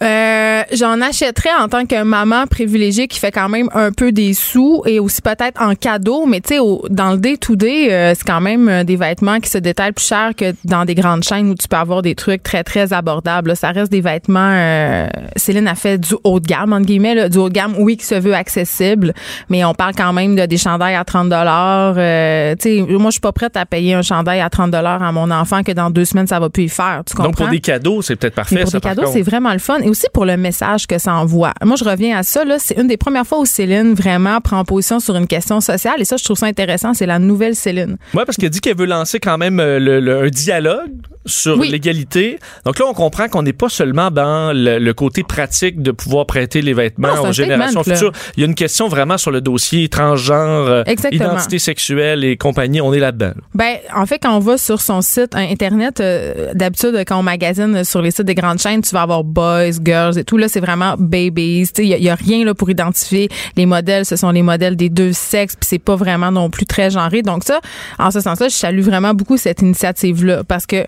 Euh, 0.03 0.62
J'en 0.72 1.01
achèterais 1.01 1.55
en 1.59 1.68
tant 1.68 1.86
que 1.86 2.03
maman 2.03 2.46
privilégiée 2.46 3.09
qui 3.09 3.18
fait 3.18 3.30
quand 3.30 3.49
même 3.49 3.68
un 3.72 3.90
peu 3.92 4.12
des 4.12 4.34
sous 4.34 4.82
et 4.86 5.01
aussi 5.01 5.22
peut-être 5.22 5.61
en 5.61 5.74
cadeau, 5.74 6.26
mais 6.26 6.40
tu 6.40 6.55
sais, 6.55 6.61
dans 6.90 7.12
le 7.12 7.18
day-to-day, 7.18 7.92
euh, 7.92 8.12
c'est 8.14 8.26
quand 8.26 8.40
même 8.40 8.68
euh, 8.68 8.84
des 8.84 8.96
vêtements 8.96 9.40
qui 9.40 9.49
se 9.49 9.59
détaillent 9.59 9.92
plus 9.92 10.07
cher 10.07 10.32
que 10.36 10.55
dans 10.64 10.84
des 10.84 10.94
grandes 10.94 11.24
chaînes 11.24 11.51
où 11.51 11.55
tu 11.55 11.68
peux 11.68 11.76
avoir 11.76 12.03
des 12.03 12.14
trucs 12.14 12.42
très, 12.42 12.64
très 12.64 12.92
abordables. 12.92 13.49
Là, 13.51 13.55
ça 13.55 13.70
reste 13.70 13.90
des 13.90 14.01
vêtements... 14.01 14.53
Euh, 14.53 15.07
Céline 15.36 15.68
a 15.68 15.74
fait 15.74 15.99
du 15.99 16.14
haut 16.24 16.40
de 16.40 16.46
gamme, 16.46 16.72
entre 16.72 16.86
guillemets, 16.86 17.14
là, 17.14 17.28
du 17.28 17.38
haut 17.38 17.49
de 17.49 17.55
gamme, 17.55 17.74
oui, 17.78 17.96
qui 17.96 18.05
se 18.05 18.14
veut 18.14 18.34
accessible, 18.34 19.14
mais 19.49 19.64
on 19.64 19.74
parle 19.74 19.94
quand 19.94 20.12
même 20.12 20.36
de 20.36 20.46
des 20.49 20.59
chandails 20.59 20.96
à 20.96 21.05
30 21.05 21.28
dollars. 21.28 21.94
Euh, 21.96 22.55
tu 22.57 22.78
sais, 22.78 22.86
moi, 22.88 23.07
je 23.07 23.12
suis 23.12 23.20
pas 23.20 23.32
prête 23.32 23.57
à 23.57 23.66
payer 23.66 23.94
un 23.94 24.03
chandail 24.03 24.40
à 24.40 24.51
30 24.51 24.70
dollars 24.70 25.03
à 25.03 25.12
mon 25.12 25.30
enfant 25.30 25.62
que 25.62 25.72
dans 25.72 25.90
deux 25.90 26.05
semaines, 26.05 26.26
ça 26.26 26.40
va 26.40 26.49
plus 26.49 26.64
y 26.64 26.68
faire. 26.68 27.03
Tu 27.07 27.14
comprends? 27.14 27.30
Donc, 27.30 27.36
pour 27.36 27.49
des 27.49 27.61
cadeaux, 27.61 28.03
c'est 28.03 28.16
peut-être 28.16 28.34
parfait, 28.34 28.55
Mais 28.55 28.62
pour 28.62 28.70
ça, 28.70 28.78
des 28.78 28.88
cadeaux, 28.88 29.07
c'est 29.12 29.22
vraiment 29.22 29.53
le 29.53 29.59
fun. 29.59 29.78
Et 29.89 29.91
aussi 29.91 30.07
pour 30.12 30.26
le 30.26 30.36
message 30.36 30.86
que 30.86 30.99
ça 30.99 31.14
envoie. 31.14 31.55
Moi, 31.64 31.76
je 31.76 31.84
reviens 31.84 32.18
à 32.18 32.22
ça. 32.22 32.43
C'est 32.59 32.76
une 32.78 32.89
des 32.89 32.99
premières 32.99 33.26
fois 33.26 33.39
où 33.41 33.47
Céline 33.47 33.95
vraiment 33.95 34.39
prend 34.43 34.62
position 34.64 35.01
sur 35.01 35.16
une 35.16 35.26
question 35.26 35.62
sociale. 35.62 35.95
Et 35.99 36.05
ça, 36.05 36.16
je 36.18 36.24
trouve 36.24 36.36
ça 36.36 36.45
intéressant. 36.47 36.93
C'est 36.93 37.07
la 37.07 37.18
nouvelle 37.18 37.57
Céline. 37.57 37.97
Oui, 38.12 38.22
parce 38.26 38.36
qu'elle 38.36 38.51
dit 38.51 38.61
qu'elle 38.61 38.76
veut 38.76 38.84
lancer 38.84 39.18
quand 39.18 39.39
même 39.39 39.61
euh, 39.61 39.78
le- 39.78 40.24
un 40.24 40.28
dialogue 40.28 40.91
sur 41.29 41.57
l'égalité. 41.61 42.39
Donc 42.64 42.79
là, 42.79 42.87
on 42.89 42.95
comprend 42.95 43.29
qu'on 43.29 43.43
n'est 43.43 43.53
pas 43.53 43.68
seulement 43.68 44.11
dans 44.11 44.53
le, 44.55 44.79
le 44.79 44.95
côté 44.95 45.22
pratique 45.22 45.83
de 45.83 45.91
pouvoir 45.91 46.26
prêter 46.26 46.62
les 46.62 46.74
vêtements 46.74 47.14
Non, 47.14 47.29
aux 47.29 47.33
générations 47.33 47.83
futures. 47.85 48.12
Il 48.37 48.41
y 48.41 48.43
a 48.45 48.47
une 48.47 48.55
question 48.55 48.89
vraiment 48.89 49.18
sur 49.18 49.31
le 49.31 49.41
dossier 49.41 49.89
transgenre, 49.89 50.66
euh, 50.68 50.83
Exactement. 50.87 51.24
identité 51.24 51.59
sexuelle 51.59 52.24
et 52.24 52.37
compagnie. 52.37 52.81
On 52.81 52.93
est 52.93 52.99
là-dedans. 52.99 53.33
Ben, 53.55 53.76
en 53.95 54.07
fait, 54.07 54.18
quand 54.18 54.35
on 54.37 54.41
va 54.41 54.59
sur 54.59 54.81
son 54.81 55.01
site 55.01 55.35
euh, 55.35 55.39
internet, 55.39 56.01
euh, 56.01 56.53
d'habitude, 56.55 56.97
quand 57.07 57.18
on 57.18 57.22
magasine 57.22 57.85
sur 57.85 58.03
les 58.03 58.11
sites 58.11 58.26
des 58.26 58.35
grandes 58.35 58.59
chaînes, 58.59 58.83
tu 58.83 58.91
vas 58.95 59.03
avoir 59.03 59.24
boys, 59.24 59.70
girls 59.85 60.18
et 60.18 60.24
tout. 60.24 60.37
Là, 60.37 60.49
c'est 60.49 60.61
vraiment 60.61 60.95
babies. 60.99 61.66
Tu 61.66 61.83
sais, 61.83 61.83
il 61.85 61.89
y, 61.89 61.95
a- 61.95 61.99
il 61.99 62.05
y 62.05 62.11
a 62.11 62.14
rien 62.14 62.45
là 62.45 62.55
pour 62.55 62.70
identifier 62.70 63.29
les 63.57 63.66
modèles. 63.66 64.05
Ce 64.05 64.16
sont 64.16 64.31
les 64.31 64.43
modèles 64.43 64.76
des 64.76 64.89
deux 64.89 65.12
sexes. 65.12 65.57
Puis 65.57 65.66
c'est 65.68 65.79
pas 65.79 65.97
vraiment 65.97 66.31
non 66.31 66.51
plus 66.51 66.66
très 66.66 66.91
genré. 66.91 67.22
Donc 67.22 67.45
ça, 67.45 67.61
en 67.99 68.11
ce 68.11 68.20
sens-là, 68.20 68.49
je 68.49 68.55
salue 68.55 68.81
vraiment 68.81 69.14
beaucoup 69.14 69.37
cette 69.37 69.61
initiative-là 69.62 70.45
parce 70.45 70.66
que, 70.66 70.87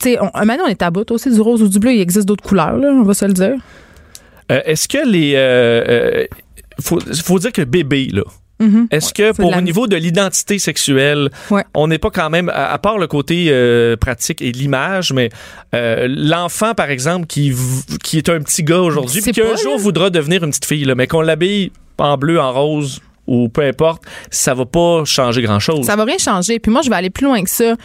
tu 0.00 0.10
sais, 0.10 0.18
on- 0.20 0.44
maintenant 0.44 0.64
on 0.66 0.70
est 0.70 0.82
à 0.82 0.90
bout 0.90 1.10
aussi 1.10 1.30
du 1.30 1.40
rose 1.40 1.62
ou 1.62 1.68
du 1.68 1.78
bleu. 1.78 1.92
Il 1.92 2.00
existe 2.00 2.26
d'autres 2.26 2.44
couleurs. 2.44 2.76
Là, 2.76 2.88
on 2.92 3.02
va 3.02 3.14
se 3.14 3.24
le 3.24 3.32
dire. 3.32 3.54
Euh, 4.50 4.60
Est-ce 4.64 4.88
que 4.88 5.06
les... 5.06 5.34
euh, 5.34 5.84
euh, 5.88 6.24
faut, 6.80 6.98
faut 7.22 7.38
dire 7.38 7.52
que 7.52 7.62
bébé, 7.62 8.08
là, 8.12 8.22
Mhm. 8.60 8.88
Est-ce 8.90 9.14
que 9.14 9.30
pour 9.36 9.56
au 9.56 9.60
niveau 9.60 9.86
de 9.86 9.94
l'identité 9.94 10.58
sexuelle, 10.58 11.30
on 11.74 11.86
n'est 11.86 11.98
pas 11.98 12.10
quand 12.10 12.28
même, 12.28 12.48
à, 12.48 12.72
à 12.72 12.78
part 12.78 12.98
le 12.98 13.06
côté 13.06 13.46
euh, 13.50 13.96
pratique 13.96 14.42
et 14.42 14.50
l'image, 14.50 15.12
mais 15.12 15.28
euh, 15.76 16.08
l'enfant, 16.10 16.74
par 16.74 16.90
exemple, 16.90 17.26
qui, 17.28 17.54
qui 18.02 18.18
est 18.18 18.28
un 18.28 18.40
petit 18.40 18.64
gars 18.64 18.80
aujourd'hui, 18.80 19.20
puis 19.22 19.30
qui 19.30 19.42
un 19.42 19.54
jour 19.54 19.78
voudra 19.78 20.10
devenir 20.10 20.42
une 20.42 20.50
petite 20.50 20.64
fille, 20.64 20.84
là, 20.84 20.96
mais 20.96 21.06
qu'on 21.06 21.20
l'habille 21.20 21.70
en 21.98 22.16
bleu, 22.18 22.40
en 22.40 22.52
rose 22.52 22.98
ou 23.28 23.48
peu 23.48 23.62
importe, 23.62 24.02
ça 24.30 24.54
va 24.54 24.64
pas 24.66 25.04
changer 25.04 25.42
grand-chose. 25.42 25.86
Ça 25.86 25.94
va 25.94 26.04
rien 26.04 26.18
changer. 26.18 26.58
Puis 26.58 26.72
moi, 26.72 26.82
je 26.82 26.90
vais 26.90 26.96
aller 26.96 27.10
plus 27.10 27.26
loin 27.26 27.42
que 27.44 27.50
ça. 27.50 27.76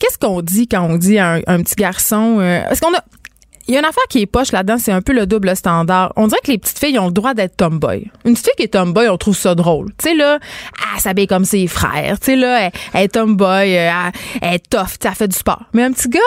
Qu'est-ce 0.00 0.18
qu'on 0.18 0.42
dit 0.42 0.66
quand 0.66 0.82
on 0.82 0.96
dit 0.96 1.18
à 1.18 1.40
un, 1.46 1.62
petit 1.62 1.74
garçon 1.76 2.38
euh, 2.40 2.62
Est-ce 2.70 2.80
qu'on 2.80 2.94
a 2.94 3.04
il 3.68 3.74
y 3.74 3.76
a 3.76 3.80
une 3.80 3.84
affaire 3.84 4.04
qui 4.08 4.22
est 4.22 4.26
poche 4.26 4.50
là-dedans, 4.50 4.78
c'est 4.78 4.92
un 4.92 5.02
peu 5.02 5.12
le 5.12 5.26
double 5.26 5.54
standard. 5.54 6.14
On 6.16 6.26
dirait 6.26 6.40
que 6.42 6.50
les 6.50 6.56
petites 6.56 6.78
filles 6.78 6.98
ont 6.98 7.08
le 7.08 7.12
droit 7.12 7.34
d'être 7.34 7.54
tomboy. 7.54 8.10
Une 8.24 8.32
petite 8.32 8.46
fille 8.46 8.54
qui 8.56 8.62
est 8.62 8.72
tomboy, 8.72 9.10
on 9.10 9.18
trouve 9.18 9.36
ça 9.36 9.54
drôle. 9.54 9.88
Tu 9.98 10.08
sais 10.08 10.14
là, 10.14 10.38
elle 10.94 11.00
s'habille 11.02 11.26
comme 11.26 11.44
ses 11.44 11.66
frères. 11.66 12.18
Tu 12.18 12.26
sais 12.26 12.36
là, 12.36 12.70
elle, 12.94 13.02
est 13.02 13.08
tomboy, 13.08 13.76
euh, 13.76 13.90
elle, 14.40 14.54
est 14.54 14.70
tough, 14.70 14.96
elle 15.04 15.14
fait 15.14 15.28
du 15.28 15.36
sport. 15.36 15.64
Mais 15.74 15.82
un 15.82 15.92
petit 15.92 16.08
gars 16.08 16.20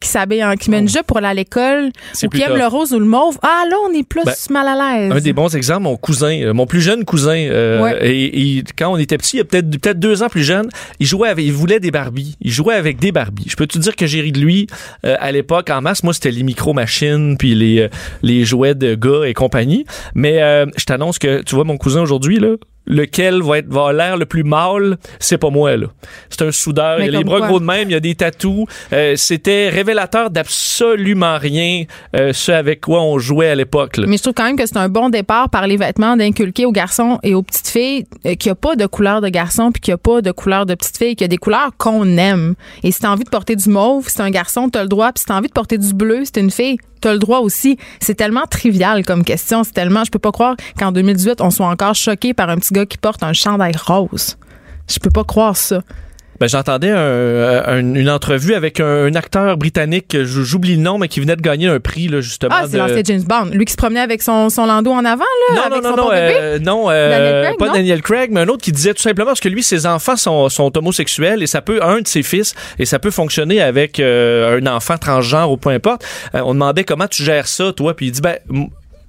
qui 0.00 0.08
s'habille 0.08 0.44
en 0.44 0.54
qui 0.56 0.70
met 0.70 0.78
une 0.78 0.88
jupe 0.88 1.06
pour 1.06 1.18
aller 1.18 1.26
à 1.26 1.34
l'école 1.34 1.90
ou 2.22 2.28
qui 2.28 2.42
aime 2.42 2.56
le 2.56 2.66
rose 2.66 2.92
ou 2.92 2.98
le 2.98 3.04
mauve, 3.04 3.38
ah 3.42 3.64
là 3.68 3.76
on 3.88 3.92
est 3.92 4.06
plus 4.06 4.22
Ben, 4.24 4.32
mal 4.50 4.68
à 4.68 4.98
l'aise. 4.98 5.12
Un 5.12 5.20
des 5.20 5.32
bons 5.32 5.54
exemples, 5.54 5.82
mon 5.82 5.96
cousin, 5.96 6.40
euh, 6.42 6.52
mon 6.52 6.66
plus 6.66 6.80
jeune 6.80 7.04
cousin, 7.04 7.36
euh, 7.36 7.82
Ouais. 7.82 7.98
et, 8.08 8.56
et 8.58 8.64
quand 8.78 8.92
on 8.92 8.96
était 8.96 9.18
petit, 9.18 9.36
il 9.36 9.38
y 9.38 9.42
a 9.42 9.44
peut-être 9.44 9.70
peut-être 9.80 9.98
deux 9.98 10.22
ans 10.22 10.28
plus 10.28 10.44
jeune, 10.44 10.68
il 11.00 11.06
jouait 11.06 11.28
avec, 11.28 11.44
il 11.44 11.52
voulait 11.52 11.80
des 11.80 11.90
Barbies. 11.90 12.36
Il 12.40 12.50
jouait 12.50 12.74
avec 12.74 12.98
des 12.98 13.12
Barbies. 13.12 13.46
Je 13.48 13.56
peux 13.56 13.66
te 13.66 13.78
dire 13.78 13.94
que 13.96 14.06
j'ai 14.06 14.20
ri 14.20 14.32
de 14.32 14.40
lui 14.40 14.66
euh, 15.04 15.16
à 15.20 15.32
l'époque 15.32 15.70
en 15.70 15.80
masse? 15.80 16.02
Moi, 16.02 16.12
c'était 16.14 16.30
les 16.30 16.42
micro-machines 16.42 17.36
puis 17.38 17.54
les 17.54 17.80
euh, 17.80 17.88
les 18.22 18.44
jouets 18.44 18.74
de 18.74 18.94
gars 18.94 19.24
et 19.26 19.34
compagnie. 19.34 19.84
Mais 20.14 20.42
euh, 20.42 20.66
je 20.76 20.84
t'annonce 20.84 21.18
que 21.18 21.42
tu 21.42 21.54
vois 21.54 21.64
mon 21.64 21.76
cousin 21.76 22.00
aujourd'hui 22.02 22.38
là. 22.38 22.54
Lequel 22.86 23.42
va 23.42 23.58
être 23.58 23.66
va 23.66 23.80
avoir 23.80 23.92
l'air 23.92 24.16
le 24.16 24.26
plus 24.26 24.44
mâle, 24.44 24.96
c'est 25.18 25.38
pas 25.38 25.50
moi 25.50 25.76
là. 25.76 25.86
C'est 26.30 26.42
un 26.42 26.52
soudeur, 26.52 26.98
Mais 26.98 27.06
il 27.06 27.14
a 27.16 27.18
les 27.18 27.24
bras 27.24 27.38
quoi? 27.38 27.48
gros 27.48 27.60
de 27.60 27.64
même, 27.64 27.88
il 27.90 27.92
y 27.92 27.96
a 27.96 28.00
des 28.00 28.14
tatous. 28.14 28.66
Euh, 28.92 29.14
C'était 29.16 29.68
révélateur 29.68 30.30
d'absolument 30.30 31.38
rien, 31.38 31.84
euh, 32.14 32.32
ce 32.32 32.52
avec 32.52 32.80
quoi 32.80 33.02
on 33.02 33.18
jouait 33.18 33.48
à 33.48 33.54
l'époque. 33.54 33.96
là. 33.96 34.04
Mais 34.06 34.16
je 34.16 34.22
trouve 34.22 34.34
quand 34.34 34.44
même 34.44 34.56
que 34.56 34.66
c'est 34.66 34.76
un 34.76 34.88
bon 34.88 35.08
départ 35.08 35.50
par 35.50 35.66
les 35.66 35.76
vêtements 35.76 36.16
d'inculquer 36.16 36.66
aux 36.66 36.72
garçons 36.72 37.18
et 37.22 37.34
aux 37.34 37.42
petites 37.42 37.68
filles 37.68 38.04
euh, 38.24 38.34
qu'il 38.34 38.50
n'y 38.50 38.52
a 38.52 38.56
pas 38.56 38.76
de 38.76 38.86
couleur 38.86 39.20
de 39.20 39.28
garçon 39.28 39.72
puis 39.72 39.80
qu'il 39.80 39.92
n'y 39.92 39.96
a 39.96 39.98
pas 39.98 40.22
de 40.22 40.30
couleur 40.30 40.66
de 40.66 40.74
petite 40.74 40.96
fille, 40.96 41.16
qu'il 41.16 41.24
y 41.24 41.26
a 41.26 41.28
des 41.28 41.36
couleurs 41.38 41.70
qu'on 41.78 42.16
aime. 42.18 42.54
Et 42.82 42.90
si 42.92 43.00
t'as 43.00 43.10
envie 43.10 43.24
de 43.24 43.30
porter 43.30 43.56
du 43.56 43.68
mauve, 43.68 44.04
c'est 44.08 44.20
un 44.20 44.30
garçon, 44.30 44.68
t'as 44.68 44.82
le 44.82 44.88
droit. 44.88 45.12
Puis 45.12 45.20
si 45.20 45.26
t'as 45.26 45.36
envie 45.36 45.48
de 45.48 45.52
porter 45.52 45.78
du 45.78 45.92
bleu, 45.94 46.22
c'est 46.24 46.40
une 46.40 46.50
fille, 46.50 46.78
t'as 47.00 47.12
le 47.12 47.18
droit 47.18 47.38
aussi. 47.38 47.78
C'est 48.00 48.14
tellement 48.14 48.46
trivial 48.48 49.04
comme 49.04 49.24
question. 49.24 49.64
C'est 49.64 49.72
tellement, 49.72 50.04
je 50.04 50.10
peux 50.10 50.18
pas 50.18 50.32
croire 50.32 50.56
qu'en 50.78 50.92
2018, 50.92 51.40
on 51.40 51.50
soit 51.50 51.66
encore 51.66 51.94
choqué 51.94 52.34
par 52.34 52.48
un 52.50 52.56
petit 52.56 52.72
gars 52.72 52.86
qui 52.86 52.98
porte 52.98 53.22
un 53.22 53.32
chandail 53.32 53.74
rose. 53.76 54.36
Je 54.88 54.98
peux 54.98 55.10
pas 55.10 55.24
croire 55.24 55.56
ça. 55.56 55.82
Ben, 56.40 56.48
j'entendais 56.48 56.90
un- 56.90 57.62
un- 57.66 57.94
une 57.94 58.10
entrevue 58.10 58.54
avec 58.54 58.80
un, 58.80 59.04
un 59.06 59.14
acteur 59.14 59.56
britannique, 59.56 60.16
j'oublie 60.22 60.76
le 60.76 60.82
nom, 60.82 60.98
mais 60.98 61.08
qui 61.08 61.20
venait 61.20 61.36
de 61.36 61.40
gagner 61.42 61.68
un 61.68 61.80
prix, 61.80 62.08
là, 62.08 62.20
justement. 62.20 62.54
Ah, 62.56 62.64
c'est 62.70 62.78
de- 63.02 63.06
James 63.06 63.22
Bond. 63.22 63.50
Lui 63.52 63.64
qui 63.64 63.72
se 63.72 63.76
promenait 63.76 64.00
avec 64.00 64.22
son, 64.22 64.48
son 64.50 64.66
landau 64.66 64.92
en 64.92 65.04
avant, 65.04 65.24
là, 65.50 65.54
Non, 65.56 65.62
avec 65.62 65.82
non, 65.82 65.90
son 65.90 65.96
non, 65.96 66.10
euh, 66.12 66.58
non, 66.58 66.90
euh, 66.90 67.10
Daniel 67.10 67.42
Craig, 67.44 67.58
pas 67.58 67.66
non? 67.66 67.72
Daniel 67.72 68.02
Craig, 68.02 68.30
mais 68.32 68.40
un 68.40 68.48
autre 68.48 68.62
qui 68.62 68.72
disait 68.72 68.94
tout 68.94 69.02
simplement 69.02 69.28
parce 69.30 69.40
que 69.40 69.48
lui, 69.48 69.62
ses 69.62 69.86
enfants 69.86 70.16
sont, 70.16 70.48
sont 70.48 70.76
homosexuels 70.76 71.42
et 71.42 71.46
ça 71.46 71.62
peut, 71.62 71.82
un 71.82 72.00
de 72.00 72.06
ses 72.08 72.22
fils, 72.22 72.54
et 72.78 72.84
ça 72.84 72.98
peut 72.98 73.10
fonctionner 73.10 73.60
avec 73.62 74.00
euh, 74.00 74.60
un 74.60 74.66
enfant 74.66 74.98
transgenre 74.98 75.50
ou 75.50 75.56
peu 75.56 75.70
importe. 75.70 76.04
Euh, 76.34 76.40
on 76.44 76.54
demandait 76.54 76.84
comment 76.84 77.06
tu 77.06 77.22
gères 77.22 77.46
ça, 77.48 77.72
toi, 77.72 77.94
puis 77.94 78.06
il 78.06 78.12
dit, 78.12 78.20
ben, 78.20 78.36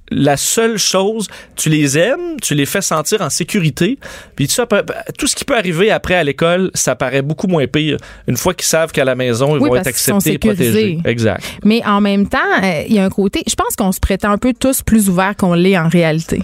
la 0.10 0.38
seule 0.38 0.78
chose, 0.78 1.28
tu 1.56 1.70
les 1.70 1.98
aimes, 1.98 2.38
tu 2.42 2.56
les 2.56 2.66
fais 2.66 2.82
sentir 2.82 3.22
en 3.22 3.30
sécurité, 3.30 3.98
puis 4.36 4.48
tout, 4.48 5.28
ce 5.28 5.36
qui 5.36 5.46
peut 5.46 5.56
arriver 5.56 5.92
après 5.92 6.16
à 6.16 6.24
l'école, 6.24 6.72
ça 6.74 6.96
paraît 6.96 7.22
beaucoup 7.22 7.48
moins 7.48 7.68
pire 7.68 7.98
une 8.28 8.38
fois 8.38 8.54
qu'ils 8.54 8.68
savent 8.68 8.92
qu'à 8.92 9.06
la 9.06 9.16
maison, 9.16 9.56
ils 9.56 9.62
Oui, 9.62 9.70
vont 9.70 9.76
être 9.76 9.88
acceptés 9.88 10.34
et 10.34 10.38
protégés. 10.38 11.00
Exact. 11.06 11.44
Mais 11.64 11.86
en 11.86 12.02
même 12.02 12.28
temps, 12.28 12.38
euh, 12.64 12.84
il 12.88 12.96
y 12.96 13.00
a 13.00 13.06
un 13.06 13.10
côté, 13.10 13.44
je 13.48 13.56
pense 13.56 13.76
qu'on 13.76 13.92
se 13.92 14.00
prétend 14.00 14.32
un 14.32 14.38
peu 14.38 14.54
tous 14.58 14.82
plus 14.82 15.10
ouverts 15.10 15.36
qu'on 15.36 15.54
l'est 15.54 15.78
en 15.78 15.90
réalité. 15.90 16.42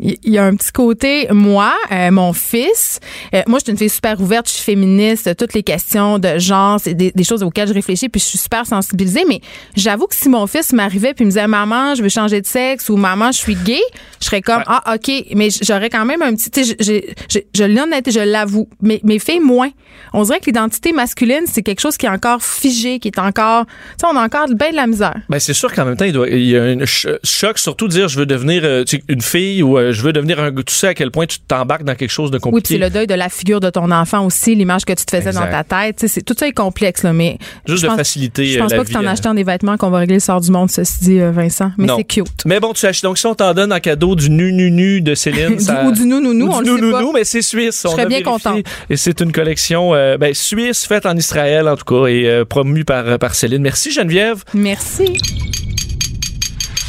Il 0.00 0.16
y 0.24 0.38
a 0.38 0.44
un 0.44 0.54
petit 0.54 0.70
côté, 0.70 1.26
moi, 1.30 1.74
euh, 1.90 2.10
mon 2.12 2.32
fils, 2.32 3.00
euh, 3.34 3.42
moi, 3.48 3.58
je 3.58 3.64
suis 3.64 3.72
une 3.72 3.78
fille 3.78 3.88
super 3.90 4.20
ouverte, 4.20 4.48
je 4.48 4.54
suis 4.54 4.62
féministe, 4.64 5.34
toutes 5.36 5.54
les 5.54 5.62
questions 5.64 6.18
de 6.20 6.38
genre, 6.38 6.78
c'est 6.80 6.94
des, 6.94 7.10
des 7.10 7.24
choses 7.24 7.42
auxquelles 7.42 7.68
je 7.68 7.74
réfléchis, 7.74 8.08
puis 8.08 8.20
je 8.20 8.26
suis 8.26 8.38
super 8.38 8.64
sensibilisée, 8.64 9.24
mais 9.28 9.40
j'avoue 9.76 10.06
que 10.06 10.14
si 10.14 10.28
mon 10.28 10.46
fils 10.46 10.72
m'arrivait 10.72 11.14
puis 11.14 11.24
me 11.24 11.30
disait, 11.30 11.46
maman, 11.48 11.94
je 11.96 12.02
veux 12.02 12.08
changer 12.08 12.40
de 12.40 12.46
sexe 12.46 12.88
ou 12.88 12.96
maman, 12.96 13.32
je 13.32 13.38
suis 13.38 13.56
gay, 13.56 13.80
je 14.20 14.26
serais 14.26 14.40
comme, 14.42 14.62
ah, 14.66 14.94
OK, 14.94 15.10
mais 15.34 15.48
j'aurais 15.62 15.90
quand 15.90 16.04
même 16.04 16.22
un 16.22 16.34
petit, 16.34 16.50
tu 16.50 16.64
sais, 16.64 17.06
je 17.54 18.20
l'avoue, 18.20 18.68
mais 18.80 19.00
mes 19.04 19.18
filles, 19.18 19.40
moins. 19.40 19.70
On 20.12 20.22
dirait 20.22 20.38
que 20.40 20.46
l'identité 20.46 20.92
masculine, 20.92 21.42
c'est 21.46 21.62
quelque 21.62 21.80
chose 21.80 21.96
qui 21.96 22.06
est 22.06 22.10
encore 22.10 22.42
figé, 22.42 22.98
qui 22.98 23.08
est 23.08 23.18
encore, 23.18 23.66
tu 23.66 23.72
sais, 24.00 24.06
on 24.12 24.16
a 24.16 24.24
encore 24.24 24.46
bien 24.48 24.70
de 24.70 24.76
la 24.76 24.86
misère. 24.86 25.16
Ben 25.28 25.38
c'est 25.38 25.54
sûr 25.54 25.72
qu'en 25.72 25.84
même 25.84 25.96
temps, 25.96 26.04
il, 26.04 26.12
doit, 26.12 26.28
il 26.28 26.44
y 26.44 26.56
a 26.56 26.62
un 26.62 26.78
ch- 26.86 27.06
choc, 27.24 27.58
surtout 27.58 27.88
de 27.88 27.92
dire 27.92 28.08
je 28.08 28.18
veux 28.18 28.26
devenir 28.26 28.62
euh, 28.64 28.84
une 29.08 29.20
fille 29.20 29.62
ou 29.62 29.76
euh, 29.88 29.92
je 29.92 30.02
veux 30.02 30.12
devenir 30.12 30.40
un. 30.40 30.52
Tu 30.52 30.74
sais 30.74 30.88
à 30.88 30.94
quel 30.94 31.10
point 31.10 31.26
tu 31.26 31.38
t'embarques 31.40 31.84
dans 31.84 31.94
quelque 31.94 32.10
chose 32.10 32.30
de 32.30 32.36
Oui, 32.36 32.40
puis 32.40 32.50
compliqué. 32.50 32.74
c'est 32.74 32.78
le 32.78 32.90
deuil 32.90 33.06
de 33.06 33.14
la 33.14 33.28
figure 33.28 33.60
de 33.60 33.70
ton 33.70 33.90
enfant 33.90 34.24
aussi, 34.24 34.54
l'image 34.54 34.84
que 34.84 34.92
tu 34.92 35.04
te 35.04 35.16
faisais 35.16 35.28
Exact. 35.30 35.50
dans 35.50 35.64
ta 35.64 35.64
tête. 35.64 35.96
Tu 35.96 36.00
sais, 36.02 36.08
c'est- 36.14 36.22
tout 36.22 36.34
ça 36.38 36.46
est 36.48 36.52
complexe, 36.52 37.02
là, 37.02 37.12
mais. 37.12 37.38
Juste 37.66 37.84
de 37.84 37.88
faciliter, 37.90 38.46
Je 38.46 38.58
euh, 38.58 38.62
pense 38.62 38.70
la 38.70 38.76
pas 38.78 38.82
que 38.84 38.88
vie, 38.88 38.94
c'est 38.94 38.98
en 39.00 39.06
achetant 39.06 39.34
des 39.34 39.44
vêtements 39.44 39.76
qu'on 39.76 39.90
va 39.90 39.98
régler 39.98 40.14
le 40.16 40.20
sort 40.20 40.40
du 40.40 40.50
monde, 40.50 40.70
ceci 40.70 40.98
dit, 41.00 41.20
euh, 41.20 41.30
Vincent. 41.30 41.72
Mais 41.78 41.86
Non. 41.86 41.96
c'est 41.96 42.04
cute. 42.04 42.26
Mais 42.46 42.60
bon, 42.60 42.72
tu 42.72 42.86
achètes. 42.86 43.02
Donc, 43.04 43.18
si 43.18 43.26
on 43.26 43.34
t'en 43.34 43.54
donne 43.54 43.72
en 43.72 43.80
cadeau 43.80 44.14
du 44.14 44.30
nu 44.30 44.52
nu 44.52 44.70
nu 44.70 45.00
de 45.00 45.14
Céline, 45.14 45.56
Du- 45.56 45.64
ça- 45.64 45.84
ou 45.84 45.92
du 45.92 46.04
nou 46.06 46.20
nou 46.20 46.32
nou, 46.34 46.46
ou 46.46 46.52
on 46.52 46.60
du 46.62 46.70
le 46.70 46.76
nou 46.76 46.92
sait 46.92 47.00
nou 47.02 47.12
pas. 47.12 47.18
mais 47.18 47.24
c'est 47.24 47.42
suisse. 47.42 47.80
Je 47.84 47.88
on 47.88 47.92
serais 47.92 48.06
bien 48.06 48.22
contente. 48.22 48.64
Et 48.90 48.96
c'est 48.96 49.20
une 49.20 49.32
collection 49.32 49.94
euh, 49.94 50.16
ben, 50.18 50.34
suisse 50.34 50.84
faite 50.86 51.06
en 51.06 51.16
Israël 51.16 51.68
en 51.68 51.76
tout 51.76 51.84
cas 51.84 52.06
et 52.08 52.26
euh, 52.26 52.44
promue 52.44 52.84
par 52.84 53.18
par 53.18 53.34
Céline. 53.34 53.62
Merci 53.62 53.90
Geneviève. 53.92 54.42
Merci. 54.54 55.04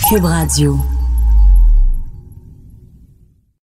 Cube 0.10 0.26
Radio. 0.26 0.80